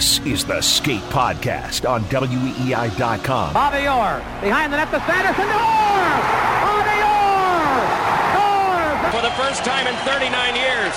This 0.00 0.18
is 0.20 0.44
the 0.46 0.62
Skate 0.62 1.02
Podcast 1.12 1.86
on 1.86 2.02
WEEI.com. 2.04 3.52
Bobby 3.52 3.84
Orr 3.86 4.16
behind 4.40 4.72
the 4.72 4.78
net 4.78 4.88
to 4.92 5.00
Sanderson. 5.04 5.44
Orr! 5.44 6.16
Bobby 6.64 6.98
Orr! 7.04 7.84
Scores! 8.32 9.12
For 9.12 9.20
the 9.20 9.34
first 9.36 9.62
time 9.62 9.86
in 9.86 9.94
39 10.08 10.56
years, 10.56 10.96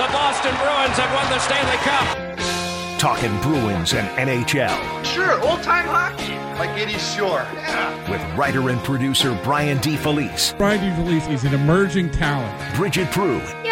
the 0.00 0.08
Boston 0.16 0.56
Bruins 0.56 0.96
have 0.96 1.12
won 1.12 1.28
the 1.28 1.40
Stanley 1.40 1.76
Cup. 1.84 2.98
Talking 2.98 3.38
Bruins 3.42 3.92
and 3.94 4.08
NHL 4.16 5.04
Sure, 5.04 5.32
old 5.42 5.62
time 5.62 5.84
hockey. 5.86 6.32
Like 6.58 6.70
Eddie 6.78 6.98
Shore. 6.98 7.44
Yeah. 7.54 8.10
with 8.10 8.22
writer 8.38 8.68
and 8.70 8.78
producer 8.84 9.38
Brian 9.42 9.78
DeFelice, 9.78 10.56
Brian 10.56 10.80
DeFelice 10.80 11.30
is 11.30 11.44
an 11.44 11.52
emerging 11.54 12.10
talent. 12.12 12.56
Bridgette 12.76 13.10
Proulx, 13.12 13.42
Yeah, 13.64 13.71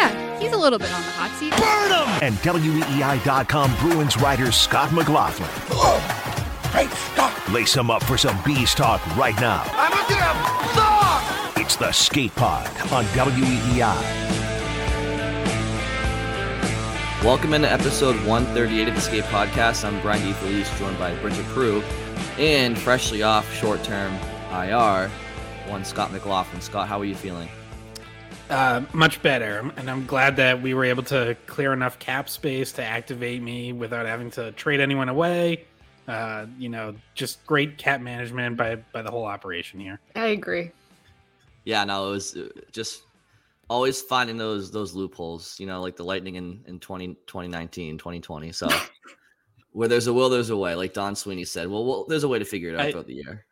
little 0.61 0.79
bit 0.79 0.93
on 0.93 1.01
the 1.01 1.11
hot 1.11 1.31
seat. 1.39 1.51
and 2.23 2.35
WEEI.com 2.35 3.75
Bruins 3.79 4.15
writer 4.17 4.51
Scott 4.51 4.93
McLaughlin. 4.93 5.49
Oh, 5.71 5.99
hey, 6.71 6.87
stop. 6.87 7.49
Lace 7.51 7.73
them 7.73 7.89
up 7.89 8.03
for 8.03 8.17
some 8.17 8.37
Bees 8.45 8.73
talk 8.75 9.05
right 9.17 9.35
now. 9.41 9.63
I'm 9.73 9.91
a 9.91 10.07
damn 10.07 10.75
dog. 10.75 11.57
It's 11.57 11.75
the 11.75 11.91
Skate 11.91 12.35
Pod 12.35 12.67
on 12.91 13.05
WEEI. 13.05 14.41
Welcome 17.23 17.53
into 17.53 17.71
episode 17.71 18.15
138 18.25 18.87
of 18.87 18.95
the 18.95 19.01
Skate 19.01 19.23
Podcast. 19.25 19.83
I'm 19.83 19.99
Brian 20.01 20.21
DeFelice, 20.21 20.77
joined 20.79 20.97
by 20.97 21.15
Bridgette 21.17 21.43
Proulx, 21.53 21.83
and 22.39 22.77
freshly 22.77 23.21
off 23.23 23.51
short-term 23.53 24.13
IR, 24.51 25.09
one 25.67 25.83
Scott 25.85 26.11
McLaughlin. 26.11 26.61
Scott, 26.61 26.87
how 26.87 26.99
are 26.99 27.05
you 27.05 27.13
feeling? 27.15 27.47
Uh, 28.51 28.83
much 28.91 29.21
better, 29.21 29.71
and 29.77 29.89
I'm 29.89 30.05
glad 30.05 30.35
that 30.35 30.61
we 30.61 30.73
were 30.73 30.83
able 30.83 31.03
to 31.03 31.37
clear 31.45 31.71
enough 31.71 31.97
cap 31.99 32.27
space 32.27 32.73
to 32.73 32.83
activate 32.83 33.41
me 33.41 33.71
without 33.71 34.05
having 34.05 34.29
to 34.31 34.51
trade 34.51 34.81
anyone 34.81 35.07
away. 35.07 35.63
Uh, 36.05 36.47
you 36.59 36.67
know, 36.67 36.93
just 37.15 37.45
great 37.45 37.77
cap 37.77 38.01
management 38.01 38.57
by 38.57 38.75
by 38.91 39.01
the 39.01 39.09
whole 39.09 39.23
operation 39.23 39.79
here. 39.79 40.01
I 40.17 40.27
agree. 40.27 40.71
Yeah, 41.63 41.85
no, 41.85 42.09
it 42.09 42.11
was 42.11 42.35
uh, 42.35 42.49
just 42.73 43.03
always 43.69 44.01
finding 44.01 44.35
those 44.35 44.69
those 44.69 44.93
loopholes, 44.93 45.57
you 45.57 45.65
know, 45.65 45.81
like 45.81 45.95
the 45.95 46.03
Lightning 46.03 46.35
in, 46.35 46.61
in 46.67 46.77
20, 46.77 47.15
2019, 47.27 47.97
2020. 47.97 48.51
So 48.51 48.67
where 49.71 49.87
there's 49.87 50.07
a 50.07 50.13
will, 50.13 50.29
there's 50.29 50.49
a 50.49 50.57
way. 50.57 50.75
Like 50.75 50.93
Don 50.93 51.15
Sweeney 51.15 51.45
said, 51.45 51.69
well, 51.69 51.85
well 51.85 52.05
there's 52.05 52.25
a 52.25 52.27
way 52.27 52.39
to 52.39 52.45
figure 52.45 52.69
it 52.69 52.75
out 52.75 52.87
I- 52.87 52.91
throughout 52.91 53.07
the 53.07 53.13
year. 53.13 53.45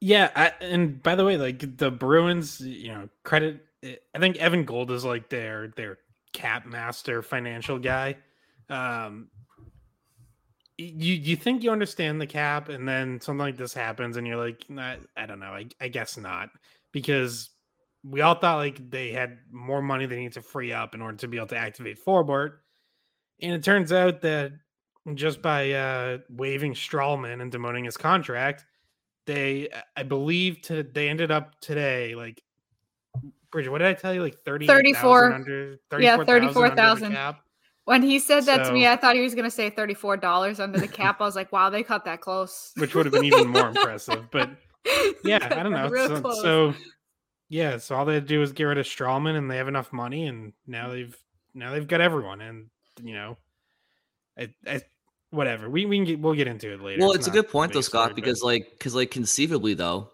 Yeah, 0.00 0.30
I, 0.36 0.52
and 0.60 1.02
by 1.02 1.16
the 1.16 1.24
way, 1.24 1.36
like 1.36 1.76
the 1.76 1.90
Bruins, 1.90 2.60
you 2.60 2.88
know, 2.92 3.08
credit. 3.24 3.64
I 3.84 4.18
think 4.18 4.36
Evan 4.36 4.64
Gold 4.64 4.90
is 4.90 5.04
like 5.04 5.28
their 5.28 5.68
their 5.76 5.98
cap 6.32 6.66
master 6.66 7.22
financial 7.22 7.78
guy. 7.78 8.16
Um, 8.68 9.28
you 10.76 11.14
you 11.14 11.36
think 11.36 11.62
you 11.62 11.70
understand 11.70 12.20
the 12.20 12.26
cap, 12.26 12.68
and 12.68 12.88
then 12.88 13.20
something 13.20 13.38
like 13.38 13.56
this 13.56 13.74
happens, 13.74 14.16
and 14.16 14.26
you're 14.26 14.36
like, 14.36 14.64
nah, 14.68 14.96
I 15.16 15.26
don't 15.26 15.40
know. 15.40 15.46
I, 15.46 15.66
I 15.80 15.88
guess 15.88 16.16
not, 16.16 16.50
because 16.92 17.50
we 18.04 18.20
all 18.20 18.34
thought 18.34 18.56
like 18.56 18.90
they 18.90 19.10
had 19.10 19.38
more 19.50 19.82
money 19.82 20.06
they 20.06 20.20
need 20.20 20.32
to 20.34 20.42
free 20.42 20.72
up 20.72 20.94
in 20.94 21.02
order 21.02 21.16
to 21.18 21.28
be 21.28 21.36
able 21.36 21.48
to 21.48 21.56
activate 21.56 22.04
Forbort, 22.04 22.58
and 23.40 23.52
it 23.52 23.64
turns 23.64 23.92
out 23.92 24.20
that 24.22 24.52
just 25.14 25.42
by 25.42 25.72
uh, 25.72 26.18
waiving 26.30 26.74
Stralman 26.74 27.40
and 27.40 27.52
demoting 27.52 27.84
his 27.84 27.96
contract, 27.96 28.64
they 29.26 29.68
I 29.96 30.02
believe 30.02 30.62
to 30.62 30.82
they 30.82 31.08
ended 31.08 31.30
up 31.30 31.60
today 31.60 32.14
like 32.14 32.42
Bridgette, 33.52 33.68
what 33.70 33.78
did 33.78 33.86
I 33.88 33.94
tell 33.94 34.12
you? 34.14 34.22
Like 34.22 34.42
30 34.44 34.66
34. 34.66 35.32
under 35.32 35.78
Yeah, 35.98 36.16
34,000 36.16 36.20
under 36.20 36.46
the 36.46 36.52
34,000. 36.52 37.12
cap? 37.12 37.40
When 37.84 38.02
he 38.02 38.18
said 38.18 38.44
that 38.44 38.66
to 38.66 38.72
me, 38.72 38.86
I 38.86 38.96
thought 38.96 39.16
he 39.16 39.22
was 39.22 39.34
going 39.34 39.46
to 39.46 39.50
say 39.50 39.70
$34 39.70 40.60
under 40.60 40.78
the 40.78 40.86
cap. 40.88 41.22
I 41.22 41.24
was 41.24 41.34
like, 41.34 41.50
wow, 41.52 41.70
they 41.70 41.82
cut 41.82 42.04
that 42.04 42.20
close. 42.20 42.72
which 42.76 42.94
would 42.94 43.06
have 43.06 43.14
been 43.14 43.24
even 43.24 43.48
more 43.48 43.68
impressive. 43.74 44.30
But 44.30 44.50
yeah, 45.24 45.38
I 45.50 45.62
don't 45.62 45.72
know. 45.72 45.88
So, 45.88 46.32
so 46.42 46.74
yeah, 47.48 47.78
so 47.78 47.96
all 47.96 48.04
they 48.04 48.14
had 48.14 48.24
to 48.24 48.28
do 48.28 48.42
is 48.42 48.52
get 48.52 48.64
rid 48.64 48.76
of 48.76 48.84
Stralman, 48.84 49.36
and 49.36 49.50
they 49.50 49.56
have 49.56 49.68
enough 49.68 49.90
money, 49.90 50.26
and 50.26 50.52
now 50.66 50.90
they've 50.90 51.16
now 51.54 51.72
they've 51.72 51.88
got 51.88 52.02
everyone, 52.02 52.42
and 52.42 52.66
you 53.02 53.14
know, 53.14 53.38
I, 54.38 54.50
I 54.66 54.82
whatever. 55.30 55.70
We 55.70 55.86
we 55.86 55.96
can 55.96 56.04
get 56.04 56.20
we'll 56.20 56.34
get 56.34 56.46
into 56.46 56.70
it 56.72 56.82
later. 56.82 57.00
Well, 57.00 57.12
it's 57.12 57.26
a 57.26 57.30
good 57.30 57.48
point 57.48 57.72
though, 57.72 57.80
Scott, 57.80 58.08
story, 58.08 58.08
but- 58.08 58.16
because 58.16 58.42
like, 58.42 58.68
because 58.72 58.94
like 58.94 59.10
conceivably 59.10 59.72
though, 59.72 60.10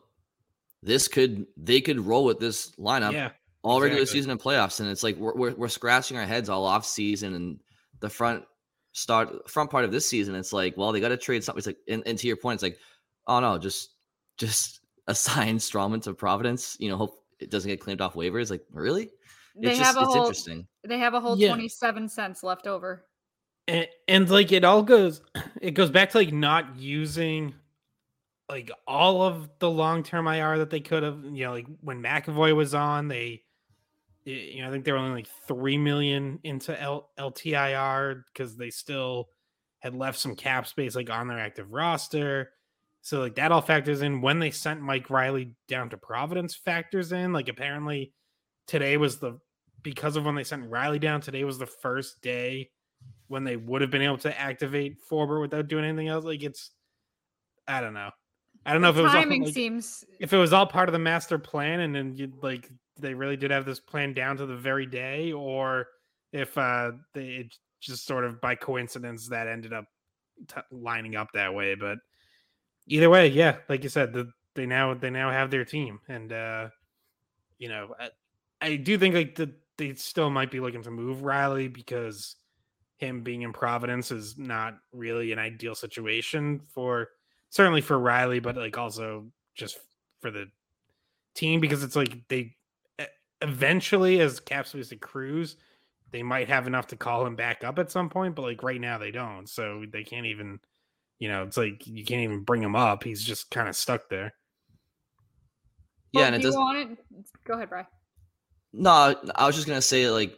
this 0.85 1.09
could 1.09 1.47
they 1.57 1.81
could 1.81 1.99
roll 2.01 2.25
with 2.25 2.39
this 2.39 2.71
lineup 2.79 3.13
yeah, 3.13 3.31
all 3.63 3.81
regular 3.81 4.03
exactly. 4.03 4.21
season 4.21 4.31
and 4.33 4.41
playoffs, 4.41 4.81
and 4.81 4.89
it's 4.89 5.03
like 5.03 5.17
we're, 5.17 5.35
we're 5.35 5.55
we're 5.55 5.69
scratching 5.69 6.17
our 6.19 6.27
heads 6.27 6.49
all 6.49 6.65
off 6.65 6.85
season 6.85 7.35
and 7.35 7.59
the 8.01 8.11
front 8.11 8.45
start 8.93 9.51
front 9.51 9.71
part 9.71 9.85
of 9.85 9.91
this 9.93 10.07
season. 10.09 10.35
It's 10.35 10.53
like, 10.53 10.77
well, 10.77 10.93
they 10.93 11.01
got 11.01 11.09
to 11.09 11.17
trade 11.17 11.43
something. 11.43 11.59
It's 11.59 11.67
like, 11.67 11.79
and, 11.89 12.03
and 12.07 12.19
to 12.19 12.27
your 12.27 12.37
point, 12.37 12.57
it's 12.57 12.63
like, 12.63 12.79
oh 13.27 13.41
no, 13.41 13.59
just 13.59 13.91
just 14.39 14.81
assign 15.09 15.59
Stralman 15.59 16.03
to 16.03 16.15
Providence. 16.15 16.77
You 16.79 16.91
know, 16.91 16.97
hope 16.97 17.25
it 17.41 17.51
doesn't 17.51 17.69
get 17.69 17.81
claimed 17.81 18.01
off 18.01 18.15
waivers. 18.15 18.51
Like, 18.51 18.63
really? 18.71 19.11
They 19.57 19.71
It's 19.71 19.79
have 19.79 19.95
just 19.95 19.97
a 19.97 20.01
it's 20.01 20.07
whole 20.09 20.17
interesting. 20.27 20.67
they 20.87 20.99
have 20.99 21.15
a 21.15 21.21
whole 21.21 21.39
Yeah. 21.39 21.49
27 21.49 22.09
cents 22.09 22.43
left 22.43 22.67
over. 22.67 23.07
and, 23.69 23.87
and 24.09 24.29
like 24.29 24.53
it 24.53 24.65
all 24.65 24.83
goes 24.83 25.23
it 25.63 25.71
goes 25.73 25.91
back 25.91 26.11
to 26.11 26.19
like 26.19 26.33
not 26.33 26.77
using 26.77 27.55
like 28.49 28.71
all 28.87 29.23
of 29.23 29.49
the 29.59 29.71
long-term 29.71 30.27
IR 30.27 30.59
that 30.59 30.71
they 30.71 30.81
could 30.81 31.03
have 31.03 31.25
you 31.25 31.45
know 31.45 31.53
like 31.53 31.67
when 31.81 32.03
McAvoy 32.03 32.55
was 32.55 32.75
on 32.75 33.09
they 33.09 33.43
you 34.25 34.63
know 34.63 34.69
I 34.69 34.71
think 34.71 34.85
they 34.85 34.93
were 34.93 34.99
only 34.99 35.17
like 35.17 35.29
3 35.47 35.79
million 35.79 36.41
into 36.45 36.79
L- 36.81 37.11
LTIR 37.19 38.25
cuz 38.35 38.57
they 38.57 38.71
still 38.71 39.29
had 39.81 39.95
left 39.95 40.19
some 40.19 40.35
cap 40.35 40.67
space 40.67 40.95
like 40.97 41.11
on 41.11 41.29
their 41.29 41.39
active 41.39 41.73
roster 41.73 42.51
so 43.03 43.21
like 43.21 43.35
that 43.35 43.53
all 43.53 43.61
factors 43.61 44.03
in 44.03 44.21
when 44.21 44.39
they 44.39 44.51
sent 44.51 44.81
Mike 44.81 45.11
Reilly 45.11 45.55
down 45.69 45.91
to 45.91 45.97
Providence 45.97 46.55
factors 46.55 47.13
in 47.13 47.33
like 47.33 47.49
apparently 47.49 48.13
today 48.67 48.97
was 48.97 49.19
the 49.19 49.39
because 49.83 50.17
of 50.17 50.25
when 50.25 50.35
they 50.35 50.43
sent 50.43 50.69
Reilly 50.69 50.99
down 50.99 51.21
today 51.21 51.45
was 51.45 51.59
the 51.59 51.67
first 51.67 52.21
day 52.23 52.71
when 53.29 53.45
they 53.45 53.57
would 53.57 53.83
have 53.83 53.91
been 53.91 54.03
able 54.03 54.19
to 54.19 54.41
activate 54.41 54.99
Forbort 55.09 55.41
without 55.41 55.69
doing 55.69 55.85
anything 55.85 56.09
else. 56.09 56.25
Like 56.25 56.43
it's, 56.43 56.71
I 57.69 57.81
don't 57.81 57.95
know. 57.95 58.11
I 58.67 58.73
don't 58.73 58.83
know 58.83 58.91
if 58.91 58.97
it 58.97 59.03
was 59.03 59.15
all, 59.15 59.21
Timing 59.21 59.45
like, 59.45 59.55
seems 59.55 60.05
if 60.19 60.33
it 60.33 60.39
was 60.39 60.53
all 60.53 60.67
part 60.67 60.89
of 60.89 60.93
the 60.93 60.99
master 60.99 61.39
plan, 61.39 61.81
and 61.81 61.95
then 61.95 62.17
you 62.17 62.33
like 62.43 62.71
they 62.99 63.15
really 63.15 63.37
did 63.37 63.51
have 63.51 63.65
this 63.65 63.81
plan 63.81 64.15
down 64.15 64.37
to 64.39 64.47
the 64.47 64.57
very 64.57 64.87
day, 64.87 65.33
or 65.33 65.89
if 66.33 66.57
uh 66.57 66.93
they 67.13 67.27
it 67.27 67.55
just 67.81 68.07
sort 68.07 68.25
of 68.25 68.41
by 68.41 68.55
coincidence 68.55 69.29
that 69.29 69.47
ended 69.47 69.73
up 69.73 69.85
t- 70.49 70.61
lining 70.71 71.17
up 71.17 71.29
that 71.35 71.55
way. 71.55 71.75
But 71.75 71.99
either 72.87 73.11
way, 73.11 73.29
yeah, 73.29 73.57
like 73.69 73.83
you 73.83 73.91
said, 73.91 74.13
the, 74.13 74.31
they 74.55 74.67
now 74.67 74.95
they 74.95 75.11
now 75.11 75.31
have 75.31 75.51
their 75.51 75.65
team, 75.65 76.01
and 76.09 76.33
uh 76.33 76.69
you 77.59 77.69
know 77.69 77.95
I, 77.99 78.11
I 78.61 78.77
do 78.77 78.97
think 78.97 79.15
like 79.15 79.35
the, 79.35 79.53
they 79.77 79.95
still 79.95 80.31
might 80.31 80.51
be 80.51 80.61
looking 80.61 80.83
to 80.85 80.91
move 80.91 81.23
Reilly 81.23 81.69
because 81.69 82.37
him 82.97 83.23
being 83.23 83.43
in 83.43 83.53
Providence 83.53 84.11
is 84.11 84.39
not 84.39 84.79
really 84.93 85.33
an 85.33 85.39
ideal 85.39 85.75
situation 85.75 86.61
for 86.69 87.09
certainly 87.55 87.81
for 87.81 87.97
Reilly, 87.97 88.41
but 88.41 88.57
like 88.57 88.77
also 88.77 89.27
just 89.55 89.79
for 90.21 90.33
the 90.33 90.47
team 91.37 91.61
because 91.61 91.85
it's 91.85 91.95
like 91.95 92.27
they 92.29 92.57
eventually 93.41 94.21
as 94.21 94.41
cap 94.41 94.67
space 94.67 94.91
accrues, 94.91 95.57
they 96.11 96.25
might 96.25 96.49
have 96.49 96.67
enough 96.67 96.89
to 96.89 96.97
call 96.97 97.25
him 97.25 97.37
back 97.37 97.63
up 97.63 97.79
at 97.79 97.93
some 97.93 98.11
point, 98.11 98.35
but 98.35 98.43
like 98.43 98.65
right 98.65 98.81
now 98.81 98.99
they 98.99 99.13
don't, 99.13 99.49
so 99.49 99.85
they 99.91 100.03
can't 100.03 100.27
even. 100.27 100.59
You 101.21 101.29
know, 101.29 101.45
it's 101.45 101.57
like 101.57 101.87
you 101.87 102.05
can't 102.05 102.23
even 102.23 102.41
bring 102.43 102.61
him 102.61 102.75
up. 102.75 103.05
He's 103.05 103.23
just 103.23 103.49
kind 103.53 103.69
of 103.69 103.77
stuck 103.77 104.09
there. 104.11 104.35
Yeah, 106.13 106.23
Well, 106.23 106.27
and 106.27 106.35
it 106.35 106.39
do 106.39 106.49
you 106.49 106.53
does. 106.53 106.57
want 106.59 106.79
it? 106.91 106.99
Go 107.47 107.55
ahead, 107.55 107.69
Bry. 107.69 107.87
No, 108.73 109.15
I 109.37 109.47
was 109.47 109.55
just 109.55 109.69
gonna 109.69 109.81
say 109.81 110.11
like, 110.11 110.37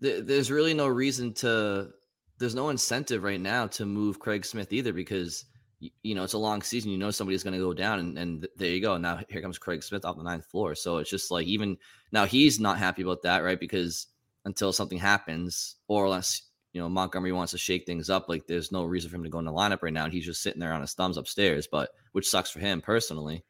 th- 0.00 0.24
there's 0.24 0.52
really 0.52 0.72
no 0.72 0.86
reason 0.86 1.34
to. 1.34 1.90
There's 2.38 2.54
no 2.54 2.68
incentive 2.68 3.24
right 3.24 3.40
now 3.40 3.66
to 3.68 3.84
move 3.84 4.20
Craig 4.20 4.44
Smith 4.46 4.72
either 4.72 4.92
because 4.92 5.44
y- 5.84 5.90
you 6.02 6.14
know 6.14 6.24
it's 6.24 6.32
a 6.32 6.38
long 6.38 6.62
season. 6.62 6.90
You 6.90 6.98
know 6.98 7.10
somebody's 7.12 7.42
gonna 7.44 7.58
go 7.58 7.72
down, 7.72 7.98
and, 8.00 8.18
and 8.18 8.40
th- 8.42 8.52
there 8.56 8.70
you 8.70 8.80
go. 8.80 8.96
Now 8.96 9.20
here 9.28 9.40
comes 9.42 9.58
Craig 9.58 9.82
Smith 9.82 10.04
off 10.04 10.16
the 10.16 10.22
ninth 10.24 10.46
floor. 10.46 10.74
So 10.74 10.98
it's 10.98 11.10
just 11.10 11.30
like 11.30 11.46
even 11.46 11.76
now 12.12 12.24
he's 12.26 12.58
not 12.58 12.78
happy 12.78 13.02
about 13.02 13.22
that, 13.22 13.44
right? 13.44 13.60
Because 13.60 14.06
until 14.44 14.72
something 14.72 14.98
happens, 14.98 15.76
or 15.88 16.04
unless 16.06 16.42
you 16.72 16.80
know 16.80 16.88
Montgomery 16.88 17.32
wants 17.32 17.52
to 17.52 17.58
shake 17.58 17.86
things 17.86 18.10
up, 18.10 18.28
like 18.28 18.46
there's 18.46 18.72
no 18.72 18.84
reason 18.84 19.10
for 19.10 19.16
him 19.16 19.24
to 19.24 19.30
go 19.30 19.38
in 19.38 19.44
the 19.44 19.52
lineup 19.52 19.82
right 19.82 19.92
now. 19.92 20.04
And 20.04 20.12
he's 20.12 20.24
just 20.26 20.42
sitting 20.42 20.60
there 20.60 20.72
on 20.72 20.80
his 20.80 20.94
thumbs 20.94 21.16
upstairs, 21.16 21.68
but 21.70 21.90
which 22.12 22.28
sucks 22.28 22.50
for 22.50 22.58
him 22.60 22.80
personally. 22.80 23.44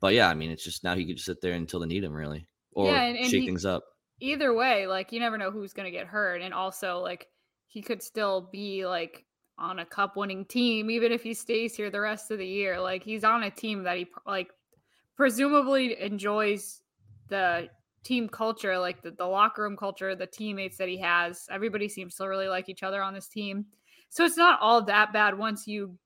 But 0.00 0.14
yeah, 0.14 0.28
I 0.28 0.34
mean, 0.34 0.50
it's 0.50 0.64
just 0.64 0.84
now 0.84 0.94
he 0.96 1.06
could 1.06 1.16
just 1.16 1.26
sit 1.26 1.40
there 1.40 1.52
until 1.52 1.80
they 1.80 1.86
need 1.86 2.04
him, 2.04 2.12
really, 2.12 2.46
or 2.72 2.86
Yeah, 2.90 3.02
and- 3.02 3.16
and 3.18 3.30
shake 3.30 3.42
he- 3.42 3.46
things 3.46 3.64
up. 3.64 3.84
Either 4.20 4.52
way, 4.54 4.86
like 4.86 5.12
you 5.12 5.18
never 5.20 5.36
know 5.38 5.50
who's 5.50 5.72
going 5.72 5.86
to 5.86 5.90
get 5.90 6.06
hurt 6.06 6.40
and 6.40 6.54
also 6.54 6.98
like 7.00 7.26
he 7.66 7.82
could 7.82 8.00
still 8.02 8.48
be 8.52 8.86
like 8.86 9.24
on 9.58 9.78
a 9.78 9.86
cup 9.86 10.16
winning 10.16 10.44
team 10.44 10.90
even 10.90 11.12
if 11.12 11.22
he 11.22 11.32
stays 11.32 11.76
here 11.76 11.90
the 11.90 12.00
rest 12.00 12.30
of 12.30 12.38
the 12.38 12.46
year. 12.46 12.80
Like 12.80 13.02
he's 13.04 13.24
on 13.24 13.44
a 13.44 13.50
team 13.50 13.84
that 13.84 13.96
he 13.96 14.06
like 14.26 14.50
presumably 15.16 16.00
enjoys 16.00 16.82
the 17.28 17.68
team 18.02 18.28
culture, 18.28 18.78
like 18.78 19.02
the, 19.02 19.12
the 19.12 19.26
locker 19.26 19.62
room 19.62 19.76
culture, 19.76 20.14
the 20.14 20.26
teammates 20.26 20.76
that 20.76 20.88
he 20.88 20.98
has. 20.98 21.46
Everybody 21.50 21.88
seems 21.88 22.14
to 22.16 22.28
really 22.28 22.48
like 22.48 22.68
each 22.68 22.82
other 22.82 23.02
on 23.02 23.14
this 23.14 23.28
team. 23.28 23.66
So 24.10 24.24
it's 24.24 24.36
not 24.36 24.60
all 24.60 24.82
that 24.82 25.12
bad 25.12 25.36
once 25.36 25.66
you 25.66 25.98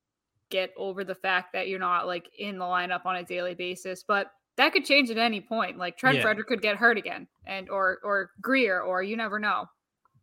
get 0.50 0.70
over 0.76 1.04
the 1.04 1.14
fact 1.14 1.52
that 1.52 1.68
you're 1.68 1.78
not 1.78 2.06
like 2.06 2.28
in 2.38 2.58
the 2.58 2.64
lineup 2.64 3.04
on 3.04 3.16
a 3.16 3.24
daily 3.24 3.54
basis. 3.54 4.02
But 4.02 4.30
that 4.56 4.72
could 4.72 4.84
change 4.84 5.10
at 5.10 5.18
any 5.18 5.40
point. 5.40 5.78
Like 5.78 5.96
Trent 5.96 6.16
Yeah. 6.16 6.22
Frederic 6.22 6.46
could 6.46 6.62
get 6.62 6.76
hurt 6.76 6.98
again, 6.98 7.26
and 7.46 7.68
or 7.68 7.98
or 8.02 8.30
Greer, 8.40 8.80
or 8.80 9.02
you 9.02 9.16
never 9.16 9.38
know. 9.38 9.66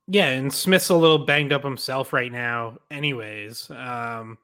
Yeah, 0.07 0.29
and 0.29 0.53
Smith's 0.53 0.89
a 0.89 0.95
little 0.95 1.25
banged 1.25 1.51
up 1.51 1.63
himself 1.63 2.13
right 2.13 2.31
now, 2.31 2.77
anyways. 2.91 3.69
Um, 3.71 4.37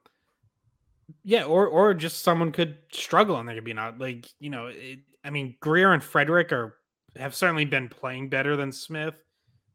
yeah, 1.23 1.43
or 1.43 1.67
or 1.67 1.93
just 1.93 2.23
someone 2.23 2.51
could 2.51 2.77
struggle 2.91 3.37
and 3.37 3.47
they 3.47 3.55
could 3.55 3.63
be 3.63 3.73
not 3.73 3.99
like 3.99 4.27
you 4.39 4.49
know. 4.49 4.67
It, 4.67 4.99
I 5.23 5.29
mean, 5.29 5.55
Greer 5.59 5.93
and 5.93 6.03
Frederic 6.03 6.51
are 6.51 6.77
have 7.17 7.35
certainly 7.35 7.65
been 7.65 7.89
playing 7.89 8.29
better 8.29 8.55
than 8.55 8.71
Smith 8.71 9.15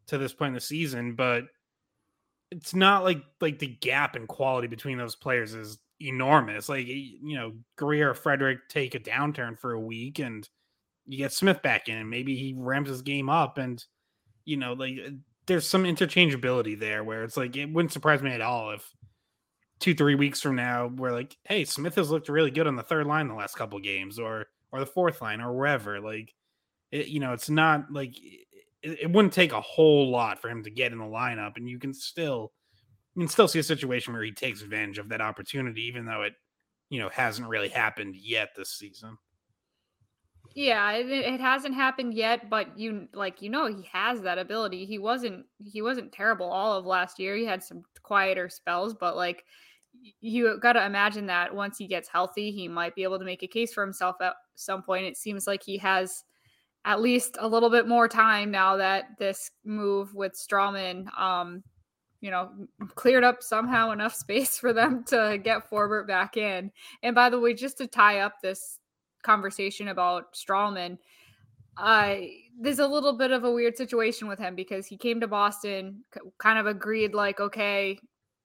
to 0.08 0.18
this 0.18 0.32
point 0.32 0.48
in 0.48 0.54
the 0.54 0.60
season, 0.60 1.14
but 1.14 1.44
it's 2.50 2.74
not 2.74 3.04
like 3.04 3.22
like 3.40 3.58
the 3.58 3.66
gap 3.66 4.16
in 4.16 4.26
quality 4.26 4.66
between 4.68 4.98
those 4.98 5.14
players 5.14 5.54
is 5.54 5.78
enormous. 6.00 6.68
Like 6.68 6.86
you 6.86 7.36
know, 7.36 7.52
Greer 7.76 8.10
or 8.10 8.14
Frederic 8.14 8.68
take 8.68 8.94
a 8.96 9.00
downturn 9.00 9.58
for 9.58 9.72
a 9.72 9.80
week, 9.80 10.18
and 10.18 10.48
you 11.06 11.18
get 11.18 11.32
Smith 11.32 11.62
back 11.62 11.88
in, 11.88 11.96
and 11.96 12.10
maybe 12.10 12.36
he 12.36 12.54
ramps 12.56 12.90
his 12.90 13.02
game 13.02 13.28
up, 13.28 13.58
and 13.58 13.84
you 14.44 14.56
know, 14.56 14.72
like 14.72 14.98
there's 15.46 15.66
some 15.66 15.84
interchangeability 15.84 16.78
there 16.78 17.04
where 17.04 17.22
it's 17.22 17.36
like 17.36 17.56
it 17.56 17.72
wouldn't 17.72 17.92
surprise 17.92 18.22
me 18.22 18.32
at 18.32 18.40
all 18.40 18.72
if 18.72 18.88
two 19.78 19.94
three 19.94 20.14
weeks 20.14 20.40
from 20.40 20.56
now 20.56 20.86
we're 20.96 21.12
like 21.12 21.36
hey 21.44 21.64
smith 21.64 21.94
has 21.94 22.10
looked 22.10 22.28
really 22.28 22.50
good 22.50 22.66
on 22.66 22.76
the 22.76 22.82
third 22.82 23.06
line 23.06 23.28
the 23.28 23.34
last 23.34 23.56
couple 23.56 23.78
games 23.78 24.18
or 24.18 24.46
or 24.72 24.80
the 24.80 24.86
fourth 24.86 25.20
line 25.20 25.40
or 25.40 25.52
wherever 25.54 26.00
like 26.00 26.32
it, 26.90 27.08
you 27.08 27.20
know 27.20 27.32
it's 27.32 27.50
not 27.50 27.90
like 27.90 28.16
it, 28.82 28.98
it 29.02 29.10
wouldn't 29.10 29.34
take 29.34 29.52
a 29.52 29.60
whole 29.60 30.10
lot 30.10 30.40
for 30.40 30.48
him 30.48 30.62
to 30.62 30.70
get 30.70 30.92
in 30.92 30.98
the 30.98 31.04
lineup 31.04 31.56
and 31.56 31.68
you 31.68 31.78
can 31.78 31.92
still 31.92 32.52
you 33.14 33.22
can 33.22 33.28
still 33.28 33.48
see 33.48 33.58
a 33.58 33.62
situation 33.62 34.12
where 34.12 34.22
he 34.22 34.32
takes 34.32 34.62
advantage 34.62 34.98
of 34.98 35.08
that 35.08 35.20
opportunity 35.20 35.82
even 35.82 36.06
though 36.06 36.22
it 36.22 36.32
you 36.90 36.98
know 36.98 37.08
hasn't 37.10 37.48
really 37.48 37.68
happened 37.68 38.16
yet 38.16 38.50
this 38.56 38.70
season 38.70 39.16
Yeah, 40.56 40.92
it, 40.92 41.10
it 41.10 41.38
hasn't 41.38 41.74
happened 41.74 42.14
yet, 42.14 42.48
but 42.48 42.78
you 42.78 43.08
like 43.12 43.42
you 43.42 43.50
know 43.50 43.66
he 43.66 43.86
has 43.92 44.22
that 44.22 44.38
ability. 44.38 44.86
He 44.86 44.98
wasn't 44.98 45.44
he 45.62 45.82
wasn't 45.82 46.12
terrible 46.12 46.46
all 46.46 46.72
of 46.72 46.86
last 46.86 47.18
year. 47.18 47.36
He 47.36 47.44
had 47.44 47.62
some 47.62 47.82
quieter 48.02 48.48
spells, 48.48 48.94
but 48.94 49.16
like 49.16 49.44
you 50.22 50.58
got 50.58 50.72
to 50.72 50.86
imagine 50.86 51.26
that 51.26 51.54
once 51.54 51.76
he 51.76 51.86
gets 51.86 52.08
healthy, 52.08 52.52
he 52.52 52.68
might 52.68 52.94
be 52.94 53.02
able 53.02 53.18
to 53.18 53.24
make 53.26 53.42
a 53.42 53.46
case 53.46 53.74
for 53.74 53.84
himself 53.84 54.16
at 54.22 54.32
some 54.54 54.82
point. 54.82 55.04
It 55.04 55.18
seems 55.18 55.46
like 55.46 55.62
he 55.62 55.76
has 55.76 56.24
at 56.86 57.02
least 57.02 57.36
a 57.38 57.46
little 57.46 57.68
bit 57.70 57.86
more 57.86 58.08
time 58.08 58.50
now 58.50 58.78
that 58.78 59.18
this 59.18 59.50
move 59.66 60.14
with 60.14 60.32
Stralman 60.32 61.06
um 61.20 61.62
you 62.22 62.30
know 62.30 62.50
cleared 62.94 63.24
up 63.24 63.42
somehow 63.42 63.90
enough 63.90 64.14
space 64.24 64.58
for 64.58 64.72
them 64.72 65.04
to 65.08 65.38
get 65.44 65.68
Forbort 65.70 66.06
back 66.06 66.38
in. 66.38 66.72
And 67.02 67.14
by 67.14 67.28
the 67.28 67.38
way, 67.38 67.52
just 67.52 67.76
to 67.76 67.86
tie 67.86 68.20
up 68.20 68.36
this 68.42 68.78
conversation 69.26 69.88
about 69.88 70.32
Stralman, 70.32 70.96
uh, 71.76 72.16
there's 72.58 72.78
a 72.78 72.86
little 72.86 73.12
bit 73.12 73.32
of 73.32 73.44
a 73.44 73.50
weird 73.50 73.76
situation 73.76 74.28
with 74.28 74.38
him 74.38 74.54
because 74.54 74.86
he 74.86 74.96
came 74.96 75.20
to 75.20 75.26
Boston, 75.26 76.04
kind 76.38 76.58
of 76.58 76.66
agreed 76.66 77.14
like, 77.14 77.40
okay, 77.40 77.98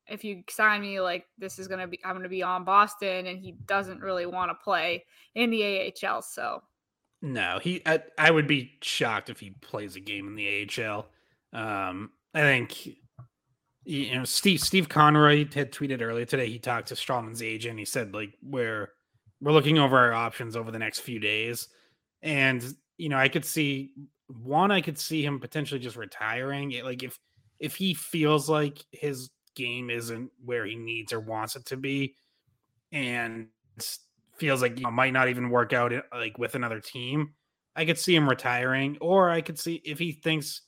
if 0.07 0.23
you 0.23 0.43
sign 0.49 0.81
me, 0.81 0.99
like 0.99 1.25
this 1.37 1.57
is 1.57 1.67
gonna 1.67 1.87
be, 1.87 1.99
I'm 2.03 2.15
gonna 2.15 2.27
be 2.27 2.43
on 2.43 2.65
Boston, 2.65 3.27
and 3.27 3.39
he 3.39 3.53
doesn't 3.65 4.01
really 4.01 4.25
want 4.25 4.49
to 4.51 4.55
play 4.55 5.05
in 5.35 5.49
the 5.49 5.93
AHL. 6.03 6.21
So 6.21 6.61
No, 7.21 7.59
he. 7.61 7.81
I, 7.85 8.01
I 8.17 8.31
would 8.31 8.47
be 8.47 8.77
shocked 8.81 9.29
if 9.29 9.39
he 9.39 9.51
plays 9.61 9.95
a 9.95 10.01
game 10.01 10.27
in 10.27 10.35
the 10.35 10.69
AHL. 10.83 11.07
Um, 11.53 12.11
I 12.33 12.41
think 12.41 12.97
you 13.85 14.15
know 14.15 14.25
Steve 14.25 14.59
Steve 14.59 14.89
Conroy 14.89 15.47
had 15.53 15.71
tweeted 15.71 16.01
earlier 16.01 16.25
today. 16.25 16.49
He 16.49 16.59
talked 16.59 16.89
to 16.89 16.95
Stralman's 16.95 17.41
agent. 17.41 17.79
He 17.79 17.85
said 17.85 18.13
like 18.13 18.33
we're 18.43 18.89
we're 19.41 19.51
looking 19.53 19.77
over 19.79 19.97
our 19.97 20.13
options 20.13 20.55
over 20.55 20.71
the 20.71 20.79
next 20.79 20.99
few 20.99 21.19
days, 21.19 21.67
and 22.21 22.63
you 22.97 23.09
know 23.09 23.17
I 23.17 23.29
could 23.29 23.45
see 23.45 23.93
one. 24.27 24.71
I 24.71 24.81
could 24.81 24.97
see 24.99 25.23
him 25.25 25.39
potentially 25.39 25.79
just 25.79 25.97
retiring. 25.97 26.71
It- 26.71 26.85
Like 26.85 27.03
if 27.03 27.19
if 27.59 27.75
he 27.75 27.93
feels 27.93 28.49
like 28.49 28.83
his 28.91 29.29
game 29.55 29.89
isn't 29.89 30.31
where 30.43 30.65
he 30.65 30.75
needs 30.75 31.13
or 31.13 31.19
wants 31.19 31.55
it 31.55 31.65
to 31.67 31.77
be, 31.77 32.15
and 32.91 33.47
feels 34.37 34.61
like 34.61 34.77
you 34.77 34.83
know, 34.83 34.91
might 34.91 35.13
not 35.13 35.29
even 35.29 35.49
work 35.49 35.73
out 35.73 35.93
uh, 35.93 36.01
like 36.13 36.37
with 36.37 36.55
another 36.55 36.79
team, 36.79 37.33
I 37.75 37.85
could 37.85 37.99
see 37.99 38.15
him 38.15 38.27
retiring, 38.29 38.97
or 39.01 39.29
I 39.29 39.41
could 39.41 39.59
see 39.59 39.81
if 39.85 39.99
he 39.99 40.11
thinks, 40.13 40.61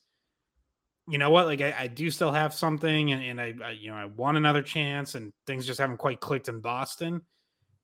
you 1.07 1.17
know 1.17 1.29
what, 1.29 1.45
like 1.47 1.61
I, 1.61 1.75
I 1.77 1.87
do 1.87 2.09
still 2.09 2.31
have 2.31 2.53
something, 2.53 3.11
and, 3.11 3.23
and 3.23 3.41
I, 3.41 3.53
I, 3.65 3.71
you 3.71 3.89
know, 3.91 3.97
I 3.97 4.05
want 4.05 4.37
another 4.37 4.61
chance, 4.61 5.15
and 5.15 5.33
things 5.45 5.65
just 5.65 5.79
haven't 5.79 5.97
quite 5.97 6.21
clicked 6.21 6.47
in 6.47 6.61
Boston. 6.61 7.21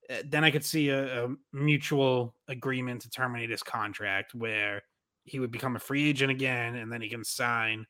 Uh, 0.09 0.23
Then 0.25 0.43
I 0.43 0.51
could 0.51 0.65
see 0.65 0.89
a, 0.89 1.25
a 1.25 1.35
mutual 1.53 2.35
agreement 2.47 3.01
to 3.01 3.09
terminate 3.09 3.49
his 3.49 3.63
contract, 3.63 4.33
where 4.33 4.81
he 5.23 5.39
would 5.39 5.51
become 5.51 5.75
a 5.75 5.79
free 5.79 6.09
agent 6.09 6.31
again, 6.31 6.75
and 6.75 6.91
then 6.91 7.01
he 7.01 7.09
can 7.09 7.23
sign, 7.23 7.85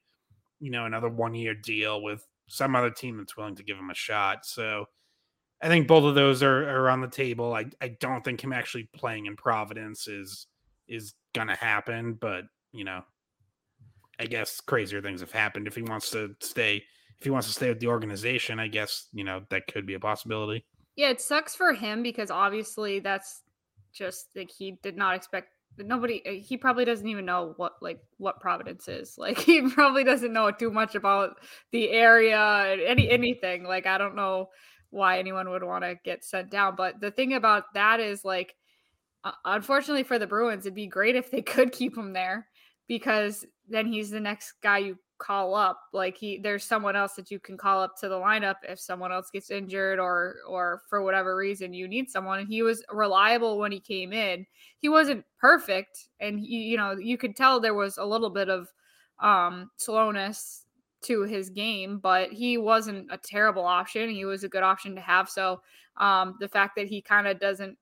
you 0.59 0.71
know, 0.71 0.85
another 0.85 1.09
one 1.09 1.33
year 1.33 1.53
deal 1.53 2.01
with 2.01 2.25
some 2.47 2.75
other 2.75 2.89
team 2.89 3.17
that's 3.17 3.37
willing 3.37 3.55
to 3.55 3.63
give 3.63 3.77
him 3.77 3.89
a 3.89 3.95
shot. 3.95 4.45
So 4.45 4.85
I 5.61 5.67
think 5.67 5.87
both 5.87 6.03
of 6.03 6.15
those 6.15 6.41
are, 6.41 6.69
are 6.69 6.89
on 6.89 7.01
the 7.01 7.07
table. 7.07 7.53
I, 7.53 7.65
I 7.81 7.89
don't 7.99 8.23
think 8.23 8.43
him 8.43 8.53
actually 8.53 8.89
playing 8.95 9.25
in 9.25 9.35
Providence 9.35 10.07
is 10.07 10.47
is 10.87 11.13
gonna 11.35 11.55
happen, 11.55 12.13
but 12.13 12.45
you 12.71 12.83
know, 12.83 13.03
I 14.19 14.25
guess 14.25 14.59
crazier 14.59 15.01
things 15.01 15.21
have 15.21 15.31
happened. 15.31 15.67
If 15.67 15.75
he 15.75 15.83
wants 15.83 16.09
to 16.11 16.35
stay, 16.41 16.83
if 17.17 17.23
he 17.23 17.29
wants 17.29 17.47
to 17.47 17.53
stay 17.53 17.69
with 17.69 17.79
the 17.79 17.87
organization, 17.87 18.59
I 18.59 18.67
guess 18.67 19.07
you 19.13 19.23
know 19.23 19.43
that 19.49 19.67
could 19.67 19.85
be 19.85 19.93
a 19.93 19.99
possibility. 19.99 20.65
Yeah, 20.99 21.11
it 21.11 21.21
sucks 21.21 21.55
for 21.55 21.71
him 21.71 22.03
because 22.03 22.29
obviously 22.29 22.99
that's 22.99 23.41
just 23.93 24.27
like 24.35 24.51
he 24.51 24.77
did 24.83 24.97
not 24.97 25.15
expect. 25.15 25.47
Nobody, 25.77 26.21
uh, 26.27 26.43
he 26.43 26.57
probably 26.57 26.83
doesn't 26.83 27.07
even 27.07 27.23
know 27.23 27.53
what 27.55 27.75
like 27.81 28.01
what 28.17 28.41
Providence 28.41 28.89
is. 28.89 29.13
Like 29.17 29.37
he 29.37 29.61
probably 29.69 30.03
doesn't 30.03 30.33
know 30.33 30.51
too 30.51 30.71
much 30.71 30.95
about 30.95 31.37
the 31.71 31.89
area, 31.91 32.37
and 32.37 32.81
any 32.81 33.09
anything. 33.09 33.63
Like 33.63 33.87
I 33.87 33.97
don't 33.97 34.17
know 34.17 34.49
why 34.89 35.19
anyone 35.19 35.49
would 35.49 35.63
want 35.63 35.85
to 35.85 35.95
get 36.03 36.25
sent 36.25 36.51
down. 36.51 36.75
But 36.75 36.99
the 36.99 37.11
thing 37.11 37.33
about 37.33 37.73
that 37.75 38.01
is 38.01 38.25
like, 38.25 38.53
uh, 39.23 39.31
unfortunately 39.45 40.03
for 40.03 40.19
the 40.19 40.27
Bruins, 40.27 40.65
it'd 40.65 40.75
be 40.75 40.87
great 40.87 41.15
if 41.15 41.31
they 41.31 41.41
could 41.41 41.71
keep 41.71 41.97
him 41.97 42.11
there 42.11 42.45
because 42.89 43.45
then 43.69 43.87
he's 43.87 44.09
the 44.09 44.19
next 44.19 44.55
guy 44.61 44.79
you 44.79 44.97
call 45.19 45.53
up. 45.53 45.81
Like 45.93 46.17
he, 46.17 46.39
there's 46.39 46.63
someone 46.63 46.95
else 46.95 47.13
that 47.13 47.29
you 47.29 47.39
can 47.39 47.57
call 47.57 47.81
up 47.81 47.95
to 47.99 48.09
the 48.09 48.15
lineup 48.15 48.55
if 48.67 48.79
someone 48.79 49.11
else 49.11 49.29
gets 49.31 49.51
injured 49.51 49.99
or 49.99 50.37
or 50.47 50.81
for 50.89 51.03
whatever 51.03 51.35
reason 51.35 51.73
you 51.73 51.87
need 51.87 52.09
someone. 52.09 52.39
And 52.39 52.47
he 52.47 52.63
was 52.63 52.83
reliable 52.91 53.59
when 53.59 53.71
he 53.71 53.79
came 53.79 54.13
in. 54.13 54.45
He 54.79 54.89
wasn't 54.89 55.25
perfect, 55.39 56.07
and 56.19 56.39
he, 56.39 56.63
you 56.63 56.77
know, 56.77 56.93
you 56.93 57.17
could 57.17 57.35
tell 57.35 57.59
there 57.59 57.73
was 57.73 57.97
a 57.97 58.05
little 58.05 58.29
bit 58.29 58.49
of 58.49 58.67
um 59.19 59.69
slowness 59.77 60.65
to 61.01 61.23
his 61.23 61.49
game, 61.49 61.99
but 61.99 62.31
he 62.31 62.57
wasn't 62.57 63.07
a 63.11 63.17
terrible 63.17 63.65
option. 63.65 64.09
He 64.09 64.25
was 64.25 64.43
a 64.43 64.49
good 64.49 64.63
option 64.63 64.95
to 64.95 65.01
have. 65.01 65.29
So 65.29 65.61
um, 65.97 66.35
the 66.39 66.47
fact 66.47 66.75
that 66.75 66.87
he 66.87 67.01
kind 67.01 67.27
of 67.27 67.39
doesn't 67.39 67.77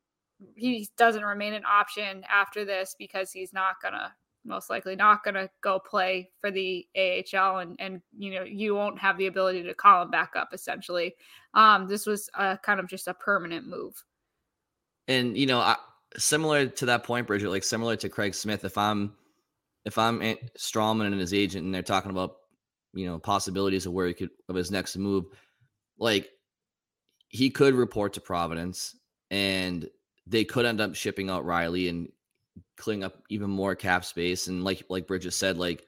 he 0.55 0.87
doesn't 0.97 1.25
remain 1.25 1.53
an 1.53 1.63
option 1.65 2.23
after 2.29 2.63
this 2.63 2.95
because 2.99 3.31
he's 3.31 3.53
not 3.53 3.75
gonna 3.81 4.13
most 4.47 4.69
likely 4.69 4.95
not 4.95 5.23
gonna 5.23 5.49
go 5.61 5.79
play 5.79 6.29
for 6.39 6.49
the 6.49 6.87
AHL 6.95 7.59
and 7.59 7.75
and 7.79 8.01
you 8.17 8.33
know 8.33 8.43
you 8.43 8.73
won't 8.75 8.99
have 8.99 9.17
the 9.17 9.27
ability 9.27 9.63
to 9.63 9.73
call 9.73 10.03
him 10.03 10.11
back 10.11 10.33
up 10.35 10.49
essentially. 10.53 11.15
Um, 11.53 11.87
this 11.87 12.05
was 12.05 12.29
a 12.35 12.57
kind 12.57 12.79
of 12.79 12.87
just 12.87 13.07
a 13.07 13.13
permanent 13.13 13.67
move. 13.67 14.03
And 15.07 15.37
you 15.37 15.45
know, 15.45 15.59
I, 15.59 15.75
similar 16.17 16.67
to 16.67 16.85
that 16.87 17.03
point, 17.03 17.27
Bridgette, 17.27 17.49
like 17.49 17.63
similar 17.63 17.95
to 17.97 18.09
Craig 18.09 18.35
Smith, 18.35 18.65
if 18.65 18.77
I'm 18.77 19.13
if 19.85 19.97
I'm 19.97 20.19
Stralman 20.57 21.07
and 21.07 21.19
his 21.19 21.33
agent, 21.33 21.65
and 21.65 21.73
they're 21.73 21.81
talking 21.81 22.11
about 22.11 22.35
you 22.93 23.05
know 23.05 23.19
possibilities 23.19 23.85
of 23.85 23.93
where 23.93 24.07
he 24.07 24.13
could 24.13 24.29
of 24.49 24.55
his 24.55 24.71
next 24.71 24.97
move, 24.97 25.25
like 25.97 26.29
he 27.29 27.49
could 27.49 27.73
report 27.73 28.13
to 28.13 28.21
Providence, 28.21 28.95
and 29.31 29.87
they 30.25 30.43
could 30.43 30.65
end 30.65 30.81
up 30.81 30.95
shipping 30.95 31.29
out 31.29 31.45
Riley 31.45 31.87
and 31.87 32.09
clearing 32.77 33.03
up 33.03 33.23
even 33.29 33.49
more 33.49 33.75
cap 33.75 34.05
space. 34.05 34.47
And 34.47 34.63
like 34.63 34.83
like 34.89 35.07
Bridgette 35.07 35.33
said, 35.33 35.57
like 35.57 35.85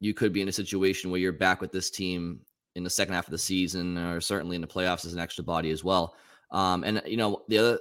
you 0.00 0.14
could 0.14 0.32
be 0.32 0.42
in 0.42 0.48
a 0.48 0.52
situation 0.52 1.10
where 1.10 1.20
you're 1.20 1.32
back 1.32 1.60
with 1.60 1.72
this 1.72 1.90
team 1.90 2.40
in 2.74 2.84
the 2.84 2.90
second 2.90 3.14
half 3.14 3.26
of 3.26 3.32
the 3.32 3.38
season, 3.38 3.96
or 3.96 4.20
certainly 4.20 4.56
in 4.56 4.62
the 4.62 4.68
playoffs 4.68 5.06
as 5.06 5.14
an 5.14 5.20
extra 5.20 5.44
body 5.44 5.70
as 5.70 5.84
well. 5.84 6.14
Um, 6.50 6.84
and 6.84 7.02
you 7.06 7.16
know 7.16 7.42
the 7.48 7.58
other 7.58 7.78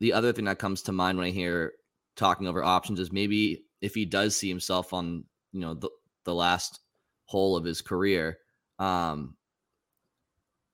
the 0.00 0.12
other 0.12 0.32
thing 0.32 0.44
that 0.46 0.58
comes 0.58 0.82
to 0.82 0.92
mind 0.92 1.18
when 1.18 1.26
I 1.26 1.30
hear 1.30 1.72
talking 2.16 2.46
over 2.46 2.62
options 2.62 3.00
is 3.00 3.12
maybe 3.12 3.64
if 3.80 3.94
he 3.94 4.04
does 4.04 4.36
see 4.36 4.48
himself 4.48 4.92
on 4.92 5.24
you 5.52 5.60
know 5.60 5.74
the 5.74 5.90
the 6.24 6.34
last 6.34 6.80
hole 7.26 7.56
of 7.56 7.64
his 7.64 7.80
career, 7.80 8.38
um, 8.78 9.36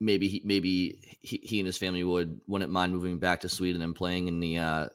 maybe 0.01 0.29
he 0.29 0.43
maybe 0.45 1.19
he, 1.21 1.41
he 1.43 1.61
and 1.61 1.67
his 1.67 1.79
family 1.79 2.05
would 2.05 2.41
wouldn't 2.47 2.73
mind 2.73 2.93
moving 2.93 3.19
back 3.19 3.41
to 3.41 3.49
Sweden 3.49 3.83
and 3.83 3.95
playing 3.95 4.29
in 4.29 4.41
the 4.41 4.59
uh, 4.59 4.87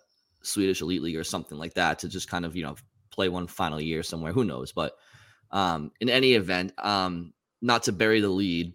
Swedish 0.43 0.81
elite 0.81 1.01
league 1.01 1.17
or 1.17 1.23
something 1.23 1.57
like 1.57 1.73
that 1.75 1.99
to 1.99 2.09
just 2.09 2.29
kind 2.29 2.45
of 2.45 2.55
you 2.55 2.63
know 2.63 2.75
play 3.11 3.29
one 3.29 3.47
final 3.47 3.79
year 3.81 4.03
somewhere. 4.03 4.31
Who 4.33 4.43
knows? 4.43 4.71
But 4.71 4.93
um, 5.51 5.91
in 5.99 6.09
any 6.09 6.33
event, 6.33 6.73
um, 6.77 7.33
not 7.61 7.83
to 7.83 7.91
bury 7.91 8.21
the 8.21 8.29
lead, 8.29 8.73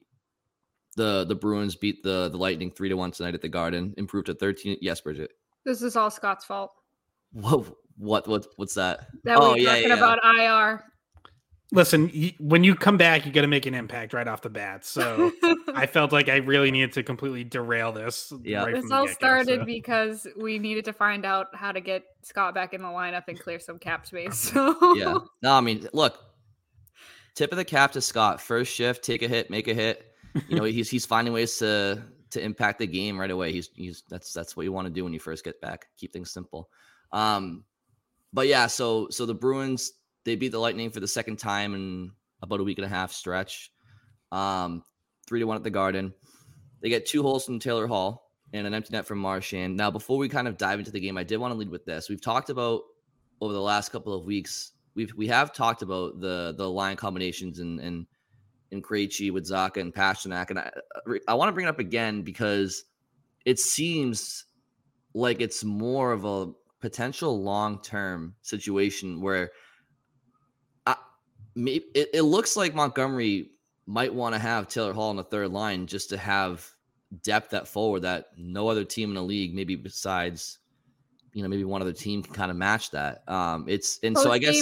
the 0.96 1.25
the 1.25 1.35
Bruins 1.35 1.75
beat 1.76 2.02
the 2.02 2.28
the 2.28 2.37
Lightning 2.38 2.70
three 2.70 2.88
to 2.88 2.96
one 2.96 3.11
tonight 3.11 3.35
at 3.35 3.42
the 3.42 3.49
Garden, 3.49 3.94
improved 3.96 4.26
to 4.26 4.35
thirteen. 4.35 4.76
Yes, 4.80 5.00
Bridgette. 5.00 5.28
This 5.64 5.82
is 5.82 5.96
all 5.96 6.11
Scott's 6.11 6.44
fault. 6.44 6.73
Whoa, 7.32 7.66
what 7.99 8.26
what 8.28 8.46
what's 8.56 8.75
that? 8.75 9.06
That 9.25 9.38
Oh, 9.38 9.50
we're 9.52 9.58
yeah, 9.58 9.75
talking 9.75 9.88
yeah. 9.88 9.94
about 9.96 10.18
IR. 10.25 10.85
Listen, 11.73 12.11
y- 12.14 12.35
when 12.38 12.62
you 12.62 12.76
come 12.76 12.96
back, 12.96 13.26
you 13.26 13.32
got 13.32 13.40
to 13.40 13.49
make 13.49 13.66
an 13.66 13.75
impact 13.75 14.12
right 14.12 14.28
off 14.28 14.42
the 14.42 14.50
bat. 14.50 14.85
So 14.85 15.32
I 15.75 15.87
felt 15.87 16.12
like 16.12 16.28
I 16.28 16.37
really 16.37 16.70
needed 16.70 16.92
to 16.92 17.02
completely 17.02 17.42
derail 17.42 17.90
this. 17.90 18.32
Yeah. 18.42 18.64
right 18.64 18.75
this 18.75 18.90
all 18.90 19.08
started 19.08 19.61
so. 19.61 19.64
because 19.64 20.26
we 20.40 20.58
needed 20.61 20.85
to 20.85 20.92
find 20.92 21.26
out 21.26 21.49
how 21.54 21.73
to 21.73 21.80
get 21.80 22.04
Scott 22.23 22.54
back 22.54 22.73
in 22.73 22.82
the 22.82 22.88
lineup 22.88 23.25
and 23.26 23.38
clear 23.38 23.58
some 23.58 23.78
cap 23.78 24.06
space. 24.06 24.52
So 24.56 24.94
Yeah. 24.94 25.18
No, 25.42 25.54
I 25.54 25.61
mean, 25.61 25.88
look, 25.92 26.18
tip 27.35 27.50
of 27.50 27.58
the 27.58 27.64
cap 27.64 27.92
to 27.92 28.00
Scott. 28.00 28.40
First 28.40 28.73
shift, 28.73 29.04
take 29.04 29.23
a 29.23 29.28
hit, 29.28 29.50
make 29.50 29.66
a 29.66 29.75
hit. 29.75 30.12
You 30.49 30.56
know, 30.56 30.64
he's 30.64 30.88
he's 30.88 31.04
finding 31.04 31.35
ways 31.35 31.56
to 31.58 32.02
to 32.30 32.42
impact 32.42 32.78
the 32.78 32.87
game 32.87 33.18
right 33.18 33.30
away. 33.30 33.52
He's 33.52 33.70
he's 33.75 34.04
that's 34.08 34.32
that's 34.32 34.56
what 34.56 34.62
you 34.62 34.73
want 34.73 34.87
to 34.87 34.92
do 34.92 35.02
when 35.02 35.12
you 35.12 35.18
first 35.18 35.44
get 35.44 35.61
back. 35.61 35.87
Keep 35.99 36.12
things 36.12 36.30
simple. 36.30 36.68
Um, 37.12 37.64
but 38.32 38.46
yeah, 38.46 38.66
so 38.66 39.08
so 39.11 39.26
the 39.26 39.35
Bruins 39.35 39.92
they 40.26 40.35
beat 40.37 40.52
the 40.52 40.59
Lightning 40.59 40.90
for 40.90 41.00
the 41.00 41.09
second 41.09 41.37
time 41.37 41.75
in 41.75 42.11
about 42.42 42.61
a 42.61 42.64
week 42.64 42.78
and 42.78 42.85
a 42.85 42.88
half 42.88 43.12
stretch. 43.12 43.71
Um, 44.33 44.83
three 45.26 45.40
to 45.40 45.47
one 45.47 45.56
at 45.56 45.62
the 45.62 45.71
Garden. 45.71 46.12
They 46.83 46.88
get 46.88 47.06
two 47.06 47.23
holes 47.23 47.47
from 47.47 47.61
Taylor 47.61 47.87
Hall 47.87 48.30
and 48.52 48.66
an 48.66 48.75
empty 48.75 48.92
net 48.92 49.06
from 49.06 49.18
Marchand. 49.18 49.76
Now, 49.76 49.90
before 49.90 50.18
we 50.18 50.28
kind 50.28 50.49
of 50.49 50.59
dive 50.59 50.80
into 50.80 50.90
the 50.90 51.00
game, 51.00 51.16
I 51.16 51.23
did 51.23 51.38
want 51.38 51.52
to 51.52 51.59
lead 51.59 51.71
with 51.71 51.85
this. 51.85 52.09
We've 52.09 52.21
talked 52.21 52.50
about 52.50 52.83
over 53.40 53.52
the 53.52 53.61
last 53.61 53.90
couple 53.90 54.12
of 54.12 54.26
weeks. 54.26 54.73
We've 54.95 55.12
we 55.16 55.28
have 55.28 55.52
talked 55.52 55.83
about 55.83 56.21
the 56.21 56.54
the 56.56 56.68
line 56.68 56.97
combinations 56.97 57.61
and 57.61 57.78
and 57.80 58.06
in 58.73 58.83
Krejci 58.83 59.33
with 59.33 59.49
Zacha 59.49 59.80
and 59.80 59.95
Pastrnak, 59.95 60.50
and 60.50 60.59
I 60.59 60.73
I 61.28 61.35
want 61.35 61.49
to 61.49 61.52
bring 61.52 61.66
it 61.66 61.71
up 61.71 61.78
again 61.78 62.23
because 62.23 62.85
it 63.45 63.61
seems 63.61 64.45
like 65.14 65.40
it's 65.40 65.62
more 65.62 66.12
of 66.12 66.25
a 66.25 66.52
potential 66.80 67.42
long 67.42 67.80
term 67.80 68.35
situation 68.42 69.21
where 69.21 69.52
maybe 71.57 71.87
it, 71.95 72.11
it 72.15 72.23
looks 72.23 72.57
like 72.57 72.75
Montgomery 72.75 73.51
might 73.87 74.15
want 74.15 74.35
to 74.35 74.39
have 74.39 74.69
Taylor 74.69 74.93
Hall 74.93 75.11
on 75.11 75.17
the 75.17 75.25
third 75.25 75.51
line 75.51 75.87
just 75.87 76.11
to 76.11 76.17
have 76.17 76.69
depth 77.23 77.55
at 77.55 77.67
forward 77.67 78.01
that 78.01 78.31
no 78.37 78.69
other 78.69 78.85
team 78.85 79.09
in 79.11 79.15
the 79.15 79.23
league, 79.23 79.55
maybe 79.55 79.77
besides, 79.77 80.59
you 81.33 81.43
know, 81.43 81.49
maybe 81.49 81.65
one 81.65 81.81
other 81.81 81.93
team 81.93 82.23
can 82.23 82.35
kind 82.35 82.51
of 82.51 82.57
match 82.57 82.91
that. 82.91 83.23
Um, 83.29 83.65
it's 83.69 83.99
and 84.03 84.17
so 84.19 84.31
I 84.31 84.39
guess 84.39 84.61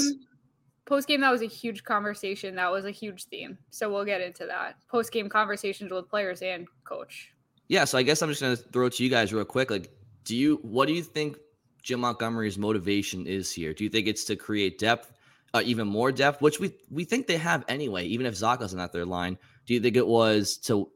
post 0.85 1.09
game 1.09 1.23
that 1.23 1.31
was 1.31 1.43
a 1.43 1.47
huge 1.47 1.85
conversation. 1.85 2.55
That 2.55 2.71
was 2.71 2.85
a 2.85 2.91
huge 2.91 3.25
theme. 3.25 3.59
So 3.71 3.91
we'll 3.91 4.05
get 4.05 4.21
into 4.21 4.47
that. 4.47 4.77
Post 4.89 5.11
game 5.11 5.29
conversations 5.29 5.91
with 5.91 6.09
players 6.09 6.43
and 6.43 6.67
coach. 6.85 7.33
yeah. 7.69 7.85
So 7.85 7.97
I 7.97 8.03
guess 8.03 8.23
I'm 8.23 8.29
just 8.29 8.43
gonna 8.43 8.57
throw 8.57 8.87
it 8.87 8.93
to 8.95 9.05
you 9.05 9.11
guys 9.11 9.33
real 9.33 9.45
quick. 9.45 9.71
Like, 9.71 9.91
do 10.25 10.37
you 10.37 10.59
what 10.63 10.87
do 10.87 10.93
you 10.93 11.03
think 11.03 11.39
Jim 11.83 12.01
Montgomery's 12.01 12.59
motivation 12.59 13.27
is 13.27 13.51
here? 13.51 13.73
Do 13.73 13.85
you 13.85 13.91
think 13.91 14.07
it's 14.07 14.25
to 14.25 14.37
create 14.37 14.79
depth, 14.79 15.14
uh, 15.55 15.63
even 15.65 15.87
more 15.87 16.13
depth, 16.13 16.43
which 16.43 16.59
we 16.61 16.75
we 16.91 17.05
think 17.05 17.27
they 17.27 17.39
have 17.39 17.65
anyway, 17.69 18.05
even 18.07 18.27
if 18.27 18.35
Zacha's 18.35 18.75
not 18.75 18.93
their 18.93 19.07
line? 19.07 19.39
Do 19.67 19.73
you 19.73 19.81
think 19.81 19.97
it 19.97 20.07
was 20.07 20.59
to 20.59 20.91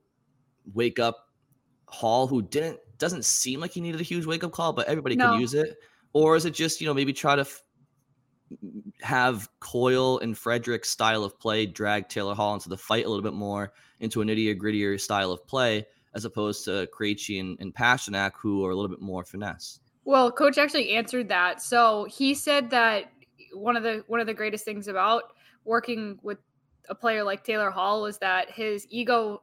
wake 0.74 0.98
up 0.98 1.16
Hall, 1.86 2.26
who 2.26 2.42
didn't 2.42 2.78
doesn't 2.98 3.24
seem 3.24 3.60
like 3.60 3.70
he 3.70 3.80
needed 3.80 4.00
a 4.00 4.04
huge 4.04 4.26
wake 4.26 4.44
up 4.44 4.52
call, 4.52 4.72
but 4.72 4.88
everybody 4.88 5.16
No. 5.16 5.30
could 5.30 5.40
use 5.40 5.54
it, 5.54 5.76
or 6.12 6.36
is 6.36 6.44
it 6.44 6.52
just 6.52 6.80
you 6.80 6.86
know 6.86 6.92
maybe 6.92 7.12
try 7.12 7.36
to 7.36 7.42
f- 7.42 7.62
have 9.00 9.48
Coyle 9.60 10.18
and 10.18 10.36
Frederic 10.36 10.84
style 10.84 11.22
of 11.24 11.38
play 11.38 11.66
drag 11.66 12.08
Taylor 12.08 12.34
Hall 12.34 12.54
into 12.54 12.68
the 12.68 12.76
fight 12.76 13.06
a 13.06 13.08
little 13.08 13.22
bit 13.22 13.34
more 13.34 13.72
into 14.00 14.20
a 14.22 14.24
nittier 14.24 14.58
grittier 14.58 15.00
style 15.00 15.30
of 15.32 15.46
play 15.46 15.86
as 16.14 16.24
opposed 16.24 16.64
to 16.64 16.88
Krejci 16.98 17.38
and, 17.40 17.58
and 17.60 17.74
Pastrnak, 17.74 18.32
who 18.40 18.64
are 18.64 18.70
a 18.70 18.74
little 18.74 18.88
bit 18.88 19.00
more 19.00 19.24
finesse. 19.24 19.80
Well, 20.04 20.32
coach 20.32 20.56
actually 20.56 20.90
answered 20.90 21.28
that. 21.28 21.60
So 21.60 22.06
he 22.10 22.34
said 22.34 22.70
that 22.70 23.12
one 23.52 23.76
of 23.76 23.82
the 23.82 24.04
one 24.06 24.20
of 24.20 24.26
the 24.26 24.34
greatest 24.34 24.64
things 24.64 24.88
about 24.88 25.34
working 25.64 26.18
with 26.22 26.38
a 26.88 26.94
player 26.94 27.22
like 27.22 27.44
Taylor 27.44 27.70
Hall 27.70 28.06
is 28.06 28.18
that 28.18 28.50
his 28.50 28.86
ego 28.90 29.42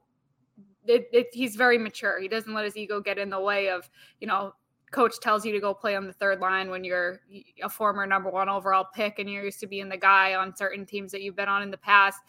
it, 0.88 1.10
it, 1.12 1.28
he's 1.34 1.56
very 1.56 1.78
mature. 1.78 2.20
He 2.20 2.28
doesn't 2.28 2.54
let 2.54 2.66
his 2.66 2.78
ego 2.78 3.02
get 3.02 3.18
in 3.18 3.30
the 3.30 3.40
way 3.40 3.70
of, 3.70 3.90
you 4.20 4.28
know, 4.28 4.54
coach 4.92 5.20
tells 5.20 5.46
you 5.46 5.52
to 5.52 5.60
go 5.60 5.74
play 5.74 5.96
on 5.96 6.06
the 6.08 6.14
third 6.14 6.40
line 6.40 6.70
when 6.70 6.84
you're 6.84 7.22
a 7.64 7.70
former 7.70 8.06
number 8.06 8.30
1 8.30 8.48
overall 8.50 8.88
pick 8.94 9.20
and 9.20 9.30
you're 9.30 9.44
used 9.44 9.60
to 9.60 9.68
being 9.68 9.90
the 9.90 9.98
guy 9.98 10.36
on 10.36 10.56
certain 10.56 10.86
teams 10.86 11.12
that 11.12 11.22
you've 11.22 11.36
been 11.36 11.50
on 11.50 11.64
in 11.64 11.72
the 11.72 11.78
past. 11.78 12.20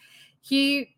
He 0.40 0.96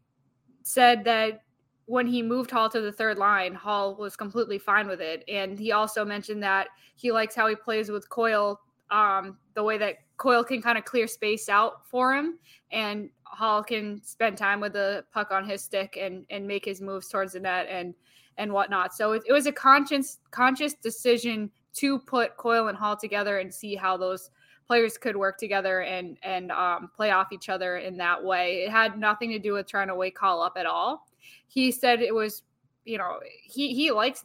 said 0.63 1.05
that 1.05 1.43
when 1.87 2.07
he 2.07 2.23
moved 2.23 2.51
Hall 2.51 2.69
to 2.71 2.81
the 2.81 2.93
third 2.93 3.19
line, 3.19 3.55
Hall 3.55 3.97
was 3.97 4.15
completely 4.15 4.59
fine 4.59 4.87
with 4.87 5.01
it. 5.01 5.25
And 5.29 5.59
he 5.59 5.73
also 5.73 6.05
mentioned 6.05 6.43
that 6.43 6.69
he 6.95 7.13
likes 7.13 7.35
how 7.35 7.49
he 7.49 7.55
plays 7.55 7.91
with 7.91 8.09
Coyle, 8.09 8.61
um, 8.91 9.39
the 9.55 9.63
way 9.63 9.79
that 9.79 9.97
Coyle 10.19 10.45
can 10.45 10.61
kind 10.61 10.77
of 10.77 10.85
clear 10.85 11.07
space 11.07 11.49
out 11.49 11.87
for 11.87 12.15
him, 12.15 12.39
and 12.71 13.09
Hall 13.25 13.63
can 13.63 14.03
spend 14.03 14.37
time 14.37 14.61
with 14.61 14.75
the 14.75 15.05
puck 15.13 15.31
on 15.31 15.49
his 15.49 15.63
stick 15.63 15.97
and 15.99 16.27
and 16.29 16.47
make 16.47 16.65
his 16.65 16.81
moves 16.81 17.09
towards 17.09 17.33
the 17.33 17.41
net 17.41 17.67
and 17.71 17.95
and 18.37 18.53
whatnot. 18.53 18.95
So 18.95 19.13
it, 19.13 19.23
it 19.27 19.33
was 19.33 19.47
a 19.47 19.53
conscious 19.53 20.19
conscious 20.31 20.75
decision 20.75 21.51
to 21.75 21.99
put 22.01 22.37
Coyle 22.37 22.69
and 22.69 22.77
Hall 22.77 22.97
together 22.97 23.39
and 23.39 23.53
see 23.53 23.75
how 23.75 23.97
those 23.97 24.31
players 24.67 24.99
could 24.99 25.17
work 25.17 25.39
together 25.39 25.83
and 25.83 26.19
and 26.23 26.51
um, 26.51 26.91
play 26.95 27.11
off 27.11 27.33
each 27.33 27.49
other 27.49 27.79
in 27.79 27.97
that 27.97 28.23
way. 28.23 28.65
It 28.65 28.71
had 28.71 28.99
nothing 28.99 29.31
to 29.31 29.39
do 29.39 29.53
with 29.53 29.67
trying 29.67 29.89
to 29.89 29.95
wake 29.95 30.19
Hall 30.19 30.43
up 30.43 30.57
at 30.57 30.67
all. 30.67 31.07
He 31.47 31.71
said 31.71 32.03
it 32.03 32.15
was, 32.15 32.43
you 32.85 32.99
know, 32.99 33.21
he 33.43 33.75
he 33.75 33.91
likes 33.93 34.25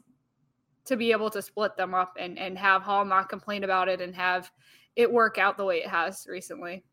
to 0.86 0.98
be 0.98 1.12
able 1.12 1.30
to 1.30 1.42
split 1.42 1.78
them 1.78 1.94
up 1.94 2.18
and 2.20 2.38
and 2.40 2.58
have 2.58 2.82
Hall 2.82 3.06
not 3.06 3.30
complain 3.30 3.64
about 3.64 3.88
it 3.88 4.02
and 4.02 4.16
have 4.16 4.52
it 4.96 5.12
work 5.12 5.38
out 5.38 5.58
the 5.58 5.66
way 5.66 5.80
it 5.80 5.88
has 5.88 6.28
recently. 6.30 6.84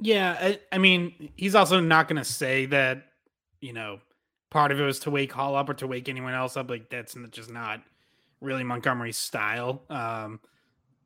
Yeah, 0.00 0.36
I, 0.40 0.60
I 0.72 0.78
mean, 0.78 1.30
he's 1.36 1.54
also 1.54 1.78
not 1.80 2.08
going 2.08 2.16
to 2.16 2.24
say 2.24 2.66
that, 2.66 3.04
you 3.60 3.72
know, 3.72 4.00
part 4.50 4.72
of 4.72 4.80
it 4.80 4.84
was 4.84 4.98
to 5.00 5.10
wake 5.10 5.32
Hall 5.32 5.54
up 5.54 5.68
or 5.68 5.74
to 5.74 5.86
wake 5.86 6.08
anyone 6.08 6.34
else 6.34 6.56
up. 6.56 6.68
Like 6.68 6.90
that's 6.90 7.16
just 7.30 7.50
not 7.50 7.80
really 8.40 8.64
Montgomery's 8.64 9.16
style. 9.16 9.82
Um, 9.88 10.40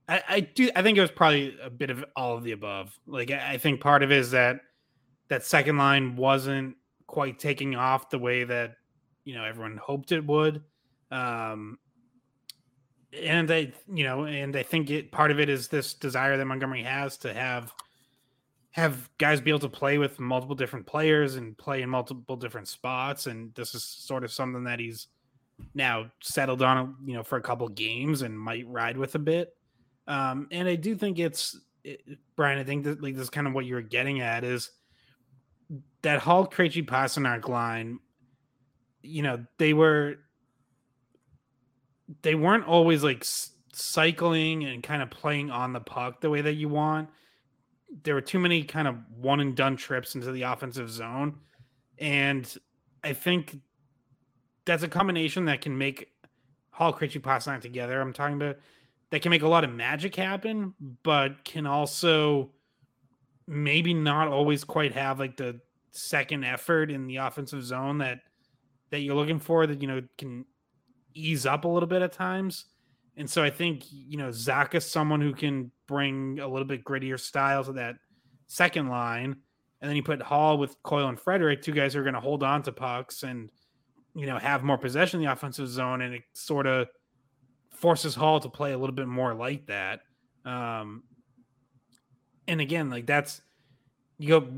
I, 0.09 0.23
I 0.29 0.41
do. 0.41 0.71
I 0.75 0.83
think 0.83 0.99
it 0.99 1.01
was 1.01 1.11
probably 1.11 1.57
a 1.63 1.71
bit 1.71 1.91
of 1.91 2.05
all 2.15 2.37
of 2.37 2.45
the 2.45 2.53
above. 2.53 2.99
Like 3.07 3.31
I, 3.31 3.53
I 3.53 3.59
think 3.59 3.81
part 3.81 4.03
of 4.03 4.11
it 4.11 4.19
is 4.19 4.31
that 4.31 4.61
that 5.29 5.45
second 5.45 5.77
line 5.79 6.17
wasn't 6.17 6.77
quite 7.07 7.39
taking 7.39 7.77
off 7.77 8.11
the 8.11 8.19
way 8.19 8.45
that 8.45 8.77
you 9.25 9.35
know 9.35 9.45
everyone 9.45 9.77
hoped 9.77 10.13
it 10.13 10.25
would. 10.25 10.63
Um, 11.11 11.79
and 13.13 13.51
I, 13.51 13.73
you 13.93 14.05
know, 14.05 14.25
and 14.25 14.57
I 14.57 14.63
think 14.63 14.91
it 14.91 15.13
part 15.13 15.31
of 15.31 15.41
it 15.41 15.49
is 15.49 15.69
this 15.69 15.95
desire 15.95 16.37
that 16.37 16.45
Montgomery 16.45 16.83
has 16.83 17.17
to 17.19 17.33
have 17.33 17.73
have 18.77 19.09
guys 19.17 19.41
be 19.41 19.51
able 19.51 19.59
to 19.61 19.71
play 19.71 19.97
with 19.97 20.21
multiple 20.21 20.55
different 20.55 20.87
players 20.87 21.37
and 21.37 21.57
play 21.57 21.81
in 21.81 21.89
multiple 21.89 22.37
different 22.37 22.69
spots. 22.69 23.27
And 23.27 23.55
this 23.55 23.75
is 23.75 23.83
sort 23.83 24.23
of 24.23 24.31
something 24.31 24.65
that 24.65 24.79
he's 24.79 25.07
now 25.75 26.11
settled 26.21 26.61
on, 26.61 26.95
you 27.03 27.15
know, 27.15 27.23
for 27.23 27.39
a 27.39 27.43
couple 27.43 27.67
games 27.69 28.21
and 28.21 28.39
might 28.39 28.69
ride 28.69 28.99
with 28.99 29.15
a 29.15 29.19
bit. 29.19 29.57
Um, 30.07 30.47
and 30.51 30.69
I 30.69 30.75
do 30.75 30.95
think 30.95 31.19
it's 31.19 31.59
it, 31.85 32.03
Brian. 32.37 32.59
I 32.59 32.65
think 32.65 32.85
that 32.85 33.03
like 33.03 33.15
this 33.15 33.25
is 33.25 33.31
kind 33.31 33.47
of 33.47 33.55
what 33.55 33.65
you're 33.65 33.81
getting 33.81 34.21
at 34.21 34.45
is 34.45 34.71
that 36.03 36.21
Hall 36.21 36.47
Krejci 36.47 36.85
Pastrnak 36.85 37.49
line. 37.49 37.99
You 39.03 39.23
know, 39.23 39.47
they 39.57 39.73
were 39.73 40.17
they 42.23 42.35
weren't 42.35 42.67
always 42.67 43.03
like 43.03 43.25
cycling 43.73 44.65
and 44.65 44.83
kind 44.83 45.03
of 45.03 45.11
playing 45.11 45.51
on 45.51 45.73
the 45.73 45.81
puck 45.81 46.21
the 46.21 46.31
way 46.31 46.41
that 46.41 46.55
you 46.55 46.69
want. 46.69 47.09
There 48.03 48.15
were 48.15 48.21
too 48.21 48.39
many 48.39 48.63
kind 48.63 48.89
of 48.89 48.97
one 49.17 49.41
and 49.41 49.57
done 49.57 49.77
trips 49.77 50.15
into 50.15 50.33
the 50.33 50.43
offensive 50.43 50.91
zone. 50.91 51.37
And 51.99 52.53
I 53.05 53.13
think 53.13 53.59
that's 54.65 54.83
a 54.83 54.89
combination 54.89 55.45
that 55.47 55.61
can 55.61 55.77
make 55.77 56.11
Hall 56.71 56.93
Krejci 56.93 57.21
Pastrnak 57.21 57.61
together. 57.61 58.01
I'm 58.01 58.13
talking 58.13 58.37
about 58.37 58.57
that 59.11 59.23
can 59.23 59.31
make 59.31 59.43
a 59.43 59.49
lot 59.49 59.65
of 59.65 59.73
magic 59.73 60.17
happen, 60.17 60.75
but 61.03 61.45
can 61.45 61.67
also 61.67 62.51
maybe 63.47 63.95
not 63.95 64.29
always 64.29 64.65
quite 64.65 64.93
have 64.93 65.19
like 65.19 65.37
the 65.37 65.61
second 65.93 66.45
effort 66.45 66.91
in 66.91 67.07
the 67.07 67.17
offensive 67.17 67.63
zone 67.63 67.99
that 67.99 68.19
that 68.91 69.01
you're 69.01 69.15
looking 69.15 69.39
for 69.39 69.67
that 69.67 69.81
you 69.81 69.89
know 69.89 70.03
can 70.19 70.45
ease 71.17 71.47
up 71.47 71.65
a 71.65 71.69
little 71.69 71.89
bit 71.89 72.03
at 72.03 72.13
times. 72.13 72.67
And 73.17 73.29
so 73.29 73.43
I 73.43 73.51
think, 73.51 73.85
you 73.91 74.19
know, 74.19 74.31
Zach 74.31 74.75
is 74.75 74.85
someone 74.85 75.21
who 75.21 75.33
can 75.33 75.71
bring 75.89 76.39
a 76.39 76.47
little 76.47 76.67
bit 76.67 76.85
grittier 76.85 77.19
style 77.19 77.65
to 77.65 77.73
that 77.73 77.97
second 78.47 78.89
line. 78.89 79.37
And 79.81 79.89
then 79.89 79.97
you 79.97 80.03
put 80.03 80.21
Hall 80.21 80.59
with 80.59 80.77
Coyle 80.83 81.09
and 81.09 81.19
Frederic, 81.19 81.63
two 81.63 81.73
guys 81.73 81.95
who 81.95 82.01
are 82.01 82.05
going 82.05 82.15
to 82.15 82.21
hold 82.21 82.43
on 82.43 82.63
to 82.65 82.73
pucks 82.73 83.23
and, 83.23 83.51
you 84.15 84.27
know, 84.27 84.39
have 84.39 84.63
more 84.63 84.79
possession 84.79 85.21
in 85.21 85.27
the 85.27 85.33
offensive 85.33 85.69
zone. 85.69 86.03
And 86.03 86.15
it 86.15 86.23
sort 86.35 86.67
of 86.67 86.89
forces 87.71 88.15
Hall 88.15 88.41
to 88.41 88.49
play 88.49 88.73
a 88.73 88.79
little 88.79 88.95
bit 88.95 89.09
more 89.09 89.35
like 89.35 89.67
that. 89.67 90.01
Um, 90.45 91.03
and 92.49 92.61
again, 92.61 92.91
like 92.91 93.07
that's, 93.07 93.41
you 94.19 94.29
go, 94.29 94.49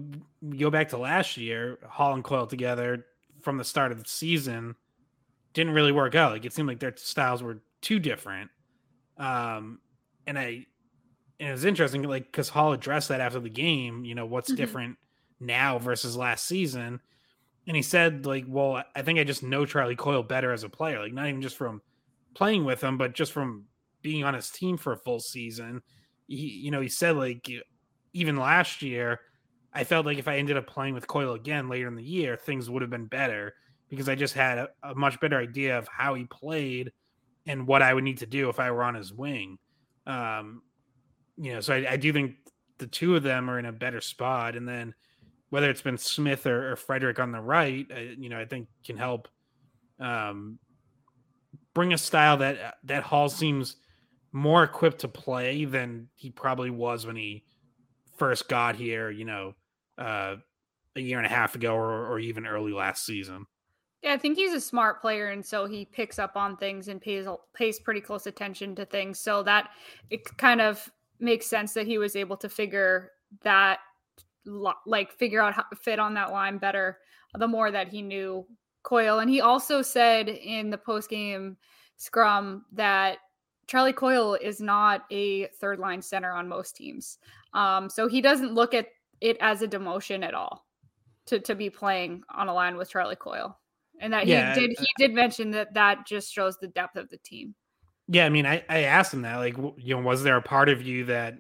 you 0.43 0.59
go 0.59 0.71
back 0.71 0.91
to 0.91 0.99
last 0.99 1.37
year, 1.37 1.79
Hall 1.89 2.15
and 2.15 2.23
Coyle 2.23 2.47
together, 2.47 3.07
from 3.43 3.57
the 3.57 3.65
start 3.65 3.93
of 3.93 4.03
the 4.03 4.09
season 4.09 4.75
didn't 5.59 5.75
really 5.75 5.93
work 5.93 6.15
out. 6.15 6.33
Like 6.33 6.45
it 6.45 6.53
seemed 6.55 6.69
like 6.69 6.81
their 6.81 6.97
styles 6.97 7.43
were 7.43 7.63
too 7.83 7.99
different. 7.99 8.51
Um, 9.19 9.81
and 10.27 10.39
I, 10.39 10.67
and 11.41 11.49
it 11.51 11.53
was 11.53 11.65
interesting, 11.65 12.03
like 12.05 12.27
because 12.27 12.49
Hall 12.51 12.73
addressed 12.73 13.09
that 13.11 13.21
after 13.21 13.41
the 13.41 13.51
game. 13.51 14.05
You 14.05 14.15
know, 14.15 14.27
what's 14.27 14.53
Mhm. 14.53 14.55
different 14.55 14.99
now 15.41 15.79
versus 15.79 16.17
last 16.17 16.47
season? 16.47 17.01
And 17.67 17.77
he 17.77 17.83
said, 17.83 18.27
like, 18.27 18.45
well, 18.49 18.85
I 18.97 19.03
think 19.03 19.19
I 19.19 19.25
just 19.25 19.43
know 19.43 19.67
Charlie 19.67 19.97
Coyle 19.97 20.23
better 20.23 20.53
as 20.53 20.65
a 20.65 20.71
player. 20.71 21.01
Like, 21.01 21.13
not 21.13 21.29
even 21.29 21.43
just 21.43 21.57
from 21.57 21.83
playing 22.35 22.65
with 22.65 22.83
him, 22.83 22.99
but 22.99 23.15
just 23.15 23.33
from 23.33 23.67
being 24.03 24.25
on 24.25 24.35
his 24.35 24.51
team 24.51 24.77
for 24.79 24.93
a 24.93 24.99
full 24.99 25.21
season. 25.21 25.83
He, 26.29 26.49
you 26.49 26.71
know, 26.71 26.81
he 26.81 26.89
said 26.89 27.17
like 27.17 27.49
even 28.13 28.37
last 28.37 28.83
year, 28.83 29.21
I 29.73 29.85
felt 29.85 30.07
like 30.07 30.19
if 30.19 30.29
I 30.29 30.39
ended 30.39 30.57
up 30.57 30.67
playing 30.67 30.95
with 30.95 31.07
Coyle 31.07 31.35
again 31.35 31.69
later 31.69 31.89
in 31.89 31.95
the 31.95 32.03
year, 32.05 32.37
things 32.37 32.71
would 32.71 32.83
have 32.83 32.91
been 32.91 33.07
better 33.07 33.55
because 33.89 34.09
I 34.09 34.15
just 34.15 34.35
had 34.35 34.59
a, 34.59 34.69
a 34.83 34.95
much 34.95 35.19
better 35.21 35.39
idea 35.39 35.79
of 35.79 35.89
how 35.89 36.15
he 36.15 36.25
played 36.25 36.93
and 37.47 37.67
what 37.67 37.83
I 37.83 37.95
would 37.95 38.05
need 38.05 38.19
to 38.19 38.27
do 38.27 38.49
if 38.49 38.61
I 38.61 38.71
were 38.71 38.83
on 38.83 38.95
his 38.95 39.13
wing. 39.13 39.59
Um, 40.07 40.63
you 41.37 41.55
know, 41.55 41.61
so 41.61 41.75
I, 41.75 41.93
I 41.93 41.97
do 41.97 42.13
think 42.13 42.37
the 42.79 42.87
two 42.87 43.17
of 43.17 43.23
them 43.23 43.49
are 43.49 43.59
in 43.59 43.67
a 43.67 43.73
better 43.73 44.01
spot, 44.01 44.57
and 44.57 44.69
then 44.69 44.95
whether 45.51 45.71
it's 45.71 45.83
been 45.83 45.99
Smith 45.99 46.47
or, 46.47 46.73
or 46.73 46.77
Frederic 46.77 47.19
on 47.19 47.33
the 47.33 47.41
right, 47.41 47.87
uh, 47.91 48.01
you 48.19 48.29
know, 48.29 48.39
I 48.39 48.45
think 48.45 48.69
can 48.85 48.97
help 48.97 49.29
um, 49.99 50.59
bring 51.75 51.93
a 51.93 51.99
style 51.99 52.39
that 52.39 52.77
that 52.85 53.03
Hall 53.03 53.29
seems 53.29 53.77
more 54.33 54.63
equipped 54.63 55.01
to 55.01 55.09
play 55.09 55.65
than 55.65 56.09
he 56.15 56.31
probably 56.31 56.71
was 56.71 57.07
when 57.07 57.17
he 57.17 57.45
first 58.17 58.49
got 58.49 58.77
here. 58.77 59.11
You 59.11 59.25
know, 59.25 59.55
uh, 59.97 60.37
a 60.97 61.01
year 61.01 61.19
and 61.19 61.27
a 61.27 61.31
half 61.31 61.55
ago, 61.55 61.75
or, 61.75 62.07
or 62.07 62.19
even 62.19 62.47
early 62.47 62.73
last 62.73 63.07
season. 63.07 63.47
Yeah, 64.03 64.13
I 64.13 64.17
think 64.19 64.37
he's 64.37 64.53
a 64.53 64.61
smart 64.61 65.01
player, 65.01 65.29
and 65.29 65.45
so 65.45 65.67
he 65.67 65.85
picks 65.85 66.19
up 66.21 66.37
on 66.37 66.57
things 66.57 66.87
and 66.89 67.01
pays 67.01 67.27
pays 67.53 67.81
pretty 67.81 68.01
close 68.01 68.27
attention 68.27 68.75
to 68.77 68.85
things. 68.85 69.19
So 69.19 69.43
that 69.43 69.71
it 70.11 70.25
kind 70.37 70.61
of 70.61 70.89
makes 71.19 71.47
sense 71.47 71.73
that 71.75 71.87
he 71.87 71.99
was 71.99 72.15
able 72.15 72.37
to 72.37 72.49
figure 72.49 73.11
that, 73.43 73.81
like, 74.87 75.11
figure 75.13 75.43
out 75.43 75.53
how 75.55 75.63
to 75.63 75.77
fit 75.77 75.99
on 75.99 76.15
that 76.15 76.31
line 76.31 76.59
better. 76.59 76.99
The 77.37 77.49
more 77.49 77.71
that 77.73 77.89
he 77.89 78.03
knew 78.03 78.47
Coyle, 78.85 79.19
and 79.19 79.29
he 79.29 79.41
also 79.41 79.83
said 79.83 80.29
in 80.29 80.71
the 80.71 80.79
post 80.79 81.11
game 81.11 81.57
scrum 81.97 82.65
that 82.73 83.19
Charlie 83.67 83.93
Coyle 83.93 84.35
is 84.35 84.61
not 84.61 85.05
a 85.11 85.47
third 85.61 85.81
line 85.81 86.01
center 86.01 86.33
on 86.33 86.49
most 86.49 86.77
teams. 86.77 87.19
Um, 87.53 87.91
so 87.91 88.09
he 88.09 88.21
doesn't 88.21 88.55
look 88.55 88.75
at 88.75 88.87
it 89.21 89.37
as 89.41 89.63
a 89.63 89.69
demotion 89.69 90.25
at 90.25 90.35
all 90.35 90.67
to 91.27 91.41
to 91.41 91.55
be 91.57 91.69
playing 91.69 92.23
on 92.33 92.49
a 92.49 92.55
line 92.55 92.77
with 92.77 92.91
Charlie 92.91 93.17
Coyle 93.17 93.59
and 94.01 94.13
that 94.13 94.27
Yeah, 94.27 94.55
he 94.55 94.61
did 94.61 94.79
uh, 94.79 94.83
he 94.83 95.07
did 95.07 95.15
mention 95.15 95.51
that 95.53 95.75
that 95.75 96.07
just 96.07 96.33
shows 96.33 96.59
the 96.59 96.69
depth 96.69 96.97
of 96.97 97.09
the 97.11 97.19
team 97.19 97.55
Yeah, 98.09 98.25
I 98.25 98.29
mean, 98.31 98.47
I, 98.47 98.65
I 98.69 98.81
asked 98.85 99.13
him 99.13 99.23
that, 99.23 99.37
like, 99.37 99.57
you 99.77 99.97
know, 99.97 100.03
was 100.03 100.23
there 100.23 100.37
a 100.37 100.43
part 100.43 100.69
of 100.69 100.83
you 100.83 101.05
that 101.07 101.35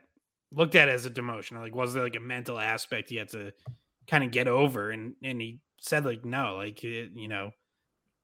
looked 0.53 0.75
at 0.75 0.88
it 0.88 0.93
as 0.93 1.07
a 1.07 1.11
demotion? 1.11 1.57
Or, 1.57 1.61
like, 1.61 1.75
was 1.75 1.95
there 1.95 2.03
like 2.03 2.17
a 2.17 2.21
mental 2.21 2.59
aspect 2.59 3.11
you 3.11 3.19
had 3.21 3.31
to 3.31 3.53
kind 4.07 4.23
of 4.25 4.31
get 4.31 4.49
over? 4.49 4.91
And 4.91 5.15
and 5.23 5.41
he 5.41 5.61
said, 5.81 6.05
like, 6.05 6.25
no, 6.25 6.57
like, 6.57 6.85
it, 6.85 7.12
you 7.15 7.29
know, 7.29 7.53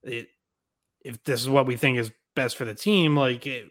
it 0.02 0.28
if 1.00 1.22
this 1.24 1.40
is 1.40 1.48
what 1.48 1.66
we 1.66 1.76
think 1.76 1.98
is 1.98 2.10
best 2.34 2.56
for 2.56 2.64
the 2.64 2.74
team, 2.74 3.16
like, 3.16 3.46
it, 3.46 3.70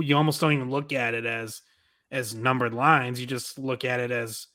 you 0.00 0.16
almost 0.16 0.40
don't 0.40 0.52
even 0.52 0.70
look 0.70 0.92
at 0.92 1.14
it 1.14 1.26
as 1.26 1.62
as 2.10 2.34
numbered 2.34 2.74
lines. 2.74 3.20
You 3.20 3.26
just 3.26 3.58
look 3.58 3.84
at 3.84 4.00
it 4.00 4.10
as, 4.10 4.46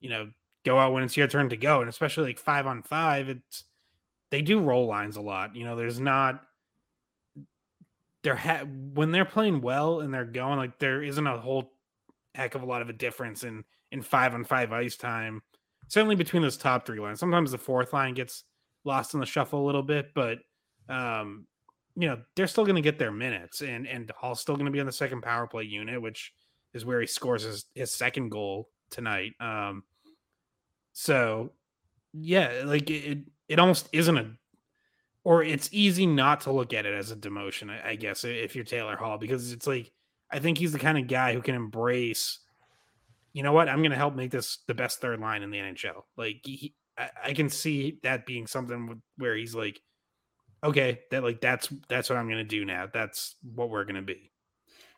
you 0.00 0.10
know, 0.10 0.30
go 0.64 0.78
out 0.78 0.92
when 0.92 1.04
it's 1.04 1.16
your 1.16 1.28
turn 1.28 1.48
to 1.50 1.56
go, 1.56 1.80
and 1.80 1.88
especially 1.88 2.24
like 2.24 2.38
five 2.38 2.66
on 2.66 2.82
five, 2.82 3.28
it's 3.28 3.64
they 4.30 4.42
do 4.42 4.60
roll 4.60 4.86
lines 4.86 5.16
a 5.16 5.20
lot. 5.20 5.56
You 5.56 5.64
know, 5.64 5.76
there's 5.76 6.00
not 6.00 6.42
they're 8.22 8.36
ha- 8.36 8.64
when 8.94 9.12
they're 9.12 9.24
playing 9.24 9.60
well 9.60 10.00
and 10.00 10.12
they're 10.12 10.24
going 10.24 10.58
like 10.58 10.78
there 10.78 11.02
isn't 11.02 11.26
a 11.26 11.38
whole 11.38 11.72
heck 12.34 12.54
of 12.54 12.62
a 12.62 12.66
lot 12.66 12.82
of 12.82 12.88
a 12.88 12.92
difference 12.92 13.44
in 13.44 13.64
in 13.92 14.02
five 14.02 14.34
on 14.34 14.44
five 14.44 14.72
ice 14.72 14.96
time. 14.96 15.42
Certainly 15.88 16.16
between 16.16 16.42
those 16.42 16.56
top 16.58 16.84
three 16.84 17.00
lines. 17.00 17.18
Sometimes 17.20 17.50
the 17.50 17.58
fourth 17.58 17.92
line 17.92 18.14
gets 18.14 18.44
lost 18.84 19.14
in 19.14 19.20
the 19.20 19.26
shuffle 19.26 19.64
a 19.64 19.66
little 19.66 19.82
bit, 19.82 20.12
but 20.14 20.38
um, 20.88 21.46
you 21.96 22.08
know 22.08 22.18
they're 22.36 22.46
still 22.46 22.64
going 22.64 22.76
to 22.76 22.82
get 22.82 22.98
their 22.98 23.12
minutes, 23.12 23.62
and 23.62 23.86
and 23.86 24.10
Hall's 24.16 24.40
still 24.40 24.56
going 24.56 24.66
to 24.66 24.72
be 24.72 24.80
on 24.80 24.86
the 24.86 24.92
second 24.92 25.22
power 25.22 25.46
play 25.46 25.64
unit, 25.64 26.00
which 26.00 26.32
is 26.74 26.84
where 26.84 27.00
he 27.00 27.06
scores 27.06 27.42
his 27.42 27.64
his 27.74 27.92
second 27.92 28.28
goal 28.30 28.68
tonight. 28.90 29.32
Um, 29.40 29.84
so 30.92 31.52
yeah, 32.12 32.62
like 32.64 32.90
it 32.90 33.04
it 33.04 33.18
almost 33.58 33.88
isn't 33.92 34.16
a 34.16 34.30
or 35.24 35.42
it's 35.42 35.68
easy 35.72 36.06
not 36.06 36.42
to 36.42 36.52
look 36.52 36.72
at 36.72 36.86
it 36.86 36.94
as 36.94 37.10
a 37.10 37.16
demotion, 37.16 37.70
I, 37.70 37.90
I 37.90 37.94
guess, 37.96 38.24
if 38.24 38.54
you're 38.54 38.64
Taylor 38.64 38.96
Hall, 38.96 39.18
because 39.18 39.52
it's 39.52 39.66
like 39.66 39.92
I 40.30 40.38
think 40.38 40.58
he's 40.58 40.72
the 40.72 40.78
kind 40.78 40.98
of 40.98 41.06
guy 41.06 41.34
who 41.34 41.42
can 41.42 41.54
embrace. 41.54 42.38
You 43.32 43.42
know 43.42 43.52
what? 43.52 43.68
I'm 43.68 43.78
going 43.78 43.90
to 43.90 43.96
help 43.96 44.14
make 44.14 44.30
this 44.30 44.58
the 44.66 44.74
best 44.74 45.00
third 45.00 45.20
line 45.20 45.42
in 45.42 45.50
the 45.50 45.58
NHL. 45.58 46.02
Like 46.16 46.40
he, 46.44 46.74
I, 46.98 47.10
I 47.26 47.32
can 47.34 47.48
see 47.48 47.98
that 48.02 48.26
being 48.26 48.46
something 48.46 49.02
where 49.16 49.36
he's 49.36 49.54
like, 49.54 49.80
okay, 50.64 51.00
that 51.10 51.22
like 51.22 51.40
that's 51.40 51.68
that's 51.88 52.10
what 52.10 52.18
I'm 52.18 52.26
going 52.28 52.38
to 52.38 52.44
do 52.44 52.64
now. 52.64 52.88
That's 52.92 53.36
what 53.54 53.70
we're 53.70 53.84
going 53.84 53.96
to 53.96 54.02
be. 54.02 54.30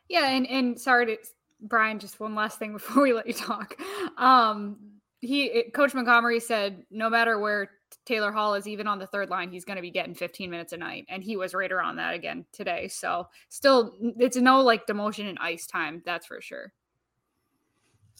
yeah 0.08 0.28
and 0.30 0.46
and 0.46 0.80
sorry 0.80 1.06
to 1.06 1.16
brian 1.62 1.98
just 1.98 2.20
one 2.20 2.34
last 2.34 2.58
thing 2.58 2.72
before 2.78 3.02
we 3.02 3.12
let 3.12 3.26
you 3.26 3.32
talk 3.34 3.76
um 4.16 4.76
he 5.20 5.64
coach 5.74 5.92
montgomery 5.94 6.40
said 6.40 6.82
no 6.90 7.10
matter 7.10 7.38
where 7.38 7.70
taylor 8.10 8.32
hall 8.32 8.54
is 8.54 8.66
even 8.66 8.86
on 8.86 8.98
the 8.98 9.06
third 9.06 9.30
line 9.30 9.50
he's 9.50 9.64
going 9.64 9.76
to 9.76 9.82
be 9.82 9.90
getting 9.90 10.14
15 10.14 10.50
minutes 10.50 10.72
a 10.72 10.76
night 10.76 11.06
and 11.08 11.22
he 11.22 11.36
was 11.36 11.54
right 11.54 11.72
around 11.72 11.96
that 11.96 12.14
again 12.14 12.44
today 12.52 12.88
so 12.88 13.28
still 13.48 13.94
it's 14.18 14.36
no 14.36 14.60
like 14.60 14.86
demotion 14.86 15.28
in 15.28 15.38
ice 15.38 15.66
time 15.66 16.02
that's 16.04 16.26
for 16.26 16.40
sure 16.40 16.72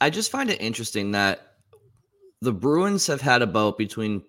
I 0.01 0.09
just 0.09 0.31
find 0.31 0.49
it 0.49 0.61
interesting 0.63 1.11
that 1.11 1.57
the 2.41 2.53
Bruins 2.53 3.07
have 3.07 3.21
had 3.21 3.43
about 3.43 3.77
between 3.77 4.23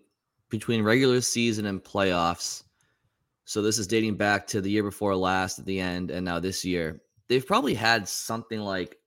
between 0.50 0.84
regular 0.84 1.22
season 1.22 1.66
and 1.66 1.82
playoffs. 1.82 2.64
So 3.46 3.62
this 3.62 3.80
is 3.80 3.88
dating 3.88 4.16
back 4.16 4.46
to 4.48 4.60
the 4.60 4.70
year 4.70 4.84
before 4.84 5.16
last 5.16 5.60
at 5.60 5.66
the 5.66 5.80
end 5.80 6.12
and 6.12 6.26
now 6.26 6.40
this 6.40 6.66
year. 6.66 7.02
They've 7.30 7.46
probably 7.46 7.74
had 7.74 8.08
something 8.08 8.60
like 8.60 8.98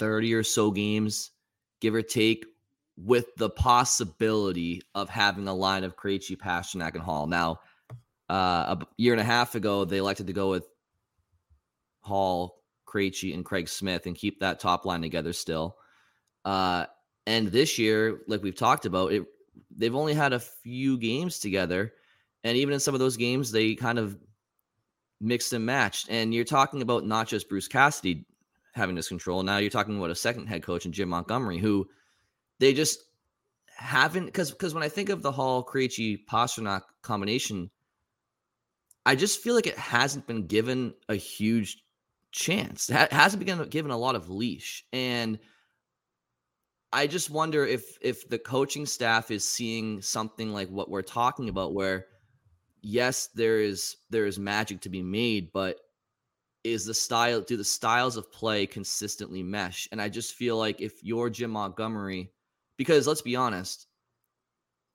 30 0.00 0.34
or 0.34 0.42
so 0.42 0.72
games, 0.72 1.30
give 1.80 1.94
or 1.94 2.02
take, 2.02 2.46
with 2.96 3.34
the 3.36 3.50
possibility 3.50 4.82
of 4.94 5.08
having 5.08 5.48
a 5.48 5.54
line 5.54 5.84
of 5.84 5.96
Krejci, 5.96 6.36
Pastrnak, 6.36 6.94
and 6.94 7.02
Hall. 7.02 7.26
Now, 7.26 7.60
uh, 8.30 8.76
a 8.76 8.86
year 8.96 9.12
and 9.12 9.20
a 9.20 9.24
half 9.24 9.54
ago, 9.54 9.84
they 9.84 9.98
elected 9.98 10.28
to 10.28 10.32
go 10.32 10.50
with 10.50 10.66
Hall, 12.00 12.62
Krejci, 12.86 13.34
and 13.34 13.44
Craig 13.44 13.68
Smith 13.68 14.06
and 14.06 14.16
keep 14.16 14.40
that 14.40 14.60
top 14.60 14.84
line 14.84 15.02
together 15.02 15.32
still. 15.32 15.76
Uh, 16.44 16.86
and 17.26 17.48
this 17.48 17.78
year, 17.78 18.20
like 18.28 18.42
we've 18.42 18.54
talked 18.54 18.86
about, 18.86 19.12
it 19.12 19.24
they've 19.76 19.94
only 19.94 20.14
had 20.14 20.32
a 20.32 20.40
few 20.40 20.98
games 20.98 21.38
together, 21.38 21.92
and 22.44 22.56
even 22.56 22.74
in 22.74 22.80
some 22.80 22.94
of 22.94 23.00
those 23.00 23.16
games, 23.16 23.50
they 23.50 23.74
kind 23.74 23.98
of 23.98 24.16
mixed 25.20 25.52
and 25.52 25.64
matched. 25.64 26.08
And 26.10 26.34
you're 26.34 26.44
talking 26.44 26.82
about 26.82 27.06
not 27.06 27.26
just 27.26 27.48
Bruce 27.48 27.68
Cassidy 27.68 28.26
having 28.74 28.94
this 28.94 29.08
control. 29.08 29.42
Now 29.42 29.58
you're 29.58 29.70
talking 29.70 29.96
about 29.96 30.10
a 30.10 30.14
second 30.14 30.46
head 30.46 30.62
coach 30.62 30.84
and 30.84 30.92
Jim 30.92 31.08
Montgomery, 31.08 31.58
who 31.58 31.88
they 32.60 32.72
just 32.72 33.04
haven't 33.76 34.26
because 34.26 34.50
because 34.50 34.74
when 34.74 34.82
I 34.82 34.88
think 34.88 35.08
of 35.08 35.22
the 35.22 35.32
Hall 35.32 35.64
Krejci 35.64 36.24
Pastrnak 36.26 36.82
combination, 37.02 37.70
I 39.04 39.14
just 39.14 39.40
feel 39.40 39.54
like 39.54 39.66
it 39.66 39.78
hasn't 39.78 40.26
been 40.26 40.46
given 40.46 40.94
a 41.08 41.14
huge 41.14 41.82
chance. 42.32 42.90
It 42.90 43.12
hasn't 43.12 43.44
been 43.44 43.68
given 43.68 43.90
a 43.90 43.98
lot 43.98 44.16
of 44.16 44.30
leash, 44.30 44.84
and 44.92 45.38
I 46.92 47.08
just 47.08 47.28
wonder 47.28 47.66
if 47.66 47.98
if 48.00 48.28
the 48.28 48.38
coaching 48.38 48.86
staff 48.86 49.30
is 49.30 49.46
seeing 49.46 50.00
something 50.00 50.52
like 50.52 50.68
what 50.68 50.88
we're 50.88 51.02
talking 51.02 51.48
about, 51.48 51.74
where 51.74 52.06
yes, 52.82 53.28
there 53.34 53.60
is 53.60 53.96
there 54.10 54.26
is 54.26 54.38
magic 54.38 54.80
to 54.82 54.88
be 54.88 55.02
made, 55.02 55.52
but 55.52 55.78
is 56.62 56.86
the 56.86 56.94
style 56.94 57.40
do 57.40 57.56
the 57.56 57.64
styles 57.64 58.16
of 58.16 58.30
play 58.30 58.66
consistently 58.66 59.42
mesh? 59.42 59.88
And 59.90 60.00
I 60.00 60.08
just 60.08 60.34
feel 60.34 60.56
like 60.56 60.80
if 60.80 61.02
you're 61.02 61.30
Jim 61.30 61.50
Montgomery, 61.50 62.30
because 62.76 63.06
let's 63.06 63.22
be 63.22 63.36
honest, 63.36 63.86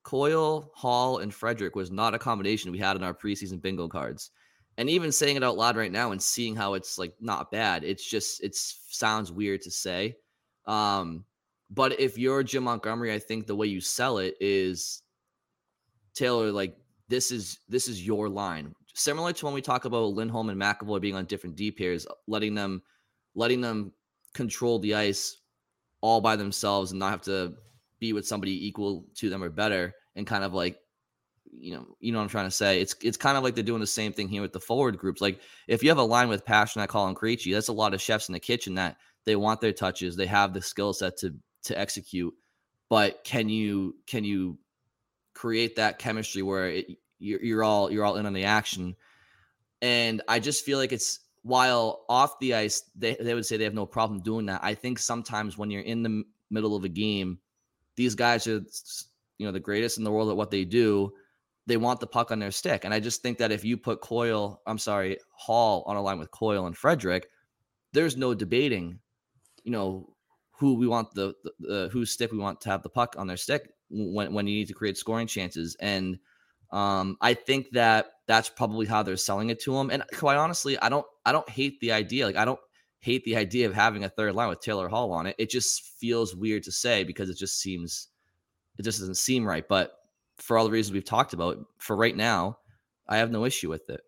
Coyle, 0.03 0.71
Hall, 0.75 1.19
and 1.19 1.33
Frederic 1.33 1.75
was 1.75 1.91
not 1.91 2.13
a 2.13 2.19
combination 2.19 2.71
we 2.71 2.77
had 2.79 2.95
in 2.95 3.03
our 3.03 3.13
preseason 3.13 3.61
bingo 3.61 3.87
cards. 3.87 4.31
And 4.77 4.89
even 4.89 5.11
saying 5.11 5.35
it 5.35 5.43
out 5.43 5.57
loud 5.57 5.75
right 5.75 5.91
now 5.91 6.11
and 6.11 6.21
seeing 6.21 6.55
how 6.55 6.73
it's 6.73 6.97
like 6.97 7.13
not 7.19 7.51
bad, 7.51 7.83
it's 7.83 8.09
just 8.09 8.41
it 8.41 8.55
sounds 8.55 9.31
weird 9.31 9.61
to 9.63 9.71
say. 9.71 10.15
Um, 10.65 11.25
but 11.69 11.99
if 11.99 12.17
you're 12.17 12.43
Jim 12.43 12.63
Montgomery, 12.63 13.13
I 13.13 13.19
think 13.19 13.45
the 13.45 13.55
way 13.55 13.67
you 13.67 13.81
sell 13.81 14.19
it 14.19 14.35
is 14.39 15.03
Taylor, 16.13 16.51
like 16.51 16.77
this 17.09 17.31
is 17.31 17.59
this 17.67 17.87
is 17.87 18.05
your 18.05 18.29
line. 18.29 18.73
Similar 18.93 19.33
to 19.33 19.45
when 19.45 19.53
we 19.53 19.61
talk 19.61 19.85
about 19.85 20.13
Lindholm 20.13 20.49
and 20.49 20.59
McAvoy 20.59 21.01
being 21.01 21.15
on 21.15 21.25
different 21.25 21.55
D 21.55 21.71
pairs, 21.71 22.07
letting 22.27 22.55
them 22.55 22.81
letting 23.35 23.61
them 23.61 23.91
control 24.33 24.79
the 24.79 24.95
ice 24.95 25.37
all 26.01 26.21
by 26.21 26.35
themselves 26.35 26.91
and 26.91 26.99
not 26.99 27.11
have 27.11 27.21
to 27.21 27.53
be 27.99 28.13
with 28.13 28.27
somebody 28.27 28.67
equal 28.67 29.05
to 29.15 29.29
them 29.29 29.43
or 29.43 29.49
better 29.49 29.93
and 30.15 30.27
kind 30.27 30.43
of 30.43 30.53
like 30.53 30.79
you 31.51 31.73
know, 31.73 31.87
you 31.99 32.11
know 32.11 32.19
what 32.19 32.23
I'm 32.23 32.29
trying 32.29 32.47
to 32.47 32.51
say. 32.51 32.79
It's 32.81 32.95
it's 33.01 33.17
kind 33.17 33.37
of 33.37 33.43
like 33.43 33.55
they're 33.55 33.63
doing 33.63 33.79
the 33.79 33.87
same 33.87 34.13
thing 34.13 34.27
here 34.27 34.41
with 34.41 34.53
the 34.53 34.59
forward 34.59 34.97
groups. 34.97 35.21
Like 35.21 35.39
if 35.67 35.83
you 35.83 35.89
have 35.89 35.97
a 35.97 36.03
line 36.03 36.29
with 36.29 36.45
passion, 36.45 36.81
I 36.81 36.87
call 36.87 37.07
and 37.07 37.17
Krejci, 37.17 37.53
that's 37.53 37.69
a 37.69 37.73
lot 37.73 37.93
of 37.93 38.01
chefs 38.01 38.29
in 38.29 38.33
the 38.33 38.39
kitchen 38.39 38.75
that 38.75 38.97
they 39.25 39.35
want 39.35 39.61
their 39.61 39.73
touches, 39.73 40.15
they 40.15 40.27
have 40.27 40.53
the 40.53 40.61
skill 40.61 40.93
set 40.93 41.17
to 41.17 41.35
to 41.63 41.77
execute. 41.77 42.33
But 42.89 43.23
can 43.23 43.49
you 43.49 43.95
can 44.07 44.23
you 44.23 44.57
create 45.33 45.75
that 45.77 45.99
chemistry 45.99 46.41
where 46.41 46.69
it, 46.69 46.87
you're, 47.19 47.41
you're 47.41 47.63
all 47.63 47.91
you're 47.91 48.05
all 48.05 48.15
in 48.15 48.25
on 48.25 48.33
the 48.33 48.45
action? 48.45 48.95
And 49.81 50.21
I 50.27 50.39
just 50.39 50.65
feel 50.65 50.77
like 50.77 50.91
it's 50.91 51.19
while 51.41 52.05
off 52.09 52.39
the 52.39 52.55
ice, 52.55 52.83
they, 52.95 53.15
they 53.15 53.33
would 53.33 53.45
say 53.45 53.57
they 53.57 53.63
have 53.63 53.73
no 53.73 53.85
problem 53.85 54.21
doing 54.21 54.47
that. 54.47 54.61
I 54.63 54.73
think 54.73 54.99
sometimes 54.99 55.57
when 55.57 55.71
you're 55.71 55.81
in 55.81 56.03
the 56.03 56.23
middle 56.49 56.75
of 56.75 56.83
a 56.83 56.89
game, 56.89 57.39
these 57.99 58.15
guys 58.15 58.47
are 58.47 58.61
you 59.37 59.45
know 59.45 59.51
the 59.51 59.59
greatest 59.59 59.97
in 59.97 60.05
the 60.05 60.11
world 60.11 60.29
at 60.29 60.37
what 60.37 60.49
they 60.49 60.63
do 60.63 61.11
they 61.67 61.75
want 61.75 61.99
the 61.99 62.07
puck 62.07 62.31
on 62.31 62.39
their 62.39 62.49
stick 62.49 62.85
and 62.85 62.93
i 62.93 62.99
just 62.99 63.21
think 63.21 63.37
that 63.37 63.51
if 63.51 63.65
you 63.65 63.75
put 63.75 63.99
coyle 63.99 64.61
i'm 64.65 64.77
sorry 64.77 65.17
hall 65.35 65.83
on 65.85 65.97
a 65.97 66.01
line 66.01 66.17
with 66.17 66.31
coyle 66.31 66.65
and 66.65 66.77
frederic 66.77 67.27
there's 67.91 68.15
no 68.15 68.33
debating 68.33 68.97
you 69.65 69.71
know 69.71 70.07
who 70.51 70.75
we 70.75 70.87
want 70.87 71.13
the, 71.13 71.33
the, 71.43 71.51
the 71.59 71.89
whose 71.91 72.11
stick 72.11 72.31
we 72.31 72.37
want 72.37 72.61
to 72.61 72.69
have 72.69 72.83
the 72.83 72.89
puck 72.89 73.15
on 73.17 73.27
their 73.27 73.35
stick 73.35 73.69
when, 73.89 74.33
when 74.33 74.47
you 74.47 74.55
need 74.55 74.67
to 74.69 74.73
create 74.73 74.97
scoring 74.97 75.27
chances 75.27 75.75
and 75.81 76.17
um, 76.71 77.17
I 77.19 77.33
think 77.33 77.71
that 77.71 78.11
that's 78.27 78.47
probably 78.47 78.85
how 78.85 79.01
they're 79.01 79.17
selling 79.17 79.49
it 79.49 79.59
to 79.63 79.75
him. 79.75 79.89
And 79.89 80.03
quite 80.13 80.37
honestly, 80.37 80.77
I 80.77 80.87
don't 80.87 81.05
I 81.25 81.31
don't 81.31 81.49
hate 81.49 81.79
the 81.79 81.93
idea. 81.93 82.27
Like 82.27 82.35
I 82.35 82.45
don't 82.45 82.59
hate 82.99 83.23
the 83.23 83.35
idea 83.35 83.65
of 83.65 83.73
having 83.73 84.03
a 84.03 84.09
third 84.09 84.35
line 84.35 84.49
with 84.49 84.59
Taylor 84.59 84.87
Hall 84.87 85.11
on 85.11 85.25
it. 85.25 85.35
It 85.39 85.49
just 85.49 85.83
feels 85.99 86.35
weird 86.35 86.63
to 86.63 86.71
say 86.71 87.03
because 87.03 87.29
it 87.29 87.37
just 87.37 87.59
seems 87.59 88.09
it 88.77 88.83
just 88.83 88.99
doesn't 88.99 89.15
seem 89.15 89.45
right. 89.45 89.67
But 89.67 89.93
for 90.37 90.57
all 90.57 90.65
the 90.65 90.71
reasons 90.71 90.93
we've 90.93 91.03
talked 91.03 91.33
about, 91.33 91.57
for 91.77 91.95
right 91.95 92.15
now, 92.15 92.57
I 93.07 93.17
have 93.17 93.31
no 93.31 93.45
issue 93.45 93.69
with 93.69 93.89
it. 93.89 94.01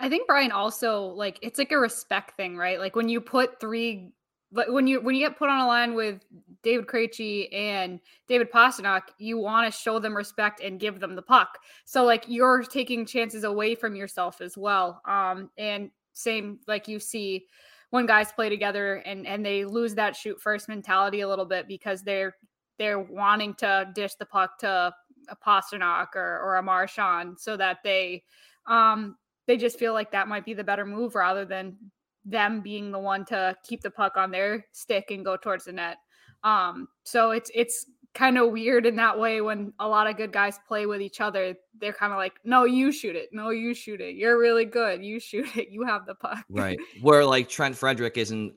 I 0.00 0.08
think 0.08 0.26
Brian 0.26 0.52
also 0.52 1.06
like 1.06 1.38
it's 1.42 1.58
like 1.58 1.72
a 1.72 1.78
respect 1.78 2.36
thing, 2.36 2.56
right? 2.56 2.78
Like 2.78 2.94
when 2.94 3.08
you 3.08 3.20
put 3.20 3.60
three 3.60 4.12
but 4.50 4.72
when 4.72 4.86
you 4.86 5.00
when 5.00 5.14
you 5.14 5.26
get 5.26 5.38
put 5.38 5.50
on 5.50 5.60
a 5.60 5.66
line 5.66 5.94
with 5.94 6.22
David 6.62 6.86
Krejci 6.86 7.52
and 7.52 8.00
David 8.28 8.50
Pastrnak, 8.50 9.02
you 9.18 9.38
want 9.38 9.70
to 9.70 9.78
show 9.78 9.98
them 9.98 10.16
respect 10.16 10.60
and 10.60 10.80
give 10.80 11.00
them 11.00 11.14
the 11.14 11.22
puck. 11.22 11.58
So 11.84 12.04
like 12.04 12.24
you're 12.28 12.62
taking 12.62 13.04
chances 13.04 13.44
away 13.44 13.74
from 13.74 13.94
yourself 13.94 14.40
as 14.40 14.56
well. 14.56 15.02
Um 15.04 15.50
and 15.58 15.90
same 16.14 16.60
like 16.66 16.88
you 16.88 16.98
see 16.98 17.46
when 17.90 18.06
guys 18.06 18.32
play 18.32 18.48
together 18.48 18.96
and 19.06 19.26
and 19.26 19.44
they 19.44 19.64
lose 19.64 19.94
that 19.94 20.16
shoot 20.16 20.40
first 20.40 20.68
mentality 20.68 21.20
a 21.20 21.28
little 21.28 21.44
bit 21.44 21.66
because 21.68 22.02
they're 22.02 22.34
they're 22.78 23.00
wanting 23.00 23.54
to 23.54 23.90
dish 23.94 24.14
the 24.14 24.26
puck 24.26 24.58
to 24.58 24.92
a 25.28 25.36
Pastrnak 25.36 26.14
or, 26.14 26.40
or 26.40 26.56
a 26.56 26.62
Marchand 26.62 27.38
so 27.38 27.56
that 27.56 27.78
they 27.84 28.22
um 28.66 29.16
they 29.46 29.56
just 29.56 29.78
feel 29.78 29.92
like 29.92 30.12
that 30.12 30.28
might 30.28 30.44
be 30.44 30.54
the 30.54 30.64
better 30.64 30.86
move 30.86 31.14
rather 31.14 31.44
than 31.44 31.76
them 32.24 32.60
being 32.60 32.90
the 32.90 32.98
one 32.98 33.24
to 33.24 33.56
keep 33.66 33.80
the 33.80 33.90
puck 33.90 34.16
on 34.16 34.30
their 34.30 34.64
stick 34.72 35.10
and 35.10 35.24
go 35.24 35.36
towards 35.36 35.64
the 35.64 35.72
net. 35.72 35.96
Um 36.44 36.88
so 37.04 37.30
it's 37.30 37.50
it's 37.54 37.86
kind 38.18 38.36
of 38.36 38.50
weird 38.50 38.84
in 38.84 38.96
that 38.96 39.16
way 39.16 39.40
when 39.40 39.72
a 39.78 39.86
lot 39.86 40.08
of 40.08 40.16
good 40.16 40.32
guys 40.32 40.58
play 40.66 40.86
with 40.86 41.00
each 41.00 41.20
other. 41.20 41.54
They're 41.80 41.92
kind 41.92 42.12
of 42.12 42.18
like, 42.18 42.34
no, 42.42 42.64
you 42.64 42.90
shoot 42.90 43.14
it. 43.14 43.28
No, 43.30 43.50
you 43.50 43.74
shoot 43.74 44.00
it. 44.00 44.16
You're 44.16 44.38
really 44.38 44.64
good. 44.64 45.04
You 45.04 45.20
shoot 45.20 45.56
it. 45.56 45.68
You 45.70 45.84
have 45.84 46.04
the 46.04 46.16
puck. 46.16 46.44
Right. 46.50 46.78
Where 47.00 47.24
like 47.24 47.48
Trent 47.48 47.76
Frederic 47.76 48.18
isn't 48.18 48.54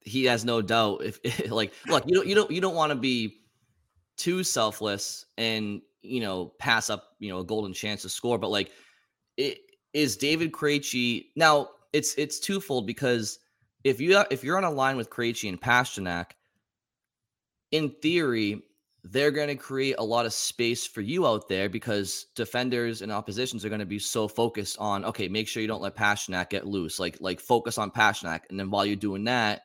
he 0.00 0.24
has 0.24 0.44
no 0.44 0.62
doubt 0.62 1.02
if 1.04 1.20
like 1.50 1.74
look, 1.86 2.04
you 2.06 2.14
don't 2.14 2.26
you 2.26 2.34
don't 2.34 2.50
you 2.50 2.60
don't 2.62 2.74
want 2.74 2.90
to 2.90 2.96
be 2.96 3.42
too 4.16 4.42
selfless 4.42 5.26
and 5.36 5.82
you 6.02 6.20
know 6.20 6.52
pass 6.58 6.88
up 6.88 7.10
you 7.18 7.28
know 7.28 7.40
a 7.40 7.44
golden 7.44 7.74
chance 7.74 8.02
to 8.02 8.08
score. 8.08 8.38
But 8.38 8.50
like, 8.50 8.72
it 9.36 9.58
is 9.92 10.16
David 10.16 10.50
Krejci 10.50 11.26
now. 11.36 11.68
It's 11.92 12.14
it's 12.14 12.40
twofold 12.40 12.86
because 12.86 13.38
if 13.84 14.00
you 14.00 14.24
if 14.30 14.42
you're 14.42 14.56
on 14.56 14.64
a 14.64 14.70
line 14.70 14.96
with 14.96 15.10
Krejci 15.10 15.50
and 15.50 15.60
Pastrnak, 15.60 16.30
in 17.70 17.90
theory, 18.00 18.62
they're 19.04 19.30
going 19.30 19.48
to 19.48 19.54
create 19.54 19.96
a 19.98 20.04
lot 20.04 20.24
of 20.24 20.32
space 20.32 20.86
for 20.86 21.02
you 21.02 21.26
out 21.26 21.46
there 21.46 21.68
because 21.68 22.26
defenders 22.34 23.02
and 23.02 23.12
oppositions 23.12 23.62
are 23.64 23.68
going 23.68 23.80
to 23.80 23.86
be 23.86 23.98
so 23.98 24.26
focused 24.26 24.78
on 24.78 25.04
okay, 25.04 25.28
make 25.28 25.46
sure 25.46 25.60
you 25.60 25.68
don't 25.68 25.82
let 25.82 25.94
Pastrnak 25.94 26.48
get 26.48 26.66
loose. 26.66 26.98
Like 26.98 27.18
like 27.20 27.40
focus 27.40 27.76
on 27.76 27.90
Pastrnak, 27.90 28.40
and 28.48 28.58
then 28.58 28.70
while 28.70 28.86
you're 28.86 28.96
doing 28.96 29.24
that, 29.24 29.62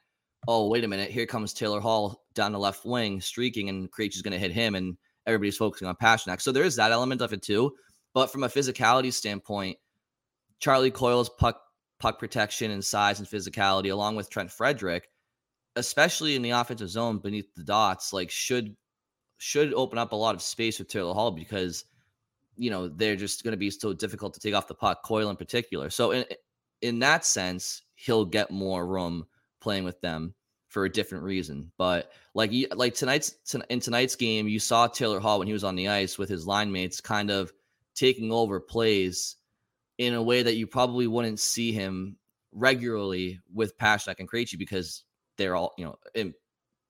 oh 0.47 0.67
wait 0.67 0.83
a 0.83 0.87
minute, 0.87 1.09
here 1.09 1.25
comes 1.25 1.53
Taylor 1.53 1.79
Hall 1.79 2.25
down 2.35 2.51
the 2.51 2.59
left 2.59 2.83
wing 2.85 3.21
streaking, 3.21 3.69
and 3.69 3.89
Krejci's 3.89 4.21
going 4.21 4.33
to 4.33 4.39
hit 4.39 4.51
him, 4.51 4.75
and 4.75 4.97
everybody's 5.25 5.57
focusing 5.57 5.87
on 5.87 5.95
Pastrnak. 5.95 6.41
So 6.41 6.51
there 6.51 6.63
is 6.63 6.75
that 6.75 6.91
element 6.91 7.21
of 7.21 7.31
it 7.31 7.41
too. 7.41 7.71
But 8.13 8.31
from 8.31 8.43
a 8.43 8.49
physicality 8.49 9.13
standpoint, 9.13 9.77
Charlie 10.59 10.91
Coyle's 10.91 11.29
puck 11.29 11.61
puck 12.01 12.19
protection 12.19 12.71
and 12.71 12.83
size 12.83 13.19
and 13.19 13.27
physicality, 13.27 13.91
along 13.91 14.17
with 14.17 14.29
Trent 14.29 14.51
Frederic, 14.51 15.07
especially 15.77 16.35
in 16.35 16.41
the 16.41 16.49
offensive 16.49 16.89
zone 16.89 17.19
beneath 17.19 17.53
the 17.55 17.63
dots, 17.63 18.11
like 18.11 18.31
should 18.31 18.75
should 19.39 19.73
open 19.73 19.97
up 19.97 20.11
a 20.11 20.15
lot 20.15 20.35
of 20.35 20.41
space 20.41 20.77
with 20.77 20.89
Taylor 20.89 21.13
Hall 21.13 21.31
because 21.31 21.85
you 22.55 22.69
know 22.69 22.87
they're 22.89 23.15
just 23.15 23.43
going 23.43 23.53
to 23.53 23.57
be 23.57 23.71
so 23.71 23.93
difficult 23.93 24.35
to 24.35 24.39
take 24.39 24.53
off 24.53 24.67
the 24.67 24.75
puck, 24.75 25.03
Coyle 25.03 25.29
in 25.29 25.35
particular. 25.35 25.89
So 25.89 26.11
in 26.11 26.25
in 26.81 26.99
that 26.99 27.25
sense, 27.25 27.81
he'll 27.95 28.25
get 28.25 28.51
more 28.51 28.85
room 28.85 29.25
playing 29.59 29.85
with 29.85 29.99
them 30.01 30.35
for 30.67 30.85
a 30.85 30.91
different 30.91 31.23
reason. 31.23 31.71
But 31.77 32.11
like 32.35 32.51
like 32.75 32.93
tonight's 32.93 33.35
in 33.69 33.79
tonight's 33.79 34.15
game, 34.15 34.47
you 34.47 34.59
saw 34.59 34.87
Taylor 34.87 35.19
Hall 35.19 35.39
when 35.39 35.47
he 35.47 35.53
was 35.53 35.63
on 35.63 35.75
the 35.75 35.87
ice 35.87 36.17
with 36.17 36.29
his 36.29 36.45
line 36.45 36.71
mates, 36.71 37.01
kind 37.01 37.31
of 37.31 37.51
taking 37.95 38.31
over 38.31 38.59
plays 38.59 39.37
in 39.97 40.13
a 40.13 40.21
way 40.21 40.43
that 40.43 40.55
you 40.55 40.67
probably 40.67 41.07
wouldn't 41.07 41.39
see 41.39 41.71
him 41.71 42.17
regularly 42.51 43.39
with 43.53 43.77
Pastrnak 43.77 44.19
and 44.19 44.29
Krejci 44.29 44.57
because 44.57 45.03
they're 45.37 45.55
all 45.55 45.73
you 45.77 45.85
know. 45.85 45.97
In 46.13 46.33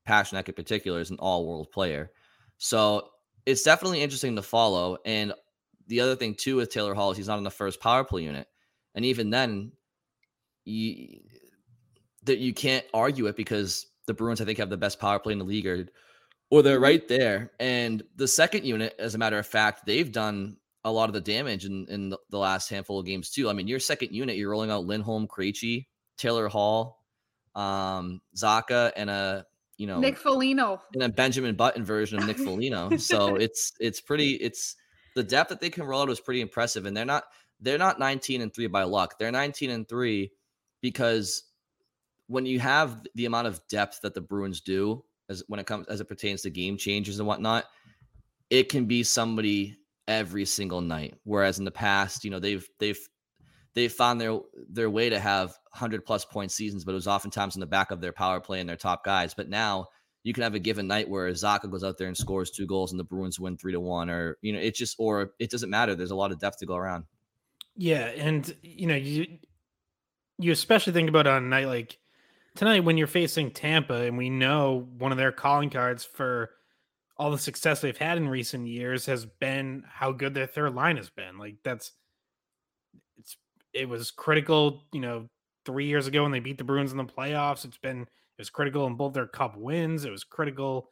Pastrnak 0.07 0.47
in 0.47 0.55
particular 0.55 0.99
is 0.99 1.11
an 1.11 1.17
all-world 1.19 1.71
player, 1.71 2.11
so 2.59 3.09
it's 3.47 3.63
definitely 3.63 4.03
interesting 4.03 4.35
to 4.35 4.43
follow. 4.43 4.99
And 5.05 5.33
the 5.87 6.01
other 6.01 6.15
thing 6.15 6.35
too 6.35 6.57
with 6.57 6.71
Taylor 6.71 6.93
Hall 6.93 7.09
is 7.09 7.17
he's 7.17 7.27
not 7.27 7.39
in 7.39 7.43
the 7.43 7.49
first 7.49 7.81
power 7.81 8.03
play 8.03 8.21
unit, 8.21 8.47
and 8.93 9.03
even 9.03 9.31
then, 9.31 9.71
you, 10.65 11.21
that 12.23 12.37
you 12.37 12.53
can't 12.53 12.85
argue 12.93 13.25
it 13.25 13.35
because 13.35 13.87
the 14.05 14.13
Bruins, 14.13 14.41
I 14.41 14.45
think, 14.45 14.59
have 14.59 14.69
the 14.69 14.77
best 14.77 14.99
power 14.99 15.17
play 15.17 15.33
in 15.33 15.39
the 15.39 15.45
league, 15.45 15.65
or, 15.65 15.87
or 16.51 16.61
they're 16.61 16.79
right 16.79 17.07
there. 17.07 17.51
And 17.59 18.03
the 18.15 18.27
second 18.27 18.65
unit, 18.65 18.93
as 18.99 19.15
a 19.15 19.17
matter 19.17 19.39
of 19.39 19.47
fact, 19.47 19.85
they've 19.85 20.11
done 20.11 20.57
a 20.83 20.91
lot 20.91 21.09
of 21.09 21.13
the 21.13 21.21
damage 21.21 21.65
in, 21.65 21.87
in 21.89 22.13
the 22.29 22.37
last 22.37 22.69
handful 22.69 22.99
of 22.99 23.05
games 23.05 23.29
too. 23.29 23.49
I 23.49 23.53
mean, 23.53 23.67
your 23.67 23.79
second 23.79 24.13
unit, 24.13 24.37
you're 24.37 24.49
rolling 24.49 24.71
out 24.71 24.85
Lindholm, 24.85 25.27
Krejci, 25.27 25.87
Taylor 26.17 26.47
Hall, 26.47 27.03
um, 27.55 28.21
Zacha, 28.35 28.91
and 28.95 29.09
a 29.09 29.45
you 29.79 29.87
know 29.87 29.99
Nick 29.99 30.17
Foligno, 30.17 30.81
and 30.93 31.03
a 31.03 31.09
Benjamin 31.09 31.55
Button 31.55 31.83
version 31.83 32.19
of 32.19 32.27
Nick 32.27 32.37
Foligno. 32.37 32.97
so 32.97 33.35
it's 33.37 33.71
it's 33.79 34.01
pretty. 34.01 34.33
It's 34.33 34.75
the 35.15 35.23
depth 35.23 35.49
that 35.49 35.61
they 35.61 35.69
can 35.69 35.85
roll 35.85 36.01
out 36.01 36.09
is 36.09 36.19
pretty 36.19 36.41
impressive, 36.41 36.85
and 36.85 36.95
they're 36.95 37.05
not 37.05 37.23
they're 37.61 37.77
not 37.77 37.97
19 37.97 38.41
and 38.41 38.53
three 38.53 38.67
by 38.67 38.83
luck. 38.83 39.17
They're 39.17 39.31
19 39.31 39.69
and 39.69 39.87
three 39.87 40.31
because 40.81 41.45
when 42.27 42.45
you 42.45 42.59
have 42.59 43.01
the 43.15 43.25
amount 43.25 43.47
of 43.47 43.65
depth 43.69 44.01
that 44.03 44.13
the 44.13 44.21
Bruins 44.21 44.61
do 44.61 45.03
as 45.29 45.43
when 45.47 45.59
it 45.59 45.65
comes 45.65 45.87
as 45.87 46.01
it 46.01 46.05
pertains 46.05 46.41
to 46.41 46.49
game 46.49 46.77
changers 46.77 47.19
and 47.19 47.27
whatnot, 47.27 47.65
it 48.49 48.67
can 48.67 48.85
be 48.85 49.01
somebody 49.01 49.77
every 50.09 50.43
single 50.43 50.81
night. 50.81 51.15
Whereas 51.23 51.57
in 51.57 51.65
the 51.65 51.71
past, 51.71 52.25
you 52.25 52.31
know, 52.31 52.39
they've 52.39 52.67
they've 52.79 52.99
they've 53.73 53.91
found 53.91 54.19
their 54.19 54.39
their 54.69 54.89
way 54.89 55.09
to 55.09 55.19
have 55.19 55.53
hundred 55.71 56.05
plus 56.05 56.25
point 56.25 56.51
seasons, 56.51 56.83
but 56.83 56.91
it 56.91 56.95
was 56.95 57.07
oftentimes 57.07 57.55
in 57.55 57.59
the 57.59 57.65
back 57.65 57.91
of 57.91 58.01
their 58.01 58.11
power 58.11 58.39
play 58.39 58.59
and 58.59 58.69
their 58.69 58.75
top 58.75 59.03
guys. 59.03 59.33
But 59.33 59.49
now 59.49 59.87
you 60.23 60.33
can 60.33 60.43
have 60.43 60.55
a 60.55 60.59
given 60.59 60.87
night 60.87 61.09
where 61.09 61.29
Zacha 61.31 61.69
goes 61.69 61.83
out 61.83 61.97
there 61.97 62.07
and 62.07 62.17
scores 62.17 62.51
two 62.51 62.65
goals 62.65 62.91
and 62.91 62.99
the 62.99 63.05
Bruins 63.05 63.39
win 63.39 63.57
three 63.57 63.73
to 63.73 63.79
one, 63.79 64.09
or 64.09 64.37
you 64.41 64.53
know, 64.53 64.59
it 64.59 64.75
just 64.75 64.95
or 64.99 65.31
it 65.39 65.49
doesn't 65.51 65.69
matter. 65.69 65.95
There's 65.95 66.11
a 66.11 66.15
lot 66.15 66.31
of 66.31 66.39
depth 66.39 66.59
to 66.59 66.65
go 66.65 66.75
around. 66.75 67.05
Yeah, 67.75 68.05
and 68.07 68.53
you 68.61 68.87
know, 68.87 68.95
you 68.95 69.39
you 70.37 70.51
especially 70.51 70.93
think 70.93 71.09
about 71.09 71.27
on 71.27 71.43
a 71.43 71.47
night 71.47 71.67
like 71.67 71.97
tonight 72.55 72.83
when 72.83 72.97
you're 72.97 73.07
facing 73.07 73.51
Tampa, 73.51 74.03
and 74.03 74.17
we 74.17 74.29
know 74.29 74.87
one 74.97 75.11
of 75.11 75.17
their 75.17 75.31
calling 75.31 75.69
cards 75.69 76.03
for 76.03 76.51
all 77.17 77.31
the 77.31 77.37
success 77.37 77.81
they've 77.81 77.97
had 77.97 78.17
in 78.17 78.29
recent 78.29 78.67
years 78.67 79.05
has 79.05 79.25
been 79.25 79.83
how 79.87 80.11
good 80.11 80.33
their 80.33 80.47
third 80.47 80.73
line 80.73 80.95
has 80.97 81.09
been. 81.09 81.37
Like 81.37 81.57
that's 81.63 81.91
it's 83.17 83.37
it 83.73 83.87
was 83.87 84.11
critical, 84.11 84.85
you 84.93 85.01
know, 85.01 85.29
three 85.65 85.85
years 85.85 86.07
ago 86.07 86.23
when 86.23 86.31
they 86.31 86.39
beat 86.39 86.57
the 86.57 86.63
Bruins 86.63 86.91
in 86.91 86.97
the 86.97 87.03
playoffs. 87.05 87.65
It's 87.65 87.77
been 87.77 88.01
it 88.01 88.07
was 88.39 88.49
critical 88.49 88.87
in 88.87 88.95
both 88.95 89.13
their 89.13 89.27
cup 89.27 89.57
wins. 89.57 90.05
It 90.05 90.11
was 90.11 90.23
critical 90.23 90.89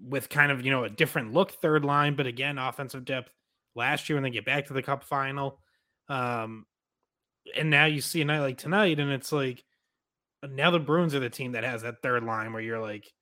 with 0.00 0.28
kind 0.28 0.50
of, 0.52 0.64
you 0.64 0.70
know, 0.70 0.84
a 0.84 0.90
different 0.90 1.32
look 1.32 1.52
third 1.52 1.84
line, 1.84 2.16
but 2.16 2.26
again, 2.26 2.58
offensive 2.58 3.04
depth 3.04 3.32
last 3.74 4.08
year 4.08 4.16
when 4.16 4.24
they 4.24 4.30
get 4.30 4.44
back 4.44 4.66
to 4.66 4.72
the 4.72 4.82
cup 4.82 5.04
final. 5.04 5.60
Um 6.08 6.66
and 7.56 7.70
now 7.70 7.86
you 7.86 8.00
see 8.00 8.20
a 8.20 8.24
night 8.24 8.40
like 8.40 8.58
tonight, 8.58 9.00
and 9.00 9.10
it's 9.10 9.32
like 9.32 9.64
now 10.48 10.70
the 10.70 10.78
Bruins 10.78 11.14
are 11.14 11.20
the 11.20 11.30
team 11.30 11.52
that 11.52 11.64
has 11.64 11.82
that 11.82 12.02
third 12.02 12.24
line 12.24 12.52
where 12.52 12.62
you're 12.62 12.80
like, 12.80 13.12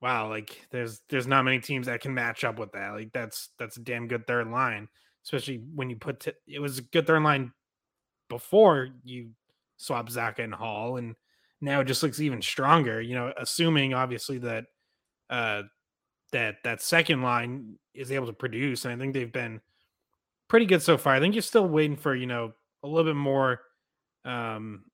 wow, 0.00 0.28
like 0.28 0.60
there's 0.70 1.00
there's 1.08 1.26
not 1.26 1.44
many 1.44 1.60
teams 1.60 1.86
that 1.86 2.00
can 2.00 2.14
match 2.14 2.44
up 2.44 2.58
with 2.58 2.72
that. 2.72 2.90
Like 2.90 3.12
that's 3.12 3.50
that's 3.58 3.76
a 3.76 3.80
damn 3.82 4.08
good 4.08 4.26
third 4.26 4.48
line. 4.48 4.88
especially 5.24 5.62
when 5.74 5.90
you 5.90 5.96
put 5.96 6.20
t- 6.20 6.32
it 6.46 6.60
was 6.60 6.78
a 6.78 6.82
good 6.82 7.06
third 7.06 7.22
line 7.22 7.52
before 8.28 8.88
you 9.04 9.30
swap 9.76 10.08
Zacha 10.08 10.40
and 10.40 10.54
Hall, 10.54 10.96
and 10.96 11.14
now 11.60 11.80
it 11.80 11.84
just 11.84 12.02
looks 12.02 12.20
even 12.20 12.42
stronger. 12.42 13.00
You 13.00 13.14
know, 13.14 13.32
assuming 13.36 13.94
obviously 13.94 14.38
that 14.38 14.64
uh 15.30 15.62
that 16.32 16.56
that 16.64 16.82
second 16.82 17.22
line 17.22 17.78
is 17.94 18.12
able 18.12 18.26
to 18.26 18.32
produce, 18.32 18.84
and 18.84 18.94
I 18.94 18.96
think 18.96 19.14
they've 19.14 19.32
been 19.32 19.60
pretty 20.48 20.66
good 20.66 20.82
so 20.82 20.96
far. 20.98 21.14
I 21.14 21.20
think 21.20 21.34
you're 21.34 21.42
still 21.42 21.68
waiting 21.68 21.96
for 21.96 22.14
you 22.14 22.26
know 22.26 22.52
a 22.82 22.88
little 22.88 23.04
bit 23.04 23.16
more, 23.16 23.60
um, 24.24 24.84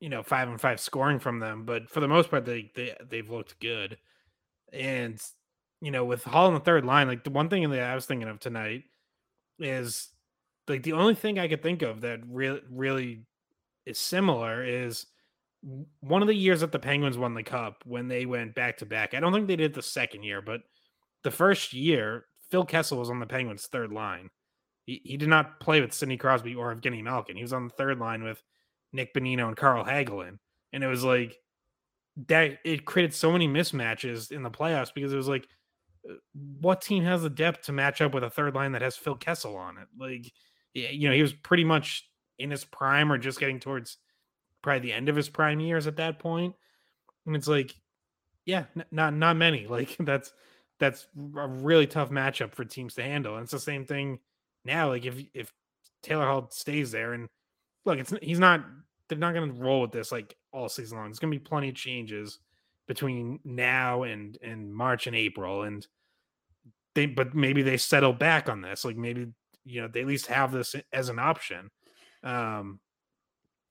you 0.00 0.08
know, 0.08 0.22
five 0.22 0.48
and 0.48 0.60
five 0.60 0.80
scoring 0.80 1.18
from 1.18 1.38
them, 1.38 1.64
but 1.64 1.90
for 1.90 2.00
the 2.00 2.08
most 2.08 2.30
part, 2.30 2.44
they 2.44 2.70
they 2.74 2.96
they've 3.08 3.30
looked 3.30 3.60
good, 3.60 3.98
and 4.72 5.20
you 5.80 5.90
know, 5.90 6.04
with 6.04 6.24
Hall 6.24 6.46
on 6.46 6.54
the 6.54 6.60
third 6.60 6.84
line, 6.84 7.08
like 7.08 7.24
the 7.24 7.30
one 7.30 7.48
thing 7.48 7.68
that 7.70 7.82
I 7.82 7.94
was 7.94 8.06
thinking 8.06 8.28
of 8.28 8.40
tonight 8.40 8.84
is 9.58 10.08
like 10.68 10.82
the 10.82 10.92
only 10.92 11.14
thing 11.14 11.38
I 11.38 11.48
could 11.48 11.62
think 11.62 11.82
of 11.82 12.00
that 12.02 12.20
really 12.28 12.60
really 12.70 13.26
is 13.86 13.98
similar 13.98 14.64
is 14.64 15.06
one 16.00 16.22
of 16.22 16.28
the 16.28 16.34
years 16.34 16.60
that 16.60 16.72
the 16.72 16.78
Penguins 16.78 17.16
won 17.16 17.34
the 17.34 17.42
cup 17.42 17.82
when 17.86 18.08
they 18.08 18.26
went 18.26 18.54
back 18.54 18.78
to 18.78 18.86
back. 18.86 19.14
I 19.14 19.20
don't 19.20 19.32
think 19.32 19.46
they 19.46 19.56
did 19.56 19.74
the 19.74 19.82
second 19.82 20.22
year, 20.22 20.42
but 20.42 20.60
the 21.22 21.30
first 21.30 21.72
year, 21.72 22.26
Phil 22.50 22.64
Kessel 22.64 22.98
was 22.98 23.10
on 23.10 23.18
the 23.18 23.26
Penguins' 23.26 23.66
third 23.66 23.92
line. 23.92 24.28
He, 24.84 25.00
he 25.04 25.16
did 25.16 25.30
not 25.30 25.60
play 25.60 25.80
with 25.80 25.94
Sidney 25.94 26.18
Crosby 26.18 26.54
or 26.54 26.74
Evgeny 26.74 27.02
Malkin. 27.02 27.36
He 27.36 27.42
was 27.42 27.54
on 27.54 27.64
the 27.64 27.74
third 27.74 27.98
line 27.98 28.22
with 28.22 28.42
Nick 28.92 29.14
Bonino 29.14 29.48
and 29.48 29.56
Carl 29.56 29.84
Hagelin. 29.84 30.38
And 30.72 30.84
it 30.84 30.86
was 30.86 31.02
like 31.02 31.38
that 32.28 32.58
it 32.64 32.84
created 32.84 33.14
so 33.14 33.32
many 33.32 33.48
mismatches 33.48 34.30
in 34.30 34.42
the 34.42 34.50
playoffs 34.50 34.92
because 34.94 35.12
it 35.12 35.16
was 35.16 35.28
like 35.28 35.48
uh, 36.08 36.14
what 36.60 36.82
team 36.82 37.02
has 37.04 37.22
the 37.22 37.30
depth 37.30 37.62
to 37.62 37.72
match 37.72 38.02
up 38.02 38.12
with 38.12 38.22
a 38.22 38.30
third 38.30 38.54
line 38.54 38.72
that 38.72 38.82
has 38.82 38.96
Phil 38.96 39.16
Kessel 39.16 39.56
on 39.56 39.78
it? 39.78 39.88
Like 39.98 40.30
you 40.74 41.08
know, 41.08 41.14
he 41.14 41.22
was 41.22 41.32
pretty 41.32 41.64
much 41.64 42.08
in 42.38 42.50
his 42.50 42.64
prime 42.64 43.10
or 43.10 43.18
just 43.18 43.40
getting 43.40 43.60
towards 43.60 43.98
probably 44.62 44.80
the 44.80 44.92
end 44.92 45.08
of 45.08 45.16
his 45.16 45.28
prime 45.28 45.60
years 45.60 45.86
at 45.86 45.96
that 45.96 46.18
point. 46.18 46.54
And 47.26 47.36
it's 47.36 47.48
like, 47.48 47.74
yeah, 48.44 48.64
n- 48.76 48.84
not 48.90 49.14
not 49.14 49.36
many. 49.36 49.66
Like 49.70 49.96
that's 50.00 50.32
that's 50.80 51.06
a 51.36 51.46
really 51.46 51.86
tough 51.86 52.10
matchup 52.10 52.54
for 52.54 52.64
teams 52.64 52.94
to 52.94 53.02
handle. 53.02 53.36
And 53.36 53.44
it's 53.44 53.52
the 53.52 53.60
same 53.60 53.86
thing 53.86 54.18
now. 54.64 54.88
Like 54.88 55.04
if 55.04 55.16
if 55.32 55.52
Taylor 56.02 56.26
Hall 56.26 56.48
stays 56.50 56.90
there 56.90 57.12
and 57.12 57.28
look, 57.84 57.98
it's 57.98 58.12
he's 58.20 58.40
not 58.40 58.64
they're 59.08 59.18
not 59.18 59.34
going 59.34 59.52
to 59.52 59.60
roll 59.60 59.82
with 59.82 59.92
this 59.92 60.10
like 60.10 60.36
all 60.52 60.68
season 60.68 60.98
long. 60.98 61.06
There's 61.06 61.18
going 61.18 61.32
to 61.32 61.38
be 61.38 61.44
plenty 61.44 61.68
of 61.68 61.74
changes 61.74 62.38
between 62.86 63.38
now 63.44 64.02
and 64.02 64.36
and 64.42 64.74
March 64.74 65.06
and 65.06 65.16
April 65.16 65.62
and 65.62 65.86
they 66.94 67.06
but 67.06 67.34
maybe 67.34 67.62
they 67.62 67.76
settle 67.76 68.12
back 68.12 68.48
on 68.48 68.60
this. 68.60 68.84
Like 68.84 68.96
maybe 68.96 69.28
you 69.64 69.80
know 69.80 69.88
they 69.88 70.00
at 70.00 70.06
least 70.06 70.26
have 70.26 70.52
this 70.52 70.74
as 70.92 71.08
an 71.08 71.18
option. 71.18 71.70
Um 72.22 72.80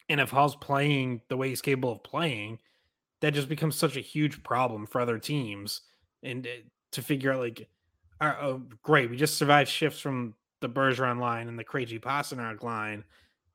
and 0.10 0.20
if 0.20 0.30
Hall's 0.30 0.56
playing 0.56 1.22
the 1.30 1.38
way 1.38 1.50
he's 1.50 1.62
capable 1.62 1.94
of 1.94 2.04
playing, 2.04 2.60
that 3.22 3.34
just 3.34 3.50
becomes 3.50 3.76
such 3.76 3.96
a 3.96 4.02
huge 4.02 4.44
problem 4.44 4.86
for 4.86 5.00
other 5.00 5.18
teams. 5.18 5.82
And 6.22 6.46
eh, 6.46 6.62
to 6.92 7.02
figure 7.02 7.32
out, 7.32 7.40
like, 7.40 7.70
oh, 8.22 8.62
great, 8.82 9.10
we 9.10 9.18
just 9.18 9.38
survived 9.38 9.70
shifts 9.70 10.00
from 10.00 10.36
the 10.62 10.70
Bergeron 10.70 11.20
line 11.20 11.48
and 11.48 11.58
the 11.58 11.64
Krejci 11.64 12.00
Pastrnak 12.00 12.64
line, 12.64 13.04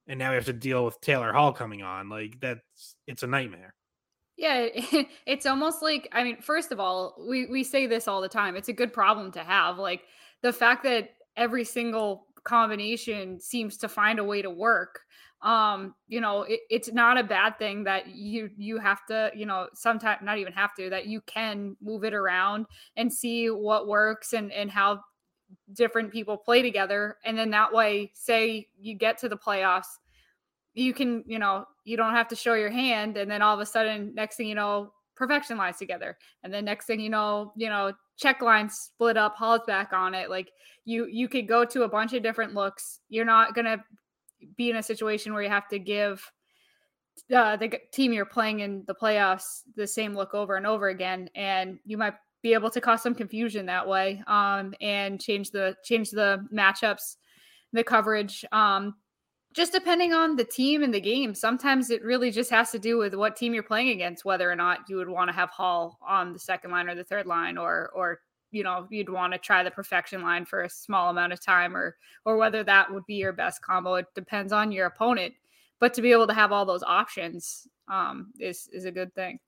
and 0.06 0.18
now 0.18 0.30
we 0.30 0.36
have 0.36 0.46
to 0.46 0.52
deal 0.52 0.84
with 0.84 1.00
Taylor 1.00 1.32
Hall 1.32 1.52
coming 1.52 1.82
on. 1.82 2.08
Like, 2.08 2.40
that's 2.40 2.96
it's 3.06 3.22
a 3.22 3.26
nightmare. 3.26 3.74
Yeah, 4.36 4.68
it's 5.26 5.46
almost 5.46 5.82
like 5.82 6.08
I 6.12 6.24
mean, 6.24 6.40
first 6.40 6.72
of 6.72 6.80
all, 6.80 7.14
we 7.28 7.46
we 7.46 7.62
say 7.62 7.86
this 7.86 8.08
all 8.08 8.20
the 8.20 8.28
time. 8.28 8.56
It's 8.56 8.68
a 8.68 8.72
good 8.72 8.92
problem 8.92 9.32
to 9.32 9.40
have. 9.40 9.78
Like 9.78 10.02
the 10.42 10.52
fact 10.52 10.82
that 10.84 11.10
every 11.36 11.64
single 11.64 12.26
combination 12.48 13.38
seems 13.40 13.76
to 13.78 13.88
find 13.88 14.18
a 14.18 14.24
way 14.24 14.42
to 14.42 14.50
work. 14.50 15.00
Um 15.42 15.94
you 16.08 16.20
know 16.20 16.42
it, 16.42 16.60
it's 16.68 16.92
not 16.92 17.16
a 17.16 17.22
bad 17.22 17.58
thing 17.58 17.84
that 17.84 18.08
you 18.08 18.50
you 18.56 18.78
have 18.78 19.06
to 19.06 19.30
you 19.36 19.46
know 19.46 19.68
sometimes 19.74 20.20
not 20.22 20.38
even 20.38 20.52
have 20.52 20.74
to 20.74 20.90
that 20.90 21.06
you 21.06 21.20
can 21.20 21.76
move 21.80 22.02
it 22.02 22.14
around 22.14 22.66
and 22.96 23.12
see 23.12 23.48
what 23.48 23.86
works 23.86 24.32
and 24.32 24.50
and 24.52 24.68
how 24.70 25.00
different 25.72 26.12
people 26.12 26.36
play 26.36 26.60
together. 26.62 27.16
And 27.24 27.38
then 27.38 27.50
that 27.50 27.72
way 27.72 28.10
say 28.14 28.66
you 28.80 28.94
get 28.96 29.18
to 29.18 29.28
the 29.28 29.36
playoffs 29.36 29.98
you 30.74 30.92
can 30.94 31.24
you 31.26 31.38
know 31.38 31.64
you 31.84 31.96
don't 31.96 32.14
have 32.14 32.28
to 32.28 32.36
show 32.36 32.54
your 32.54 32.70
hand 32.70 33.16
and 33.16 33.30
then 33.30 33.42
all 33.42 33.54
of 33.54 33.60
a 33.60 33.66
sudden 33.66 34.14
next 34.14 34.36
thing 34.36 34.48
you 34.48 34.54
know 34.54 34.92
perfection 35.16 35.56
lies 35.56 35.78
together. 35.78 36.16
And 36.42 36.52
then 36.52 36.64
next 36.64 36.86
thing 36.86 37.00
you 37.00 37.10
know 37.10 37.52
you 37.56 37.68
know 37.68 37.92
check 38.18 38.42
lines 38.42 38.90
split 38.92 39.16
up 39.16 39.34
Hall's 39.36 39.62
back 39.66 39.92
on 39.92 40.14
it 40.14 40.28
like 40.28 40.50
you 40.84 41.06
you 41.06 41.28
could 41.28 41.48
go 41.48 41.64
to 41.64 41.84
a 41.84 41.88
bunch 41.88 42.12
of 42.12 42.22
different 42.22 42.54
looks 42.54 43.00
you're 43.08 43.24
not 43.24 43.54
gonna 43.54 43.82
be 44.56 44.70
in 44.70 44.76
a 44.76 44.82
situation 44.82 45.32
where 45.32 45.42
you 45.42 45.48
have 45.48 45.68
to 45.68 45.78
give 45.78 46.30
uh, 47.34 47.56
the 47.56 47.78
team 47.92 48.12
you're 48.12 48.24
playing 48.24 48.60
in 48.60 48.84
the 48.86 48.94
playoffs 48.94 49.62
the 49.76 49.86
same 49.86 50.14
look 50.14 50.34
over 50.34 50.56
and 50.56 50.66
over 50.66 50.88
again, 50.88 51.28
and 51.34 51.78
you 51.84 51.96
might 51.98 52.14
be 52.42 52.54
able 52.54 52.70
to 52.70 52.80
cause 52.80 53.02
some 53.02 53.14
confusion 53.14 53.66
that 53.66 53.86
way 53.86 54.22
um, 54.26 54.72
and 54.80 55.20
change 55.20 55.50
the 55.50 55.74
change 55.84 56.10
the 56.10 56.44
matchups, 56.54 57.16
the 57.72 57.84
coverage. 57.84 58.44
Um, 58.52 58.94
just 59.58 59.72
depending 59.72 60.14
on 60.14 60.36
the 60.36 60.44
team 60.44 60.82
and 60.82 60.94
the 60.94 61.00
game, 61.00 61.34
sometimes 61.34 61.90
it 61.90 62.02
really 62.02 62.30
just 62.30 62.50
has 62.50 62.70
to 62.70 62.78
do 62.78 62.96
with 62.96 63.14
what 63.14 63.36
team 63.36 63.52
you're 63.52 63.62
playing 63.62 63.90
against, 63.90 64.24
whether 64.24 64.50
or 64.50 64.56
not 64.56 64.88
you 64.88 64.96
would 64.96 65.08
want 65.08 65.28
to 65.28 65.34
have 65.34 65.50
Hall 65.50 65.98
on 66.06 66.32
the 66.32 66.38
second 66.38 66.70
line 66.70 66.88
or 66.88 66.94
the 66.94 67.04
third 67.04 67.26
line, 67.26 67.58
or 67.58 67.90
or 67.94 68.20
you 68.50 68.62
know 68.62 68.86
you'd 68.90 69.10
want 69.10 69.32
to 69.32 69.38
try 69.38 69.62
the 69.62 69.70
perfection 69.70 70.22
line 70.22 70.44
for 70.44 70.62
a 70.62 70.70
small 70.70 71.10
amount 71.10 71.32
of 71.32 71.44
time 71.44 71.76
or 71.76 71.96
or 72.24 72.36
whether 72.36 72.64
that 72.64 72.90
would 72.90 73.04
be 73.06 73.16
your 73.16 73.32
best 73.32 73.60
combo. 73.60 73.94
It 73.94 74.06
depends 74.14 74.52
on 74.52 74.72
your 74.72 74.86
opponent 74.86 75.34
but 75.78 75.94
to 75.94 76.02
be 76.02 76.12
able 76.12 76.26
to 76.26 76.34
have 76.34 76.52
all 76.52 76.64
those 76.64 76.82
options 76.82 77.66
um 77.88 78.32
is 78.38 78.68
is 78.72 78.84
a 78.84 78.90
good 78.90 79.14
thing. 79.14 79.38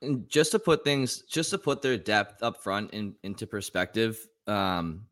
And 0.00 0.28
just 0.28 0.52
to 0.52 0.58
put 0.58 0.84
things 0.84 1.22
just 1.22 1.50
to 1.50 1.58
put 1.58 1.82
their 1.82 1.96
depth 1.96 2.42
up 2.42 2.62
front 2.62 2.92
in, 2.92 3.14
into 3.22 3.46
perspective 3.46 4.26
um 4.46 5.06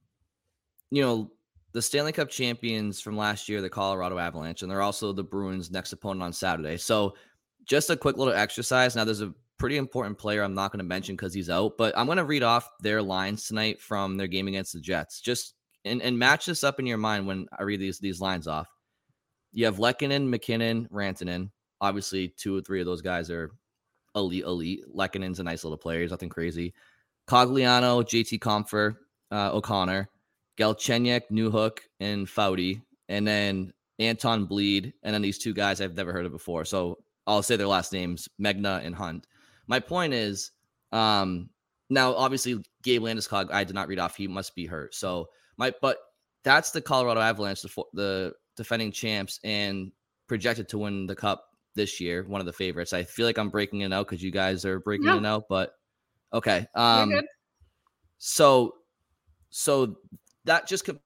you 0.91 1.03
know 1.03 1.31
the 1.73 1.83
Stanley 1.83 2.13
Cup 2.13 2.29
champions 2.29 3.01
from 3.01 3.17
last 3.17 3.49
year, 3.49 3.61
the 3.61 3.71
Colorado 3.71 4.19
Avalanche, 4.19 4.63
and 4.63 4.71
they're 4.71 4.83
also 4.83 5.13
the 5.13 5.23
Bruins' 5.23 5.71
next 5.71 5.93
opponent 5.93 6.23
on 6.23 6.33
Saturday. 6.33 6.77
So, 6.77 7.15
just 7.65 7.91
a 7.91 7.97
quick 7.97 8.17
little 8.17 8.35
exercise. 8.35 8.97
Now, 8.97 9.05
there's 9.05 9.21
a 9.21 9.35
pretty 9.59 9.77
important 9.77 10.19
player 10.19 10.43
I'm 10.43 10.55
not 10.55 10.73
going 10.73 10.79
to 10.79 10.85
mention 10.85 11.15
because 11.15 11.35
he's 11.35 11.51
out, 11.51 11.77
but 11.77 11.97
I'm 11.97 12.07
going 12.07 12.19
to 12.19 12.25
read 12.25 12.43
off 12.43 12.69
their 12.81 13.03
lines 13.03 13.47
tonight 13.47 13.81
from 13.81 14.17
their 14.17 14.27
game 14.27 14.49
against 14.49 14.73
the 14.73 14.81
Jets. 14.81 15.21
Just 15.21 15.55
and, 15.85 16.03
and 16.03 16.19
match 16.19 16.47
this 16.47 16.65
up 16.65 16.81
in 16.81 16.87
your 16.87 16.99
mind 16.99 17.27
when 17.27 17.47
I 17.57 17.63
read 17.63 17.81
these 17.81 17.99
these 17.99 18.21
lines 18.21 18.47
off. 18.47 18.69
You 19.53 19.67
have 19.67 19.77
Lehkonen, 19.77 20.29
MacKinnon, 20.29 20.89
Rantanen. 20.93 21.51
Obviously, 21.81 22.29
two 22.29 22.57
or 22.57 22.61
three 22.61 22.81
of 22.81 22.87
those 22.87 23.03
guys 23.03 23.31
are 23.31 23.51
elite, 24.15 24.45
elite. 24.45 24.85
Lehkonen's 24.95 25.41
a 25.41 25.45
nice 25.45 25.65
little 25.65 25.79
player. 25.79 26.03
He's 26.03 26.11
nothing 26.11 26.29
crazy. 26.29 26.75
Cogliano, 27.29 28.03
JT 28.03 28.41
Compher, 28.41 28.97
uh, 29.31 29.53
O'Connor, 29.53 30.09
Galchenyuk, 30.61 31.23
Newhook, 31.33 31.79
and 32.01 32.27
Foudy. 32.27 32.83
And 33.09 33.27
then 33.27 33.73
Anton 33.99 34.47
Blidh, 34.47 34.93
And 35.03 35.15
then 35.15 35.23
these 35.23 35.39
two 35.39 35.55
guys 35.55 35.81
I've 35.81 35.97
never 35.97 36.13
heard 36.13 36.27
of 36.27 36.33
before. 36.33 36.65
So 36.65 36.99
I'll 37.27 37.43
say 37.43 37.57
their 37.57 37.67
last 37.67 37.93
names, 37.93 38.29
Megna 38.41 38.85
and 38.85 38.95
Hunt. 38.95 39.27
My 39.67 39.81
point 39.81 40.13
is, 40.13 40.53
um, 40.93 41.51
now 41.89 42.15
obviously 42.15 42.63
Gabe 42.83 43.03
Landeskog, 43.03 43.51
I 43.53 43.65
did 43.65 43.75
not 43.75 43.89
read 43.89 43.99
off. 43.99 44.17
He 44.17 44.29
must 44.29 44.55
be 44.55 44.67
hurt. 44.67 44.95
So 44.95 45.29
my, 45.57 45.73
but 45.81 45.99
that's 46.45 46.71
the 46.71 46.81
Colorado 46.81 47.21
Avalanche, 47.21 47.63
the, 47.63 47.85
the 47.93 48.33
defending 48.57 48.93
champs, 48.93 49.39
and 49.45 49.93
projected 50.27 50.69
to 50.71 50.79
win 50.79 51.07
the 51.07 51.17
cup 51.17 51.45
this 51.75 52.01
year. 52.01 52.25
One 52.25 52.41
of 52.41 52.47
the 52.47 52.53
favorites. 52.53 52.93
I 52.93 53.05
feel 53.05 53.27
like 53.27 53.39
I'm 53.39 53.51
breaking 53.51 53.83
it 53.83 53.93
out 53.93 54.07
because 54.09 54.23
you 54.23 54.31
guys 54.31 54.65
are 54.65 54.81
breaking 54.81 55.07
no. 55.07 55.19
it 55.19 55.27
out, 55.27 55.45
but 55.49 55.75
okay. 56.33 56.67
Um, 56.75 57.13
so, 58.19 58.75
so 59.51 59.97
that 60.51 60.67
just. 60.67 60.85
Co- 60.85 60.99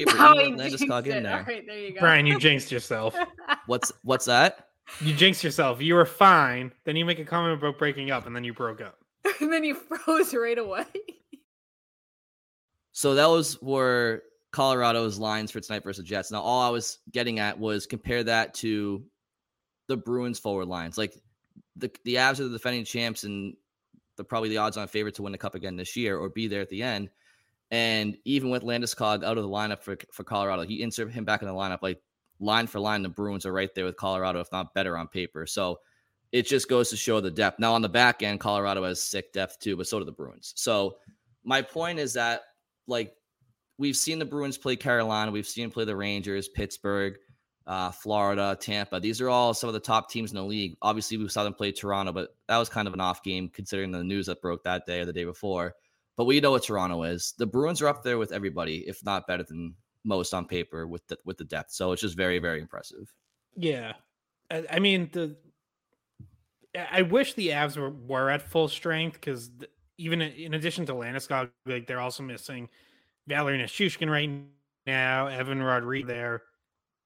oh, 0.00 0.02
Landeskog 0.06 1.06
in 1.06 1.24
there. 1.24 1.38
All 1.38 1.44
right, 1.44 1.66
there 1.66 1.78
you 1.78 1.94
go. 1.94 2.00
Brian, 2.00 2.26
you 2.26 2.38
jinxed 2.38 2.70
yourself. 2.70 3.16
what's 3.66 3.92
what's 4.02 4.26
that? 4.26 4.68
You 5.00 5.12
jinxed 5.12 5.44
yourself. 5.44 5.82
You 5.82 5.94
were 5.94 6.06
fine. 6.06 6.72
Then 6.84 6.96
you 6.96 7.04
make 7.04 7.18
a 7.18 7.24
comment 7.24 7.54
about 7.58 7.78
breaking 7.78 8.10
up, 8.10 8.26
and 8.26 8.34
then 8.34 8.44
you 8.44 8.54
broke 8.54 8.80
up. 8.80 8.98
and 9.40 9.52
then 9.52 9.64
you 9.64 9.74
froze 9.74 10.32
right 10.34 10.58
away. 10.58 10.86
So 12.92 13.14
those 13.14 13.62
were 13.62 14.24
Colorado's 14.50 15.20
lines 15.20 15.52
for 15.52 15.60
tonight 15.60 15.84
versus 15.84 16.04
Jets. 16.04 16.32
Now, 16.32 16.40
all 16.40 16.62
I 16.62 16.70
was 16.70 16.98
getting 17.12 17.38
at 17.38 17.56
was 17.56 17.86
compare 17.86 18.24
that 18.24 18.54
to 18.54 19.04
the 19.86 19.96
Bruins 19.96 20.40
forward 20.40 20.66
lines. 20.66 20.98
Like 20.98 21.14
the 21.76 21.92
the 22.02 22.16
Avs 22.16 22.40
are 22.40 22.48
the 22.48 22.58
defending 22.58 22.84
champs, 22.84 23.22
and 23.22 23.54
probably 24.24 24.48
the 24.48 24.58
odds-on 24.58 24.88
favorite 24.88 25.14
to 25.16 25.22
win 25.22 25.32
the 25.32 25.38
cup 25.38 25.54
again 25.54 25.76
this 25.76 25.96
year 25.96 26.18
or 26.18 26.28
be 26.28 26.48
there 26.48 26.60
at 26.60 26.68
the 26.68 26.82
end. 26.82 27.10
And 27.70 28.16
even 28.24 28.50
with 28.50 28.62
Landeskog 28.62 29.24
out 29.24 29.36
of 29.36 29.42
the 29.42 29.48
lineup 29.48 29.82
for 29.82 29.96
for 30.12 30.24
Colorado, 30.24 30.62
he 30.62 30.82
insert 30.82 31.10
him 31.10 31.24
back 31.24 31.42
in 31.42 31.48
the 31.48 31.54
lineup. 31.54 31.80
Like 31.82 32.00
line 32.40 32.66
for 32.66 32.80
line, 32.80 33.02
the 33.02 33.08
Bruins 33.08 33.44
are 33.44 33.52
right 33.52 33.74
there 33.74 33.84
with 33.84 33.96
Colorado, 33.96 34.40
if 34.40 34.50
not 34.52 34.74
better 34.74 34.96
on 34.96 35.08
paper. 35.08 35.46
So 35.46 35.80
it 36.32 36.46
just 36.46 36.68
goes 36.68 36.90
to 36.90 36.96
show 36.96 37.20
the 37.20 37.30
depth. 37.30 37.58
Now 37.58 37.74
on 37.74 37.82
the 37.82 37.88
back 37.88 38.22
end, 38.22 38.40
Colorado 38.40 38.84
has 38.84 39.02
sick 39.02 39.32
depth 39.32 39.58
too, 39.60 39.76
but 39.76 39.86
so 39.86 39.98
do 39.98 40.04
the 40.04 40.12
Bruins. 40.12 40.52
So 40.56 40.96
my 41.44 41.62
point 41.62 41.98
is 41.98 42.14
that 42.14 42.42
like 42.86 43.14
we've 43.78 43.96
seen 43.96 44.18
the 44.18 44.24
Bruins 44.24 44.58
play 44.58 44.76
Carolina, 44.76 45.30
we've 45.30 45.46
seen 45.46 45.70
play 45.70 45.84
the 45.84 45.96
Rangers, 45.96 46.48
Pittsburgh, 46.48 47.16
uh, 47.68 47.90
Florida, 47.90 48.56
Tampa. 48.58 48.98
These 48.98 49.20
are 49.20 49.28
all 49.28 49.52
some 49.52 49.68
of 49.68 49.74
the 49.74 49.80
top 49.80 50.10
teams 50.10 50.30
in 50.30 50.36
the 50.36 50.42
league. 50.42 50.76
Obviously, 50.80 51.18
we 51.18 51.28
saw 51.28 51.44
them 51.44 51.52
play 51.52 51.70
Toronto, 51.70 52.12
but 52.12 52.34
that 52.48 52.56
was 52.56 52.70
kind 52.70 52.88
of 52.88 52.94
an 52.94 53.00
off 53.00 53.22
game 53.22 53.50
considering 53.50 53.92
the 53.92 54.02
news 54.02 54.26
that 54.26 54.40
broke 54.40 54.64
that 54.64 54.86
day 54.86 55.00
or 55.00 55.04
the 55.04 55.12
day 55.12 55.24
before. 55.24 55.74
But 56.16 56.24
we 56.24 56.40
know 56.40 56.50
what 56.52 56.64
Toronto 56.64 57.02
is. 57.02 57.34
The 57.36 57.46
Bruins 57.46 57.82
are 57.82 57.86
up 57.86 58.02
there 58.02 58.16
with 58.18 58.32
everybody, 58.32 58.78
if 58.88 59.04
not 59.04 59.26
better 59.26 59.42
than 59.42 59.74
most 60.02 60.32
on 60.32 60.46
paper 60.46 60.86
with 60.86 61.06
the 61.08 61.18
with 61.26 61.36
the 61.36 61.44
depth. 61.44 61.72
So 61.72 61.92
it's 61.92 62.00
just 62.00 62.16
very, 62.16 62.38
very 62.38 62.60
impressive. 62.60 63.12
Yeah, 63.54 63.92
I, 64.50 64.64
I 64.72 64.78
mean 64.78 65.10
the. 65.12 65.36
I 66.90 67.02
wish 67.02 67.34
the 67.34 67.48
Avs 67.48 67.76
were, 67.76 67.90
were 67.90 68.30
at 68.30 68.42
full 68.42 68.68
strength 68.68 69.14
because 69.14 69.50
even 69.98 70.22
in 70.22 70.54
addition 70.54 70.86
to 70.86 70.94
Landeskog, 70.94 71.50
like 71.66 71.86
they're 71.86 72.00
also 72.00 72.22
missing 72.22 72.68
Valeri 73.26 73.58
Nichushkin 73.58 74.08
right 74.08 74.30
now, 74.86 75.26
Evan 75.26 75.62
Rodrigues 75.62 76.06
there, 76.06 76.42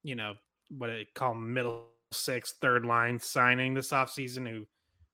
you 0.03 0.14
know, 0.14 0.35
what 0.77 0.91
I 0.91 1.07
call 1.15 1.35
middle 1.35 1.87
six, 2.13 2.55
third 2.61 2.85
line 2.85 3.19
signing 3.19 3.75
this 3.75 3.91
offseason 3.91 4.49
who 4.49 4.67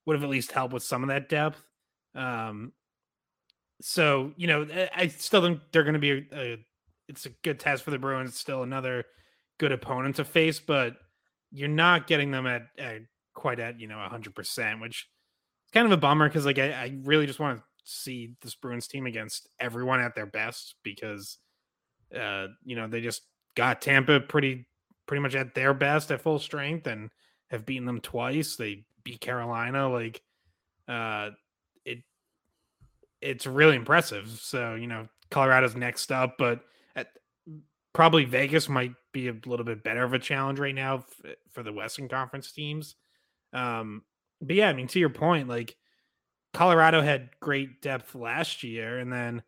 would 0.06 0.16
have 0.16 0.24
at 0.24 0.30
least 0.30 0.52
helped 0.52 0.74
with 0.74 0.82
some 0.82 1.02
of 1.02 1.08
that 1.08 1.28
depth. 1.28 1.62
Um, 2.14 2.72
so, 3.80 4.32
you 4.36 4.46
know, 4.46 4.66
I 4.94 5.08
still 5.08 5.42
think 5.42 5.60
they're 5.72 5.84
going 5.84 5.94
to 5.94 6.00
be 6.00 6.10
a, 6.10 6.24
a, 6.32 6.66
it's 7.08 7.26
a 7.26 7.30
good 7.42 7.60
test 7.60 7.84
for 7.84 7.90
the 7.90 7.98
Bruins. 7.98 8.30
It's 8.30 8.40
still 8.40 8.62
another 8.62 9.04
good 9.58 9.72
opponent 9.72 10.16
to 10.16 10.24
face, 10.24 10.58
but 10.58 10.96
you're 11.52 11.68
not 11.68 12.06
getting 12.06 12.30
them 12.30 12.46
at, 12.46 12.62
at 12.78 13.02
quite 13.34 13.60
at, 13.60 13.78
you 13.78 13.86
know, 13.86 13.96
100%, 13.96 14.80
which 14.80 15.06
is 15.66 15.70
kind 15.72 15.86
of 15.86 15.92
a 15.92 15.96
bummer 15.96 16.28
because, 16.28 16.44
like, 16.44 16.58
I, 16.58 16.72
I 16.72 16.98
really 17.04 17.26
just 17.26 17.38
want 17.38 17.58
to 17.58 17.64
see 17.84 18.34
this 18.42 18.54
Bruins 18.54 18.88
team 18.88 19.06
against 19.06 19.48
everyone 19.60 20.00
at 20.00 20.14
their 20.14 20.26
best 20.26 20.74
because 20.82 21.38
uh, 22.14 22.46
you 22.64 22.76
know, 22.76 22.88
they 22.88 23.00
just 23.00 23.22
got 23.56 23.82
Tampa 23.82 24.20
pretty 24.20 24.66
pretty 25.08 25.22
much 25.22 25.34
at 25.34 25.54
their 25.54 25.74
best 25.74 26.12
at 26.12 26.20
full 26.20 26.38
strength 26.38 26.86
and 26.86 27.10
have 27.50 27.66
beaten 27.66 27.86
them 27.86 28.00
twice. 28.00 28.54
They 28.54 28.84
beat 29.02 29.20
Carolina 29.20 29.90
like 29.90 30.22
uh 30.86 31.30
it 31.84 31.98
it's 33.20 33.46
really 33.46 33.74
impressive. 33.74 34.28
So, 34.28 34.74
you 34.76 34.86
know, 34.86 35.08
Colorado's 35.30 35.74
next 35.74 36.12
up, 36.12 36.36
but 36.38 36.60
at, 36.94 37.08
probably 37.92 38.24
Vegas 38.24 38.68
might 38.68 38.92
be 39.12 39.28
a 39.28 39.36
little 39.46 39.64
bit 39.64 39.82
better 39.82 40.04
of 40.04 40.12
a 40.12 40.18
challenge 40.18 40.60
right 40.60 40.74
now 40.74 40.98
f- 40.98 41.34
for 41.50 41.64
the 41.64 41.72
Western 41.72 42.08
Conference 42.08 42.52
teams. 42.52 42.94
Um 43.52 44.02
but 44.40 44.54
yeah, 44.54 44.68
I 44.68 44.74
mean 44.74 44.86
to 44.88 45.00
your 45.00 45.10
point, 45.10 45.48
like 45.48 45.74
Colorado 46.54 47.02
had 47.02 47.30
great 47.40 47.82
depth 47.82 48.14
last 48.14 48.62
year, 48.62 48.98
and 48.98 49.12
then 49.12 49.42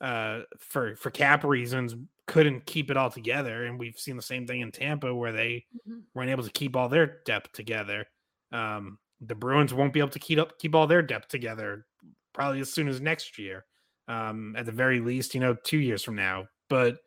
uh, 0.00 0.40
for 0.58 0.96
for 0.96 1.10
cap 1.10 1.44
reasons 1.44 1.94
couldn't 2.26 2.66
keep 2.66 2.90
it 2.90 2.96
all 2.96 3.10
together. 3.10 3.64
And 3.64 3.78
we've 3.78 3.98
seen 3.98 4.16
the 4.16 4.22
same 4.22 4.46
thing 4.46 4.60
in 4.60 4.72
Tampa 4.72 5.14
where 5.14 5.32
they 5.32 5.64
mm-hmm. 5.88 6.00
weren't 6.14 6.30
able 6.30 6.44
to 6.44 6.50
keep 6.50 6.76
all 6.76 6.88
their 6.88 7.18
depth 7.24 7.52
together. 7.52 8.06
Um, 8.52 8.98
the 9.20 9.34
Bruins 9.34 9.72
won't 9.72 9.92
be 9.92 10.00
able 10.00 10.10
to 10.10 10.18
keep 10.18 10.38
up 10.38 10.58
keep 10.58 10.74
all 10.74 10.86
their 10.86 11.02
depth 11.02 11.28
together 11.28 11.86
probably 12.34 12.60
as 12.60 12.72
soon 12.72 12.88
as 12.88 13.00
next 13.00 13.38
year. 13.38 13.64
Um, 14.08 14.54
at 14.56 14.66
the 14.66 14.72
very 14.72 15.00
least, 15.00 15.34
you 15.34 15.40
know, 15.40 15.56
two 15.64 15.78
years 15.78 16.04
from 16.04 16.14
now. 16.14 16.46
But 16.68 16.98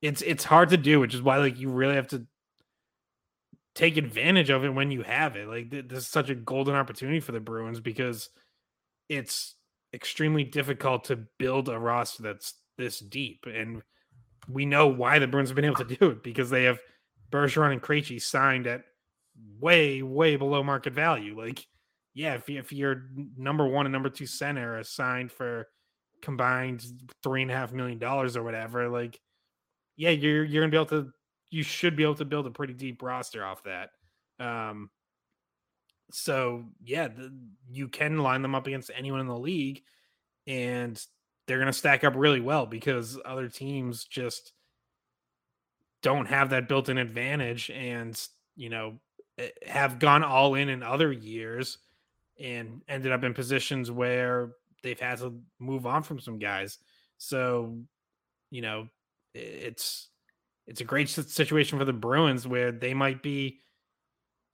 it's 0.00 0.22
it's 0.22 0.44
hard 0.44 0.70
to 0.70 0.76
do, 0.76 1.00
which 1.00 1.14
is 1.14 1.22
why 1.22 1.38
like 1.38 1.58
you 1.58 1.70
really 1.70 1.96
have 1.96 2.08
to 2.08 2.26
take 3.74 3.96
advantage 3.96 4.50
of 4.50 4.64
it 4.64 4.70
when 4.70 4.90
you 4.90 5.02
have 5.02 5.36
it. 5.36 5.48
Like 5.48 5.70
this 5.70 5.98
is 5.98 6.06
such 6.08 6.30
a 6.30 6.34
golden 6.34 6.74
opportunity 6.74 7.20
for 7.20 7.32
the 7.32 7.40
Bruins 7.40 7.80
because 7.80 8.30
it's 9.08 9.54
extremely 9.92 10.44
difficult 10.44 11.04
to 11.04 11.24
build 11.38 11.68
a 11.68 11.78
roster 11.78 12.22
that's 12.22 12.54
this 12.76 13.00
deep, 13.00 13.44
and 13.46 13.82
we 14.48 14.66
know 14.66 14.86
why 14.88 15.18
the 15.18 15.26
Bruins 15.26 15.50
have 15.50 15.56
been 15.56 15.64
able 15.64 15.84
to 15.84 15.96
do 15.96 16.10
it 16.10 16.22
because 16.22 16.50
they 16.50 16.64
have 16.64 16.78
Bergeron 17.30 17.72
and 17.72 17.82
Krejci 17.82 18.20
signed 18.20 18.66
at 18.66 18.84
way 19.60 20.02
way 20.02 20.36
below 20.36 20.62
market 20.62 20.92
value. 20.92 21.38
Like, 21.38 21.66
yeah, 22.14 22.34
if 22.34 22.48
if 22.48 22.72
your 22.72 23.10
number 23.36 23.66
one 23.66 23.86
and 23.86 23.92
number 23.92 24.08
two 24.08 24.26
center 24.26 24.78
are 24.78 24.84
signed 24.84 25.30
for 25.30 25.68
combined 26.22 26.84
three 27.22 27.42
and 27.42 27.50
a 27.50 27.54
half 27.54 27.72
million 27.72 27.98
dollars 27.98 28.36
or 28.36 28.42
whatever, 28.42 28.88
like, 28.88 29.20
yeah, 29.96 30.10
you're 30.10 30.44
you're 30.44 30.62
gonna 30.62 30.70
be 30.70 30.76
able 30.76 30.86
to 30.86 31.12
you 31.50 31.62
should 31.62 31.96
be 31.96 32.02
able 32.02 32.14
to 32.14 32.24
build 32.24 32.46
a 32.46 32.50
pretty 32.50 32.74
deep 32.74 33.02
roster 33.02 33.44
off 33.44 33.62
that. 33.64 33.90
Um, 34.40 34.90
so 36.10 36.64
yeah, 36.82 37.08
the, 37.08 37.34
you 37.70 37.88
can 37.88 38.18
line 38.18 38.42
them 38.42 38.54
up 38.54 38.66
against 38.66 38.90
anyone 38.96 39.20
in 39.20 39.26
the 39.26 39.38
league, 39.38 39.82
and 40.46 41.00
they're 41.48 41.58
going 41.58 41.66
to 41.66 41.72
stack 41.72 42.04
up 42.04 42.12
really 42.14 42.40
well 42.40 42.66
because 42.66 43.18
other 43.24 43.48
teams 43.48 44.04
just 44.04 44.52
don't 46.02 46.26
have 46.26 46.50
that 46.50 46.68
built-in 46.68 46.98
advantage, 46.98 47.70
and 47.70 48.20
you 48.54 48.68
know 48.68 49.00
eh, 49.38 49.48
have 49.66 49.98
gone 49.98 50.22
all 50.22 50.54
in 50.54 50.68
in 50.68 50.82
other 50.82 51.10
years 51.10 51.78
and 52.38 52.82
ended 52.88 53.10
up 53.10 53.24
in 53.24 53.34
positions 53.34 53.90
where 53.90 54.52
they've 54.82 55.00
had 55.00 55.18
to 55.18 55.40
move 55.58 55.86
on 55.86 56.02
from 56.02 56.20
some 56.20 56.38
guys. 56.38 56.78
So, 57.16 57.78
you 58.50 58.62
know, 58.62 58.88
it's 59.34 60.08
it's 60.66 60.80
a 60.80 60.84
great 60.84 61.08
situation 61.08 61.78
for 61.78 61.84
the 61.84 61.92
Bruins 61.92 62.46
where 62.46 62.70
they 62.70 62.94
might 62.94 63.22
be 63.22 63.60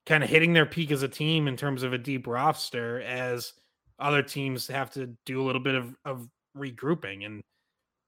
kind 0.07 0.23
of 0.23 0.31
hitting 0.31 0.53
their 0.53 0.67
peak 0.67 0.93
as 0.93 1.03
a 1.03 1.09
team 1.09 1.49
in 1.49 1.57
terms 1.57 1.83
of 1.83 1.93
a 1.93 1.99
deep 1.99 2.27
roster 2.27 3.01
as 3.01 3.53
other 3.99 4.23
teams 4.23 4.69
have 4.69 4.91
to 4.91 5.15
do 5.27 5.43
a 5.43 5.45
little 5.45 5.63
bit 5.63 5.75
of, 5.75 5.95
of 6.05 6.29
regrouping 6.57 7.25
and 7.27 7.43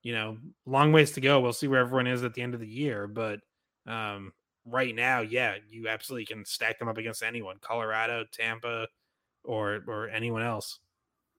you 0.02 0.12
know 0.12 0.38
long 0.66 0.92
ways 0.92 1.12
to 1.12 1.20
go. 1.20 1.40
We'll 1.40 1.52
see 1.52 1.68
where 1.68 1.80
everyone 1.80 2.06
is 2.06 2.24
at 2.24 2.34
the 2.34 2.42
end 2.42 2.54
of 2.54 2.60
the 2.60 2.68
year 2.68 3.06
but 3.06 3.40
um, 3.86 4.32
right 4.64 4.94
now 4.94 5.20
yeah 5.20 5.54
you 5.68 5.88
absolutely 5.88 6.26
can 6.26 6.44
stack 6.44 6.78
them 6.78 6.88
up 6.88 6.98
against 6.98 7.22
anyone 7.22 7.56
colorado 7.60 8.24
tampa 8.32 8.86
or 9.44 9.82
or 9.86 10.08
anyone 10.08 10.42
else. 10.42 10.80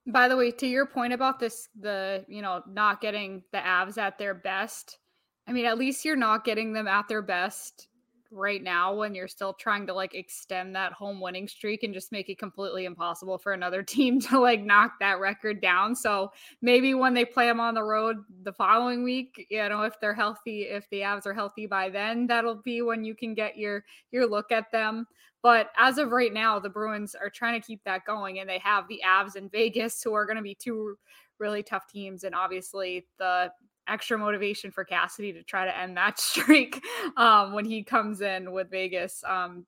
By 0.06 0.30
the 0.30 0.38
way 0.38 0.52
to 0.52 0.68
your 0.68 0.86
point 0.86 1.14
about 1.14 1.40
this 1.40 1.70
the 1.80 2.26
you 2.28 2.42
know 2.42 2.64
not 2.68 3.02
getting 3.02 3.44
the 3.52 3.60
avs 3.60 3.98
at 3.98 4.18
their 4.18 4.34
best 4.34 5.00
I 5.48 5.54
mean, 5.54 5.66
at 5.66 5.78
least 5.78 6.04
you're 6.04 6.18
not 6.18 6.44
getting 6.44 6.74
them 6.74 6.88
at 6.88 7.08
their 7.08 7.22
best 7.22 7.88
right 8.32 8.62
now 8.62 8.94
when 8.94 9.16
you're 9.16 9.28
still 9.28 9.54
trying 9.54 9.88
to 9.88 9.94
like 9.94 10.14
extend 10.14 10.76
that 10.76 10.94
home 10.94 11.20
winning 11.20 11.48
streak 11.48 11.84
and 11.84 11.94
just 11.94 12.12
make 12.12 12.30
it 12.30 12.38
completely 12.38 12.86
impossible 12.86 13.38
for 13.38 13.54
another 13.54 13.84
team 13.84 14.20
to 14.22 14.40
like 14.40 14.62
knock 14.62 14.94
that 15.00 15.20
record 15.20 15.62
down. 15.62 15.96
So 15.96 16.32
maybe 16.62 16.94
when 16.94 17.14
they 17.14 17.26
play 17.26 17.48
them 17.48 17.60
on 17.60 17.74
the 17.74 17.84
road 17.84 18.18
the 18.44 18.54
following 18.54 19.04
week, 19.04 19.48
you 19.50 19.68
know, 19.70 19.84
if 19.84 20.00
they're 20.00 20.14
healthy, 20.14 20.64
if 20.64 20.90
the 20.90 21.02
Avs 21.02 21.26
are 21.26 21.34
healthy 21.34 21.66
by 21.66 21.90
then, 21.90 22.28
that'll 22.28 22.62
be 22.64 22.82
when 22.82 23.04
you 23.04 23.16
can 23.16 23.34
get 23.34 23.58
your 23.58 23.84
your 24.12 24.28
look 24.28 24.52
at 24.52 24.72
them. 24.72 25.08
But 25.44 25.70
as 25.78 25.98
of 25.98 26.12
right 26.12 26.34
now, 26.34 26.60
the 26.60 26.70
Bruins 26.70 27.16
are 27.16 27.30
trying 27.30 27.60
to 27.60 27.66
keep 27.66 27.84
that 27.86 28.06
going 28.06 28.40
and 28.40 28.50
they 28.50 28.60
have 28.60 28.88
the 28.88 29.02
Avs 29.06 29.36
in 29.36 29.50
Vegas 29.50 30.02
who 30.04 30.14
are 30.14 30.26
going 30.26 30.38
to 30.38 30.42
be 30.42 30.56
two 30.56 30.98
really 31.40 31.62
tough 31.62 31.88
teams 31.88 32.24
and 32.24 32.34
obviously 32.34 33.06
the 33.20 33.52
extra 33.88 34.18
motivation 34.18 34.72
for 34.72 34.84
Cassidy 34.84 35.34
to 35.34 35.44
try 35.44 35.66
to 35.66 35.78
end 35.78 35.98
that 35.98 36.20
streak 36.20 36.84
um, 37.16 37.54
when 37.54 37.66
he 37.66 37.84
comes 37.84 38.22
in 38.22 38.52
with 38.52 38.70
Vegas 38.70 39.24
um, 39.26 39.66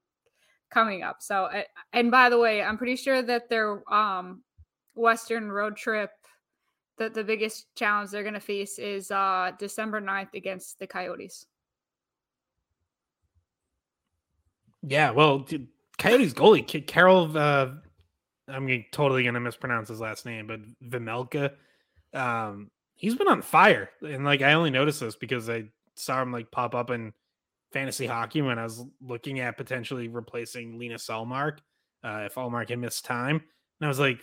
coming 0.70 1.04
up. 1.04 1.18
So, 1.20 1.50
and 1.94 2.12
by 2.12 2.30
the 2.30 2.38
way, 2.38 2.62
I'm 2.62 2.78
pretty 2.78 2.96
sure 2.96 3.22
that 3.22 3.50
their 3.50 3.82
um, 3.92 4.44
Western 4.96 5.52
road 5.52 5.78
trip, 5.78 6.12
that 6.98 7.14
the 7.14 7.24
biggest 7.24 7.68
challenge 7.76 8.12
they're 8.12 8.24
going 8.24 8.34
to 8.34 8.40
face 8.40 8.78
is 8.78 9.10
uh, 9.12 9.52
December 9.58 10.02
9th 10.02 10.34
against 10.34 10.80
the 10.80 10.88
Coyotes. 10.88 11.46
Yeah, 14.82 15.12
well, 15.12 15.46
Coyotes 15.98 16.34
goalie 16.34 16.88
Karel. 16.88 17.38
Uh, 17.38 17.72
I'm 18.48 18.86
totally 18.92 19.24
going 19.24 19.34
to 19.34 19.40
mispronounce 19.40 19.90
his 19.90 20.00
last 20.00 20.26
name, 20.26 20.48
but 20.48 20.62
Vejmelka. 20.82 21.52
Um, 22.14 22.72
he's 23.00 23.16
been 23.16 23.28
on 23.28 23.42
fire. 23.42 23.90
And 24.02 24.24
like 24.24 24.42
I 24.42 24.54
only 24.54 24.70
noticed 24.70 25.00
this 25.00 25.16
because 25.16 25.50
I 25.50 25.64
saw 25.96 26.22
him 26.22 26.32
like 26.32 26.52
pop 26.52 26.76
up 26.76 26.92
in 26.92 27.14
fantasy 27.74 28.06
hockey 28.06 28.42
when 28.42 28.60
I 28.60 28.64
was 28.64 28.84
looking 29.02 29.40
at 29.40 29.58
potentially 29.58 30.08
replacing 30.08 30.78
Lena 30.78 30.96
Ullmark 30.96 31.60
uh, 32.04 32.24
if 32.26 32.36
Ullmark 32.36 32.70
had 32.70 32.80
missed 32.80 33.06
time. 33.06 33.38
And 33.38 33.86
I 33.86 33.88
was 33.88 34.00
like, 34.00 34.20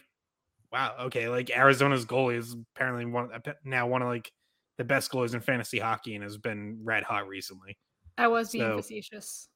wow, 0.70 0.94
okay, 1.02 1.28
like 1.28 1.50
Arizona's 1.50 2.04
goalie 2.04 2.36
is 2.36 2.54
apparently 2.74 3.06
one 3.06 3.30
now 3.64 3.86
one 3.86 4.02
of 4.02 4.08
like 4.08 4.30
the 4.78 4.84
best 4.84 5.10
goalies 5.10 5.34
in 5.34 5.40
fantasy 5.40 5.78
hockey 5.78 6.14
and 6.14 6.22
has 6.22 6.36
been 6.36 6.80
red 6.84 7.02
hot 7.02 7.26
recently. 7.26 7.78
I 8.18 8.28
was 8.28 8.50
being 8.50 8.64
so, 8.64 8.76
facetious. 8.76 9.48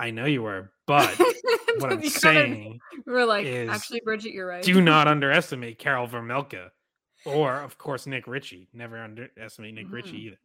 I 0.00 0.10
know 0.10 0.24
you 0.24 0.42
were, 0.42 0.72
but 0.88 1.16
what 1.78 1.92
I'm 1.92 2.08
saying, 2.08 2.80
we're 3.06 3.24
like, 3.24 3.46
actually, 3.46 4.00
Bridget, 4.04 4.32
you're 4.32 4.46
right. 4.46 4.64
Do 4.64 4.80
not 4.80 5.06
underestimate 5.06 5.78
Karel 5.78 6.08
Vejmelka 6.08 6.70
or 7.24 7.60
of 7.60 7.78
course 7.78 8.06
Nick 8.06 8.26
Ritchie. 8.26 8.68
Never 8.72 9.02
underestimate 9.02 9.74
Nick 9.74 9.86
mm-hmm. 9.86 9.94
Ritchie 9.94 10.26
either. 10.26 10.38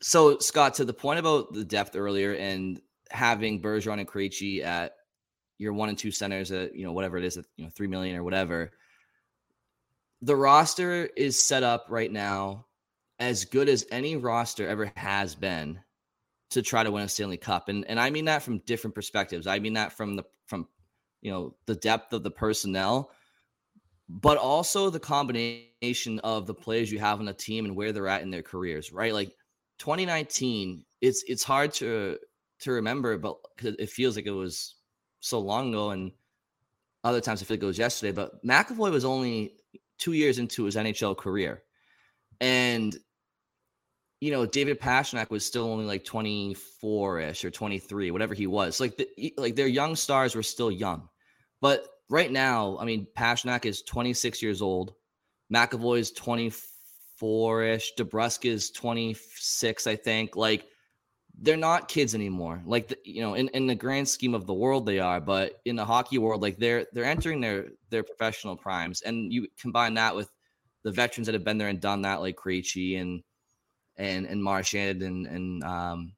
So 0.00 0.38
Scott, 0.38 0.74
to 0.74 0.84
the 0.84 0.94
point 0.94 1.18
about 1.18 1.52
the 1.52 1.64
depth 1.64 1.96
earlier 1.96 2.34
and 2.34 2.80
having 3.10 3.60
Bergeron 3.60 3.98
and 3.98 4.08
Krejci 4.08 4.62
at 4.62 4.94
your 5.58 5.72
one 5.72 5.88
and 5.88 5.98
two 5.98 6.10
centers 6.10 6.52
at 6.52 6.74
you 6.74 6.84
know 6.84 6.92
whatever 6.92 7.18
it 7.18 7.24
is 7.24 7.36
at 7.36 7.44
you 7.56 7.64
know 7.64 7.70
three 7.74 7.88
million 7.88 8.16
or 8.16 8.22
whatever. 8.22 8.72
the 10.22 10.36
roster 10.36 11.08
is 11.16 11.40
set 11.40 11.62
up 11.62 11.86
right 11.88 12.10
now 12.10 12.66
as 13.18 13.44
good 13.44 13.68
as 13.68 13.84
any 13.90 14.16
roster 14.16 14.68
ever 14.68 14.92
has 14.96 15.34
been 15.34 15.80
to 16.50 16.62
try 16.62 16.82
to 16.82 16.90
win 16.90 17.04
a 17.04 17.08
Stanley 17.08 17.36
Cup. 17.36 17.68
And 17.68 17.84
and 17.88 18.00
I 18.00 18.10
mean 18.10 18.26
that 18.26 18.42
from 18.42 18.58
different 18.58 18.94
perspectives. 18.94 19.46
I 19.46 19.58
mean 19.58 19.74
that 19.74 19.92
from 19.92 20.16
the 20.16 20.24
from 20.46 20.68
you 21.20 21.30
know 21.30 21.54
the 21.66 21.74
depth 21.74 22.12
of 22.12 22.22
the 22.22 22.30
personnel, 22.30 23.10
but 24.08 24.38
also 24.38 24.90
the 24.90 25.00
combination 25.00 25.67
of 26.24 26.46
the 26.46 26.54
players 26.54 26.90
you 26.90 26.98
have 26.98 27.20
on 27.20 27.26
the 27.26 27.32
team 27.32 27.64
and 27.64 27.76
where 27.76 27.92
they're 27.92 28.08
at 28.08 28.22
in 28.22 28.30
their 28.30 28.42
careers, 28.42 28.92
right? 28.92 29.12
Like 29.12 29.32
2019, 29.78 30.84
it's 31.00 31.24
it's 31.26 31.44
hard 31.44 31.72
to 31.74 32.18
to 32.60 32.72
remember, 32.72 33.18
but 33.18 33.36
it 33.62 33.90
feels 33.90 34.16
like 34.16 34.26
it 34.26 34.32
was 34.32 34.74
so 35.20 35.38
long 35.38 35.70
ago, 35.70 35.90
and 35.90 36.12
other 37.04 37.20
times 37.20 37.42
I 37.42 37.44
feel 37.44 37.56
like 37.56 37.62
it 37.62 37.66
was 37.66 37.78
yesterday. 37.78 38.12
But 38.12 38.44
McAvoy 38.44 38.90
was 38.90 39.04
only 39.04 39.54
two 39.98 40.12
years 40.12 40.38
into 40.38 40.64
his 40.64 40.76
NHL 40.76 41.16
career, 41.16 41.62
and 42.40 42.96
you 44.20 44.32
know, 44.32 44.46
David 44.46 44.80
Pastrnak 44.80 45.30
was 45.30 45.46
still 45.46 45.70
only 45.70 45.84
like 45.84 46.04
24ish 46.04 47.44
or 47.44 47.50
23, 47.50 48.10
whatever 48.10 48.34
he 48.34 48.48
was. 48.48 48.80
Like 48.80 48.96
the, 48.96 49.32
like 49.36 49.54
their 49.54 49.68
young 49.68 49.94
stars 49.94 50.34
were 50.34 50.42
still 50.42 50.72
young. 50.72 51.08
But 51.60 51.86
right 52.10 52.30
now, 52.30 52.78
I 52.80 52.84
mean, 52.84 53.06
Pastrnak 53.16 53.64
is 53.64 53.82
26 53.82 54.42
years 54.42 54.60
old. 54.60 54.94
McAvoy 55.52 55.98
is 56.00 56.12
24ish. 56.12 57.84
DeBrusk 57.98 58.44
is 58.44 58.70
26, 58.70 59.86
I 59.86 59.96
think. 59.96 60.36
Like 60.36 60.66
they're 61.40 61.56
not 61.56 61.88
kids 61.88 62.14
anymore. 62.14 62.62
Like 62.66 62.88
the, 62.88 62.98
you 63.04 63.22
know, 63.22 63.34
in, 63.34 63.48
in 63.48 63.66
the 63.66 63.74
grand 63.74 64.08
scheme 64.08 64.34
of 64.34 64.46
the 64.46 64.54
world, 64.54 64.86
they 64.86 64.98
are. 64.98 65.20
But 65.20 65.60
in 65.64 65.76
the 65.76 65.84
hockey 65.84 66.18
world, 66.18 66.42
like 66.42 66.58
they're 66.58 66.86
they're 66.92 67.04
entering 67.04 67.40
their 67.40 67.66
their 67.90 68.02
professional 68.02 68.56
primes, 68.56 69.02
and 69.02 69.32
you 69.32 69.46
combine 69.60 69.94
that 69.94 70.16
with 70.16 70.30
the 70.84 70.90
veterans 70.90 71.26
that 71.26 71.34
have 71.34 71.44
been 71.44 71.58
there 71.58 71.68
and 71.68 71.80
done 71.80 72.02
that, 72.02 72.20
like 72.20 72.36
Krejci 72.36 73.00
and 73.00 73.22
and 73.96 74.26
and 74.26 74.42
Marchand 74.42 75.02
and 75.02 75.26
and 75.26 75.64
um, 75.64 76.12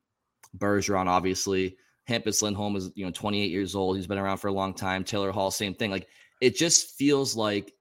Bergeron, 0.57 1.07
obviously. 1.07 1.77
Hampus 2.09 2.43
Lindholm 2.43 2.75
is 2.77 2.91
you 2.95 3.05
know 3.05 3.13
28 3.13 3.51
years 3.51 3.75
old. 3.75 3.97
He's 3.97 4.07
been 4.07 4.19
around 4.19 4.39
for 4.39 4.49
a 4.49 4.53
long 4.53 4.75
time. 4.75 5.05
Taylor 5.05 5.31
Hall, 5.31 5.51
same 5.51 5.75
thing. 5.75 5.91
Like 5.91 6.09
it 6.41 6.57
just 6.57 6.97
feels 6.97 7.37
like 7.37 7.73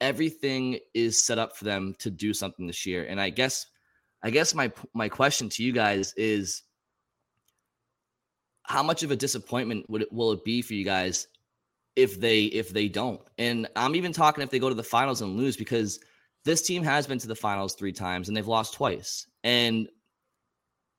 everything 0.00 0.78
is 0.94 1.22
set 1.22 1.38
up 1.38 1.56
for 1.56 1.64
them 1.64 1.94
to 1.98 2.10
do 2.10 2.32
something 2.32 2.66
this 2.66 2.86
year. 2.86 3.04
And 3.04 3.20
I 3.20 3.30
guess 3.30 3.66
I 4.22 4.30
guess 4.30 4.54
my 4.54 4.72
my 4.94 5.08
question 5.08 5.48
to 5.50 5.62
you 5.62 5.72
guys 5.72 6.12
is 6.16 6.62
how 8.62 8.82
much 8.82 9.02
of 9.02 9.10
a 9.10 9.16
disappointment 9.16 9.88
would 9.88 10.02
it, 10.02 10.12
will 10.12 10.32
it 10.32 10.44
be 10.44 10.62
for 10.62 10.74
you 10.74 10.84
guys 10.84 11.26
if 11.96 12.20
they 12.20 12.44
if 12.44 12.70
they 12.70 12.88
don't? 12.88 13.20
And 13.38 13.68
I'm 13.76 13.94
even 13.94 14.12
talking 14.12 14.42
if 14.42 14.50
they 14.50 14.58
go 14.58 14.68
to 14.68 14.74
the 14.74 14.82
finals 14.82 15.22
and 15.22 15.36
lose 15.36 15.56
because 15.56 16.00
this 16.44 16.62
team 16.62 16.82
has 16.82 17.06
been 17.06 17.18
to 17.18 17.28
the 17.28 17.34
finals 17.34 17.74
three 17.74 17.92
times 17.92 18.28
and 18.28 18.36
they've 18.36 18.46
lost 18.46 18.74
twice. 18.74 19.26
And 19.44 19.88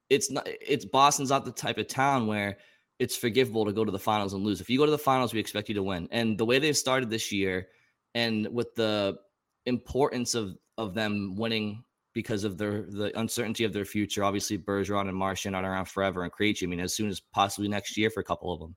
it's 0.09 0.29
not 0.29 0.47
it's 0.47 0.85
Boston's 0.85 1.29
not 1.29 1.45
the 1.45 1.51
type 1.51 1.77
of 1.77 1.87
town 1.87 2.27
where 2.27 2.57
it's 2.99 3.15
forgivable 3.15 3.65
to 3.65 3.73
go 3.73 3.83
to 3.83 3.91
the 3.91 3.97
finals 3.97 4.33
and 4.33 4.43
lose. 4.43 4.61
If 4.61 4.69
you 4.69 4.77
go 4.77 4.85
to 4.85 4.91
the 4.91 4.97
finals, 4.97 5.33
we 5.33 5.39
expect 5.39 5.69
you 5.69 5.75
to 5.75 5.83
win. 5.83 6.07
And 6.11 6.37
the 6.37 6.45
way 6.45 6.59
they've 6.59 6.77
started 6.77 7.09
this 7.09 7.31
year 7.31 7.67
and 8.15 8.47
with 8.51 8.73
the 8.75 9.17
importance 9.65 10.35
of 10.35 10.57
of 10.77 10.93
them 10.93 11.35
winning 11.35 11.83
because 12.13 12.43
of 12.43 12.57
their 12.57 12.83
the 12.83 13.17
uncertainty 13.19 13.63
of 13.63 13.73
their 13.73 13.85
future. 13.85 14.23
Obviously, 14.23 14.57
Bergeron 14.57 15.07
and 15.07 15.17
Marchand 15.17 15.55
aren't 15.55 15.67
around 15.67 15.85
forever 15.85 16.23
and 16.23 16.31
Krejci. 16.31 16.63
I 16.63 16.67
mean, 16.67 16.79
as 16.79 16.93
soon 16.93 17.09
as 17.09 17.19
possibly 17.19 17.69
next 17.69 17.97
year 17.97 18.09
for 18.09 18.19
a 18.19 18.23
couple 18.23 18.53
of 18.53 18.59
them. 18.59 18.75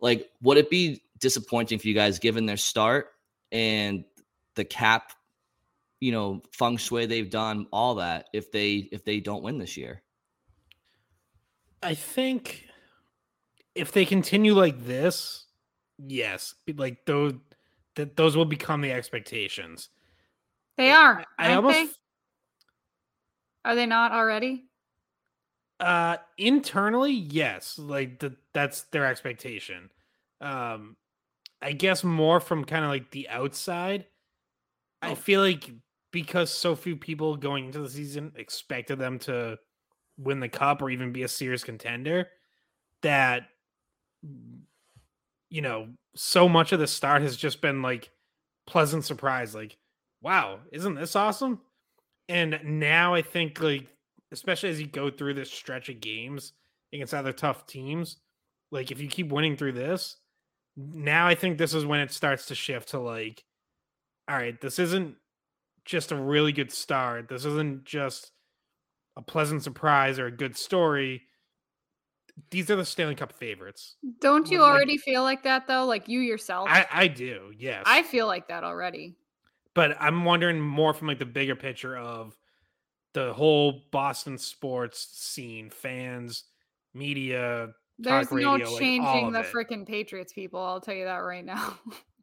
Like, 0.00 0.30
would 0.42 0.58
it 0.58 0.70
be 0.70 1.02
disappointing 1.18 1.78
for 1.78 1.88
you 1.88 1.94
guys 1.94 2.18
given 2.18 2.46
their 2.46 2.56
start 2.56 3.08
and 3.52 4.04
the 4.54 4.64
cap 4.64 5.12
you 6.00 6.12
know 6.12 6.42
feng 6.52 6.76
shui 6.76 7.06
they've 7.06 7.30
done 7.30 7.66
all 7.72 7.96
that 7.96 8.26
if 8.32 8.50
they 8.52 8.88
if 8.92 9.04
they 9.04 9.20
don't 9.20 9.42
win 9.42 9.58
this 9.58 9.76
year 9.76 10.02
i 11.82 11.94
think 11.94 12.66
if 13.74 13.92
they 13.92 14.04
continue 14.04 14.54
like 14.54 14.84
this 14.84 15.46
yes 15.98 16.54
like 16.74 17.04
those 17.06 17.34
that 17.96 18.16
those 18.16 18.36
will 18.36 18.44
become 18.44 18.80
the 18.80 18.92
expectations 18.92 19.88
they 20.76 20.90
are 20.90 21.24
i 21.38 21.54
almost 21.54 21.74
they? 21.74 21.88
are 23.64 23.74
they 23.74 23.86
not 23.86 24.12
already 24.12 24.64
uh 25.80 26.16
internally 26.38 27.12
yes 27.12 27.78
like 27.78 28.18
the, 28.20 28.34
that's 28.54 28.82
their 28.84 29.06
expectation 29.06 29.90
um 30.40 30.96
i 31.60 31.72
guess 31.72 32.04
more 32.04 32.40
from 32.40 32.64
kind 32.64 32.84
of 32.84 32.90
like 32.90 33.10
the 33.10 33.28
outside 33.28 34.06
I 35.02 35.12
oh. 35.12 35.14
feel 35.14 35.40
like 35.40 35.70
because 36.10 36.50
so 36.50 36.74
few 36.74 36.96
people 36.96 37.36
going 37.36 37.66
into 37.66 37.80
the 37.80 37.90
season 37.90 38.32
expected 38.36 38.98
them 38.98 39.18
to 39.20 39.58
win 40.18 40.40
the 40.40 40.48
cup 40.48 40.80
or 40.82 40.90
even 40.90 41.12
be 41.12 41.22
a 41.22 41.28
serious 41.28 41.62
contender 41.62 42.28
that 43.02 43.48
you 45.50 45.62
know 45.62 45.88
so 46.14 46.48
much 46.48 46.72
of 46.72 46.80
the 46.80 46.86
start 46.86 47.22
has 47.22 47.36
just 47.36 47.60
been 47.60 47.82
like 47.82 48.10
pleasant 48.66 49.04
surprise 49.04 49.54
like 49.54 49.76
wow 50.22 50.58
isn't 50.72 50.94
this 50.94 51.16
awesome 51.16 51.60
and 52.28 52.58
now 52.64 53.14
i 53.14 53.22
think 53.22 53.60
like 53.60 53.86
especially 54.32 54.68
as 54.68 54.80
you 54.80 54.86
go 54.86 55.10
through 55.10 55.34
this 55.34 55.50
stretch 55.50 55.88
of 55.88 56.00
games 56.00 56.52
against 56.92 57.14
other 57.14 57.32
tough 57.32 57.66
teams 57.66 58.16
like 58.72 58.90
if 58.90 59.00
you 59.00 59.08
keep 59.08 59.30
winning 59.30 59.56
through 59.56 59.72
this 59.72 60.16
now 60.76 61.26
i 61.26 61.34
think 61.34 61.58
this 61.58 61.74
is 61.74 61.86
when 61.86 62.00
it 62.00 62.10
starts 62.10 62.46
to 62.46 62.54
shift 62.54 62.88
to 62.88 62.98
like 62.98 63.44
all 64.28 64.36
right 64.36 64.60
this 64.60 64.78
isn't 64.78 65.14
just 65.86 66.12
a 66.12 66.16
really 66.16 66.52
good 66.52 66.72
start. 66.72 67.28
This 67.28 67.44
isn't 67.46 67.84
just 67.84 68.32
a 69.16 69.22
pleasant 69.22 69.62
surprise 69.62 70.18
or 70.18 70.26
a 70.26 70.36
good 70.36 70.56
story. 70.56 71.22
These 72.50 72.70
are 72.70 72.76
the 72.76 72.84
Stanley 72.84 73.14
Cup 73.14 73.32
favorites. 73.32 73.96
Don't 74.20 74.50
you 74.50 74.60
like, 74.60 74.70
already 74.70 74.98
feel 74.98 75.22
like 75.22 75.42
that 75.44 75.66
though? 75.66 75.84
Like 75.84 76.08
you 76.08 76.20
yourself? 76.20 76.68
I, 76.70 76.86
I 76.92 77.08
do, 77.08 77.52
yes. 77.58 77.82
I 77.86 78.02
feel 78.02 78.26
like 78.26 78.48
that 78.48 78.64
already. 78.64 79.16
But 79.74 79.96
I'm 80.00 80.24
wondering 80.24 80.60
more 80.60 80.94
from 80.94 81.08
like 81.08 81.18
the 81.18 81.26
bigger 81.26 81.56
picture 81.56 81.96
of 81.96 82.36
the 83.14 83.32
whole 83.32 83.84
Boston 83.90 84.38
sports 84.38 85.08
scene, 85.12 85.70
fans, 85.70 86.44
media. 86.94 87.70
There's 87.98 88.30
no 88.30 88.52
radio, 88.52 88.78
changing 88.78 89.32
like 89.32 89.32
the 89.32 89.50
freaking 89.50 89.86
Patriots 89.86 90.32
people. 90.32 90.60
I'll 90.60 90.80
tell 90.80 90.94
you 90.94 91.04
that 91.04 91.18
right 91.18 91.44
now. 91.44 91.78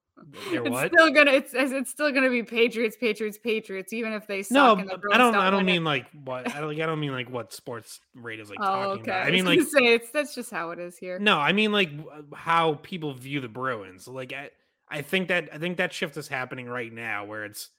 They're 0.51 0.61
it's 0.61 0.69
what? 0.69 0.91
still 0.91 1.11
gonna 1.11 1.31
it's 1.31 1.53
it's 1.53 1.89
still 1.89 2.11
gonna 2.11 2.29
be 2.29 2.43
Patriots, 2.43 2.95
Patriots, 2.95 3.37
Patriots, 3.37 3.93
even 3.93 4.13
if 4.13 4.27
they 4.27 4.43
suck. 4.43 4.77
No, 4.77 4.85
the 4.85 4.99
I 5.11 5.17
don't. 5.17 5.35
I 5.35 5.49
don't 5.49 5.65
mean 5.65 5.81
it. 5.81 5.85
like 5.85 6.05
what. 6.23 6.53
I 6.53 6.59
don't. 6.59 6.69
Like, 6.69 6.79
I 6.79 6.85
don't 6.85 6.99
mean 6.99 7.11
like 7.11 7.29
what 7.29 7.51
sports 7.51 7.99
radio 8.13 8.43
is 8.43 8.49
like 8.49 8.59
oh, 8.61 8.65
talking 8.65 9.01
okay. 9.01 9.11
about. 9.11 9.23
I, 9.25 9.27
I 9.27 9.31
mean 9.31 9.45
like 9.45 9.61
say 9.61 9.93
it's 9.93 10.11
that's 10.11 10.35
just 10.35 10.51
how 10.51 10.69
it 10.69 10.79
is 10.79 10.97
here. 10.97 11.17
No, 11.17 11.39
I 11.39 11.51
mean 11.51 11.71
like 11.71 11.89
how 12.33 12.75
people 12.83 13.13
view 13.13 13.41
the 13.41 13.47
Bruins. 13.47 14.07
Like 14.07 14.33
I, 14.33 14.51
I 14.87 15.01
think 15.01 15.29
that 15.29 15.49
I 15.51 15.57
think 15.57 15.77
that 15.77 15.91
shift 15.91 16.15
is 16.17 16.27
happening 16.27 16.67
right 16.67 16.93
now, 16.93 17.25
where 17.25 17.45
it's 17.45 17.69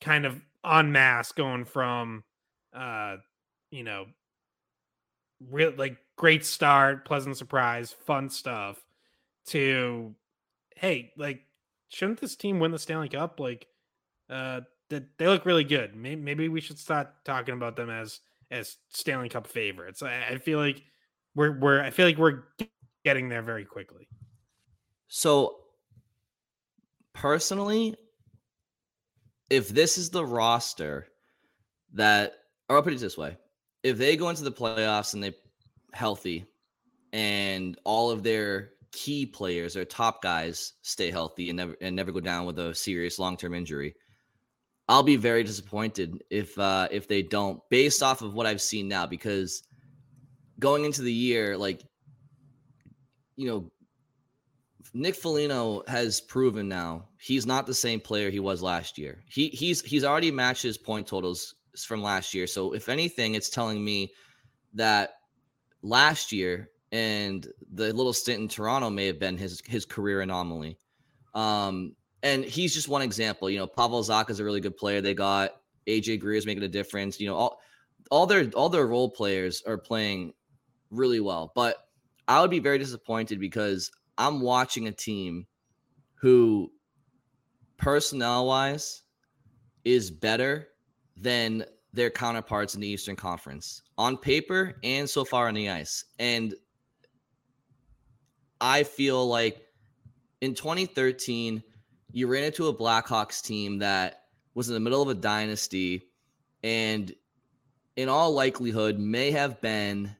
kind 0.00 0.26
of 0.26 0.40
en 0.64 0.92
masse 0.92 1.32
going 1.32 1.64
from, 1.64 2.22
uh, 2.72 3.16
you 3.72 3.82
know, 3.82 4.06
real 5.50 5.72
like 5.76 5.96
great 6.16 6.44
start, 6.44 7.04
pleasant 7.04 7.36
surprise, 7.36 7.92
fun 8.06 8.30
stuff, 8.30 8.84
to 9.46 10.14
hey, 10.76 11.12
like 11.16 11.42
shouldn't 11.94 12.20
this 12.20 12.36
team 12.36 12.58
win 12.58 12.72
the 12.72 12.78
Stanley 12.78 13.08
Cup? 13.08 13.40
Like, 13.40 13.66
uh, 14.28 14.62
that 14.90 15.04
they 15.18 15.26
look 15.26 15.46
really 15.46 15.64
good. 15.64 15.94
Maybe, 15.94 16.20
maybe 16.20 16.48
we 16.48 16.60
should 16.60 16.78
start 16.78 17.08
talking 17.24 17.54
about 17.54 17.76
them 17.76 17.90
as 17.90 18.20
as 18.50 18.76
Stanley 18.90 19.28
Cup 19.28 19.46
favorites. 19.46 20.02
I, 20.02 20.24
I 20.30 20.38
feel 20.38 20.58
like 20.58 20.82
we're 21.34 21.58
we're 21.58 21.80
I 21.80 21.90
feel 21.90 22.06
like 22.06 22.18
we're 22.18 22.42
getting 23.04 23.28
there 23.28 23.42
very 23.42 23.64
quickly. 23.64 24.08
So, 25.08 25.56
personally, 27.12 27.94
if 29.50 29.68
this 29.68 29.96
is 29.96 30.10
the 30.10 30.24
roster 30.24 31.08
that, 31.92 32.34
or 32.68 32.76
I'll 32.76 32.82
put 32.82 32.92
it 32.92 33.00
this 33.00 33.16
way: 33.16 33.36
if 33.82 33.96
they 33.96 34.16
go 34.16 34.28
into 34.28 34.44
the 34.44 34.52
playoffs 34.52 35.14
and 35.14 35.22
they 35.22 35.34
healthy, 35.92 36.44
and 37.12 37.78
all 37.84 38.10
of 38.10 38.22
their 38.22 38.73
key 38.94 39.26
players 39.26 39.76
or 39.76 39.84
top 39.84 40.22
guys 40.22 40.74
stay 40.82 41.10
healthy 41.10 41.50
and 41.50 41.56
never 41.56 41.76
and 41.80 41.94
never 41.94 42.12
go 42.12 42.20
down 42.20 42.46
with 42.46 42.58
a 42.58 42.74
serious 42.74 43.18
long 43.18 43.36
term 43.36 43.52
injury. 43.52 43.94
I'll 44.88 45.02
be 45.02 45.16
very 45.16 45.42
disappointed 45.42 46.22
if 46.30 46.58
uh, 46.58 46.88
if 46.90 47.08
they 47.08 47.22
don't, 47.22 47.60
based 47.70 48.02
off 48.02 48.22
of 48.22 48.34
what 48.34 48.46
I've 48.46 48.62
seen 48.62 48.88
now. 48.88 49.06
Because 49.06 49.62
going 50.58 50.84
into 50.84 51.02
the 51.02 51.12
year, 51.12 51.56
like 51.56 51.82
you 53.36 53.48
know, 53.48 53.70
Nick 54.92 55.16
Foligno 55.16 55.82
has 55.88 56.20
proven 56.20 56.68
now 56.68 57.08
he's 57.24 57.46
not 57.46 57.66
the 57.66 57.74
same 57.74 58.00
player 58.00 58.30
he 58.30 58.40
was 58.40 58.62
last 58.62 58.98
year. 58.98 59.22
He 59.28 59.48
he's 59.48 59.80
he's 59.82 60.04
already 60.04 60.30
matched 60.30 60.62
his 60.62 60.76
point 60.76 61.06
totals 61.06 61.54
from 61.86 62.02
last 62.02 62.34
year. 62.34 62.46
So 62.46 62.72
if 62.74 62.88
anything, 62.88 63.34
it's 63.34 63.48
telling 63.48 63.82
me 63.82 64.12
that 64.74 65.14
last 65.82 66.32
year 66.32 66.68
and 66.94 67.48
the 67.72 67.92
little 67.92 68.12
stint 68.12 68.40
in 68.40 68.46
Toronto 68.46 68.88
may 68.88 69.06
have 69.08 69.18
been 69.18 69.36
his 69.36 69.60
his 69.66 69.84
career 69.84 70.20
anomaly. 70.20 70.78
Um, 71.34 71.96
and 72.22 72.44
he's 72.44 72.72
just 72.72 72.88
one 72.88 73.02
example. 73.02 73.50
You 73.50 73.58
know, 73.58 73.66
Pavel 73.66 74.00
Zacha 74.04 74.30
is 74.30 74.38
a 74.38 74.44
really 74.44 74.60
good 74.60 74.76
player. 74.76 75.00
They 75.00 75.12
got 75.12 75.56
AJ 75.88 76.20
Greer 76.20 76.38
is 76.38 76.46
making 76.46 76.62
a 76.62 76.68
difference. 76.68 77.18
You 77.18 77.26
know, 77.26 77.34
all 77.34 77.60
all 78.12 78.26
their 78.26 78.48
all 78.54 78.68
their 78.68 78.86
role 78.86 79.10
players 79.10 79.60
are 79.66 79.76
playing 79.76 80.34
really 80.90 81.18
well. 81.18 81.50
But 81.56 81.88
I 82.28 82.40
would 82.40 82.50
be 82.50 82.60
very 82.60 82.78
disappointed 82.78 83.40
because 83.40 83.90
I'm 84.16 84.40
watching 84.40 84.86
a 84.86 84.92
team 84.92 85.48
who 86.14 86.70
personnel 87.76 88.46
wise 88.46 89.02
is 89.84 90.12
better 90.12 90.68
than 91.16 91.64
their 91.92 92.10
counterparts 92.10 92.76
in 92.76 92.80
the 92.80 92.88
Eastern 92.88 93.16
Conference 93.16 93.82
on 93.98 94.16
paper 94.16 94.74
and 94.84 95.10
so 95.10 95.24
far 95.24 95.48
on 95.48 95.54
the 95.54 95.68
ice. 95.68 96.04
And 96.20 96.54
I 98.60 98.84
feel 98.84 99.26
like 99.26 99.62
in 100.40 100.54
2013, 100.54 101.62
you 102.12 102.26
ran 102.26 102.44
into 102.44 102.68
a 102.68 102.74
Blackhawks 102.74 103.42
team 103.42 103.78
that 103.78 104.22
was 104.54 104.68
in 104.68 104.74
the 104.74 104.80
middle 104.80 105.02
of 105.02 105.08
a 105.08 105.14
dynasty 105.14 106.02
and 106.62 107.12
in 107.96 108.08
all 108.08 108.32
likelihood 108.32 108.98
may 108.98 109.30
have 109.30 109.60
been 109.60 110.14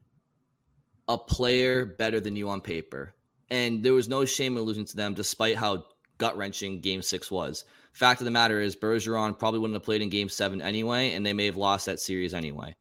a 1.08 1.18
player 1.18 1.84
better 1.84 2.20
than 2.20 2.36
you 2.36 2.48
on 2.48 2.60
paper. 2.60 3.14
And 3.50 3.82
there 3.82 3.92
was 3.92 4.08
no 4.08 4.24
shame 4.24 4.56
in 4.56 4.62
losing 4.62 4.84
to 4.86 4.96
them 4.96 5.14
despite 5.14 5.56
how 5.56 5.84
gut 6.18 6.36
wrenching 6.36 6.80
game 6.80 7.02
six 7.02 7.30
was. 7.30 7.64
Fact 7.92 8.20
of 8.20 8.24
the 8.24 8.30
matter 8.30 8.60
is, 8.60 8.74
Bergeron 8.74 9.38
probably 9.38 9.60
wouldn't 9.60 9.76
have 9.76 9.84
played 9.84 10.02
in 10.02 10.08
game 10.08 10.28
seven 10.28 10.60
anyway, 10.60 11.12
and 11.12 11.24
they 11.24 11.32
may 11.32 11.46
have 11.46 11.56
lost 11.56 11.86
that 11.86 12.00
series 12.00 12.34
anyway. 12.34 12.74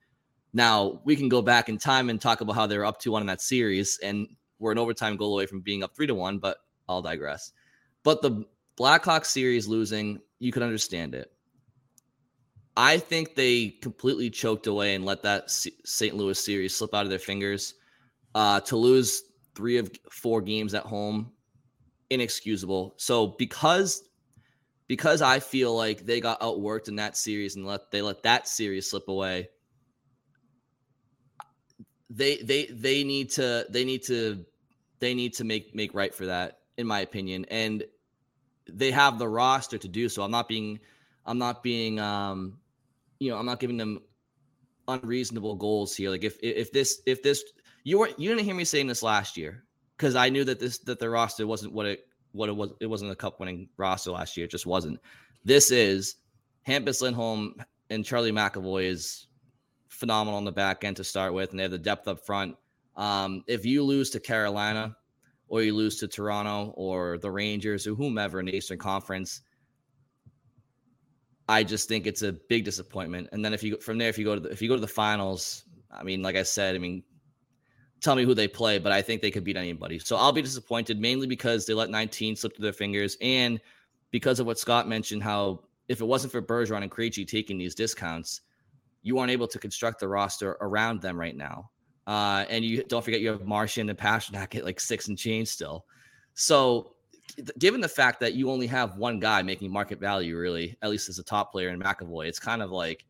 Now, 0.53 1.01
we 1.03 1.15
can 1.15 1.29
go 1.29 1.41
back 1.41 1.69
in 1.69 1.77
time 1.77 2.09
and 2.09 2.19
talk 2.19 2.41
about 2.41 2.55
how 2.55 2.67
they 2.67 2.77
were 2.77 2.85
up 2.85 2.99
2 2.99 3.11
1 3.11 3.21
in 3.21 3.27
that 3.27 3.41
series, 3.41 3.99
and 4.01 4.27
we're 4.63 4.71
an 4.71 4.77
overtime 4.77 5.17
goal 5.17 5.33
away 5.33 5.45
from 5.45 5.59
being 5.59 5.83
up 5.83 5.93
3 5.93 6.07
to 6.07 6.15
1, 6.15 6.39
but 6.39 6.57
I'll 6.87 7.01
digress. 7.01 7.51
But 8.03 8.21
the 8.21 8.45
Blackhawks 8.79 9.25
series 9.25 9.67
losing, 9.67 10.21
you 10.39 10.53
could 10.53 10.63
understand 10.63 11.13
it. 11.13 11.31
I 12.77 12.97
think 12.97 13.35
they 13.35 13.69
completely 13.81 14.29
choked 14.29 14.65
away 14.65 14.95
and 14.95 15.05
let 15.05 15.21
that 15.23 15.51
St. 15.51 16.15
Louis 16.15 16.39
series 16.39 16.73
slip 16.73 16.95
out 16.95 17.03
of 17.03 17.09
their 17.09 17.19
fingers. 17.19 17.75
Uh, 18.33 18.61
to 18.61 18.77
lose 18.77 19.23
three 19.53 19.77
of 19.77 19.91
four 20.09 20.41
games 20.41 20.73
at 20.73 20.83
home, 20.83 21.33
inexcusable. 22.09 22.95
So 22.97 23.27
because 23.27 24.03
because 24.87 25.21
I 25.21 25.39
feel 25.39 25.75
like 25.75 26.05
they 26.05 26.21
got 26.21 26.39
outworked 26.39 26.87
in 26.87 26.95
that 26.95 27.17
series 27.17 27.57
and 27.57 27.65
let 27.65 27.91
they 27.91 28.01
let 28.01 28.23
that 28.23 28.47
series 28.47 28.89
slip 28.89 29.09
away. 29.09 29.49
They 32.09 32.37
they 32.37 32.65
they 32.67 33.03
need 33.03 33.29
to 33.31 33.67
they 33.69 33.83
need 33.83 34.03
to 34.03 34.45
they 35.03 35.13
need 35.13 35.33
to 35.33 35.43
make 35.43 35.75
make 35.75 35.93
right 35.93 36.15
for 36.15 36.25
that 36.25 36.59
in 36.77 36.87
my 36.87 37.01
opinion 37.01 37.45
and 37.51 37.83
they 38.71 38.89
have 38.89 39.19
the 39.19 39.27
roster 39.27 39.77
to 39.77 39.89
do 39.89 40.07
so. 40.07 40.23
I'm 40.23 40.31
not 40.31 40.47
being 40.47 40.79
I'm 41.25 41.37
not 41.37 41.61
being 41.61 41.99
um 41.99 42.59
you 43.19 43.29
know, 43.29 43.37
I'm 43.37 43.45
not 43.45 43.59
giving 43.59 43.75
them 43.75 43.99
unreasonable 44.87 45.55
goals 45.55 45.93
here. 45.93 46.09
Like 46.09 46.23
if 46.23 46.37
if 46.41 46.71
this 46.71 47.01
if 47.05 47.21
this 47.21 47.43
you 47.83 47.99
weren't 47.99 48.17
you 48.17 48.29
didn't 48.29 48.45
hear 48.45 48.55
me 48.55 48.63
saying 48.63 48.87
this 48.87 49.03
last 49.03 49.35
year 49.35 49.65
because 49.97 50.15
I 50.15 50.29
knew 50.29 50.45
that 50.45 50.61
this 50.61 50.79
that 50.79 50.99
the 50.99 51.09
roster 51.09 51.45
wasn't 51.45 51.73
what 51.73 51.85
it 51.85 52.07
what 52.31 52.47
it 52.47 52.55
was. 52.55 52.71
It 52.79 52.87
wasn't 52.87 53.11
a 53.11 53.15
cup 53.15 53.41
winning 53.41 53.67
roster 53.75 54.11
last 54.11 54.37
year. 54.37 54.45
It 54.45 54.51
just 54.51 54.65
wasn't. 54.65 54.99
This 55.43 55.69
is 55.69 56.15
Hampus 56.65 57.01
Lindholm 57.01 57.55
and 57.89 58.05
Charlie 58.05 58.31
McAvoy 58.31 58.85
is 58.85 59.27
phenomenal 59.89 60.37
on 60.37 60.45
the 60.45 60.51
back 60.53 60.85
end 60.85 60.95
to 60.95 61.03
start 61.03 61.33
with, 61.33 61.51
and 61.51 61.59
they 61.59 61.63
have 61.63 61.71
the 61.71 61.77
depth 61.77 62.07
up 62.07 62.25
front. 62.25 62.55
Um, 62.95 63.43
if 63.47 63.65
you 63.65 63.83
lose 63.83 64.09
to 64.11 64.19
Carolina 64.19 64.95
or 65.47 65.61
you 65.61 65.75
lose 65.75 65.97
to 65.99 66.07
Toronto 66.07 66.73
or 66.75 67.17
the 67.17 67.31
Rangers 67.31 67.87
or 67.87 67.95
whomever 67.95 68.39
in 68.39 68.45
the 68.45 68.55
Eastern 68.55 68.77
Conference, 68.77 69.41
I 71.49 71.63
just 71.63 71.87
think 71.87 72.07
it's 72.07 72.21
a 72.21 72.33
big 72.33 72.63
disappointment. 72.65 73.29
And 73.31 73.43
then 73.43 73.53
if 73.53 73.63
you 73.63 73.77
from 73.77 73.97
there, 73.97 74.09
if 74.09 74.17
you 74.17 74.25
go 74.25 74.35
to 74.35 74.41
the, 74.41 74.49
if 74.49 74.61
you 74.61 74.69
go 74.69 74.75
to 74.75 74.81
the 74.81 74.87
finals, 74.87 75.65
I 75.91 76.03
mean, 76.03 76.21
like 76.21 76.35
I 76.35 76.43
said, 76.43 76.75
I 76.75 76.77
mean, 76.77 77.03
tell 77.99 78.15
me 78.15 78.23
who 78.23 78.33
they 78.33 78.47
play, 78.47 78.79
but 78.79 78.91
I 78.91 79.01
think 79.01 79.21
they 79.21 79.31
could 79.31 79.43
beat 79.43 79.57
anybody. 79.57 79.99
So 79.99 80.15
I'll 80.15 80.31
be 80.31 80.41
disappointed 80.41 80.99
mainly 80.99 81.27
because 81.27 81.65
they 81.65 81.73
let 81.73 81.89
19 81.89 82.35
slip 82.35 82.55
through 82.55 82.63
their 82.63 82.73
fingers 82.73 83.17
and 83.21 83.59
because 84.11 84.39
of 84.39 84.45
what 84.45 84.59
Scott 84.59 84.87
mentioned, 84.87 85.23
how 85.23 85.63
if 85.89 85.99
it 85.99 86.05
wasn't 86.05 86.31
for 86.31 86.41
Bergeron 86.41 86.83
and 86.83 86.91
Krejci 86.91 87.27
taking 87.27 87.57
these 87.57 87.75
discounts, 87.75 88.41
you 89.01 89.17
aren't 89.17 89.31
able 89.31 89.47
to 89.47 89.59
construct 89.59 89.99
the 89.99 90.07
roster 90.07 90.51
around 90.61 91.01
them 91.01 91.19
right 91.19 91.35
now. 91.35 91.69
Uh, 92.05 92.45
and 92.49 92.65
you 92.65 92.83
don't 92.83 93.03
forget 93.03 93.21
you 93.21 93.29
have 93.29 93.45
Marchand 93.45 93.89
and 93.89 93.97
Pastrnak 93.97 94.55
at 94.55 94.65
like 94.65 94.79
six 94.79 95.07
and 95.07 95.17
change 95.17 95.47
still. 95.47 95.85
So 96.33 96.95
given 97.57 97.81
the 97.81 97.89
fact 97.89 98.19
that 98.19 98.33
you 98.33 98.49
only 98.49 98.67
have 98.67 98.97
one 98.97 99.19
guy 99.19 99.41
making 99.41 99.71
market 99.71 99.99
value, 99.99 100.37
really, 100.37 100.77
at 100.81 100.89
least 100.89 101.09
as 101.09 101.19
a 101.19 101.23
top 101.23 101.51
player 101.51 101.69
in 101.69 101.79
McAvoy, 101.79 102.27
it's 102.27 102.39
kind 102.39 102.61
of 102.61 102.71
like 102.71 103.05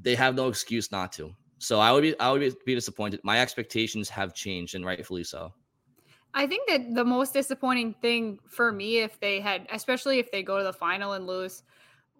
they 0.00 0.14
have 0.14 0.34
no 0.34 0.48
excuse 0.48 0.90
not 0.90 1.12
to. 1.12 1.32
So 1.58 1.80
I 1.80 1.92
would 1.92 2.02
be 2.02 2.18
I 2.20 2.30
would 2.30 2.54
be 2.64 2.74
disappointed. 2.74 3.20
My 3.22 3.40
expectations 3.40 4.08
have 4.10 4.34
changed, 4.34 4.74
and 4.74 4.84
rightfully 4.84 5.24
so. 5.24 5.52
I 6.34 6.46
think 6.46 6.68
that 6.68 6.94
the 6.94 7.04
most 7.04 7.32
disappointing 7.32 7.94
thing 8.00 8.38
for 8.46 8.70
me, 8.70 8.98
if 8.98 9.18
they 9.18 9.40
had, 9.40 9.66
especially 9.72 10.18
if 10.18 10.30
they 10.30 10.42
go 10.42 10.58
to 10.58 10.64
the 10.64 10.72
final 10.72 11.14
and 11.14 11.26
lose, 11.26 11.62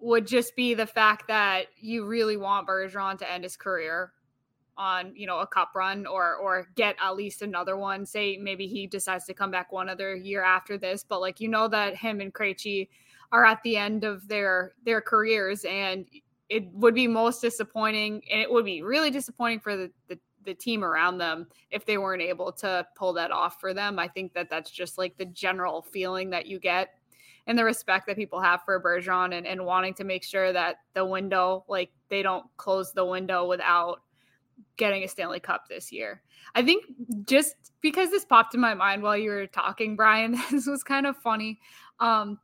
would 0.00 0.26
just 0.26 0.56
be 0.56 0.74
the 0.74 0.86
fact 0.86 1.28
that 1.28 1.66
you 1.78 2.04
really 2.04 2.36
want 2.36 2.66
Bergeron 2.66 3.18
to 3.18 3.30
end 3.30 3.44
his 3.44 3.56
career 3.56 4.12
on 4.78 5.12
you 5.14 5.26
know 5.26 5.40
a 5.40 5.46
cup 5.46 5.72
run 5.74 6.06
or 6.06 6.36
or 6.36 6.68
get 6.76 6.96
at 7.02 7.16
least 7.16 7.42
another 7.42 7.76
one. 7.76 8.06
Say 8.06 8.38
maybe 8.38 8.66
he 8.66 8.86
decides 8.86 9.26
to 9.26 9.34
come 9.34 9.50
back 9.50 9.72
one 9.72 9.88
other 9.88 10.14
year 10.14 10.42
after 10.42 10.78
this, 10.78 11.04
but 11.06 11.20
like 11.20 11.40
you 11.40 11.48
know 11.48 11.68
that 11.68 11.96
him 11.96 12.20
and 12.20 12.32
Krejci 12.32 12.88
are 13.32 13.44
at 13.44 13.62
the 13.62 13.76
end 13.76 14.04
of 14.04 14.26
their 14.28 14.74
their 14.84 15.00
careers, 15.00 15.64
and 15.64 16.06
it 16.48 16.66
would 16.72 16.94
be 16.94 17.06
most 17.06 17.42
disappointing, 17.42 18.22
and 18.30 18.40
it 18.40 18.50
would 18.50 18.64
be 18.64 18.82
really 18.82 19.10
disappointing 19.10 19.60
for 19.60 19.76
the, 19.76 19.90
the 20.08 20.18
the 20.44 20.54
team 20.54 20.82
around 20.82 21.18
them 21.18 21.46
if 21.70 21.84
they 21.84 21.98
weren't 21.98 22.22
able 22.22 22.52
to 22.52 22.86
pull 22.96 23.12
that 23.12 23.30
off 23.30 23.60
for 23.60 23.74
them. 23.74 23.98
I 23.98 24.08
think 24.08 24.32
that 24.32 24.48
that's 24.48 24.70
just 24.70 24.96
like 24.96 25.18
the 25.18 25.26
general 25.26 25.82
feeling 25.82 26.30
that 26.30 26.46
you 26.46 26.58
get 26.58 26.94
and 27.48 27.58
the 27.58 27.64
respect 27.64 28.06
that 28.06 28.16
people 28.16 28.40
have 28.40 28.62
for 28.64 28.80
Bergeron 28.80 29.36
and, 29.36 29.46
and 29.46 29.64
wanting 29.64 29.94
to 29.94 30.04
make 30.04 30.22
sure 30.22 30.52
that 30.52 30.80
the 30.94 31.04
window, 31.04 31.64
like 31.66 31.90
they 32.10 32.22
don't 32.22 32.46
close 32.58 32.92
the 32.92 33.04
window 33.04 33.46
without 33.46 34.02
getting 34.76 35.04
a 35.04 35.08
Stanley 35.08 35.40
Cup 35.40 35.68
this 35.68 35.92
year. 35.92 36.22
I 36.54 36.62
think 36.62 36.84
just 37.24 37.54
because 37.80 38.10
this 38.10 38.24
popped 38.24 38.54
in 38.54 38.60
my 38.60 38.74
mind 38.74 39.02
while 39.02 39.16
you 39.16 39.30
were 39.30 39.46
talking, 39.46 39.96
Brian, 39.96 40.32
this 40.50 40.66
was 40.66 40.82
kind 40.82 41.06
of 41.06 41.16
funny. 41.16 41.58
Um, 42.00 42.38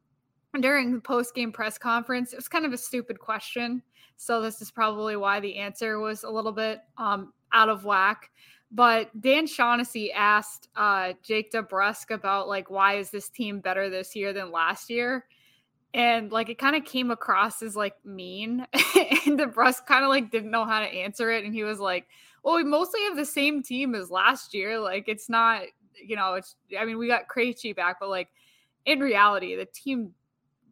during 0.61 0.93
the 0.93 1.01
post 1.01 1.35
game 1.35 1.53
press 1.53 1.79
conference, 1.79 2.33
it 2.33 2.37
was 2.37 2.49
kind 2.49 2.65
of 2.65 2.73
a 2.73 2.79
stupid 2.79 3.19
question. 3.19 3.83
So 4.17 4.41
this 4.41 4.63
is 4.63 4.71
probably 4.71 5.17
why 5.17 5.41
the 5.41 5.57
answer 5.57 5.99
was 5.99 6.23
a 6.23 6.31
little 6.31 6.53
bit 6.53 6.81
um, 6.97 7.33
out 7.53 7.69
of 7.69 7.85
whack. 7.85 8.31
But 8.71 9.21
Dan 9.21 9.47
Shaughnessy 9.47 10.13
asked 10.13 10.69
uh, 10.75 11.13
Jake 11.23 11.53
DeBrusk 11.53 12.11
about 12.11 12.49
like 12.49 12.71
why 12.71 12.95
is 12.95 13.11
this 13.11 13.29
team 13.29 13.61
better 13.61 13.89
this 13.89 14.17
year 14.17 14.33
than 14.33 14.51
last 14.51 14.91
year, 14.91 15.27
and 15.95 16.33
like 16.33 16.49
it 16.49 16.59
kind 16.59 16.75
of 16.75 16.85
came 16.85 17.13
across 17.13 17.63
as 17.63 17.77
like 17.77 17.95
mean, 18.05 18.67
and 18.75 19.39
the 19.39 19.47
DeBrusk 19.47 19.87
kind 19.87 20.05
of 20.05 20.11
like 20.11 20.31
didn't 20.31 20.51
know 20.51 20.65
how 20.65 20.81
to 20.81 20.87
answer 20.87 21.31
it, 21.31 21.45
and 21.45 21.55
he 21.55 21.63
was 21.63 21.79
like, 21.79 22.07
"Well, 22.43 22.57
we 22.57 22.65
mostly 22.65 23.01
have 23.05 23.17
the 23.17 23.25
same 23.25 23.63
team 23.63 23.95
as 23.95 24.11
last 24.11 24.53
year. 24.53 24.79
Like 24.81 25.05
it's 25.07 25.29
not, 25.31 25.63
you 26.05 26.17
know, 26.17 26.35
it's. 26.35 26.57
I 26.79 26.85
mean, 26.85 26.99
we 26.99 27.07
got 27.07 27.29
Krejci 27.29 27.75
back, 27.75 27.99
but 28.01 28.09
like 28.11 28.29
in 28.85 28.99
reality, 28.99 29.55
the 29.55 29.67
team 29.67 30.13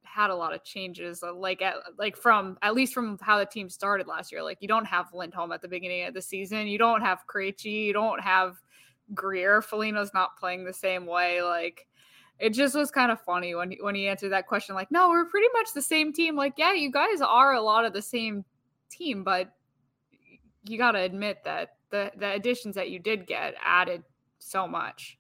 had 0.03 0.29
a 0.29 0.35
lot 0.35 0.55
of 0.55 0.65
changes, 0.65 1.23
uh, 1.23 1.33
like 1.33 1.63
at 1.63 1.77
like 1.99 2.17
from 2.17 2.59
at 2.61 2.75
least 2.75 2.93
from 2.93 3.17
how 3.21 3.39
the 3.39 3.47
team 3.47 3.71
started 3.71 4.09
last 4.09 4.33
year. 4.33 4.43
Like 4.43 4.59
you 4.61 4.69
don't 4.69 4.85
have 4.87 5.15
Lindholm 5.15 5.53
at 5.53 5.63
the 5.63 5.69
beginning 5.69 6.05
of 6.05 6.15
the 6.15 6.21
season, 6.21 6.67
you 6.67 6.79
don't 6.79 7.01
have 7.01 7.21
Krejci, 7.33 7.87
you 7.87 7.93
don't 7.93 8.21
have 8.21 8.57
Greer. 9.15 9.63
Foligno's 9.63 10.13
not 10.13 10.37
playing 10.37 10.65
the 10.65 10.73
same 10.73 11.07
way. 11.07 11.43
Like 11.43 11.87
it 12.43 12.53
just 12.53 12.75
was 12.75 12.91
kind 12.91 13.13
of 13.13 13.21
funny 13.21 13.55
when 13.55 13.71
he, 13.71 13.79
when 13.81 13.95
he 13.95 14.09
answered 14.09 14.31
that 14.31 14.49
question. 14.49 14.75
Like, 14.75 14.91
no, 14.91 15.09
we're 15.09 15.27
pretty 15.27 15.47
much 15.53 15.73
the 15.73 15.81
same 15.81 16.13
team. 16.13 16.35
Like, 16.35 16.55
yeah, 16.57 16.73
you 16.73 16.91
guys 16.91 17.21
are 17.21 17.53
a 17.53 17.61
lot 17.61 17.85
of 17.85 17.93
the 17.93 18.03
same 18.03 18.45
team, 18.91 19.23
but 19.23 19.53
you 20.65 20.77
got 20.77 20.93
to 20.93 20.99
admit 20.99 21.39
that 21.45 21.77
the 21.91 22.11
the 22.17 22.33
additions 22.33 22.75
that 22.75 22.91
you 22.91 22.99
did 22.99 23.29
get 23.29 23.55
added 23.65 24.03
so 24.41 24.67
much. 24.67 25.19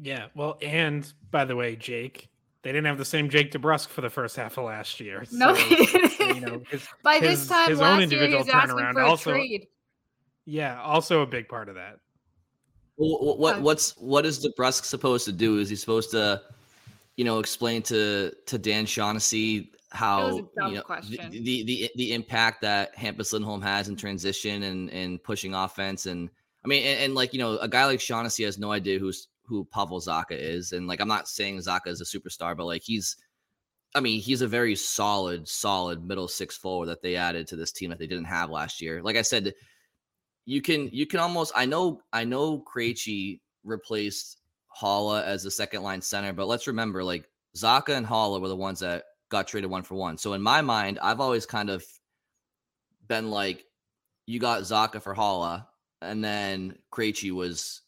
Yeah, 0.00 0.28
well, 0.34 0.56
and 0.62 1.12
by 1.30 1.44
the 1.44 1.54
way, 1.54 1.76
Jake, 1.76 2.30
they 2.62 2.72
didn't 2.72 2.86
have 2.86 2.96
the 2.96 3.04
same 3.04 3.28
Jake 3.28 3.52
DeBrusk 3.52 3.88
for 3.88 4.00
the 4.00 4.08
first 4.08 4.34
half 4.34 4.56
of 4.56 4.64
last 4.64 5.00
year. 5.00 5.24
No, 5.32 5.54
so, 5.54 6.28
you 6.34 6.40
know, 6.40 6.62
his, 6.70 6.88
by 7.02 7.20
this 7.20 7.40
his, 7.40 7.48
time 7.48 7.68
his 7.68 7.78
last 7.78 8.10
year, 8.10 8.26
he 8.26 8.34
was 8.34 8.48
asking 8.48 8.78
for 8.94 9.00
a 9.00 9.06
also, 9.06 9.32
trade. 9.32 9.66
Yeah, 10.46 10.80
also 10.80 11.20
a 11.20 11.26
big 11.26 11.46
part 11.46 11.68
of 11.68 11.74
that. 11.74 11.98
Well, 13.02 13.36
what 13.36 13.60
what's 13.60 13.96
what 13.96 14.24
is 14.26 14.44
DeBrusk 14.44 14.84
supposed 14.84 15.24
to 15.26 15.32
do? 15.32 15.58
Is 15.58 15.68
he 15.68 15.76
supposed 15.76 16.10
to, 16.12 16.42
you 17.16 17.24
know, 17.24 17.38
explain 17.38 17.82
to 17.82 18.32
to 18.46 18.58
Dan 18.58 18.86
Shaughnessy 18.86 19.72
how 19.90 20.36
you 20.36 20.48
know, 20.56 20.82
the, 21.02 21.28
the, 21.30 21.64
the 21.64 21.90
the 21.96 22.12
impact 22.14 22.62
that 22.62 22.96
Hampus 22.96 23.32
Lindholm 23.32 23.60
has 23.62 23.88
in 23.88 23.96
transition 23.96 24.62
and 24.62 24.90
and 24.90 25.22
pushing 25.22 25.54
offense 25.54 26.06
and 26.06 26.30
I 26.64 26.68
mean 26.68 26.82
and, 26.84 27.00
and, 27.00 27.14
like 27.14 27.34
you 27.34 27.38
know 27.38 27.58
a 27.58 27.68
guy 27.68 27.84
like 27.84 28.00
Shaughnessy 28.00 28.44
has 28.44 28.58
no 28.58 28.72
idea 28.72 28.98
who's 28.98 29.28
who 29.52 29.64
Pavel 29.66 30.00
Zacha 30.00 30.32
is. 30.32 30.72
And 30.72 30.86
like, 30.86 31.00
I'm 31.00 31.08
not 31.08 31.28
saying 31.28 31.58
Zacha 31.58 31.88
is 31.88 32.00
a 32.00 32.04
superstar, 32.04 32.56
but 32.56 32.64
like, 32.64 32.82
he's, 32.82 33.16
I 33.94 34.00
mean, 34.00 34.20
he's 34.20 34.42
a 34.42 34.48
very 34.48 34.74
solid, 34.74 35.46
solid 35.46 36.06
middle 36.06 36.28
six 36.28 36.56
forward 36.56 36.86
that 36.86 37.02
they 37.02 37.16
added 37.16 37.46
to 37.48 37.56
this 37.56 37.72
team 37.72 37.90
that 37.90 37.98
they 37.98 38.06
didn't 38.06 38.24
have 38.24 38.50
last 38.50 38.80
year. 38.80 39.02
Like 39.02 39.16
I 39.16 39.22
said, 39.22 39.52
you 40.46 40.62
can, 40.62 40.88
you 40.92 41.06
can 41.06 41.20
almost, 41.20 41.52
I 41.54 41.66
know, 41.66 42.02
I 42.12 42.24
know 42.24 42.62
Krejci 42.62 43.40
replaced 43.64 44.38
Haula 44.80 45.22
as 45.24 45.42
the 45.42 45.50
second 45.50 45.82
line 45.82 46.02
center, 46.02 46.32
but 46.32 46.48
let's 46.48 46.66
remember, 46.66 47.04
like, 47.04 47.28
Zacha 47.56 47.96
and 47.96 48.06
Haula 48.06 48.40
were 48.40 48.48
the 48.48 48.56
ones 48.56 48.80
that 48.80 49.04
got 49.30 49.46
traded 49.46 49.70
one 49.70 49.82
for 49.82 49.94
one. 49.94 50.16
So 50.16 50.32
in 50.32 50.42
my 50.42 50.62
mind, 50.62 50.98
I've 51.02 51.20
always 51.20 51.46
kind 51.46 51.70
of 51.70 51.84
been 53.08 53.30
like, 53.30 53.64
you 54.26 54.38
got 54.38 54.62
Zacha 54.62 55.02
for 55.02 55.14
Haula, 55.14 55.66
and 56.00 56.24
then 56.24 56.76
Krejci 56.92 57.30
was 57.30 57.82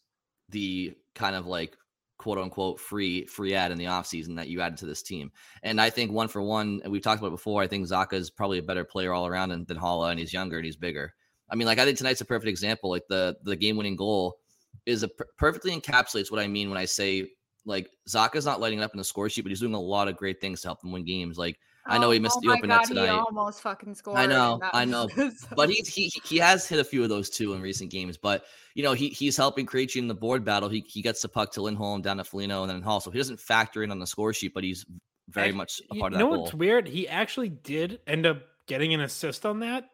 the 0.49 0.93
kind 1.15 1.35
of 1.35 1.47
like 1.47 1.75
quote 2.17 2.37
unquote 2.37 2.79
free 2.79 3.25
free 3.25 3.55
ad 3.55 3.71
in 3.71 3.77
the 3.77 3.85
offseason 3.85 4.35
that 4.35 4.47
you 4.47 4.61
added 4.61 4.77
to 4.79 4.85
this 4.85 5.01
team. 5.01 5.31
And 5.63 5.81
I 5.81 5.89
think 5.89 6.11
one 6.11 6.27
for 6.27 6.41
one, 6.41 6.81
and 6.83 6.91
we've 6.91 7.01
talked 7.01 7.21
about 7.21 7.31
before, 7.31 7.61
I 7.61 7.67
think 7.67 7.87
Zacha 7.87 8.13
is 8.13 8.29
probably 8.29 8.59
a 8.59 8.63
better 8.63 8.83
player 8.83 9.13
all 9.13 9.27
around 9.27 9.49
than, 9.49 9.65
than 9.65 9.77
Haula, 9.77 10.11
and 10.11 10.19
he's 10.19 10.33
younger 10.33 10.57
and 10.57 10.65
he's 10.65 10.77
bigger. 10.77 11.13
I 11.49 11.55
mean, 11.55 11.67
like 11.67 11.79
I 11.79 11.85
think 11.85 11.97
tonight's 11.97 12.21
a 12.21 12.25
perfect 12.25 12.49
example. 12.49 12.89
Like 12.89 13.07
the 13.07 13.37
the 13.43 13.55
game 13.55 13.77
winning 13.77 13.95
goal 13.95 14.37
is 14.85 15.03
a 15.03 15.09
perfectly 15.37 15.79
encapsulates 15.79 16.31
what 16.31 16.39
I 16.39 16.47
mean 16.47 16.69
when 16.69 16.77
I 16.77 16.85
say 16.85 17.29
like 17.65 17.89
Zacha's 18.07 18.45
not 18.45 18.59
lighting 18.59 18.81
up 18.81 18.93
in 18.93 18.97
the 18.97 19.03
score 19.03 19.29
sheet, 19.29 19.41
but 19.41 19.49
he's 19.49 19.59
doing 19.59 19.73
a 19.73 19.79
lot 19.79 20.07
of 20.07 20.15
great 20.15 20.39
things 20.39 20.61
to 20.61 20.67
help 20.67 20.81
them 20.81 20.91
win 20.91 21.03
games. 21.03 21.37
Like 21.37 21.57
I 21.87 21.97
know 21.97 22.11
he 22.11 22.19
oh, 22.19 22.21
missed 22.21 22.37
oh 22.37 22.41
the 22.41 22.47
my 22.47 22.53
open 22.55 22.69
God, 22.69 22.77
net 22.77 22.87
tonight. 22.87 23.05
He 23.05 23.11
almost 23.11 23.61
fucking 23.61 23.93
scored. 23.93 24.17
I 24.17 24.25
know, 24.25 24.59
I 24.73 24.85
know, 24.85 25.07
was 25.15 25.45
but 25.55 25.69
he's 25.69 25.87
he 25.87 26.11
he 26.23 26.37
has 26.37 26.67
hit 26.67 26.79
a 26.79 26.83
few 26.83 27.03
of 27.03 27.09
those 27.09 27.29
too 27.29 27.53
in 27.53 27.61
recent 27.61 27.91
games. 27.91 28.17
But 28.17 28.45
you 28.73 28.83
know, 28.83 28.93
he 28.93 29.09
he's 29.09 29.37
helping 29.37 29.65
Krejci 29.65 29.97
in 29.97 30.07
the 30.07 30.15
board 30.15 30.43
battle. 30.43 30.69
He 30.69 30.83
he 30.87 31.01
gets 31.01 31.21
the 31.21 31.29
puck 31.29 31.51
to 31.53 31.61
Lindholm 31.61 32.01
down 32.01 32.17
to 32.17 32.23
Foligno 32.23 32.63
and 32.63 32.71
then 32.71 32.81
Hall, 32.81 32.99
so 32.99 33.11
he 33.11 33.17
doesn't 33.17 33.39
factor 33.39 33.83
in 33.83 33.91
on 33.91 33.99
the 33.99 34.07
score 34.07 34.33
sheet, 34.33 34.53
but 34.53 34.63
he's 34.63 34.85
very 35.29 35.49
Act- 35.49 35.57
much 35.57 35.81
a 35.91 35.95
you 35.95 36.01
part 36.01 36.13
of 36.13 36.19
know 36.19 36.31
that 36.31 36.39
what's 36.39 36.51
goal. 36.51 36.59
weird? 36.59 36.87
He 36.87 37.07
actually 37.07 37.49
did 37.49 37.99
end 38.07 38.25
up 38.25 38.41
getting 38.67 38.93
an 38.93 39.01
assist 39.01 39.45
on 39.45 39.59
that. 39.59 39.89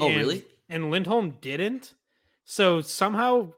Oh, 0.00 0.08
and- 0.08 0.16
really? 0.16 0.44
And 0.68 0.90
Lindholm 0.90 1.36
didn't. 1.40 1.94
So 2.44 2.80
somehow, 2.80 3.52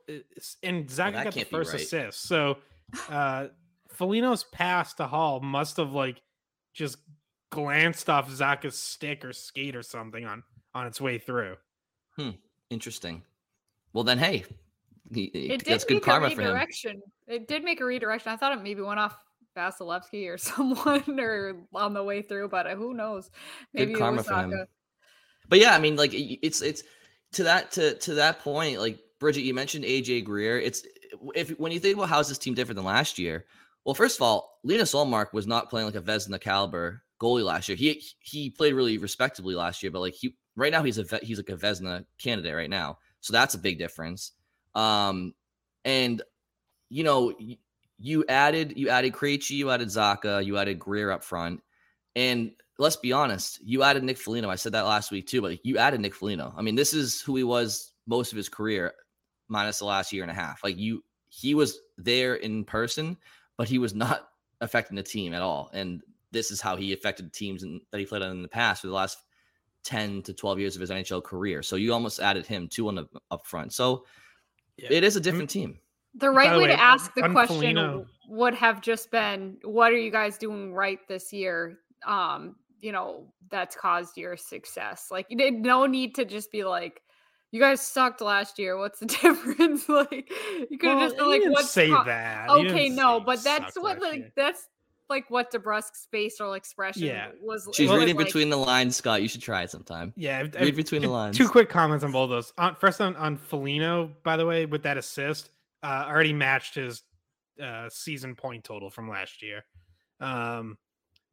and 0.62 0.90
Zach 0.90 1.14
that 1.14 1.24
got 1.24 1.34
the 1.34 1.44
first 1.44 1.72
right. 1.72 1.82
assist. 1.82 2.22
So, 2.22 2.58
uh, 3.10 3.48
Foligno's 3.90 4.44
pass 4.44 4.94
to 4.94 5.06
Hall 5.06 5.40
must 5.40 5.76
have 5.76 5.92
like 5.92 6.22
just 6.72 6.98
glanced 7.50 8.08
off 8.08 8.30
Zacha's 8.30 8.78
stick 8.78 9.24
or 9.24 9.32
skate 9.32 9.76
or 9.76 9.82
something 9.82 10.24
on 10.24 10.42
on 10.74 10.86
its 10.86 11.00
way 11.00 11.18
through. 11.18 11.56
Hmm. 12.16 12.30
Interesting. 12.70 13.22
Well, 13.92 14.04
then, 14.04 14.18
hey, 14.18 14.44
he, 15.12 15.30
he- 15.32 15.50
it 15.50 15.64
did 15.64 15.72
that's 15.72 15.84
good 15.84 16.02
karma 16.02 16.26
a 16.26 16.30
for 16.30 16.40
him. 16.42 16.48
redirection. 16.48 17.02
It 17.26 17.48
did 17.48 17.64
make 17.64 17.80
a 17.80 17.84
redirection. 17.84 18.32
I 18.32 18.36
thought 18.36 18.52
it 18.56 18.62
maybe 18.62 18.82
went 18.82 19.00
off 19.00 19.16
Vasilevskiy 19.56 20.28
or 20.28 20.38
someone 20.38 21.18
or 21.18 21.56
on 21.74 21.94
the 21.94 22.02
way 22.02 22.22
through, 22.22 22.48
but 22.48 22.66
uh, 22.66 22.74
who 22.74 22.94
knows? 22.94 23.30
Maybe 23.74 23.92
Good 23.92 23.96
it 23.96 23.98
karma 23.98 24.16
was 24.18 24.26
for 24.26 24.34
him. 24.34 24.66
But 25.48 25.58
yeah, 25.58 25.74
I 25.74 25.78
mean, 25.78 25.96
like 25.96 26.10
it's 26.14 26.60
it's 26.62 26.82
to 27.32 27.44
that 27.44 27.70
to 27.72 27.94
to 27.94 28.14
that 28.14 28.40
point. 28.40 28.80
Like 28.80 28.98
Bridget, 29.18 29.42
you 29.42 29.54
mentioned 29.54 29.84
AJ 29.84 30.24
Greer. 30.24 30.58
It's 30.58 30.82
if 31.34 31.50
when 31.58 31.72
you 31.72 31.80
think 31.80 31.96
about 31.96 32.08
how's 32.08 32.28
this 32.28 32.38
team 32.38 32.54
different 32.54 32.76
than 32.76 32.84
last 32.84 33.18
year. 33.18 33.44
Well, 33.84 33.94
first 33.94 34.18
of 34.18 34.22
all, 34.22 34.58
Linus 34.64 34.94
Ullmark 34.94 35.32
was 35.32 35.46
not 35.46 35.70
playing 35.70 35.86
like 35.86 35.94
a 35.94 36.00
Vezina 36.02 36.40
caliber 36.40 37.02
goalie 37.20 37.44
last 37.44 37.68
year. 37.68 37.76
He 37.76 38.02
he 38.20 38.50
played 38.50 38.74
really 38.74 38.98
respectably 38.98 39.54
last 39.54 39.82
year, 39.82 39.90
but 39.90 40.00
like 40.00 40.14
he 40.14 40.36
right 40.56 40.72
now 40.72 40.82
he's 40.82 40.98
a 40.98 41.18
he's 41.22 41.38
like 41.38 41.48
a 41.48 41.56
Vezina 41.56 42.04
candidate 42.18 42.54
right 42.54 42.70
now. 42.70 42.98
So 43.20 43.32
that's 43.32 43.54
a 43.54 43.58
big 43.58 43.78
difference. 43.78 44.32
Um, 44.74 45.34
and 45.84 46.22
you 46.90 47.04
know 47.04 47.34
you 47.98 48.24
added 48.28 48.74
you 48.76 48.88
added 48.88 49.12
Krejci, 49.12 49.52
you 49.52 49.70
added 49.70 49.88
Zacha, 49.88 50.44
you 50.44 50.56
added 50.58 50.78
Greer 50.78 51.10
up 51.10 51.24
front, 51.24 51.62
and 52.14 52.52
let's 52.78 52.96
be 52.96 53.12
honest, 53.12 53.58
you 53.64 53.82
added 53.82 54.04
Nick 54.04 54.18
Foligno. 54.18 54.48
I 54.50 54.54
said 54.54 54.72
that 54.72 54.82
last 54.86 55.10
week 55.10 55.26
too, 55.26 55.42
but 55.42 55.64
you 55.64 55.78
added 55.78 56.00
Nick 56.00 56.14
Foligno. 56.14 56.54
I 56.56 56.62
mean, 56.62 56.74
this 56.76 56.94
is 56.94 57.20
who 57.20 57.36
he 57.36 57.44
was 57.44 57.92
most 58.06 58.32
of 58.32 58.36
his 58.36 58.48
career, 58.48 58.92
minus 59.48 59.80
the 59.80 59.84
last 59.84 60.12
year 60.12 60.22
and 60.22 60.30
a 60.30 60.34
half. 60.34 60.62
Like 60.62 60.78
you, 60.78 61.02
he 61.28 61.54
was 61.54 61.80
there 61.96 62.36
in 62.36 62.64
person, 62.64 63.16
but 63.56 63.68
he 63.68 63.78
was 63.78 63.94
not 63.94 64.28
affecting 64.60 64.96
the 64.96 65.02
team 65.02 65.34
at 65.34 65.42
all. 65.42 65.70
And 65.72 66.02
this 66.30 66.50
is 66.50 66.60
how 66.60 66.76
he 66.76 66.92
affected 66.92 67.32
teams 67.32 67.62
in, 67.62 67.80
that 67.90 67.98
he 67.98 68.06
played 68.06 68.22
on 68.22 68.30
in 68.30 68.42
the 68.42 68.48
past 68.48 68.82
for 68.82 68.86
the 68.86 68.92
last 68.94 69.18
10 69.84 70.22
to 70.22 70.34
12 70.34 70.58
years 70.58 70.74
of 70.74 70.80
his 70.80 70.90
NHL 70.90 71.22
career. 71.24 71.62
So 71.62 71.76
you 71.76 71.92
almost 71.92 72.20
added 72.20 72.46
him 72.46 72.68
too 72.68 72.88
on 72.88 72.94
the 72.96 73.06
up 73.30 73.46
front. 73.46 73.72
So 73.72 74.04
Yeah. 74.76 74.88
it 74.90 75.04
is 75.04 75.16
a 75.16 75.20
different 75.20 75.50
team. 75.50 75.78
The 76.14 76.30
right 76.30 76.52
the 76.52 76.58
way 76.58 76.64
way, 76.64 76.70
to 76.72 76.80
ask 76.80 77.14
the 77.14 77.22
on 77.24 77.32
question 77.32 77.56
Foligno- 77.56 78.06
would 78.28 78.54
have 78.54 78.80
just 78.80 79.10
been, 79.10 79.58
"What 79.62 79.92
are 79.92 79.96
you 79.96 80.10
guys 80.10 80.36
doing 80.38 80.72
right 80.74 80.98
this 81.08 81.32
year?" 81.32 81.78
Um, 82.06 82.56
you 82.80 82.92
know, 82.92 83.32
that's 83.50 83.74
caused 83.76 84.16
your 84.16 84.36
success. 84.36 85.08
Like, 85.10 85.26
you 85.28 85.36
did 85.36 85.54
no 85.54 85.86
need 85.86 86.14
to 86.16 86.24
just 86.24 86.50
be 86.52 86.64
like, 86.64 87.02
"You 87.50 87.60
guys 87.60 87.80
sucked 87.80 88.20
last 88.20 88.58
year. 88.58 88.76
What's 88.78 89.00
the 89.00 89.06
difference?" 89.22 89.88
like, 89.88 90.30
you 90.70 90.78
could 90.78 90.90
have 90.90 90.98
Well, 90.98 91.06
just 91.06 91.16
been 91.16 91.28
like, 91.28 91.40
didn't 91.40 91.52
"What's 91.52 91.70
say 91.70 91.88
co- 91.88 92.04
that. 92.04 92.50
Okay, 92.50 92.88
no, 92.88 93.20
but 93.20 93.42
that's 93.42 93.76
what 93.78 94.00
like 94.00 94.18
year. 94.18 94.32
that's 94.36 94.66
like 95.10 95.30
what 95.30 95.50
DeBrusk's 95.50 96.06
facial 96.10 96.52
expression 96.52 97.04
Yeah. 97.06 97.30
was. 97.40 97.66
She's 97.72 97.88
was 97.88 97.98
reading 97.98 98.16
like, 98.16 98.26
between 98.26 98.50
the 98.50 98.58
lines, 98.58 98.94
Scott. 98.96 99.22
You 99.22 99.28
should 99.28 99.40
try 99.40 99.62
it 99.62 99.70
sometime. 99.70 100.12
Yeah, 100.16 100.40
I've- 100.40 100.50
Read 100.58 100.62
I've- 100.62 100.70
between 100.72 101.00
the 101.02 101.08
lines. 101.08 101.36
Two 101.36 101.48
quick 101.48 101.70
comments 101.70 102.04
on 102.04 102.12
both 102.12 102.28
those. 102.28 102.52
On, 102.58 102.74
first 102.74 103.00
on 103.00 103.16
on 103.16 103.36
Foligno, 103.38 104.14
by 104.22 104.36
the 104.36 104.44
way, 104.44 104.66
with 104.66 104.82
that 104.82 104.98
assist, 104.98 105.50
uh, 105.82 106.04
already 106.06 106.32
matched 106.34 106.74
his 106.74 107.02
uh, 107.62 107.88
season 107.88 108.34
point 108.36 108.64
total 108.64 108.90
from 108.90 109.08
last 109.08 109.40
year. 109.42 109.64
Um, 110.20 110.76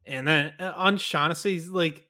and 0.06 0.26
then 0.26 0.52
uh, 0.58 0.72
on 0.76 0.98
Shaughnessy's, 0.98 1.68
like, 1.68 2.06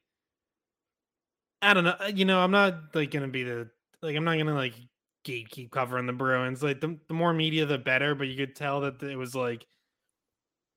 I 1.62 1.74
don't 1.74 1.84
know. 1.84 1.96
uh, 1.98 2.12
You 2.14 2.24
know, 2.24 2.40
I'm 2.40 2.50
not 2.50 2.94
like 2.94 3.10
gonna 3.10 3.28
be 3.28 3.42
the 3.42 3.68
like 4.02 4.16
I'm 4.16 4.24
not 4.24 4.38
gonna 4.38 4.54
like 4.54 4.74
gatekeep 5.24 5.70
covering 5.70 6.06
the 6.06 6.12
Bruins. 6.12 6.62
Like 6.62 6.80
the, 6.80 6.98
the 7.08 7.14
more 7.14 7.32
media, 7.32 7.66
the 7.66 7.78
better. 7.78 8.14
But 8.14 8.28
you 8.28 8.36
could 8.36 8.54
tell 8.54 8.82
that 8.82 9.02
it 9.02 9.16
was 9.16 9.34
like 9.34 9.66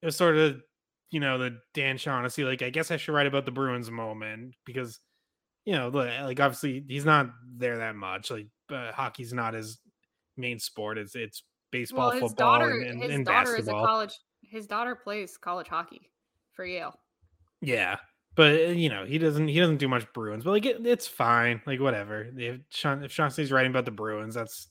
it 0.02 0.06
was 0.06 0.16
sort 0.16 0.36
of 0.36 0.60
you 1.10 1.20
know 1.20 1.38
the 1.38 1.58
Dan 1.74 1.98
Shaughnessy 1.98 2.44
like 2.44 2.62
I 2.62 2.70
guess 2.70 2.90
I 2.90 2.96
should 2.96 3.12
write 3.12 3.26
about 3.26 3.44
the 3.44 3.50
Bruins 3.50 3.90
moment 3.90 4.54
because 4.64 5.00
you 5.64 5.74
know 5.74 5.88
like 5.88 6.40
obviously 6.40 6.84
he's 6.88 7.04
not 7.04 7.30
there 7.56 7.78
that 7.78 7.94
much. 7.94 8.30
Like 8.30 8.48
uh, 8.70 8.92
hockey's 8.92 9.32
not 9.32 9.54
his 9.54 9.78
main 10.36 10.58
sport. 10.58 10.98
It's 10.98 11.14
it's 11.14 11.42
baseball, 11.70 12.08
well, 12.08 12.10
his 12.12 12.20
football, 12.20 12.58
daughter, 12.58 12.70
and, 12.70 12.90
and, 12.90 13.02
his 13.02 13.10
and 13.12 13.26
daughter 13.26 13.56
is 13.56 13.68
a 13.68 13.72
college. 13.72 14.18
His 14.42 14.66
daughter 14.66 14.96
plays 14.96 15.36
college 15.36 15.68
hockey 15.68 16.10
for 16.52 16.64
Yale. 16.64 16.98
Yeah, 17.60 17.96
but 18.34 18.54
uh, 18.54 18.68
you 18.70 18.88
know 18.88 19.04
he 19.04 19.18
doesn't 19.18 19.48
he 19.48 19.58
doesn't 19.58 19.78
do 19.78 19.88
much 19.88 20.10
Bruins, 20.12 20.44
but 20.44 20.50
like 20.52 20.66
it, 20.66 20.86
it's 20.86 21.06
fine, 21.06 21.60
like 21.66 21.80
whatever. 21.80 22.28
If 22.36 22.60
Sean 22.70 23.02
if 23.04 23.12
Shaughnessy's 23.12 23.52
writing 23.52 23.70
about 23.70 23.84
the 23.84 23.90
Bruins, 23.90 24.34
that's 24.34 24.68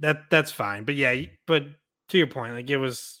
that 0.00 0.30
that's 0.30 0.52
fine. 0.52 0.84
But 0.84 0.94
yeah, 0.94 1.22
but 1.46 1.64
to 2.08 2.18
your 2.18 2.26
point, 2.26 2.54
like 2.54 2.70
it 2.70 2.76
was. 2.76 3.18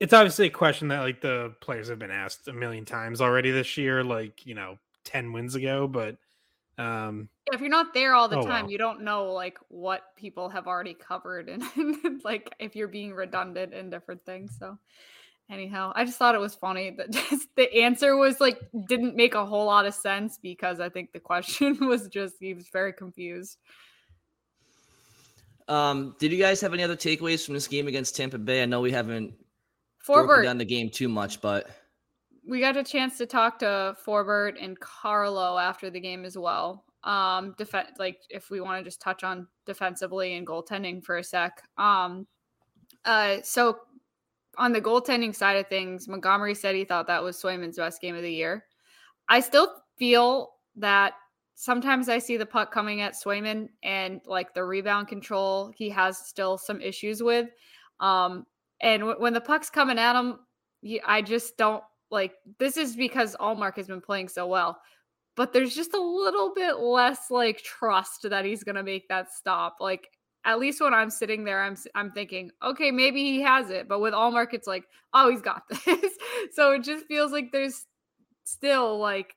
It's 0.00 0.12
obviously 0.12 0.48
a 0.48 0.50
question 0.50 0.88
that 0.88 0.98
like 1.00 1.20
the 1.20 1.54
players 1.60 1.88
have 1.88 2.00
been 2.00 2.10
asked 2.10 2.48
a 2.48 2.52
million 2.52 2.84
times 2.84 3.20
already 3.20 3.52
this 3.52 3.76
year, 3.76 4.02
like 4.02 4.44
you 4.44 4.54
know, 4.56 4.78
ten 5.04 5.32
wins 5.32 5.54
ago. 5.54 5.86
But 5.86 6.16
um, 6.76 7.28
if 7.52 7.60
you're 7.60 7.70
not 7.70 7.94
there 7.94 8.14
all 8.14 8.28
the 8.28 8.36
Oh, 8.36 8.44
time, 8.44 8.64
well. 8.64 8.70
you 8.70 8.78
don't 8.78 9.02
know 9.02 9.32
like 9.32 9.58
what 9.68 10.02
people 10.16 10.48
have 10.48 10.66
already 10.66 10.94
covered 10.94 11.48
and 11.76 12.20
like 12.24 12.52
if 12.58 12.74
you're 12.74 12.88
being 12.88 13.12
redundant 13.12 13.74
in 13.74 13.90
different 13.90 14.24
things. 14.24 14.56
So 14.58 14.76
anyhow, 15.52 15.92
I 15.94 16.04
just 16.04 16.18
thought 16.18 16.34
it 16.34 16.40
was 16.40 16.54
funny 16.54 16.90
that 16.96 17.10
just 17.30 17.48
the 17.56 17.72
answer 17.82 18.16
was 18.16 18.40
like 18.40 18.58
didn't 18.88 19.14
make 19.14 19.34
a 19.34 19.44
whole 19.44 19.66
lot 19.66 19.86
of 19.86 19.94
sense 19.94 20.38
because 20.42 20.80
I 20.80 20.88
think 20.88 21.12
the 21.12 21.20
question 21.20 21.78
was 21.86 22.08
just 22.08 22.36
he 22.40 22.54
was 22.54 22.68
very 22.72 22.92
confused. 22.92 23.58
Um, 25.68 26.16
did 26.18 26.32
you 26.32 26.38
guys 26.38 26.60
have 26.60 26.74
any 26.74 26.82
other 26.82 26.96
takeaways 26.96 27.44
from 27.44 27.54
this 27.54 27.68
game 27.68 27.86
against 27.86 28.16
Tampa 28.16 28.38
Bay? 28.38 28.62
I 28.62 28.66
know 28.66 28.80
we 28.80 28.90
haven't 28.90 29.34
Forbort, 30.06 30.42
down 30.42 30.58
the 30.58 30.64
game 30.64 30.90
too 30.90 31.08
much, 31.08 31.40
but 31.40 31.70
we 32.46 32.58
got 32.58 32.76
a 32.76 32.82
chance 32.82 33.16
to 33.18 33.26
talk 33.26 33.60
to 33.60 33.96
Forbort 34.04 34.56
and 34.60 34.78
Carlo 34.80 35.58
after 35.58 35.88
the 35.88 36.00
game 36.00 36.24
as 36.24 36.36
well. 36.36 36.84
Um, 37.04 37.54
defense, 37.58 37.90
like 37.98 38.18
if 38.28 38.50
we 38.50 38.60
want 38.60 38.80
to 38.80 38.84
just 38.84 39.00
touch 39.00 39.22
on 39.24 39.46
defensively 39.66 40.34
and 40.34 40.46
goaltending 40.46 41.04
for 41.04 41.18
a 41.18 41.24
sec. 41.24 41.62
Um, 41.78 42.26
uh, 43.04 43.38
so 43.42 43.78
on 44.58 44.72
the 44.72 44.80
goaltending 44.80 45.34
side 45.34 45.56
of 45.56 45.68
things, 45.68 46.08
Montgomery 46.08 46.54
said 46.54 46.74
he 46.74 46.84
thought 46.84 47.06
that 47.06 47.22
was 47.22 47.40
Swayman's 47.40 47.76
best 47.76 48.00
game 48.00 48.14
of 48.14 48.22
the 48.22 48.32
year. 48.32 48.64
I 49.28 49.40
still 49.40 49.72
feel 49.98 50.50
that 50.76 51.14
sometimes 51.54 52.08
I 52.08 52.18
see 52.18 52.36
the 52.36 52.46
puck 52.46 52.72
coming 52.72 53.00
at 53.00 53.14
Swayman 53.14 53.68
and 53.82 54.20
like 54.26 54.54
the 54.54 54.64
rebound 54.64 55.08
control, 55.08 55.72
he 55.76 55.88
has 55.90 56.18
still 56.18 56.58
some 56.58 56.80
issues 56.80 57.22
with. 57.22 57.48
Um, 58.00 58.46
and 58.80 59.00
w- 59.00 59.20
when 59.20 59.32
the 59.32 59.40
puck's 59.40 59.70
coming 59.70 59.98
at 59.98 60.18
him, 60.18 60.40
he, 60.80 61.00
I 61.00 61.22
just 61.22 61.56
don't 61.56 61.84
like 62.10 62.32
this 62.58 62.76
is 62.76 62.96
because 62.96 63.36
Ullmark 63.36 63.76
has 63.76 63.86
been 63.86 64.00
playing 64.00 64.28
so 64.28 64.46
well, 64.46 64.80
but 65.36 65.52
there's 65.52 65.74
just 65.74 65.94
a 65.94 66.02
little 66.02 66.52
bit 66.54 66.78
less 66.78 67.30
like 67.30 67.62
trust 67.62 68.28
that 68.28 68.44
he's 68.44 68.64
gonna 68.64 68.82
make 68.82 69.08
that 69.08 69.32
stop. 69.32 69.76
Like 69.80 70.08
at 70.44 70.58
least 70.58 70.80
when 70.80 70.94
I'm 70.94 71.10
sitting 71.10 71.44
there, 71.44 71.62
I'm 71.62 71.76
I'm 71.94 72.10
thinking, 72.12 72.50
okay, 72.62 72.90
maybe 72.90 73.22
he 73.24 73.40
has 73.42 73.70
it. 73.70 73.88
But 73.88 74.00
with 74.00 74.14
Ullmark, 74.14 74.54
it's 74.54 74.66
like, 74.66 74.84
oh, 75.14 75.30
he's 75.30 75.42
got 75.42 75.62
this. 75.86 76.14
so 76.52 76.72
it 76.72 76.82
just 76.82 77.06
feels 77.06 77.32
like 77.32 77.52
there's 77.52 77.86
still 78.44 78.98
like 78.98 79.34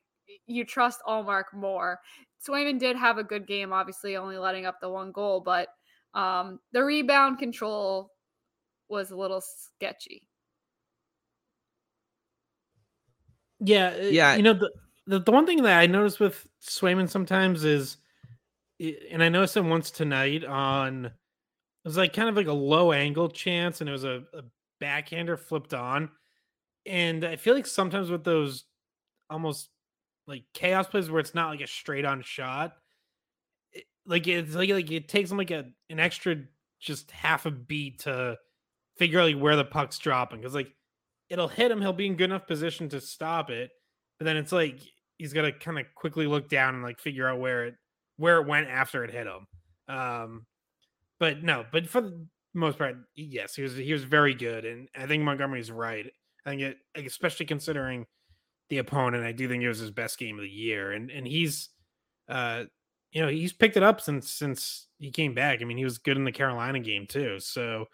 you 0.47 0.65
trust 0.65 1.01
Ullmark 1.07 1.45
more. 1.53 1.99
Swayman 2.47 2.79
did 2.79 2.95
have 2.97 3.17
a 3.17 3.23
good 3.23 3.47
game, 3.47 3.73
obviously 3.73 4.15
only 4.17 4.37
letting 4.37 4.65
up 4.65 4.79
the 4.81 4.89
one 4.89 5.11
goal, 5.11 5.41
but 5.41 5.69
um, 6.13 6.59
the 6.73 6.83
rebound 6.83 7.39
control 7.39 8.11
was 8.89 9.11
a 9.11 9.15
little 9.17 9.41
sketchy. 9.41 10.27
Yeah, 13.59 13.93
uh, 13.97 14.01
Yeah. 14.03 14.35
You 14.35 14.43
know 14.43 14.53
the, 14.53 14.71
the 15.07 15.19
the 15.19 15.31
one 15.31 15.45
thing 15.45 15.63
that 15.63 15.79
I 15.79 15.85
notice 15.87 16.19
with 16.19 16.47
Swayman 16.61 17.09
sometimes 17.09 17.63
is, 17.63 17.97
i- 17.97 18.04
and 18.79 19.23
I 19.23 19.29
noticed 19.29 19.57
him 19.57 19.69
once 19.69 19.91
tonight 19.91 20.43
on, 20.43 21.05
it 21.05 21.11
was 21.83 21.97
like 21.97 22.13
kind 22.13 22.29
of 22.29 22.35
like 22.35 22.47
a 22.47 22.53
low 22.53 22.91
angle 22.91 23.29
chance, 23.29 23.81
and 23.81 23.89
it 23.89 23.93
was 23.93 24.03
a, 24.03 24.23
a 24.33 24.41
backhander 24.79 25.37
flipped 25.37 25.73
on, 25.73 26.09
and 26.85 27.23
I 27.23 27.35
feel 27.35 27.53
like 27.53 27.67
sometimes 27.67 28.09
with 28.09 28.23
those 28.23 28.65
almost 29.29 29.69
like 30.27 30.43
chaos 30.53 30.87
plays 30.87 31.09
where 31.09 31.19
it's 31.19 31.35
not 31.35 31.49
like 31.49 31.61
a 31.61 31.67
straight 31.67 32.05
on 32.05 32.21
shot, 32.21 32.73
it, 33.71 33.85
like 34.05 34.27
it's 34.27 34.55
like 34.55 34.69
like 34.69 34.91
it 34.91 35.07
takes 35.07 35.29
them 35.29 35.37
like 35.37 35.51
a 35.51 35.65
an 35.89 35.99
extra 35.99 36.35
just 36.79 37.11
half 37.11 37.45
a 37.45 37.51
beat 37.51 37.99
to 37.99 38.37
figure 38.97 39.19
out 39.19 39.25
like 39.25 39.41
where 39.41 39.55
the 39.55 39.65
puck's 39.65 39.97
dropping 39.97 40.39
because 40.39 40.55
like 40.55 40.71
it'll 41.29 41.47
hit 41.47 41.71
him. 41.71 41.81
He'll 41.81 41.93
be 41.93 42.07
in 42.07 42.15
good 42.15 42.25
enough 42.25 42.47
position 42.47 42.89
to 42.89 43.01
stop 43.01 43.49
it, 43.49 43.71
but 44.19 44.25
then 44.25 44.37
it's 44.37 44.51
like 44.51 44.79
he's 45.17 45.33
got 45.33 45.43
to 45.43 45.51
kind 45.51 45.79
of 45.79 45.85
quickly 45.95 46.27
look 46.27 46.49
down 46.49 46.75
and 46.75 46.83
like 46.83 46.99
figure 46.99 47.27
out 47.27 47.39
where 47.39 47.65
it 47.65 47.75
where 48.17 48.41
it 48.41 48.47
went 48.47 48.69
after 48.69 49.03
it 49.03 49.11
hit 49.11 49.27
him. 49.27 49.47
Um, 49.87 50.45
but 51.19 51.43
no, 51.43 51.65
but 51.71 51.87
for 51.87 52.01
the 52.01 52.27
most 52.53 52.77
part, 52.77 52.97
yes, 53.15 53.55
he 53.55 53.61
was 53.63 53.75
he 53.75 53.93
was 53.93 54.03
very 54.03 54.33
good, 54.33 54.65
and 54.65 54.89
I 54.95 55.05
think 55.07 55.23
Montgomery's 55.23 55.71
right. 55.71 56.05
I 56.45 56.49
think 56.49 56.61
it, 56.61 56.77
especially 56.95 57.45
considering 57.45 58.05
the 58.69 58.79
opponent, 58.79 59.23
I 59.25 59.31
do 59.31 59.47
think 59.47 59.63
it 59.63 59.67
was 59.67 59.79
his 59.79 59.91
best 59.91 60.17
game 60.19 60.37
of 60.37 60.43
the 60.43 60.49
year, 60.49 60.91
and 60.91 61.09
and 61.11 61.27
he's, 61.27 61.69
uh, 62.29 62.65
you 63.11 63.21
know, 63.21 63.27
he's 63.29 63.53
picked 63.53 63.77
it 63.77 63.83
up 63.83 64.01
since 64.01 64.31
since 64.31 64.87
he 64.99 65.11
came 65.11 65.33
back. 65.33 65.61
I 65.61 65.65
mean, 65.65 65.77
he 65.77 65.83
was 65.85 65.97
good 65.99 66.17
in 66.17 66.25
the 66.25 66.31
Carolina 66.31 66.79
game 66.79 67.07
too. 67.07 67.39
So 67.39 67.85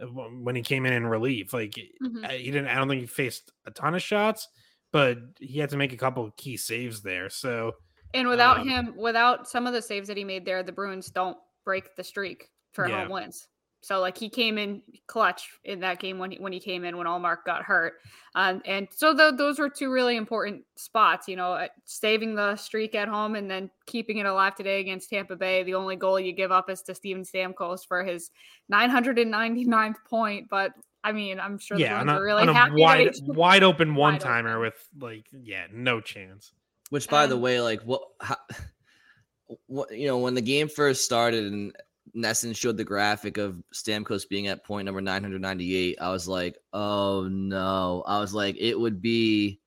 uh, 0.00 0.06
when 0.06 0.56
he 0.56 0.62
came 0.62 0.86
in 0.86 0.92
in 0.94 1.06
relief, 1.06 1.52
like 1.52 1.74
Mhm. 2.02 2.24
I- 2.26 2.38
he 2.38 2.50
didn't. 2.50 2.68
I 2.68 2.74
don't 2.76 2.88
think 2.88 3.02
he 3.02 3.06
faced 3.06 3.52
a 3.66 3.70
ton 3.72 3.94
of 3.94 4.02
shots, 4.02 4.48
but 4.92 5.18
he 5.40 5.58
had 5.58 5.70
to 5.70 5.76
make 5.76 5.92
a 5.92 5.96
couple 5.98 6.24
of 6.24 6.36
key 6.36 6.56
saves 6.56 7.02
there. 7.02 7.28
So 7.30 7.72
And 8.14 8.28
without 8.28 8.58
Um, 8.60 8.68
him, 8.68 8.96
without 8.96 9.48
some 9.48 9.66
of 9.66 9.72
the 9.72 9.82
saves 9.82 10.08
that 10.08 10.16
he 10.16 10.24
made 10.24 10.44
there, 10.44 10.62
the 10.62 10.72
Bruins 10.72 11.10
don't 11.10 11.38
break 11.64 11.94
the 11.96 12.04
streak 12.04 12.50
for 12.72 12.88
Yeah. 12.88 13.02
home 13.02 13.10
wins. 13.10 13.48
So 13.82 13.98
like 14.00 14.18
he 14.18 14.28
came 14.28 14.58
in 14.58 14.82
clutch 15.06 15.48
in 15.64 15.80
that 15.80 16.00
game 16.00 16.18
when 16.18 16.32
he, 16.32 16.38
when 16.38 16.52
he 16.52 16.60
came 16.60 16.84
in 16.84 16.98
when 16.98 17.06
Ullmark 17.06 17.44
got 17.46 17.62
hurt, 17.62 17.94
um, 18.34 18.60
and 18.66 18.86
so 18.90 19.14
tho- 19.14 19.34
those 19.34 19.58
were 19.58 19.70
two 19.70 19.90
really 19.90 20.16
important 20.16 20.66
spots. 20.76 21.26
You 21.28 21.36
know, 21.36 21.54
uh, 21.54 21.68
saving 21.86 22.34
the 22.34 22.56
streak 22.56 22.94
at 22.94 23.08
home 23.08 23.36
and 23.36 23.50
then 23.50 23.70
keeping 23.86 24.18
it 24.18 24.26
alive 24.26 24.54
today 24.54 24.80
against 24.80 25.08
Tampa 25.08 25.34
Bay. 25.34 25.62
The 25.62 25.72
only 25.76 25.96
goal 25.96 26.20
you 26.20 26.32
give 26.32 26.52
up 26.52 26.68
is 26.68 26.82
to 26.82 26.94
Steven 26.94 27.22
Stamkos 27.24 27.86
for 27.88 28.04
his 28.04 28.30
999th 28.70 30.04
point, 30.04 30.48
but 30.50 30.72
I 31.02 31.12
mean, 31.12 31.40
I'm 31.40 31.58
sure 31.58 31.78
the 31.78 31.84
yeah, 31.84 32.02
Bruins 32.02 32.10
on 32.10 32.16
are 32.18 32.22
really 32.22 32.42
a 32.48 32.52
happy. 32.52 32.72
wide 32.76 33.14
wide 33.22 33.62
open 33.62 33.94
one 33.94 34.18
timer 34.18 34.60
with 34.60 34.74
like 34.98 35.24
yeah, 35.32 35.66
no 35.72 36.02
chance. 36.02 36.52
Which, 36.90 37.08
by 37.08 37.26
the 37.26 37.36
Um, 37.36 37.40
way, 37.40 37.60
like 37.60 37.82
what, 37.82 38.02
how, 38.20 38.36
what, 39.66 39.96
you 39.96 40.06
know, 40.06 40.18
when 40.18 40.34
the 40.34 40.40
game 40.40 40.68
first 40.68 41.04
started 41.04 41.52
and 41.52 41.74
NESN 42.16 42.56
showed 42.56 42.76
the 42.76 42.84
graphic 42.84 43.36
of 43.38 43.62
Stamkos 43.72 44.28
being 44.28 44.48
at 44.48 44.64
point 44.64 44.86
number 44.86 45.00
998, 45.00 45.98
I 46.00 46.10
was 46.10 46.28
like, 46.28 46.58
oh 46.72 47.28
no. 47.30 48.02
I 48.06 48.18
was 48.18 48.34
like, 48.34 48.56
it 48.58 48.78
would 48.78 49.00
be 49.00 49.60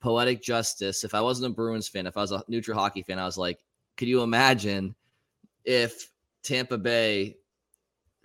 poetic 0.00 0.42
justice 0.42 1.04
if 1.04 1.14
I 1.14 1.20
wasn't 1.20 1.52
a 1.52 1.54
Bruins 1.54 1.88
fan, 1.88 2.06
if 2.06 2.16
I 2.16 2.20
was 2.20 2.32
a 2.32 2.42
neutral 2.48 2.78
hockey 2.78 3.02
fan. 3.02 3.18
I 3.18 3.24
was 3.24 3.38
like, 3.38 3.58
could 3.96 4.08
you 4.08 4.22
imagine 4.22 4.94
if 5.64 6.10
Tampa 6.42 6.78
Bay 6.78 7.36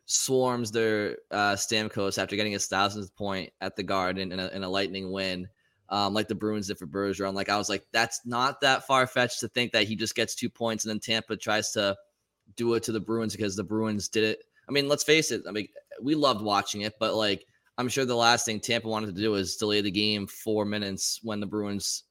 swarms 0.06 0.72
their 0.72 1.18
uh, 1.32 1.54
Stamkos 1.54 2.18
after 2.18 2.36
getting 2.38 2.54
his 2.54 2.68
thousandth 2.68 3.14
point 3.16 3.52
at 3.60 3.76
the 3.76 3.84
Garden 3.84 4.32
in 4.32 4.40
a, 4.40 4.48
in 4.48 4.64
a 4.64 4.70
lightning 4.70 5.12
win? 5.12 5.48
Um, 5.90 6.14
like 6.14 6.28
the 6.28 6.36
Bruins 6.36 6.68
did 6.68 6.78
for 6.78 6.88
Bergeron. 6.88 7.34
Like 7.34 7.50
I 7.50 7.58
was 7.58 7.70
like, 7.70 7.86
that's 7.92 8.22
not 8.26 8.62
that 8.62 8.86
far 8.88 9.08
fetched 9.08 9.40
to 9.42 9.48
think 9.48 9.72
that 9.72 9.88
he 9.88 9.96
just 9.96 10.16
gets 10.16 10.36
two 10.36 10.50
points 10.50 10.86
and 10.86 10.92
then 10.92 11.00
Tampa 11.00 11.38
tries 11.38 11.72
to 11.72 11.96
do 12.56 12.74
it 12.74 12.84
to 12.84 12.92
the 12.92 13.00
Bruins 13.00 13.36
because 13.36 13.56
the 13.56 13.64
Bruins 13.64 14.10
did 14.10 14.24
it. 14.24 14.40
I 14.68 14.72
mean, 14.72 14.88
let's 14.88 15.04
face 15.04 15.32
it. 15.32 15.44
I 15.48 15.52
mean, 15.52 15.68
we 16.02 16.16
loved 16.16 16.42
watching 16.42 16.82
it, 16.82 16.94
but 17.00 17.16
like 17.16 17.46
I'm 17.78 17.90
sure 17.90 18.06
the 18.06 18.16
last 18.16 18.46
thing 18.46 18.60
Tampa 18.60 18.88
wanted 18.88 19.16
to 19.16 19.22
do 19.22 19.36
is 19.36 19.56
delay 19.56 19.82
the 19.82 19.92
game 19.92 20.28
four 20.28 20.66
minutes 20.66 21.20
when 21.24 21.40
the 21.40 21.46
Bruins 21.46 22.04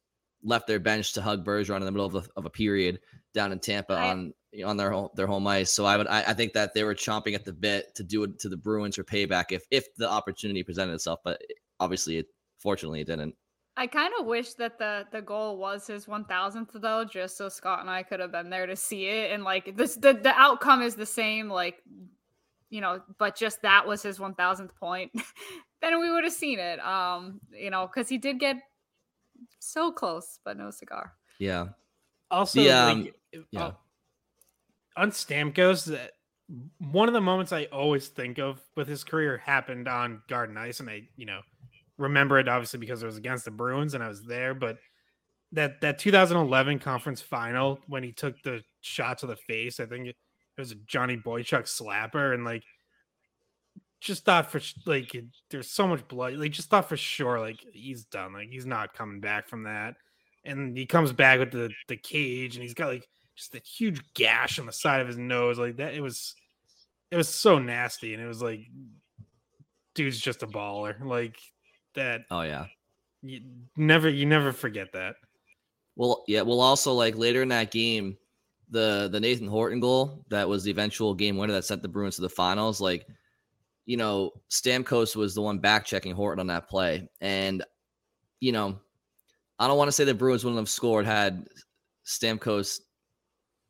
left 0.43 0.67
their 0.67 0.79
bench 0.79 1.13
to 1.13 1.21
hug 1.21 1.45
Bergeron 1.45 1.77
in 1.77 1.85
the 1.85 1.91
middle 1.91 2.05
of, 2.05 2.13
the, 2.13 2.29
of 2.35 2.45
a 2.45 2.49
period 2.49 2.99
down 3.33 3.51
in 3.51 3.59
Tampa 3.59 3.93
I- 3.93 4.11
on 4.11 4.33
on 4.65 4.77
their 4.77 4.89
home, 4.91 5.09
their 5.13 5.27
home 5.27 5.45
ice. 5.45 5.71
So 5.71 5.85
I 5.85 5.97
would 5.97 6.07
I, 6.07 6.21
I 6.29 6.33
think 6.33 6.53
that 6.53 6.73
they 6.73 6.83
were 6.83 6.95
chomping 6.95 7.35
at 7.35 7.45
the 7.45 7.53
bit 7.53 7.93
to 7.95 8.03
do 8.03 8.23
it 8.23 8.39
to 8.39 8.49
the 8.49 8.57
Bruins 8.57 8.95
for 8.95 9.03
payback 9.03 9.51
if 9.51 9.65
if 9.69 9.93
the 9.97 10.09
opportunity 10.09 10.63
presented 10.63 10.93
itself. 10.93 11.19
But 11.23 11.41
obviously, 11.79 12.17
it 12.17 12.27
fortunately 12.57 13.01
it 13.01 13.07
didn't. 13.07 13.35
I 13.79 13.85
kind 13.85 14.11
of 14.19 14.25
wish 14.25 14.55
that 14.55 14.79
the 14.79 15.05
the 15.11 15.21
goal 15.21 15.57
was 15.57 15.85
his 15.85 16.07
1000th 16.07 16.69
though, 16.73 17.05
just 17.05 17.37
so 17.37 17.47
Scott 17.47 17.81
and 17.81 17.89
I 17.89 18.01
could 18.01 18.19
have 18.19 18.31
been 18.31 18.49
there 18.49 18.65
to 18.65 18.75
see 18.75 19.05
it. 19.05 19.31
And 19.31 19.43
like 19.43 19.77
this, 19.77 19.95
the 19.95 20.13
the 20.13 20.33
outcome 20.35 20.81
is 20.81 20.95
the 20.95 21.05
same, 21.05 21.47
like 21.47 21.83
you 22.69 22.81
know, 22.81 23.01
but 23.17 23.35
just 23.35 23.61
that 23.61 23.87
was 23.87 24.01
his 24.01 24.17
1000th 24.17 24.75
point. 24.75 25.11
then 25.81 25.99
we 26.01 26.11
would 26.11 26.23
have 26.23 26.33
seen 26.33 26.59
it, 26.59 26.79
um, 26.79 27.39
you 27.51 27.69
know, 27.69 27.87
because 27.87 28.09
he 28.09 28.17
did 28.17 28.39
get 28.39 28.57
so 29.59 29.91
close, 29.91 30.39
but 30.43 30.57
no 30.57 30.71
cigar. 30.71 31.13
Yeah. 31.39 31.67
Also, 32.29 32.59
The, 32.59 32.69
like, 32.69 32.97
um, 32.97 33.07
uh, 33.35 33.39
yeah. 33.51 33.71
on 34.97 35.11
Stamkos, 35.11 35.85
that 35.85 36.11
one 36.79 37.07
of 37.07 37.13
the 37.13 37.21
moments 37.21 37.53
I 37.53 37.65
always 37.65 38.07
think 38.07 38.37
of 38.37 38.59
with 38.75 38.87
his 38.87 39.03
career 39.03 39.37
happened 39.37 39.87
on 39.87 40.21
Garden 40.27 40.57
Ice, 40.57 40.79
and 40.79 40.89
I, 40.89 41.03
you 41.15 41.25
know, 41.25 41.41
remember 41.97 42.39
it 42.39 42.47
obviously 42.47 42.79
because 42.79 43.03
it 43.03 43.07
was 43.07 43.17
against 43.17 43.45
the 43.45 43.51
Bruins 43.51 43.93
and 43.93 44.03
I 44.03 44.07
was 44.07 44.23
there. 44.23 44.53
But 44.53 44.77
that 45.53 45.81
that 45.81 45.99
2011 45.99 46.79
conference 46.79 47.21
final 47.21 47.79
when 47.87 48.03
he 48.03 48.11
took 48.11 48.41
the 48.43 48.61
shot 48.81 49.19
to 49.19 49.27
the 49.27 49.35
face, 49.35 49.79
I 49.79 49.85
think 49.85 50.07
it, 50.07 50.15
was 50.57 50.71
a 50.71 50.75
Johnny 50.87 51.17
Boychuk 51.17 51.65
slapper, 51.65 52.33
and 52.33 52.43
like 52.43 52.63
just 54.01 54.25
thought 54.25 54.51
for 54.51 54.59
like 54.87 55.15
there's 55.51 55.69
so 55.69 55.87
much 55.87 56.07
blood, 56.07 56.33
like 56.33 56.51
just 56.51 56.69
thought 56.69 56.89
for 56.89 56.97
sure 56.97 57.39
like 57.39 57.63
he's 57.73 58.05
done, 58.05 58.33
like 58.33 58.49
he's 58.49 58.65
not 58.65 58.93
coming 58.93 59.19
back 59.19 59.47
from 59.47 59.63
that. 59.63 59.95
And 60.43 60.75
he 60.75 60.85
comes 60.85 61.11
back 61.11 61.39
with 61.39 61.51
the 61.51 61.69
the 61.87 61.97
cage, 61.97 62.55
and 62.55 62.63
he's 62.63 62.73
got 62.73 62.87
like 62.87 63.07
just 63.35 63.53
a 63.53 63.59
huge 63.59 64.01
gash 64.15 64.57
on 64.57 64.65
the 64.65 64.71
side 64.71 64.99
of 65.01 65.07
his 65.07 65.17
nose, 65.17 65.59
like 65.59 65.77
that. 65.77 65.93
It 65.93 66.01
was 66.01 66.33
it 67.11 67.17
was 67.17 67.29
so 67.29 67.59
nasty, 67.59 68.13
and 68.13 68.23
it 68.23 68.27
was 68.27 68.41
like, 68.41 68.61
dude's 69.93 70.19
just 70.19 70.43
a 70.43 70.47
baller, 70.47 70.99
like 71.03 71.37
that. 71.97 72.21
Oh 72.31 72.41
yeah. 72.41 72.65
You 73.21 73.41
never 73.75 74.09
you 74.09 74.25
never 74.25 74.51
forget 74.51 74.93
that. 74.93 75.15
Well, 75.95 76.23
yeah. 76.27 76.41
Well, 76.41 76.61
also 76.61 76.93
like 76.93 77.17
later 77.17 77.41
in 77.41 77.49
that 77.49 77.71
game, 77.71 78.17
the 78.69 79.09
the 79.11 79.19
Nathan 79.19 79.47
Horton 79.47 79.79
goal 79.79 80.23
that 80.29 80.47
was 80.47 80.63
the 80.63 80.71
eventual 80.71 81.13
game 81.13 81.37
winner 81.37 81.53
that 81.53 81.65
sent 81.65 81.81
the 81.81 81.87
Bruins 81.87 82.15
to 82.15 82.21
the 82.21 82.29
finals. 82.29 82.79
Like, 82.79 83.05
you 83.85 83.97
know, 83.97 84.31
Stamkos 84.49 85.15
was 85.15 85.35
the 85.35 85.41
one 85.41 85.59
back 85.59 85.85
checking 85.85 86.13
Horton 86.13 86.39
on 86.39 86.47
that 86.47 86.69
play, 86.69 87.09
and 87.21 87.63
you 88.39 88.51
know, 88.51 88.79
I 89.59 89.67
don't 89.67 89.77
want 89.77 89.87
to 89.87 89.91
say 89.91 90.03
the 90.03 90.13
Bruins 90.13 90.43
wouldn't 90.43 90.59
have 90.59 90.69
scored 90.69 91.05
had 91.05 91.47
Stamkos 92.05 92.81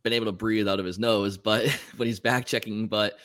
been 0.03 0.13
able 0.13 0.25
to 0.25 0.32
breathe 0.32 0.67
out 0.67 0.80
of 0.80 0.86
his 0.86 0.99
nose, 0.99 1.38
but 1.38 1.67
when 1.97 2.07
he's 2.07 2.19
back 2.19 2.45
checking, 2.45 2.88
but 2.88 3.17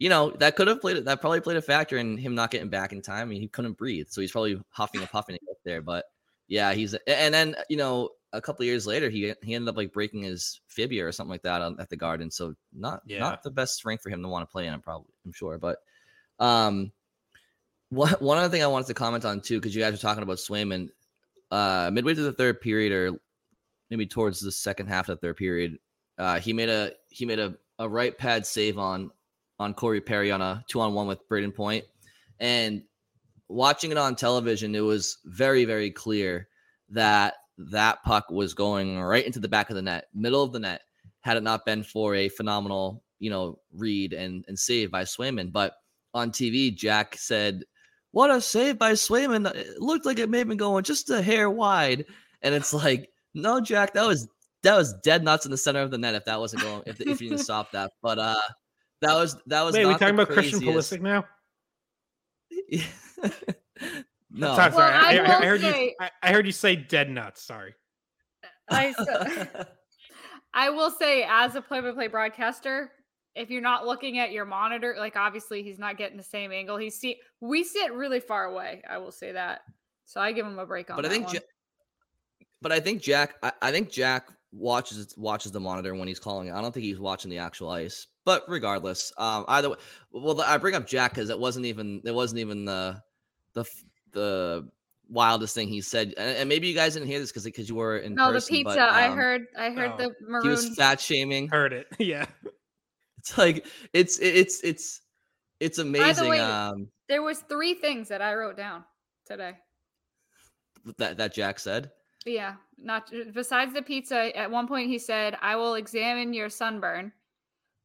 you 0.00 0.08
know 0.08 0.30
that 0.38 0.56
could 0.56 0.66
have 0.66 0.80
played 0.80 1.04
that 1.04 1.20
probably 1.20 1.40
played 1.40 1.58
a 1.58 1.62
factor 1.62 1.96
in 1.98 2.16
him 2.16 2.34
not 2.34 2.50
getting 2.50 2.70
back 2.70 2.92
in 2.92 3.02
time. 3.02 3.20
I 3.22 3.24
mean, 3.26 3.40
he 3.40 3.46
couldn't 3.48 3.76
breathe, 3.78 4.06
so 4.08 4.20
he's 4.20 4.32
probably 4.32 4.60
huffing 4.70 5.02
and 5.02 5.10
puffing 5.12 5.36
up 5.36 5.56
there. 5.64 5.82
But 5.82 6.06
yeah, 6.48 6.72
he's 6.72 6.94
and 7.06 7.32
then 7.32 7.54
you 7.68 7.76
know 7.76 8.08
a 8.32 8.40
couple 8.40 8.62
of 8.62 8.66
years 8.66 8.86
later 8.86 9.10
he 9.10 9.32
he 9.42 9.54
ended 9.54 9.68
up 9.68 9.76
like 9.76 9.92
breaking 9.92 10.22
his 10.22 10.60
tibia 10.74 11.06
or 11.06 11.12
something 11.12 11.30
like 11.30 11.42
that 11.42 11.62
on, 11.62 11.78
at 11.78 11.90
the 11.90 11.96
Garden. 11.96 12.30
So 12.30 12.54
not 12.72 13.02
Yeah. 13.06 13.18
not 13.18 13.42
the 13.42 13.50
best 13.50 13.84
rink 13.84 14.00
for 14.00 14.08
him 14.08 14.22
to 14.22 14.28
want 14.28 14.48
to 14.48 14.50
play 14.50 14.66
in. 14.66 14.72
I'm 14.72 14.80
probably 14.80 15.12
I'm 15.24 15.32
sure, 15.32 15.58
but 15.58 15.78
um, 16.38 16.92
one 17.90 18.12
one 18.20 18.38
other 18.38 18.48
thing 18.48 18.62
I 18.62 18.68
wanted 18.68 18.86
to 18.86 18.94
comment 18.94 19.26
on 19.26 19.42
too 19.42 19.58
because 19.60 19.74
you 19.76 19.82
guys 19.82 19.92
were 19.92 19.98
talking 19.98 20.22
about 20.22 20.38
Swayman, 20.38 20.88
uh, 21.50 21.90
midway 21.92 22.14
through 22.14 22.24
the 22.24 22.32
third 22.32 22.62
period 22.62 22.92
or 22.92 23.18
maybe 23.90 24.06
towards 24.06 24.40
the 24.40 24.52
second 24.52 24.86
half 24.86 25.10
of 25.10 25.20
the 25.20 25.26
third 25.26 25.36
period, 25.36 25.78
uh, 26.16 26.40
he 26.40 26.54
made 26.54 26.70
a 26.70 26.92
he 27.10 27.26
made 27.26 27.38
a, 27.38 27.54
a 27.78 27.86
right 27.86 28.16
pad 28.16 28.46
save 28.46 28.78
on 28.78 29.10
on 29.60 29.74
Corey 29.74 30.00
Perry 30.00 30.32
on 30.32 30.42
a 30.42 30.64
two 30.68 30.80
on 30.80 30.92
one 30.92 31.06
with 31.06 31.28
Brayden 31.28 31.54
Point, 31.54 31.84
and 32.40 32.82
watching 33.48 33.92
it 33.92 33.98
on 33.98 34.16
television, 34.16 34.74
it 34.74 34.80
was 34.80 35.18
very 35.24 35.64
very 35.64 35.92
clear 35.92 36.48
that 36.88 37.34
that 37.58 38.02
puck 38.02 38.28
was 38.30 38.54
going 38.54 39.00
right 39.00 39.24
into 39.24 39.38
the 39.38 39.48
back 39.48 39.70
of 39.70 39.76
the 39.76 39.82
net, 39.82 40.08
middle 40.12 40.42
of 40.42 40.52
the 40.52 40.58
net. 40.58 40.80
Had 41.20 41.36
it 41.36 41.44
not 41.44 41.64
been 41.64 41.84
for 41.84 42.16
a 42.16 42.28
phenomenal 42.30 43.04
you 43.20 43.30
know, 43.30 43.58
read 43.72 44.12
and 44.12 44.44
and 44.48 44.58
save 44.58 44.90
by 44.90 45.04
Swayman. 45.04 45.52
But 45.52 45.74
on 46.12 46.32
TV, 46.32 46.74
Jack 46.74 47.14
said, 47.16 47.62
"What 48.10 48.30
a 48.30 48.40
save 48.40 48.78
by 48.78 48.92
Swayman! 48.92 49.54
It 49.54 49.80
looked 49.80 50.06
like 50.06 50.18
it 50.18 50.30
may 50.30 50.38
have 50.38 50.48
been 50.48 50.56
going 50.56 50.82
just 50.82 51.10
a 51.10 51.22
hair 51.22 51.48
wide." 51.48 52.06
And 52.42 52.54
it's 52.54 52.72
like, 52.72 53.10
no, 53.34 53.60
Jack, 53.60 53.92
that 53.92 54.06
was 54.06 54.26
that 54.62 54.76
was 54.76 54.94
dead 55.04 55.22
nuts 55.22 55.44
in 55.44 55.52
the 55.52 55.56
center 55.56 55.80
of 55.80 55.90
the 55.92 55.98
net. 55.98 56.14
If 56.14 56.24
that 56.24 56.40
wasn't 56.40 56.62
going, 56.62 56.82
if, 56.86 57.00
if 57.00 57.20
you 57.20 57.28
didn't 57.30 57.44
stop 57.44 57.70
that, 57.72 57.92
but 58.02 58.18
uh, 58.18 58.40
that 59.02 59.14
was 59.14 59.36
that 59.46 59.62
was. 59.62 59.74
Wait, 59.74 59.84
we 59.84 59.90
not 59.92 60.00
talking 60.00 60.16
the 60.16 60.22
about 60.22 60.34
Christian 60.34 60.60
craziest- 60.60 60.92
Pulisic 60.92 61.00
now? 61.00 61.24
no, 64.30 64.54
Sorry, 64.54 64.72
sorry. 64.72 64.74
Well, 64.74 64.80
I, 64.80 65.16
I 65.16 65.16
I- 65.16 65.16
I 65.16 65.22
will 65.38 65.46
heard 65.46 65.60
you. 65.62 65.70
say- 65.70 65.96
I, 66.00 66.10
I 66.22 66.32
heard 66.32 66.46
you 66.46 66.52
say 66.52 66.76
dead 66.76 67.10
nuts. 67.10 67.42
Sorry. 67.42 67.74
I, 68.70 68.92
so- 68.92 69.64
I 70.54 70.70
will 70.70 70.90
say, 70.90 71.24
as 71.28 71.54
a 71.54 71.60
play-by-play 71.62 72.08
broadcaster, 72.08 72.90
if 73.36 73.50
you're 73.50 73.62
not 73.62 73.86
looking 73.86 74.18
at 74.18 74.32
your 74.32 74.44
monitor, 74.44 74.96
like 74.98 75.16
obviously 75.16 75.62
he's 75.62 75.78
not 75.78 75.96
getting 75.96 76.16
the 76.16 76.22
same 76.24 76.50
angle. 76.52 76.76
He's 76.76 76.98
see 76.98 77.16
we 77.40 77.62
sit 77.64 77.92
really 77.92 78.20
far 78.20 78.44
away. 78.46 78.82
I 78.88 78.98
will 78.98 79.12
say 79.12 79.32
that. 79.32 79.60
So 80.06 80.20
I 80.20 80.32
give 80.32 80.44
him 80.44 80.58
a 80.58 80.66
break 80.66 80.90
on 80.90 80.96
but 80.96 81.06
I 81.06 81.08
think, 81.08 81.26
one. 81.26 81.34
Ja- 81.36 81.40
but 82.60 82.72
I 82.72 82.80
think 82.80 83.00
Jack, 83.00 83.36
I, 83.42 83.52
I 83.62 83.70
think 83.70 83.90
Jack 83.90 84.28
watches 84.52 85.14
watches 85.16 85.52
the 85.52 85.60
monitor 85.60 85.94
when 85.94 86.08
he's 86.08 86.18
calling. 86.18 86.50
I 86.50 86.60
don't 86.60 86.72
think 86.72 86.84
he's 86.84 86.98
watching 86.98 87.30
the 87.30 87.38
actual 87.38 87.70
ice. 87.70 88.06
But 88.24 88.44
regardless, 88.48 89.12
um, 89.16 89.44
either 89.48 89.70
way, 89.70 89.76
well, 90.12 90.40
I 90.42 90.58
bring 90.58 90.74
up 90.74 90.86
Jack 90.86 91.12
because 91.12 91.30
it 91.30 91.38
wasn't 91.38 91.66
even 91.66 92.02
it 92.04 92.14
wasn't 92.14 92.40
even 92.40 92.64
the 92.64 93.02
the 93.54 93.64
the 94.12 94.68
wildest 95.08 95.54
thing 95.54 95.68
he 95.68 95.80
said, 95.80 96.14
and, 96.16 96.36
and 96.36 96.48
maybe 96.48 96.68
you 96.68 96.74
guys 96.74 96.94
didn't 96.94 97.08
hear 97.08 97.18
this 97.18 97.30
because 97.30 97.44
because 97.44 97.68
you 97.68 97.74
were 97.74 97.98
in 97.98 98.14
no, 98.14 98.32
the 98.32 98.40
pizza. 98.40 98.64
but, 98.64 98.78
I 98.78 99.08
um, 99.08 99.16
heard. 99.16 99.46
I 99.58 99.70
heard 99.70 99.92
oh, 99.98 100.12
the 100.28 100.40
he 100.42 100.48
was 100.48 100.74
fat 100.76 101.00
shaming. 101.00 101.48
Heard 101.48 101.72
it. 101.72 101.86
Yeah. 101.98 102.26
It's 103.18 103.36
like 103.36 103.66
it's 103.92 104.18
it's 104.18 104.62
it's 104.64 105.02
it's 105.60 105.78
amazing. 105.78 106.28
way, 106.28 106.40
um, 106.40 106.88
There 107.08 107.22
was 107.22 107.40
three 107.40 107.74
things 107.74 108.08
that 108.08 108.22
I 108.22 108.34
wrote 108.34 108.56
down 108.56 108.84
today. 109.26 109.52
that 110.96 111.18
that 111.18 111.34
Jack 111.34 111.58
said. 111.58 111.90
Yeah, 112.26 112.56
not 112.76 113.10
besides 113.32 113.72
the 113.72 113.82
pizza. 113.82 114.36
At 114.36 114.50
one 114.50 114.68
point, 114.68 114.88
he 114.88 114.98
said, 114.98 115.36
"I 115.40 115.56
will 115.56 115.74
examine 115.74 116.32
your 116.32 116.50
sunburn." 116.50 117.12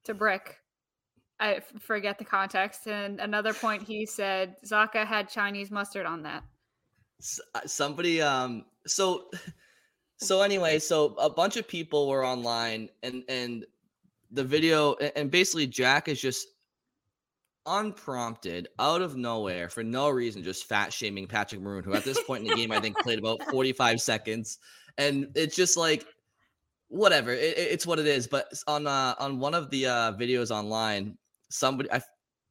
To 0.04 0.14
Brick, 0.14 0.60
I 1.40 1.62
forget 1.80 2.20
the 2.20 2.26
context. 2.26 2.88
And 2.88 3.20
another 3.20 3.54
point, 3.54 3.82
he 3.82 4.06
said 4.06 4.56
Zacha 4.64 5.06
had 5.06 5.30
Chinese 5.30 5.72
mustard 5.72 6.06
on 6.06 6.22
that. 6.24 6.44
S- 7.20 7.40
uh, 7.56 7.62
somebody 7.66 8.22
um 8.22 8.66
so 8.86 9.30
so 10.18 10.42
anyway 10.42 10.80
so 10.80 11.16
a 11.16 11.30
bunch 11.30 11.56
of 11.58 11.68
people 11.68 12.10
were 12.10 12.26
online 12.26 12.90
and 13.04 13.24
and 13.30 13.66
the 14.32 14.44
video 14.44 14.96
and 15.16 15.32
basically 15.32 15.66
jack 15.66 16.08
is 16.08 16.20
just 16.20 16.50
unprompted 17.66 18.68
out 18.80 19.02
of 19.02 19.16
nowhere 19.16 19.70
for 19.70 19.84
no 19.84 20.10
reason 20.10 20.44
just 20.44 20.66
fat 20.66 20.94
shaming 20.94 21.28
patrick 21.28 21.62
maroon 21.62 21.84
who 21.84 21.94
at 21.94 22.04
this 22.04 22.22
point 22.24 22.44
in 22.44 22.50
the 22.50 22.56
game 22.56 22.72
i 22.72 22.80
think 22.80 22.98
played 23.00 23.20
about 23.20 23.42
45 23.52 24.00
seconds. 24.02 24.60
And 24.98 25.28
it's 25.36 25.56
just 25.56 25.76
like 25.76 26.06
whatever 26.88 27.32
it, 27.32 27.58
it- 27.58 27.72
it's 27.72 27.86
what 27.86 28.00
it 28.00 28.08
is. 28.08 28.28
But 28.28 28.48
on 28.68 28.88
uh 28.88 29.16
on 29.20 29.40
one 29.40 29.54
of 29.54 29.70
the 29.70 29.88
uh 29.88 30.12
videos 30.14 30.52
online 30.52 31.18
somebody 31.50 31.90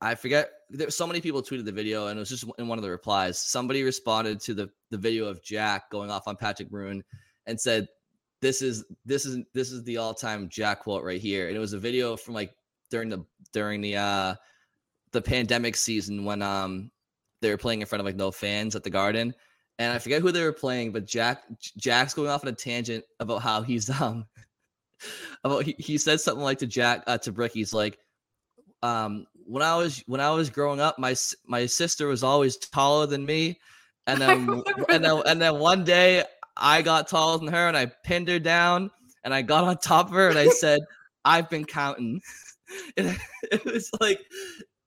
I 0.01 0.15
forget 0.15 0.51
there 0.69 0.91
so 0.91 1.07
many 1.07 1.21
people 1.23 1.43
tweeted 1.43 1.65
the 1.65 1.73
video 1.73 2.09
and 2.09 2.19
it 2.19 2.21
was 2.21 2.29
just 2.29 2.45
in 2.59 2.69
one 2.69 2.79
of 2.79 2.83
the 2.85 2.91
replies. 2.91 3.39
Somebody 3.39 3.83
responded 3.83 4.41
to 4.41 4.53
the 4.55 4.69
the 4.91 4.99
video 4.99 5.27
of 5.27 5.43
jack 5.43 5.91
going 5.91 6.11
off 6.11 6.29
on 6.29 6.37
patrick 6.37 6.71
maroon 6.71 7.03
and 7.47 7.59
said 7.59 7.89
this 8.43 8.61
is 8.61 8.85
this 9.07 9.25
is 9.25 9.43
this 9.55 9.73
is 9.73 9.83
the 9.85 9.97
all-time 9.97 10.49
jack 10.51 10.81
quote 10.81 11.05
right 11.05 11.21
here. 11.21 11.49
And 11.49 11.57
it 11.57 11.61
was 11.61 11.73
a 11.73 11.79
video 11.79 12.17
from 12.17 12.35
like 12.35 12.55
during 12.91 13.09
the 13.09 13.25
during 13.53 13.81
the 13.81 13.97
uh 13.97 14.35
the 15.15 15.23
pandemic 15.23 15.77
season 15.77 16.25
when 16.25 16.43
um 16.43 16.91
they 17.41 17.51
were 17.51 17.57
playing 17.57 17.81
in 17.81 17.87
front 17.87 18.01
of 18.01 18.07
like 18.07 18.17
no 18.17 18.31
fans 18.31 18.77
at 18.77 18.83
the 18.83 18.91
garden. 18.91 19.35
And 19.79 19.93
i 19.93 19.99
forget 19.99 20.23
who 20.23 20.31
they 20.31 20.45
were 20.45 20.53
playing 20.53 20.93
but 20.93 21.05
jack 21.05 21.43
jack's 21.77 22.15
going 22.15 22.29
off 22.29 22.45
on 22.45 22.49
a 22.49 22.53
tangent 22.53 23.05
about 23.19 23.43
how 23.43 23.63
he's 23.63 23.91
um 23.91 24.27
about 25.45 25.65
he, 25.65 25.75
he 25.79 25.99
said 25.99 26.21
something 26.21 26.45
like 26.45 26.59
to 26.59 26.67
jack 26.67 27.03
uh, 27.09 27.19
to 27.19 27.33
brick 27.33 27.53
he's 27.53 27.73
like 27.73 27.99
um 28.85 29.27
when 29.47 29.65
i 29.65 29.77
was 29.77 30.05
when 30.07 30.21
i 30.21 30.31
was 30.31 30.49
growing 30.49 30.81
up 30.81 30.97
my 30.97 31.17
my 31.47 31.67
sister 31.67 32.07
was 32.07 32.23
always 32.23 32.57
taller 32.57 33.07
than 33.07 33.25
me. 33.27 33.59
And 34.07 34.21
then 34.21 34.63
and 34.89 35.05
then 35.05 35.23
and 35.27 35.41
then 35.43 35.59
one 35.59 35.83
day 35.83 36.23
i 36.57 36.83
got 36.83 37.09
taller 37.09 37.39
than 37.39 37.49
her 37.49 37.67
and 37.67 37.77
i 37.77 37.87
pinned 37.87 38.29
her 38.29 38.39
down 38.39 38.93
and 39.25 39.35
i 39.35 39.43
got 39.43 39.65
on 39.65 39.77
top 39.79 40.07
of 40.07 40.13
her 40.13 40.29
and 40.29 40.39
i 40.39 40.49
said 40.49 40.81
i've 41.25 41.51
been 41.51 41.65
counting. 41.65 42.21
And 42.97 43.17
it 43.53 43.65
was 43.67 43.91
like 44.01 44.19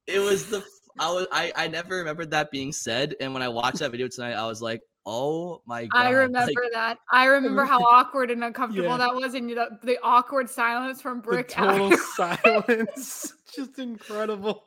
it 0.07 0.19
was 0.19 0.47
the 0.49 0.63
I 0.99 1.11
was 1.11 1.27
I, 1.31 1.51
I 1.55 1.67
never 1.67 1.97
remembered 1.97 2.31
that 2.31 2.49
being 2.51 2.71
said 2.71 3.15
and 3.19 3.33
when 3.33 3.43
I 3.43 3.49
watched 3.49 3.79
that 3.79 3.91
video 3.91 4.07
tonight 4.07 4.33
I 4.33 4.47
was 4.47 4.61
like 4.61 4.81
oh 5.05 5.61
my 5.65 5.85
god 5.85 6.05
I 6.05 6.09
remember 6.09 6.51
like, 6.63 6.71
that. 6.73 6.97
I 7.11 7.25
remember 7.25 7.63
how 7.65 7.79
awkward 7.85 8.29
and 8.31 8.43
uncomfortable 8.43 8.89
Yeah. 8.89 8.97
that 8.97 9.15
was, 9.15 9.35
and 9.35 9.49
the, 9.49 9.69
the 9.83 9.97
awkward 10.03 10.49
silence 10.49 11.01
from 11.01 11.17
The 11.21 11.23
Brick. 11.27 11.47
total 11.49 11.95
silence. 12.15 13.33
Just 13.55 13.79
incredible. 13.79 14.65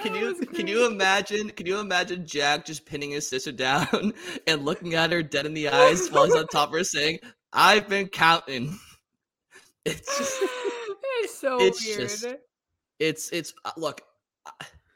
Can 0.00 0.14
you 0.16 0.26
was 0.26 0.40
can 0.52 0.66
you 0.66 0.86
imagine 0.86 1.50
can 1.50 1.66
you 1.66 1.78
imagine 1.78 2.26
Jack 2.26 2.64
just 2.66 2.84
pinning 2.84 3.12
his 3.12 3.28
sister 3.28 3.52
down 3.52 4.12
and 4.48 4.64
looking 4.64 4.94
at 4.94 5.12
her 5.12 5.22
dead 5.22 5.46
in 5.46 5.54
the 5.54 5.68
eyes 5.68 6.08
while 6.08 6.24
he's 6.24 6.34
on 6.34 6.46
top 6.48 6.70
of 6.70 6.74
her 6.74 6.82
saying, 6.84 7.20
I've 7.52 7.88
been 7.88 8.08
counting. 8.08 8.76
It's 9.84 10.18
just 10.18 10.42
it's 11.20 11.38
so 11.38 11.58
it's 11.60 11.86
weird. 11.86 12.00
just- 12.00 12.26
it's 12.98 13.30
it's 13.30 13.54
uh, 13.64 13.70
look, 13.76 14.02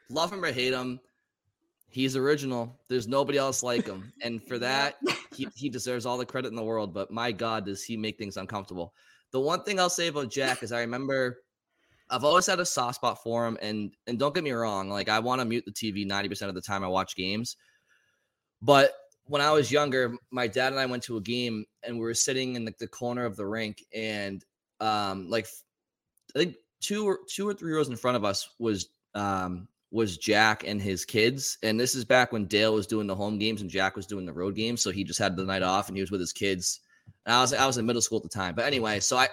love 0.09 0.31
him 0.31 0.43
or 0.43 0.51
hate 0.51 0.73
him, 0.73 0.99
he's 1.89 2.15
original. 2.15 2.79
There's 2.89 3.07
nobody 3.07 3.37
else 3.37 3.63
like 3.63 3.85
him. 3.85 4.11
And 4.23 4.41
for 4.47 4.57
that, 4.59 4.95
he, 5.35 5.47
he 5.55 5.69
deserves 5.69 6.05
all 6.05 6.17
the 6.17 6.25
credit 6.25 6.49
in 6.49 6.55
the 6.55 6.63
world. 6.63 6.93
But 6.93 7.11
my 7.11 7.31
God, 7.31 7.65
does 7.65 7.83
he 7.83 7.97
make 7.97 8.17
things 8.17 8.37
uncomfortable. 8.37 8.93
The 9.31 9.39
one 9.39 9.63
thing 9.63 9.79
I'll 9.79 9.89
say 9.89 10.07
about 10.07 10.31
Jack 10.31 10.63
is 10.63 10.71
I 10.71 10.81
remember 10.81 11.39
I've 12.09 12.23
always 12.23 12.45
had 12.45 12.59
a 12.59 12.65
soft 12.65 12.95
spot 12.95 13.23
for 13.23 13.47
him, 13.47 13.57
and 13.61 13.91
and 14.07 14.19
don't 14.19 14.35
get 14.35 14.43
me 14.43 14.51
wrong, 14.51 14.89
like 14.89 15.09
I 15.09 15.19
want 15.19 15.41
to 15.41 15.45
mute 15.45 15.65
the 15.65 15.71
TV 15.71 16.05
90% 16.05 16.49
of 16.49 16.53
the 16.53 16.61
time 16.61 16.83
I 16.83 16.87
watch 16.87 17.15
games. 17.15 17.57
But 18.61 18.93
when 19.25 19.41
I 19.41 19.51
was 19.51 19.71
younger, 19.71 20.15
my 20.31 20.47
dad 20.47 20.73
and 20.73 20.79
I 20.79 20.85
went 20.85 21.03
to 21.03 21.17
a 21.17 21.21
game 21.21 21.65
and 21.81 21.95
we 21.95 22.01
were 22.01 22.13
sitting 22.13 22.55
in 22.55 22.65
the, 22.65 22.73
the 22.79 22.87
corner 22.87 23.25
of 23.25 23.35
the 23.35 23.45
rink, 23.45 23.83
and 23.93 24.43
um, 24.79 25.29
like 25.29 25.47
I 26.35 26.39
think 26.39 26.55
two 26.81 27.07
or 27.07 27.19
two 27.27 27.47
or 27.47 27.53
three 27.53 27.73
rows 27.73 27.89
in 27.89 27.95
front 27.95 28.17
of 28.17 28.25
us 28.25 28.49
was 28.59 28.89
um 29.15 29.67
was 29.91 30.17
Jack 30.17 30.63
and 30.65 30.81
his 30.81 31.05
kids. 31.05 31.59
And 31.61 31.79
this 31.79 31.93
is 31.93 32.03
back 32.03 32.31
when 32.31 32.45
Dale 32.45 32.73
was 32.73 32.87
doing 32.87 33.05
the 33.05 33.13
home 33.15 33.37
games 33.37 33.61
and 33.61 33.69
Jack 33.69 33.95
was 33.95 34.07
doing 34.07 34.25
the 34.25 34.33
road 34.33 34.55
games. 34.55 34.81
So 34.81 34.89
he 34.89 35.03
just 35.03 35.19
had 35.19 35.35
the 35.37 35.43
night 35.45 35.61
off 35.61 35.87
and 35.87 35.95
he 35.95 36.01
was 36.01 36.09
with 36.09 36.19
his 36.19 36.33
kids. 36.33 36.79
And 37.27 37.35
I 37.35 37.41
was 37.41 37.53
I 37.53 37.67
was 37.67 37.77
in 37.77 37.85
middle 37.85 38.01
school 38.01 38.17
at 38.17 38.23
the 38.23 38.29
time. 38.29 38.55
But 38.55 38.65
anyway, 38.65 38.99
so 38.99 39.17
I 39.17 39.29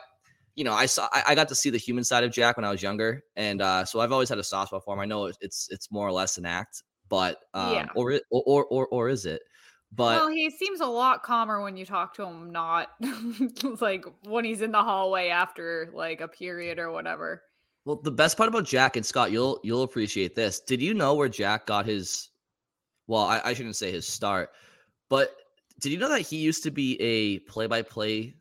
you 0.57 0.65
know, 0.65 0.73
I 0.75 0.85
saw 0.87 1.09
I, 1.13 1.23
I 1.29 1.35
got 1.35 1.49
to 1.49 1.55
see 1.55 1.71
the 1.71 1.79
human 1.79 2.05
side 2.05 2.25
of 2.25 2.31
Jack 2.33 2.57
when 2.59 2.65
I 2.65 2.71
was 2.71 2.83
younger. 2.83 3.23
And 3.37 3.63
uh 3.63 3.85
so 3.87 4.01
I've 4.01 4.13
always 4.13 4.29
had 4.29 4.39
a 4.39 4.45
soft 4.45 4.69
spot 4.69 4.85
for 4.85 4.93
him. 4.95 5.01
I 5.01 5.07
know 5.07 5.27
it's 5.41 5.69
it's 5.71 5.91
more 5.91 6.07
or 6.07 6.13
less 6.13 6.37
an 6.37 6.45
act, 6.45 6.83
but 7.09 7.39
um 7.55 7.73
Yeah. 7.73 7.89
or, 7.95 8.11
it- 8.13 8.25
or 8.31 8.43
or 8.47 8.65
or 8.67 8.87
or 8.89 9.09
is 9.09 9.25
it? 9.25 9.41
But 9.93 10.21
well, 10.21 10.29
he 10.29 10.51
seems 10.51 10.81
a 10.81 10.87
lot 10.87 11.23
calmer 11.25 11.63
when 11.63 11.77
you 11.77 11.85
talk 11.87 12.15
to 12.15 12.23
him, 12.25 12.51
not 12.53 12.91
like 13.81 14.05
when 14.25 14.45
he's 14.45 14.61
in 14.63 14.71
the 14.73 14.83
hallway 14.83 15.29
after 15.31 15.91
like 15.95 16.21
a 16.21 16.29
period 16.29 16.79
or 16.79 16.93
whatever. 16.93 17.43
Well, 17.85 17.97
the 17.97 18.11
best 18.11 18.37
part 18.37 18.49
about 18.49 18.65
Jack 18.65 18.97
and 18.97 19.05
Scott, 19.05 19.33
you'll 19.33 19.61
you'll 19.63 19.83
appreciate 19.83 20.35
this. 20.35 20.61
Did 20.61 20.83
you 20.83 20.95
know 20.95 21.15
where 21.15 21.29
Jack 21.29 21.67
got 21.67 21.87
his? 21.87 22.29
Well, 23.07 23.23
I, 23.23 23.41
I 23.45 23.55
shouldn't 23.55 23.77
say 23.77 23.91
his 23.91 24.07
start, 24.07 24.51
but 25.09 25.35
did 25.81 25.93
you 25.93 25.99
know 25.99 26.09
that 26.09 26.21
he 26.21 26.37
used 26.37 26.63
to 26.65 26.71
be 26.71 27.01
a 27.01 27.39
play-by-play 27.41 28.35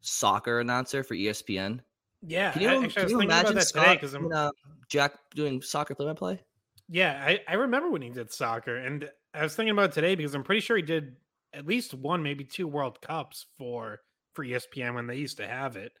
soccer 0.00 0.60
announcer 0.60 1.02
for 1.02 1.14
ESPN? 1.14 1.80
Yeah. 2.20 2.50
Can 2.52 2.62
you, 2.62 2.68
I, 2.68 2.74
can 2.74 2.84
actually, 2.84 3.02
was 3.04 3.12
you 3.12 3.20
imagine 3.20 3.54
that 3.54 3.66
today 3.66 3.82
Scott 3.82 3.96
because 4.00 4.14
and, 4.14 4.32
uh, 4.32 4.50
Jack 4.88 5.14
doing 5.34 5.62
soccer 5.62 5.94
play-by-play? 5.94 6.40
Yeah, 6.88 7.22
I, 7.24 7.40
I 7.48 7.54
remember 7.54 7.90
when 7.90 8.02
he 8.02 8.10
did 8.10 8.30
soccer, 8.30 8.76
and 8.76 9.08
I 9.32 9.42
was 9.42 9.54
thinking 9.54 9.72
about 9.72 9.90
it 9.90 9.92
today 9.92 10.14
because 10.14 10.34
I'm 10.34 10.42
pretty 10.42 10.60
sure 10.60 10.76
he 10.76 10.82
did 10.82 11.16
at 11.54 11.66
least 11.66 11.94
one, 11.94 12.22
maybe 12.22 12.44
two 12.44 12.66
World 12.66 13.00
Cups 13.00 13.46
for 13.56 14.00
for 14.34 14.44
ESPN 14.44 14.94
when 14.94 15.06
they 15.06 15.16
used 15.16 15.36
to 15.38 15.46
have 15.46 15.76
it. 15.76 15.92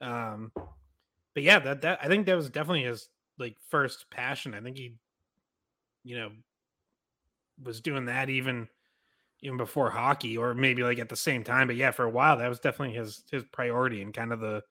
Um, 0.00 0.52
but 1.38 1.44
yeah, 1.44 1.60
that 1.60 1.82
that 1.82 2.00
I 2.02 2.08
think 2.08 2.26
that 2.26 2.34
was 2.34 2.50
definitely 2.50 2.82
his 2.82 3.08
like 3.38 3.54
first 3.68 4.06
passion. 4.10 4.54
I 4.54 4.60
think 4.60 4.76
he, 4.76 4.96
you 6.02 6.16
know, 6.16 6.30
was 7.62 7.80
doing 7.80 8.06
that 8.06 8.28
even 8.28 8.66
even 9.40 9.56
before 9.56 9.88
hockey, 9.88 10.36
or 10.36 10.52
maybe 10.52 10.82
like 10.82 10.98
at 10.98 11.08
the 11.08 11.14
same 11.14 11.44
time. 11.44 11.68
But 11.68 11.76
yeah, 11.76 11.92
for 11.92 12.04
a 12.04 12.10
while 12.10 12.38
that 12.38 12.48
was 12.48 12.58
definitely 12.58 12.96
his 12.96 13.22
his 13.30 13.44
priority 13.52 14.02
and 14.02 14.12
kind 14.12 14.32
of 14.32 14.40
the 14.40 14.62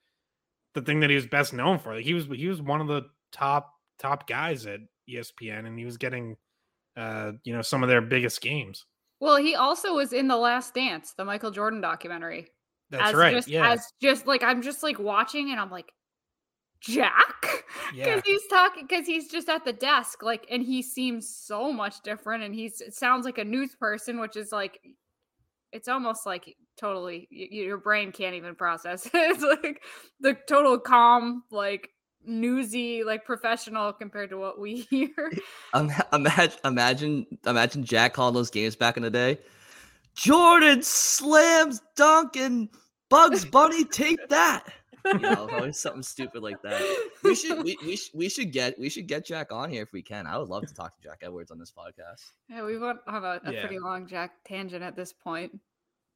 the 0.73 0.81
thing 0.81 0.99
that 0.99 1.09
he 1.09 1.15
was 1.15 1.25
best 1.25 1.53
known 1.53 1.79
for. 1.79 1.95
Like 1.95 2.03
he 2.03 2.13
was 2.13 2.25
he 2.25 2.49
was 2.49 2.61
one 2.61 2.81
of 2.81 2.87
the 2.87 3.03
top 3.31 3.71
top 3.97 4.27
guys 4.27 4.65
at 4.65 4.81
ESPN, 5.09 5.65
and 5.65 5.79
he 5.79 5.85
was 5.85 5.95
getting 5.95 6.35
uh 6.97 7.31
you 7.45 7.53
know 7.53 7.61
some 7.61 7.81
of 7.81 7.87
their 7.87 8.01
biggest 8.01 8.41
games. 8.41 8.85
Well, 9.21 9.37
he 9.37 9.55
also 9.55 9.95
was 9.95 10.11
in 10.11 10.27
The 10.27 10.35
Last 10.35 10.73
Dance, 10.73 11.13
the 11.13 11.23
Michael 11.23 11.51
Jordan 11.51 11.79
documentary. 11.79 12.49
That's 12.89 13.11
as 13.11 13.15
right. 13.15 13.35
Just, 13.35 13.47
yeah. 13.47 13.71
As 13.71 13.93
just 14.01 14.27
like 14.27 14.43
I'm 14.43 14.61
just 14.61 14.83
like 14.83 14.99
watching 14.99 15.51
and 15.51 15.61
I'm 15.61 15.71
like, 15.71 15.93
Jack 16.81 17.65
because 17.91 17.95
Yeah. 17.95 18.21
he's 18.25 18.45
talking 18.47 18.85
because 18.87 19.05
he's 19.05 19.29
just 19.29 19.49
at 19.49 19.65
the 19.65 19.73
desk 19.73 20.23
like 20.23 20.45
and 20.49 20.63
he 20.63 20.81
seems 20.81 21.27
so 21.27 21.71
much 21.71 22.01
different 22.03 22.43
and 22.43 22.53
he's 22.53 22.81
it 22.81 22.93
sounds 22.93 23.25
like 23.25 23.37
a 23.37 23.43
news 23.43 23.75
person 23.75 24.19
which 24.19 24.35
is 24.35 24.51
like 24.51 24.79
it's 25.71 25.87
almost 25.87 26.25
like 26.25 26.55
totally 26.79 27.27
your 27.31 27.77
brain 27.77 28.11
can't 28.11 28.35
even 28.35 28.55
process 28.55 29.09
it's 29.13 29.41
like 29.63 29.81
the 30.19 30.35
total 30.47 30.77
calm 30.79 31.43
like 31.51 31.89
newsy 32.25 33.03
like 33.03 33.25
professional 33.25 33.93
compared 33.93 34.29
to 34.29 34.37
what 34.37 34.59
we 34.59 34.75
hear 34.89 35.31
Um, 35.73 35.91
imagine, 36.13 36.59
imagine, 36.65 37.25
imagine 37.45 37.83
Jack 37.83 38.13
calling 38.13 38.33
those 38.33 38.49
games 38.49 38.75
back 38.75 38.95
in 38.97 39.03
the 39.03 39.09
day. 39.09 39.37
Jordan 40.15 40.81
slams 40.81 41.81
dunk 41.95 42.35
and 42.37 42.69
Bugs 43.09 43.45
Bunny 43.45 43.83
take 43.83 44.29
that. 44.29 44.63
You 45.13 45.19
know, 45.19 45.49
always 45.53 45.79
something 45.79 46.03
stupid 46.03 46.43
like 46.43 46.61
that. 46.63 46.81
We 47.23 47.35
should, 47.35 47.63
we, 47.63 47.77
we, 47.85 47.95
sh- 47.95 48.11
we 48.13 48.29
should 48.29 48.51
get, 48.51 48.77
we 48.77 48.89
should 48.89 49.07
get 49.07 49.25
Jack 49.25 49.51
on 49.51 49.69
here 49.69 49.81
if 49.83 49.93
we 49.93 50.01
can. 50.01 50.27
I 50.27 50.37
would 50.37 50.49
love 50.49 50.65
to 50.67 50.73
talk 50.73 50.95
to 50.95 51.01
Jack 51.01 51.19
Edwards 51.23 51.49
on 51.51 51.59
this 51.59 51.71
podcast. 51.71 52.31
yeah 52.49 52.63
we 52.63 52.77
went 52.77 52.99
on 53.07 53.23
a, 53.23 53.39
a 53.43 53.53
Yeah. 53.53 53.61
pretty 53.61 53.79
long 53.79 54.07
jack 54.07 54.31
tangent 54.45 54.83
at 54.83 54.95
this 54.95 55.13
point 55.13 55.57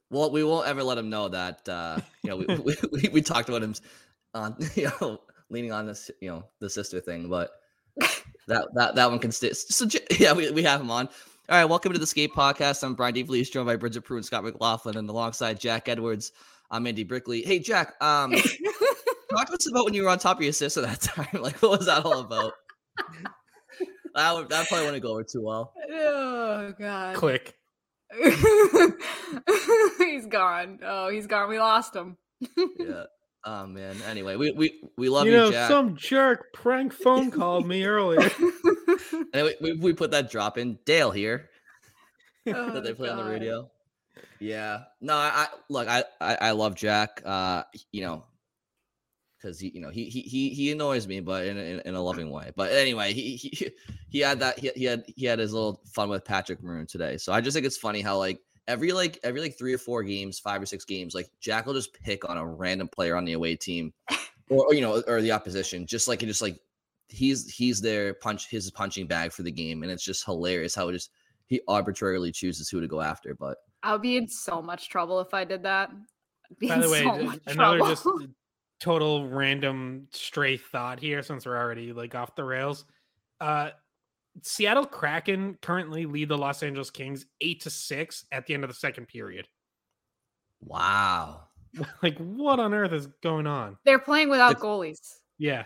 Well, 0.10 0.32
we 0.32 0.44
won't 0.44 0.68
ever 0.68 0.84
let 0.84 0.98
him 0.98 1.10
know 1.10 1.30
that. 1.30 1.68
Uh, 1.68 2.00
you 2.24 2.30
know, 2.30 2.38
we, 2.38 2.46
we, 2.58 2.76
we, 2.92 3.10
we 3.10 3.22
talked 3.22 3.50
about 3.50 3.64
him 3.64 3.76
on, 4.34 4.56
you 4.76 4.92
know, 5.02 5.20
leaning 5.50 5.72
on 5.72 5.86
this, 5.86 6.12
you 6.22 6.30
know, 6.30 6.44
the 6.60 6.70
sister 6.70 7.00
thing, 7.00 7.30
but 7.30 7.52
that 8.48 8.68
that 8.74 8.96
that 8.96 9.10
one 9.10 9.20
can 9.20 9.32
stay. 9.32 9.54
So 9.54 9.86
yeah, 10.20 10.34
we, 10.34 10.52
we 10.52 10.64
have 10.64 10.82
him 10.82 10.92
on. 10.92 11.08
All 11.50 11.58
right, 11.58 11.66
welcome 11.66 11.92
to 11.92 12.00
the 12.00 12.08
Skate 12.08 12.34
Podcast. 12.34 12.84
I'm 12.84 12.94
Brian 12.96 13.14
DeFelice, 13.14 13.52
joined 13.52 13.66
by 13.68 13.76
Bridgette 13.76 14.04
Proulx 14.06 14.16
and 14.18 14.26
Scott 14.26 14.44
McLaughlin, 14.46 14.96
and 14.98 15.10
alongside 15.10 15.60
Jack 15.60 15.90
Edwards, 15.90 16.32
I'm 16.72 16.88
Andy 16.88 17.04
Brickley. 17.04 17.42
Hey, 17.44 17.60
Jack, 17.60 17.94
um, 18.02 18.32
talk 19.32 19.48
to 19.48 19.54
us 19.54 19.70
about 19.70 19.84
when 19.86 19.94
you 19.94 20.04
were 20.04 20.10
on 20.10 20.20
top 20.20 20.38
of 20.38 20.44
your 20.44 20.54
sister 20.54 20.80
that 20.82 21.02
time. 21.02 21.42
Like, 21.42 21.62
what 21.62 21.80
was 21.80 21.88
that 21.88 22.06
all 22.06 22.20
about? 22.22 22.54
that 24.16 24.34
would, 24.34 24.50
that 24.50 24.68
probably 24.70 24.86
wouldn't 24.86 25.04
go 25.04 25.12
over 25.12 25.24
too 25.24 25.42
well. 25.44 25.74
oh 25.92 26.74
god 26.80 27.16
Click. 27.16 27.56
he's 29.98 30.26
gone 30.28 30.80
oh 30.86 31.08
he's 31.10 31.28
gone 31.28 31.48
we 31.50 31.58
lost 31.60 31.96
him 31.96 32.18
Yeah. 32.78 33.04
Oh 33.46 33.66
man. 33.66 33.96
Anyway, 34.08 34.36
we 34.36 34.52
we, 34.52 34.82
we 34.98 35.10
love 35.10 35.26
you 35.26 35.32
you, 35.32 35.38
know, 35.38 35.52
Jack. 35.52 35.70
some 35.70 35.96
jerk 35.96 36.54
prank 36.54 36.94
phone 36.94 37.32
called 37.32 37.66
me 37.68 37.84
earlier. 37.86 38.30
And 39.34 39.46
we, 39.46 39.56
we, 39.62 39.74
we 39.80 39.94
put 39.94 40.12
that 40.12 40.30
drop 40.30 40.58
in. 40.60 40.78
Dale 40.86 41.10
here 41.12 41.50
Oh, 42.48 42.72
that 42.72 42.84
they 42.84 42.94
play 42.94 43.10
on 43.10 43.18
the 43.18 43.24
radio. 43.24 43.70
Yeah. 44.40 44.84
No, 45.00 45.16
I, 45.16 45.32
I 45.34 45.48
look. 45.70 45.88
I, 45.88 46.04
I 46.20 46.36
I 46.36 46.52
love 46.52 46.76
Jack. 46.76 47.22
Uh, 47.26 47.64
you 47.92 48.02
know, 48.02 48.24
because 49.42 49.60
he 49.60 49.70
you 49.74 49.82
know 49.82 49.90
he 49.90 50.06
he 50.06 50.22
he 50.22 50.50
he 50.50 50.72
annoys 50.72 51.08
me, 51.08 51.20
but 51.20 51.46
in, 51.46 51.58
in, 51.58 51.80
in 51.86 51.96
a 51.96 52.02
loving 52.02 52.30
way. 52.30 52.52
But 52.56 52.72
anyway, 52.72 53.14
he 53.14 53.36
he 53.36 53.72
he 54.10 54.20
had 54.20 54.40
that 54.40 54.60
he, 54.60 54.72
he 54.76 54.86
had 54.86 55.04
he 55.16 55.26
had 55.26 55.40
his 55.40 55.54
little 55.54 55.82
fun 55.86 56.10
with 56.10 56.26
Patrick 56.26 56.62
Maroon 56.64 56.88
today. 56.88 57.18
So 57.18 57.34
I 57.34 57.42
just 57.42 57.56
think 57.56 57.66
it's 57.66 57.78
funny 57.78 58.02
how 58.02 58.18
like 58.18 58.40
every 58.68 58.92
like 58.92 59.20
every 59.24 59.42
like 59.42 59.58
three 59.58 59.74
or 59.74 59.78
four 59.78 60.04
games, 60.04 60.40
five 60.40 60.62
or 60.62 60.66
six 60.66 60.86
games, 60.86 61.14
like 61.16 61.30
Jack 61.40 61.66
will 61.66 61.74
just 61.74 61.94
pick 61.94 62.28
on 62.30 62.38
a 62.38 62.46
random 62.46 62.88
player 62.88 63.16
on 63.16 63.26
the 63.26 63.34
away 63.34 63.56
team, 63.56 63.94
or, 64.50 64.68
or 64.68 64.74
you 64.74 64.82
know, 64.82 65.02
or 65.08 65.22
the 65.22 65.32
opposition, 65.32 65.86
just 65.86 66.08
like 66.08 66.24
it 66.24 66.28
just 66.28 66.42
like 66.42 66.60
he's 67.10 67.50
he's 67.52 67.82
their 67.82 68.14
punch 68.14 68.50
his 68.50 68.70
punching 68.72 69.08
bag 69.08 69.32
for 69.32 69.44
the 69.44 69.52
game, 69.52 69.84
and 69.84 69.92
it's 69.92 70.04
just 70.04 70.26
hilarious 70.26 70.76
how 70.76 70.90
it 70.90 70.94
just 70.94 71.12
he 71.48 71.62
arbitrarily 71.68 72.32
chooses 72.32 72.70
who 72.70 72.80
to 72.80 72.88
go 72.88 73.02
after. 73.02 73.36
But 73.36 73.58
I 73.84 73.94
would 73.94 74.02
be 74.02 74.18
in 74.18 74.28
so 74.28 74.62
much 74.62 74.90
trouble 74.90 75.20
if 75.22 75.34
I 75.34 75.44
did 75.44 75.64
that. 75.64 75.92
Be 76.60 76.68
By 76.68 76.80
the 76.80 76.90
way, 76.90 77.04
so 77.04 77.32
j- 77.32 77.40
another 77.48 77.78
trouble. 77.80 77.88
just 77.96 78.08
total 78.80 79.28
random 79.30 80.08
stray 80.12 80.58
thought 80.58 81.00
here 81.00 81.22
since 81.24 81.46
we're 81.46 81.58
already 81.58 81.94
like 81.94 82.14
off 82.16 82.36
the 82.36 82.44
rails. 82.44 82.86
Uh 83.40 83.70
Seattle 84.44 84.86
Kraken 84.86 85.58
currently 85.62 86.06
lead 86.06 86.30
the 86.30 86.38
Los 86.38 86.64
Angeles 86.64 86.90
Kings 86.90 87.26
8 87.42 87.60
to 87.62 87.70
6 87.70 88.26
at 88.32 88.46
the 88.48 88.54
end 88.54 88.64
of 88.64 88.70
the 88.70 88.74
second 88.76 89.08
period. 89.08 89.46
wow, 90.62 91.42
Like 92.04 92.18
what 92.18 92.60
on 92.60 92.74
earth 92.74 92.94
is 92.94 93.08
going 93.24 93.48
on? 93.48 93.78
They're 93.86 94.00
playing 94.00 94.30
without 94.30 94.60
The- 94.60 94.66
goalies. 94.66 95.00
Yeah. 95.38 95.66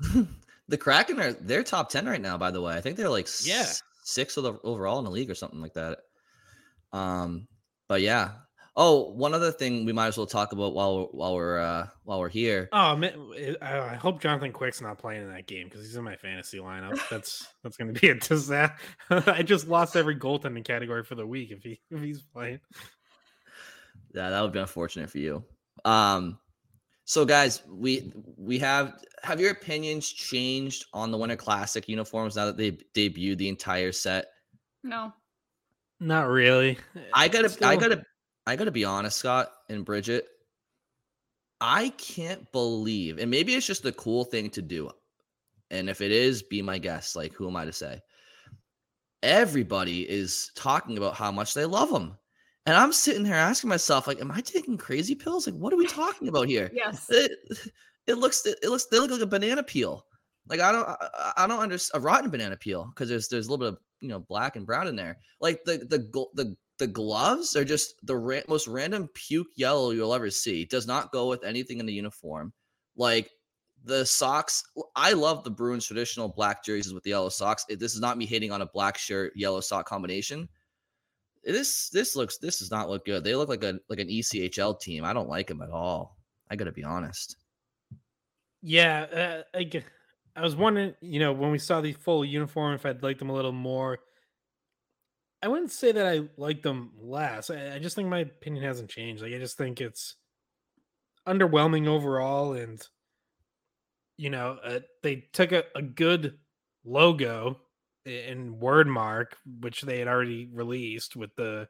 the 0.68 0.78
Kraken 0.78 1.20
are 1.20 1.32
they're 1.34 1.62
top 1.62 1.90
ten 1.90 2.06
right 2.06 2.20
now. 2.20 2.38
By 2.38 2.50
the 2.50 2.60
way, 2.62 2.74
I 2.74 2.80
think 2.80 2.96
they're 2.96 3.08
like 3.10 3.28
Yeah. 3.44 3.60
s- 3.60 3.82
sixth 4.04 4.36
of 4.38 4.44
the 4.44 4.54
overall 4.64 4.98
in 4.98 5.04
the 5.04 5.10
league 5.10 5.30
or 5.30 5.34
something 5.34 5.60
like 5.60 5.74
that. 5.74 5.98
Um, 6.92 7.46
but 7.90 8.02
yeah. 8.02 8.30
Oh, 8.76 9.10
one 9.10 9.34
other 9.34 9.50
thing 9.50 9.84
we 9.84 9.92
might 9.92 10.06
as 10.06 10.16
well 10.16 10.24
talk 10.24 10.52
about 10.52 10.74
while 10.74 10.96
we're, 10.96 11.06
while 11.06 11.34
we're 11.34 11.58
uh 11.58 11.88
while 12.04 12.20
we're 12.20 12.28
here. 12.28 12.68
Oh 12.70 12.94
man, 12.94 13.14
I 13.60 13.80
I 13.80 13.94
hope 13.96 14.22
Jonathan 14.22 14.52
Quick's 14.52 14.80
not 14.80 14.96
playing 14.96 15.22
in 15.22 15.28
that 15.30 15.48
game 15.48 15.64
because 15.66 15.80
he's 15.84 15.96
in 15.96 16.04
my 16.04 16.14
fantasy 16.14 16.58
lineup. 16.58 17.00
That's 17.10 17.48
that's 17.64 17.76
going 17.76 17.92
to 17.92 18.00
be 18.00 18.10
a 18.10 18.14
disaster. 18.14 18.76
I 19.10 19.42
just 19.42 19.66
lost 19.66 19.96
every 19.96 20.14
goaltending 20.14 20.64
category 20.64 21.02
for 21.02 21.16
the 21.16 21.26
week 21.26 21.50
if 21.50 21.64
he 21.64 21.80
if 21.90 22.00
he's 22.00 22.22
playing. 22.22 22.60
Yeah, 24.14 24.30
that 24.30 24.40
would 24.40 24.52
be 24.52 24.60
unfortunate 24.60 25.10
for 25.10 25.18
you. 25.18 25.44
Um, 25.84 26.38
so 27.06 27.24
guys, 27.24 27.64
we 27.68 28.12
we 28.36 28.60
have 28.60 29.02
have 29.24 29.40
your 29.40 29.50
opinions 29.50 30.08
changed 30.08 30.84
on 30.94 31.10
the 31.10 31.18
Winter 31.18 31.34
Classic 31.34 31.88
uniforms 31.88 32.36
now 32.36 32.46
that 32.46 32.56
they 32.56 32.70
debuted 32.94 33.38
the 33.38 33.48
entire 33.48 33.90
set? 33.90 34.26
No. 34.84 35.12
Not 36.00 36.28
really. 36.28 36.78
I 37.12 37.28
gotta, 37.28 37.54
I 37.66 37.76
gotta, 37.76 38.02
I 38.46 38.56
gotta 38.56 38.70
be 38.70 38.84
honest, 38.84 39.18
Scott 39.18 39.52
and 39.68 39.84
Bridgette. 39.84 40.22
I 41.60 41.90
can't 41.90 42.50
believe, 42.52 43.18
and 43.18 43.30
maybe 43.30 43.54
it's 43.54 43.66
just 43.66 43.82
the 43.82 43.92
cool 43.92 44.24
thing 44.24 44.48
to 44.50 44.62
do. 44.62 44.90
And 45.70 45.90
if 45.90 46.00
it 46.00 46.10
is, 46.10 46.42
be 46.42 46.62
my 46.62 46.78
guest. 46.78 47.16
Like, 47.16 47.34
who 47.34 47.46
am 47.46 47.56
I 47.56 47.66
to 47.66 47.72
say? 47.72 48.00
Everybody 49.22 50.08
is 50.08 50.50
talking 50.56 50.96
about 50.96 51.14
how 51.14 51.30
much 51.30 51.52
they 51.52 51.66
love 51.66 51.90
them, 51.90 52.16
and 52.64 52.74
I'm 52.76 52.92
sitting 52.92 53.26
here 53.26 53.34
asking 53.34 53.68
myself, 53.68 54.06
like, 54.06 54.20
am 54.20 54.30
I 54.30 54.40
taking 54.40 54.78
crazy 54.78 55.14
pills? 55.14 55.46
Like, 55.46 55.56
what 55.56 55.72
are 55.72 55.76
we 55.76 55.86
talking 55.86 56.28
about 56.28 56.48
here? 56.48 56.70
Yes. 56.74 57.06
It, 57.10 57.32
it 58.06 58.14
looks, 58.14 58.44
it 58.46 58.64
looks, 58.64 58.86
they 58.86 58.98
look 58.98 59.10
like 59.10 59.20
a 59.20 59.26
banana 59.26 59.62
peel. 59.62 60.06
Like 60.48 60.60
I 60.60 60.72
don't, 60.72 60.88
I, 60.88 60.96
I 61.14 61.32
I 61.44 61.46
don't 61.46 61.60
understand 61.60 62.02
a 62.02 62.04
rotten 62.04 62.30
banana 62.30 62.56
peel 62.56 62.86
because 62.86 63.08
there's 63.08 63.28
there's 63.28 63.46
a 63.46 63.50
little 63.50 63.64
bit 63.64 63.74
of 63.74 63.78
you 64.00 64.08
know 64.08 64.20
black 64.20 64.56
and 64.56 64.66
brown 64.66 64.86
in 64.88 64.96
there. 64.96 65.18
Like 65.40 65.64
the 65.64 65.78
the 65.78 65.98
the 66.34 66.56
the 66.78 66.86
gloves 66.86 67.56
are 67.56 67.64
just 67.64 67.94
the 68.06 68.16
ra- 68.16 68.40
most 68.48 68.66
random 68.66 69.08
puke 69.14 69.48
yellow 69.56 69.90
you'll 69.90 70.14
ever 70.14 70.30
see. 70.30 70.64
Does 70.64 70.86
not 70.86 71.12
go 71.12 71.28
with 71.28 71.44
anything 71.44 71.78
in 71.78 71.86
the 71.86 71.92
uniform. 71.92 72.52
Like 72.96 73.30
the 73.84 74.04
socks, 74.04 74.62
I 74.96 75.12
love 75.12 75.44
the 75.44 75.50
Bruins 75.50 75.86
traditional 75.86 76.28
black 76.28 76.64
jerseys 76.64 76.92
with 76.92 77.02
the 77.02 77.10
yellow 77.10 77.28
socks. 77.28 77.64
It- 77.68 77.78
This 77.78 77.94
is 77.94 78.00
not 78.00 78.18
me 78.18 78.26
hating 78.26 78.52
on 78.52 78.62
a 78.62 78.66
black 78.66 78.96
shirt 78.98 79.32
yellow 79.36 79.60
sock 79.60 79.86
combination. 79.86 80.48
This 81.44 81.88
this 81.90 82.16
looks 82.16 82.36
this 82.38 82.58
does 82.58 82.70
not 82.70 82.88
look 82.90 83.04
good. 83.06 83.24
They 83.24 83.34
look 83.34 83.48
like 83.48 83.64
a 83.64 83.78
like 83.88 83.98
an 84.00 84.08
ECHL 84.08 84.78
team. 84.80 85.04
I 85.04 85.12
don't 85.12 85.28
like 85.28 85.46
them 85.46 85.62
at 85.62 85.70
all. 85.70 86.16
I 86.50 86.56
gotta 86.56 86.72
be 86.72 86.84
honest. 86.84 87.36
Yeah, 88.62 89.42
uh, 89.54 89.56
I, 89.58 89.64
I 90.40 90.42
was 90.42 90.56
wondering, 90.56 90.94
you 91.02 91.20
know, 91.20 91.34
when 91.34 91.50
we 91.50 91.58
saw 91.58 91.82
the 91.82 91.92
full 91.92 92.24
uniform, 92.24 92.72
if 92.74 92.86
I'd 92.86 93.02
like 93.02 93.18
them 93.18 93.28
a 93.28 93.34
little 93.34 93.52
more. 93.52 93.98
I 95.42 95.48
wouldn't 95.48 95.70
say 95.70 95.92
that 95.92 96.06
I 96.06 96.28
like 96.38 96.62
them 96.62 96.92
less. 96.98 97.50
I, 97.50 97.74
I 97.74 97.78
just 97.78 97.94
think 97.94 98.08
my 98.08 98.20
opinion 98.20 98.64
hasn't 98.64 98.88
changed. 98.88 99.22
Like, 99.22 99.34
I 99.34 99.38
just 99.38 99.58
think 99.58 99.82
it's 99.82 100.16
underwhelming 101.28 101.86
overall, 101.86 102.54
and 102.54 102.80
you 104.16 104.30
know, 104.30 104.56
uh, 104.64 104.80
they 105.02 105.28
took 105.34 105.52
a, 105.52 105.64
a 105.74 105.82
good 105.82 106.38
logo 106.86 107.60
in 108.06 108.56
Wordmark, 108.56 109.32
which 109.60 109.82
they 109.82 109.98
had 109.98 110.08
already 110.08 110.48
released 110.50 111.16
with 111.16 111.34
the 111.36 111.68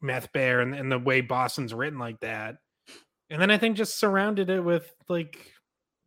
meth 0.00 0.32
bear 0.32 0.60
and, 0.60 0.74
and 0.74 0.90
the 0.90 0.98
way 0.98 1.20
Boston's 1.20 1.74
written 1.74 1.98
like 1.98 2.20
that, 2.20 2.56
and 3.28 3.42
then 3.42 3.50
I 3.50 3.58
think 3.58 3.76
just 3.76 3.98
surrounded 3.98 4.48
it 4.48 4.60
with 4.60 4.90
like 5.06 5.52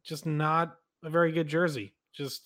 just 0.03 0.25
not 0.25 0.75
a 1.03 1.09
very 1.09 1.31
good 1.31 1.47
jersey. 1.47 1.93
Just 2.13 2.43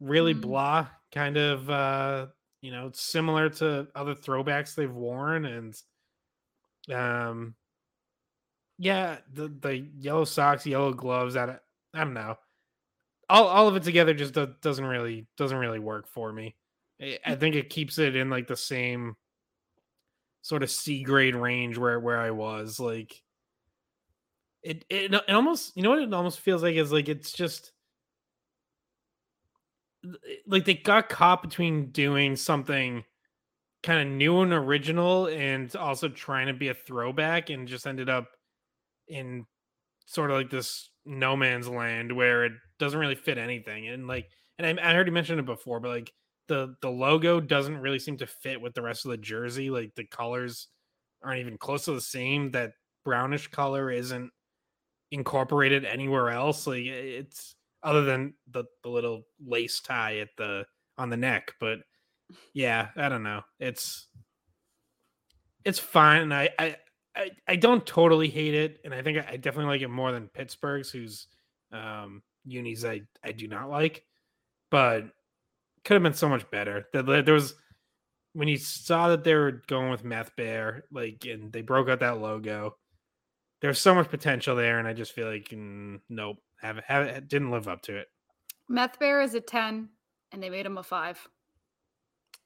really 0.00 0.34
Mm. 0.34 0.40
blah, 0.42 0.88
kind 1.12 1.36
of 1.36 1.68
uh, 1.70 2.26
you 2.60 2.70
know, 2.72 2.90
similar 2.94 3.50
to 3.50 3.88
other 3.94 4.14
throwbacks 4.14 4.74
they've 4.74 4.90
worn 4.92 5.44
and 5.46 5.74
um 6.92 7.54
yeah, 8.78 9.18
the 9.32 9.48
the 9.48 9.76
yellow 9.98 10.24
socks, 10.24 10.66
yellow 10.66 10.92
gloves, 10.92 11.36
I 11.36 11.46
don't, 11.46 11.60
I 11.94 11.98
don't 12.04 12.14
know. 12.14 12.36
All 13.28 13.46
all 13.48 13.68
of 13.68 13.76
it 13.76 13.82
together 13.84 14.14
just 14.14 14.34
do, 14.34 14.54
doesn't 14.62 14.84
really 14.84 15.26
doesn't 15.36 15.56
really 15.58 15.78
work 15.78 16.08
for 16.08 16.32
me. 16.32 16.56
I, 17.00 17.18
I 17.24 17.34
think 17.36 17.54
it 17.54 17.70
keeps 17.70 17.98
it 17.98 18.16
in 18.16 18.30
like 18.30 18.46
the 18.46 18.56
same 18.56 19.16
sort 20.42 20.62
of 20.62 20.70
C 20.70 21.02
grade 21.02 21.36
range 21.36 21.78
where 21.78 21.98
where 22.00 22.18
I 22.20 22.30
was 22.32 22.78
like 22.80 23.22
it, 24.64 24.84
it 24.88 25.14
it 25.14 25.30
almost 25.30 25.76
you 25.76 25.82
know 25.82 25.90
what 25.90 26.00
it 26.00 26.12
almost 26.12 26.40
feels 26.40 26.62
like 26.62 26.74
is 26.74 26.90
like 26.90 27.08
it's 27.08 27.32
just 27.32 27.72
like 30.46 30.64
they 30.64 30.74
got 30.74 31.08
caught 31.08 31.42
between 31.42 31.90
doing 31.90 32.34
something 32.34 33.04
kind 33.82 34.00
of 34.00 34.14
new 34.14 34.40
and 34.40 34.52
original 34.52 35.26
and 35.26 35.76
also 35.76 36.08
trying 36.08 36.46
to 36.46 36.54
be 36.54 36.68
a 36.68 36.74
throwback 36.74 37.50
and 37.50 37.68
just 37.68 37.86
ended 37.86 38.08
up 38.08 38.28
in 39.08 39.46
sort 40.06 40.30
of 40.30 40.38
like 40.38 40.50
this 40.50 40.90
no 41.04 41.36
man's 41.36 41.68
land 41.68 42.10
where 42.10 42.46
it 42.46 42.52
doesn't 42.78 42.98
really 42.98 43.14
fit 43.14 43.36
anything. 43.36 43.88
And 43.88 44.08
like, 44.08 44.30
and 44.58 44.80
I, 44.80 44.90
I 44.90 44.94
heard 44.94 45.06
you 45.06 45.12
mention 45.12 45.38
it 45.38 45.44
before, 45.44 45.80
but 45.80 45.90
like 45.90 46.12
the 46.48 46.74
the 46.80 46.90
logo 46.90 47.40
doesn't 47.40 47.78
really 47.78 47.98
seem 47.98 48.16
to 48.18 48.26
fit 48.26 48.60
with 48.60 48.74
the 48.74 48.82
rest 48.82 49.04
of 49.04 49.10
the 49.10 49.18
jersey. 49.18 49.68
Like 49.68 49.94
the 49.94 50.04
colors 50.04 50.68
aren't 51.22 51.40
even 51.40 51.58
close 51.58 51.84
to 51.84 51.92
the 51.92 52.00
same. 52.00 52.50
That 52.52 52.72
brownish 53.04 53.48
color 53.48 53.90
isn't 53.90 54.30
incorporated 55.10 55.84
anywhere 55.84 56.30
else. 56.30 56.66
Like 56.66 56.84
it's 56.84 57.54
other 57.82 58.04
than 58.04 58.34
the 58.50 58.64
the 58.82 58.88
little 58.88 59.26
lace 59.44 59.80
tie 59.80 60.18
at 60.18 60.30
the 60.36 60.64
on 60.98 61.10
the 61.10 61.16
neck. 61.16 61.52
But 61.60 61.80
yeah, 62.52 62.88
I 62.96 63.08
don't 63.08 63.22
know. 63.22 63.42
It's 63.58 64.08
it's 65.64 65.78
fine. 65.78 66.32
I 66.32 66.50
I 66.58 66.76
I, 67.16 67.30
I 67.46 67.56
don't 67.56 67.86
totally 67.86 68.28
hate 68.28 68.54
it, 68.54 68.80
and 68.84 68.92
I 68.92 69.02
think 69.02 69.18
I 69.18 69.36
definitely 69.36 69.72
like 69.72 69.82
it 69.82 69.88
more 69.88 70.10
than 70.12 70.28
Pittsburgh's, 70.28 70.90
whose 70.90 71.28
um, 71.72 72.22
unis 72.44 72.84
I 72.84 73.02
I 73.22 73.32
do 73.32 73.46
not 73.46 73.70
like, 73.70 74.04
but 74.70 75.04
could 75.84 75.94
have 75.94 76.02
been 76.02 76.14
so 76.14 76.28
much 76.28 76.50
better. 76.50 76.86
That 76.92 77.06
there 77.06 77.34
was 77.34 77.54
when 78.32 78.48
you 78.48 78.56
saw 78.56 79.08
that 79.08 79.22
they 79.22 79.34
were 79.34 79.62
going 79.68 79.90
with 79.90 80.04
Meth 80.04 80.34
Bear, 80.36 80.84
like, 80.90 81.24
and 81.24 81.52
they 81.52 81.62
broke 81.62 81.88
out 81.88 82.00
that 82.00 82.20
logo. 82.20 82.76
There's 83.64 83.80
so 83.80 83.94
much 83.94 84.10
potential 84.10 84.54
there, 84.54 84.78
and 84.78 84.86
I 84.86 84.92
just 84.92 85.12
feel 85.12 85.26
like 85.26 85.48
mm, 85.48 85.98
nope, 86.10 86.36
have 86.60 86.80
have 86.86 87.26
didn't 87.26 87.50
live 87.50 87.66
up 87.66 87.80
to 87.84 87.96
it. 87.96 88.08
Meth 88.68 88.98
Bear 88.98 89.22
is 89.22 89.34
a 89.34 89.40
ten, 89.40 89.88
and 90.32 90.42
they 90.42 90.50
made 90.50 90.66
him 90.66 90.76
a 90.76 90.82
five. 90.82 91.26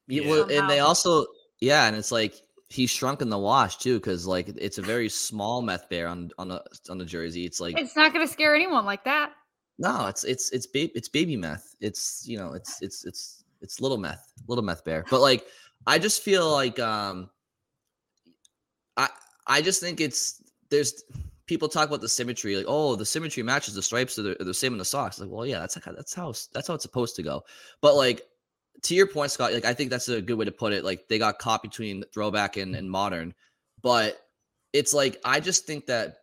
Yeah, 0.07 0.29
well, 0.29 0.49
and 0.49 0.71
they 0.71 0.79
also 0.79 1.27
yeah, 1.61 1.89
and 1.89 1.97
it's 1.97 2.13
like 2.13 2.35
he's 2.69 2.91
shrunk 2.91 3.21
in 3.21 3.31
the 3.31 3.39
wash 3.39 3.79
too, 3.79 3.99
because 3.99 4.29
like 4.29 4.47
it's 4.47 4.79
a 4.79 4.83
very 4.83 5.09
small 5.09 5.61
meth 5.61 5.89
bear 5.89 6.07
on 6.07 6.31
on 6.39 6.47
the 6.47 6.63
on 6.89 6.99
the 6.99 7.05
jersey. 7.05 7.45
It's 7.45 7.59
like 7.59 7.77
it's 7.77 7.97
not 7.97 8.13
going 8.15 8.25
to 8.25 8.33
scare 8.33 8.55
anyone 8.55 8.85
like 8.85 9.03
that. 9.03 9.33
No, 9.77 10.07
it's 10.07 10.23
it's 10.23 10.53
it's 10.53 10.69
baby 10.69 10.93
it's 10.95 11.09
baby 11.09 11.37
meth. 11.37 11.75
It's 11.81 12.23
you 12.29 12.39
know 12.39 12.53
it's 12.53 12.81
it's 12.81 13.05
it's 13.05 13.43
it's 13.61 13.81
little 13.81 13.99
meth, 13.99 14.25
little 14.47 14.63
meth 14.63 14.85
bear. 14.85 15.05
But 15.11 15.21
like 15.21 15.45
I 15.85 15.99
just 15.99 16.23
feel 16.23 16.49
like 16.49 16.79
um 16.79 17.29
I 18.97 19.09
I 19.49 19.63
just 19.63 19.81
think 19.81 20.01
it's 20.01 20.45
there's 20.71 21.03
people 21.47 21.69
talk 21.69 21.89
about 21.89 22.01
the 22.01 22.09
symmetry 22.09 22.57
like 22.57 22.67
oh 22.69 22.95
the 22.95 23.07
symmetry 23.07 23.43
matches 23.43 23.75
the 23.75 23.83
stripes 23.83 24.19
are 24.19 24.23
the, 24.23 24.41
are 24.41 24.45
the 24.45 24.53
same 24.53 24.73
in 24.73 24.79
the 24.79 24.85
socks 24.85 25.19
like 25.19 25.31
well 25.31 25.47
yeah 25.47 25.59
that's 25.59 25.83
how 25.83 25.93
that's 25.93 26.15
how 26.15 26.33
that's 26.53 26.69
how 26.69 26.75
it's 26.75 26.83
supposed 26.83 27.17
to 27.17 27.23
go 27.23 27.43
but 27.81 27.95
like 27.95 28.23
to 28.83 28.95
your 28.95 29.07
point, 29.07 29.31
Scott, 29.31 29.53
like 29.53 29.65
I 29.65 29.75
think 29.75 29.91
that's 29.91 30.09
a 30.09 30.21
good 30.21 30.35
way 30.35 30.45
to 30.45 30.53
put 30.53 30.73
it. 30.73 30.85
Like 30.85 31.09
they 31.09 31.19
got 31.19 31.39
caught 31.39 31.63
between 31.63 32.05
throwback 32.15 32.57
and, 32.57 32.75
and 32.77 32.91
modern, 32.91 33.35
but 33.83 34.21
it's 34.73 34.95
like 34.95 35.21
I 35.25 35.41
just 35.41 35.67
think 35.67 35.87
that 35.87 36.19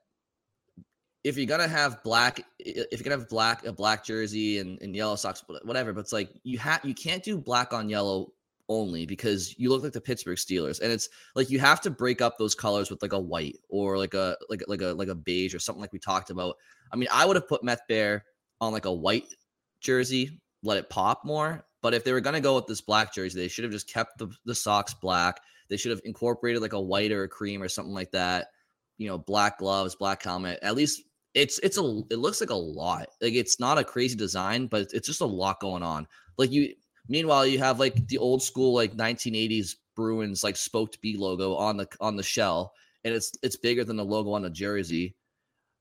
if 1.23 1.37
you're 1.37 1.47
gonna 1.47 1.67
have 1.67 2.03
black, 2.03 2.41
if 2.59 2.99
you're 2.99 3.03
gonna 3.03 3.19
have 3.19 3.29
black 3.29 3.65
a 3.65 3.73
black 3.73 4.05
jersey 4.05 4.59
and, 4.59 4.81
and 4.81 4.95
yellow 4.95 5.15
socks, 5.15 5.43
whatever, 5.63 5.91
but 5.91 6.01
it's 6.01 6.13
like 6.13 6.29
you 6.43 6.57
have 6.59 6.83
you 6.85 6.93
can't 6.93 7.23
do 7.23 7.37
black 7.37 7.73
on 7.73 7.89
yellow 7.89 8.31
only 8.69 9.05
because 9.05 9.57
you 9.57 9.69
look 9.69 9.83
like 9.83 9.93
the 9.93 10.01
Pittsburgh 10.01 10.37
Steelers, 10.37 10.81
and 10.81 10.91
it's 10.91 11.09
like 11.35 11.49
you 11.49 11.59
have 11.59 11.81
to 11.81 11.89
break 11.89 12.21
up 12.21 12.37
those 12.37 12.55
colors 12.55 12.89
with 12.89 13.01
like 13.01 13.13
a 13.13 13.19
white 13.19 13.57
or 13.69 13.97
like 13.97 14.13
a 14.13 14.35
like 14.49 14.63
like 14.67 14.81
a 14.81 14.93
like 14.93 15.07
a 15.07 15.15
beige 15.15 15.53
or 15.53 15.59
something 15.59 15.81
like 15.81 15.93
we 15.93 15.99
talked 15.99 16.29
about. 16.29 16.55
I 16.91 16.95
mean, 16.95 17.09
I 17.11 17.25
would 17.25 17.35
have 17.35 17.47
put 17.47 17.63
Meth 17.63 17.87
Bear 17.87 18.25
on 18.61 18.73
like 18.73 18.85
a 18.85 18.93
white 18.93 19.25
jersey, 19.79 20.39
let 20.63 20.77
it 20.77 20.89
pop 20.89 21.23
more, 21.25 21.65
but 21.85 21.93
if 21.93 22.03
they 22.03 22.13
were 22.13 22.21
going 22.21 22.33
to 22.33 22.41
go 22.41 22.55
with 22.55 22.65
this 22.65 22.81
black 22.81 23.13
jersey, 23.13 23.39
they 23.39 23.47
should 23.47 23.63
have 23.63 23.71
just 23.71 23.87
kept 23.87 24.17
the, 24.17 24.27
the 24.45 24.55
socks 24.55 24.95
black. 24.95 25.39
They 25.69 25.77
should 25.77 25.91
have 25.91 26.01
incorporated 26.03 26.59
like 26.59 26.73
a 26.73 26.81
white 26.81 27.11
or 27.11 27.21
a 27.21 27.29
cream 27.29 27.61
or 27.61 27.69
something 27.69 27.93
like 27.93 28.09
that. 28.09 28.47
You 28.97 29.07
know, 29.07 29.19
black 29.19 29.59
gloves, 29.59 29.93
black 29.93 30.23
helmet. 30.23 30.57
At 30.63 30.75
least 30.75 31.03
it's 31.35 31.59
it's 31.59 31.77
a 31.77 32.01
it 32.09 32.17
looks 32.17 32.41
like 32.41 32.49
a 32.49 32.55
lot. 32.55 33.09
Like 33.21 33.33
it's 33.33 33.59
not 33.59 33.77
a 33.77 33.83
crazy 33.83 34.15
design, 34.15 34.65
but 34.65 34.87
it's 34.93 35.05
just 35.05 35.21
a 35.21 35.25
lot 35.25 35.59
going 35.59 35.83
on. 35.83 36.07
Like 36.39 36.51
you 36.51 36.73
meanwhile 37.07 37.45
you 37.45 37.59
have 37.59 37.79
like 37.79 38.07
the 38.07 38.17
old 38.17 38.41
school 38.41 38.73
like 38.73 38.95
1980s 38.95 39.75
Bruins 39.95 40.43
like 40.43 40.57
spoked 40.57 41.01
B 41.01 41.15
logo 41.17 41.55
on 41.55 41.77
the 41.77 41.87
on 41.99 42.15
the 42.15 42.23
shell 42.23 42.73
and 43.05 43.13
it's 43.13 43.31
it's 43.41 43.55
bigger 43.55 43.85
than 43.85 43.95
the 43.95 44.03
logo 44.03 44.33
on 44.33 44.41
the 44.41 44.49
jersey. 44.49 45.15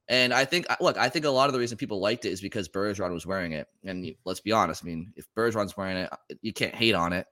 And 0.06 0.34
I 0.34 0.44
think, 0.44 0.66
look, 0.80 0.98
I 0.98 1.08
think 1.08 1.24
a 1.24 1.30
lot 1.30 1.48
of 1.48 1.54
the 1.54 1.58
reason 1.58 1.78
people 1.78 1.98
liked 1.98 2.26
it 2.26 2.28
is 2.28 2.42
because 2.42 2.68
Bergeron 2.68 3.10
was 3.10 3.24
wearing 3.24 3.52
it. 3.52 3.66
And 3.84 4.14
let's 4.26 4.40
be 4.40 4.52
honest, 4.52 4.84
I 4.84 4.86
mean, 4.86 5.14
if 5.16 5.26
Bergeron's 5.34 5.78
wearing 5.78 5.96
it, 5.96 6.12
uh, 6.12 6.16
you 6.42 6.52
can't 6.52 6.74
hate 6.74 6.94
on 6.94 7.14
it. 7.14 7.26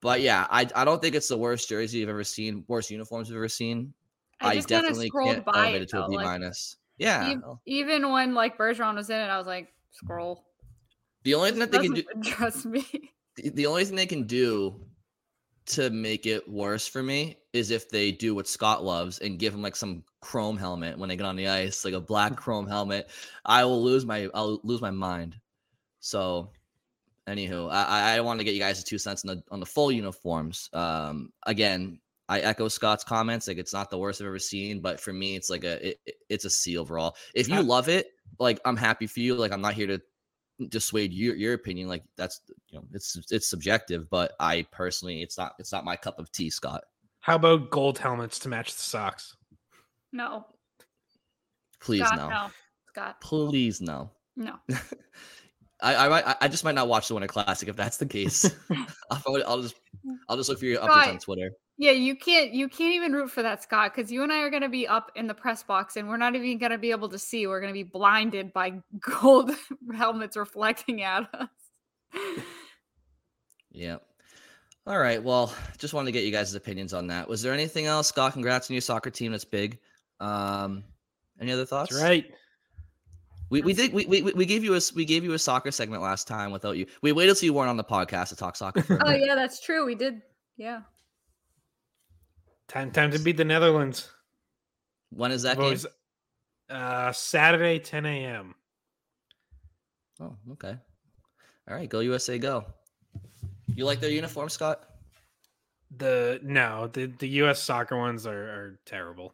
But 0.00 0.20
yeah, 0.20 0.46
I, 0.48 0.68
I 0.76 0.84
don't 0.84 1.02
think 1.02 1.16
it's 1.16 1.26
the 1.26 1.36
worst 1.36 1.68
jersey 1.68 1.98
you've 1.98 2.08
ever 2.08 2.22
seen, 2.22 2.64
worst 2.68 2.92
uniforms 2.92 3.28
you've 3.28 3.38
ever 3.38 3.48
seen. 3.48 3.92
I, 4.40 4.50
I 4.50 4.60
definitely 4.60 5.10
can't 5.10 5.42
elevate 5.52 5.82
it 5.82 5.88
to 5.88 6.04
a 6.04 6.08
B 6.08 6.16
like. 6.16 6.40
Yeah. 6.96 7.30
Even, 7.30 7.42
even, 7.66 8.12
when 8.12 8.34
like 8.34 8.56
Bergeron 8.56 8.94
was 8.94 9.10
in 9.10 9.16
it, 9.16 9.24
I 9.24 9.38
was 9.38 9.48
like, 9.48 9.72
scroll. 9.90 10.44
The 11.24 11.34
only 11.34 11.50
thing 11.50 11.58
that 11.58 11.72
they 11.72 11.80
can 11.80 11.94
do, 11.94 12.04
trust 12.22 12.66
me. 12.66 12.86
The, 13.36 13.66
only 13.66 13.84
thing 13.84 13.96
they 13.96 14.06
can 14.06 14.24
do 14.24 14.80
to 15.66 15.90
make 15.90 16.26
it 16.26 16.48
worse 16.48 16.86
for 16.86 17.02
me 17.02 17.36
is 17.52 17.70
if 17.70 17.88
they 17.88 18.12
do 18.12 18.34
what 18.34 18.48
Scott 18.48 18.84
loves 18.84 19.18
and 19.18 19.38
give 19.38 19.52
him 19.52 19.62
like 19.62 19.76
some 19.76 20.04
chrome 20.20 20.56
helmet 20.56 20.98
when 20.98 21.08
they 21.08 21.16
get 21.16 21.26
on 21.26 21.36
the 21.36 21.48
ice, 21.48 21.84
like 21.84 21.94
a 21.94 22.00
black 22.00 22.32
mm. 22.32 22.36
chrome 22.36 22.66
helmet. 22.66 23.10
I 23.44 23.64
will 23.64 23.82
lose 23.82 24.06
my 24.06 24.28
I'll 24.32 24.60
lose 24.62 24.80
my 24.80 24.90
mind. 24.90 25.36
So, 26.00 26.50
anywho, 27.28 27.70
I 27.70 28.16
I 28.16 28.20
want 28.20 28.38
to 28.38 28.44
get 28.44 28.54
you 28.54 28.60
guys 28.60 28.82
two 28.82 28.98
cents 28.98 29.24
on 29.24 29.36
the 29.36 29.42
on 29.50 29.60
the 29.60 29.66
full 29.66 29.90
uniforms. 29.90 30.70
Um, 30.72 31.32
again, 31.46 31.98
I 32.28 32.40
echo 32.40 32.68
Scott's 32.68 33.04
comments. 33.04 33.48
Like 33.48 33.58
it's 33.58 33.72
not 33.72 33.90
the 33.90 33.98
worst 33.98 34.20
I've 34.20 34.26
ever 34.26 34.38
seen, 34.38 34.80
but 34.80 35.00
for 35.00 35.12
me, 35.12 35.36
it's 35.36 35.50
like 35.50 35.64
a 35.64 35.90
it, 35.90 36.00
it's 36.28 36.44
a 36.44 36.50
C 36.50 36.76
overall. 36.76 37.16
If 37.34 37.48
you 37.48 37.62
love 37.62 37.88
it, 37.88 38.08
like 38.38 38.60
I'm 38.64 38.76
happy 38.76 39.06
for 39.06 39.20
you. 39.20 39.34
Like 39.34 39.52
I'm 39.52 39.60
not 39.60 39.74
here 39.74 39.86
to 39.86 40.00
dissuade 40.68 41.12
your 41.12 41.36
your 41.36 41.54
opinion 41.54 41.86
like 41.86 42.02
that's 42.16 42.40
you 42.70 42.78
know 42.78 42.84
it's 42.94 43.18
it's 43.30 43.46
subjective 43.46 44.08
but 44.08 44.32
i 44.40 44.66
personally 44.72 45.20
it's 45.20 45.36
not 45.36 45.52
it's 45.58 45.70
not 45.70 45.84
my 45.84 45.96
cup 45.96 46.18
of 46.18 46.30
tea 46.32 46.50
scott. 46.50 46.84
How 47.20 47.34
about 47.34 47.70
gold 47.70 47.98
helmets 47.98 48.38
to 48.40 48.48
match 48.48 48.72
the 48.72 48.80
socks? 48.80 49.36
No. 50.12 50.46
Please 51.80 52.06
scott, 52.06 52.16
no. 52.16 52.28
no. 52.28 52.46
Scott. 52.88 53.20
Please 53.20 53.80
no. 53.80 54.10
No. 54.36 54.54
I, 55.82 56.08
I 56.20 56.36
I 56.40 56.48
just 56.48 56.64
might 56.64 56.74
not 56.74 56.88
watch 56.88 57.08
the 57.08 57.14
Winter 57.14 57.26
Classic 57.26 57.68
if 57.68 57.76
that's 57.76 57.96
the 57.96 58.06
case. 58.06 58.50
I'll, 59.10 59.42
I'll 59.46 59.60
just 59.60 59.74
I'll 60.28 60.36
just 60.36 60.48
look 60.48 60.58
for 60.58 60.64
your 60.64 60.80
updates 60.80 61.08
on 61.08 61.18
Twitter. 61.18 61.50
Yeah, 61.78 61.90
you 61.90 62.16
can't 62.16 62.52
you 62.52 62.68
can't 62.68 62.94
even 62.94 63.12
root 63.12 63.30
for 63.30 63.42
that, 63.42 63.62
Scott, 63.62 63.94
because 63.94 64.10
you 64.10 64.22
and 64.22 64.32
I 64.32 64.40
are 64.40 64.50
gonna 64.50 64.68
be 64.68 64.88
up 64.88 65.12
in 65.14 65.26
the 65.26 65.34
press 65.34 65.62
box 65.62 65.96
and 65.96 66.08
we're 66.08 66.16
not 66.16 66.34
even 66.34 66.56
gonna 66.56 66.78
be 66.78 66.90
able 66.90 67.08
to 67.10 67.18
see. 67.18 67.46
We're 67.46 67.60
gonna 67.60 67.74
be 67.74 67.82
blinded 67.82 68.52
by 68.52 68.80
gold 69.20 69.50
helmets 69.94 70.36
reflecting 70.36 71.02
at 71.02 71.28
us. 71.34 71.48
yeah. 73.70 73.96
All 74.86 74.98
right. 74.98 75.22
Well, 75.22 75.52
just 75.78 75.92
wanted 75.92 76.06
to 76.06 76.12
get 76.12 76.24
you 76.24 76.30
guys' 76.30 76.54
opinions 76.54 76.94
on 76.94 77.08
that. 77.08 77.28
Was 77.28 77.42
there 77.42 77.52
anything 77.52 77.86
else, 77.86 78.08
Scott? 78.08 78.32
Congrats 78.32 78.70
on 78.70 78.74
your 78.74 78.80
soccer 78.80 79.10
team. 79.10 79.32
That's 79.32 79.44
big. 79.44 79.78
Um, 80.20 80.84
any 81.40 81.52
other 81.52 81.66
thoughts? 81.66 81.90
That's 81.90 82.02
right. 82.02 82.32
We, 83.50 83.60
we 83.60 83.74
did 83.74 83.92
we, 83.92 84.06
we 84.06 84.22
we 84.22 84.46
gave 84.46 84.64
you 84.64 84.74
a 84.76 84.80
we 84.94 85.04
gave 85.04 85.24
you 85.24 85.34
a 85.34 85.38
soccer 85.38 85.70
segment 85.70 86.02
last 86.02 86.26
time 86.26 86.52
without 86.52 86.78
you. 86.78 86.86
We 87.02 87.12
waited 87.12 87.36
till 87.36 87.46
you 87.46 87.52
weren't 87.52 87.68
on 87.68 87.76
the 87.76 87.84
podcast 87.84 88.30
to 88.30 88.36
talk 88.36 88.56
soccer. 88.56 88.98
oh 89.04 89.10
yeah, 89.10 89.34
that's 89.34 89.60
true. 89.60 89.84
We 89.84 89.94
did. 89.94 90.22
Yeah. 90.56 90.80
Time 92.68 92.90
time 92.90 93.10
to 93.12 93.18
beat 93.18 93.36
the 93.36 93.44
Netherlands. 93.44 94.10
When 95.10 95.30
is 95.30 95.42
that 95.42 95.58
game? 95.58 95.78
Uh, 96.68 97.12
Saturday, 97.12 97.78
10 97.78 98.06
a.m. 98.06 98.54
Oh, 100.20 100.36
okay. 100.52 100.76
All 101.68 101.76
right, 101.76 101.88
go 101.88 102.00
USA, 102.00 102.38
go. 102.38 102.64
You 103.74 103.84
like 103.84 104.00
their 104.00 104.10
uniform, 104.10 104.48
Scott? 104.48 104.84
The 105.96 106.40
no, 106.42 106.88
the 106.88 107.06
the 107.06 107.28
U.S. 107.28 107.62
soccer 107.62 107.96
ones 107.96 108.26
are, 108.26 108.42
are 108.42 108.80
terrible, 108.86 109.32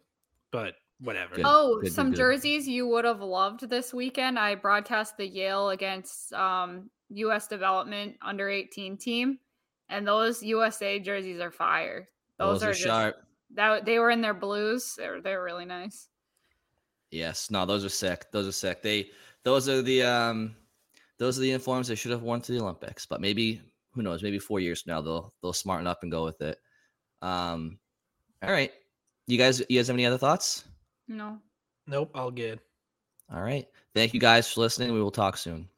but 0.51 0.75
whatever. 1.01 1.37
Good, 1.37 1.45
oh, 1.47 1.81
good, 1.81 1.93
some 1.93 2.11
good, 2.11 2.17
jerseys 2.17 2.69
you 2.69 2.87
would 2.89 3.05
have 3.05 3.21
loved 3.21 3.69
this 3.71 3.95
weekend. 3.95 4.39
I 4.39 4.55
broadcast 4.55 5.17
the 5.17 5.27
Yale 5.27 5.71
against 5.71 6.33
um, 6.35 6.91
U.S. 7.11 7.47
Development 7.47 8.17
Under 8.21 8.49
18 8.49 8.99
team, 8.99 9.39
and 9.89 10.07
those 10.07 10.43
USA 10.43 10.99
jerseys 10.99 11.41
are 11.41 11.51
fire. 11.51 12.09
Those, 12.43 12.61
those 12.61 12.63
are, 12.63 12.71
are 12.71 12.73
just, 12.73 12.85
sharp. 12.85 13.17
That 13.55 13.85
they 13.85 13.99
were 13.99 14.11
in 14.11 14.21
their 14.21 14.35
blues. 14.35 14.95
They're 14.97 15.21
they're 15.21 15.43
really 15.43 15.65
nice. 15.65 16.09
Yes, 17.11 17.51
no, 17.51 17.67
those 17.67 17.85
are 17.85 17.91
sick. 17.91 18.27
Those 18.33 18.49
are 18.49 18.53
sick. 18.53 18.83
They 18.83 19.11
those 19.45 19.69
are 19.69 19.83
the 19.83 20.03
um 20.03 20.57
those 21.19 21.39
are 21.39 21.43
the 21.43 21.49
uniforms 21.49 21.89
they 21.89 21.95
should 21.95 22.11
have 22.11 22.23
worn 22.23 22.41
to 22.43 22.53
the 22.53 22.61
Olympics. 22.61 23.07
But 23.07 23.21
maybe 23.21 23.61
who 23.93 24.03
knows? 24.03 24.23
Maybe 24.23 24.39
four 24.39 24.61
years 24.61 24.83
from 24.83 24.93
now 24.93 25.01
they'll 25.03 25.35
they'll 25.43 25.53
smarten 25.53 25.87
up 25.87 26.03
and 26.03 26.11
go 26.11 26.25
with 26.25 26.41
it. 26.41 26.59
Um, 27.21 27.79
all 28.43 28.51
right, 28.51 28.73
you 29.27 29.39
guys, 29.39 29.63
you 29.69 29.79
guys 29.79 29.87
have 29.87 29.95
any 29.97 30.07
other 30.07 30.19
thoughts? 30.19 30.65
No. 31.09 31.39
Nope. 31.87 32.11
All 32.15 32.31
good. 32.31 32.61
All 33.33 33.43
right. 33.43 33.67
Thank 33.95 34.15
you 34.15 34.21
guys 34.21 34.51
for 34.51 34.61
listening. 34.61 34.93
We 34.93 35.03
will 35.03 35.11
talk 35.11 35.37
soon. 35.37 35.69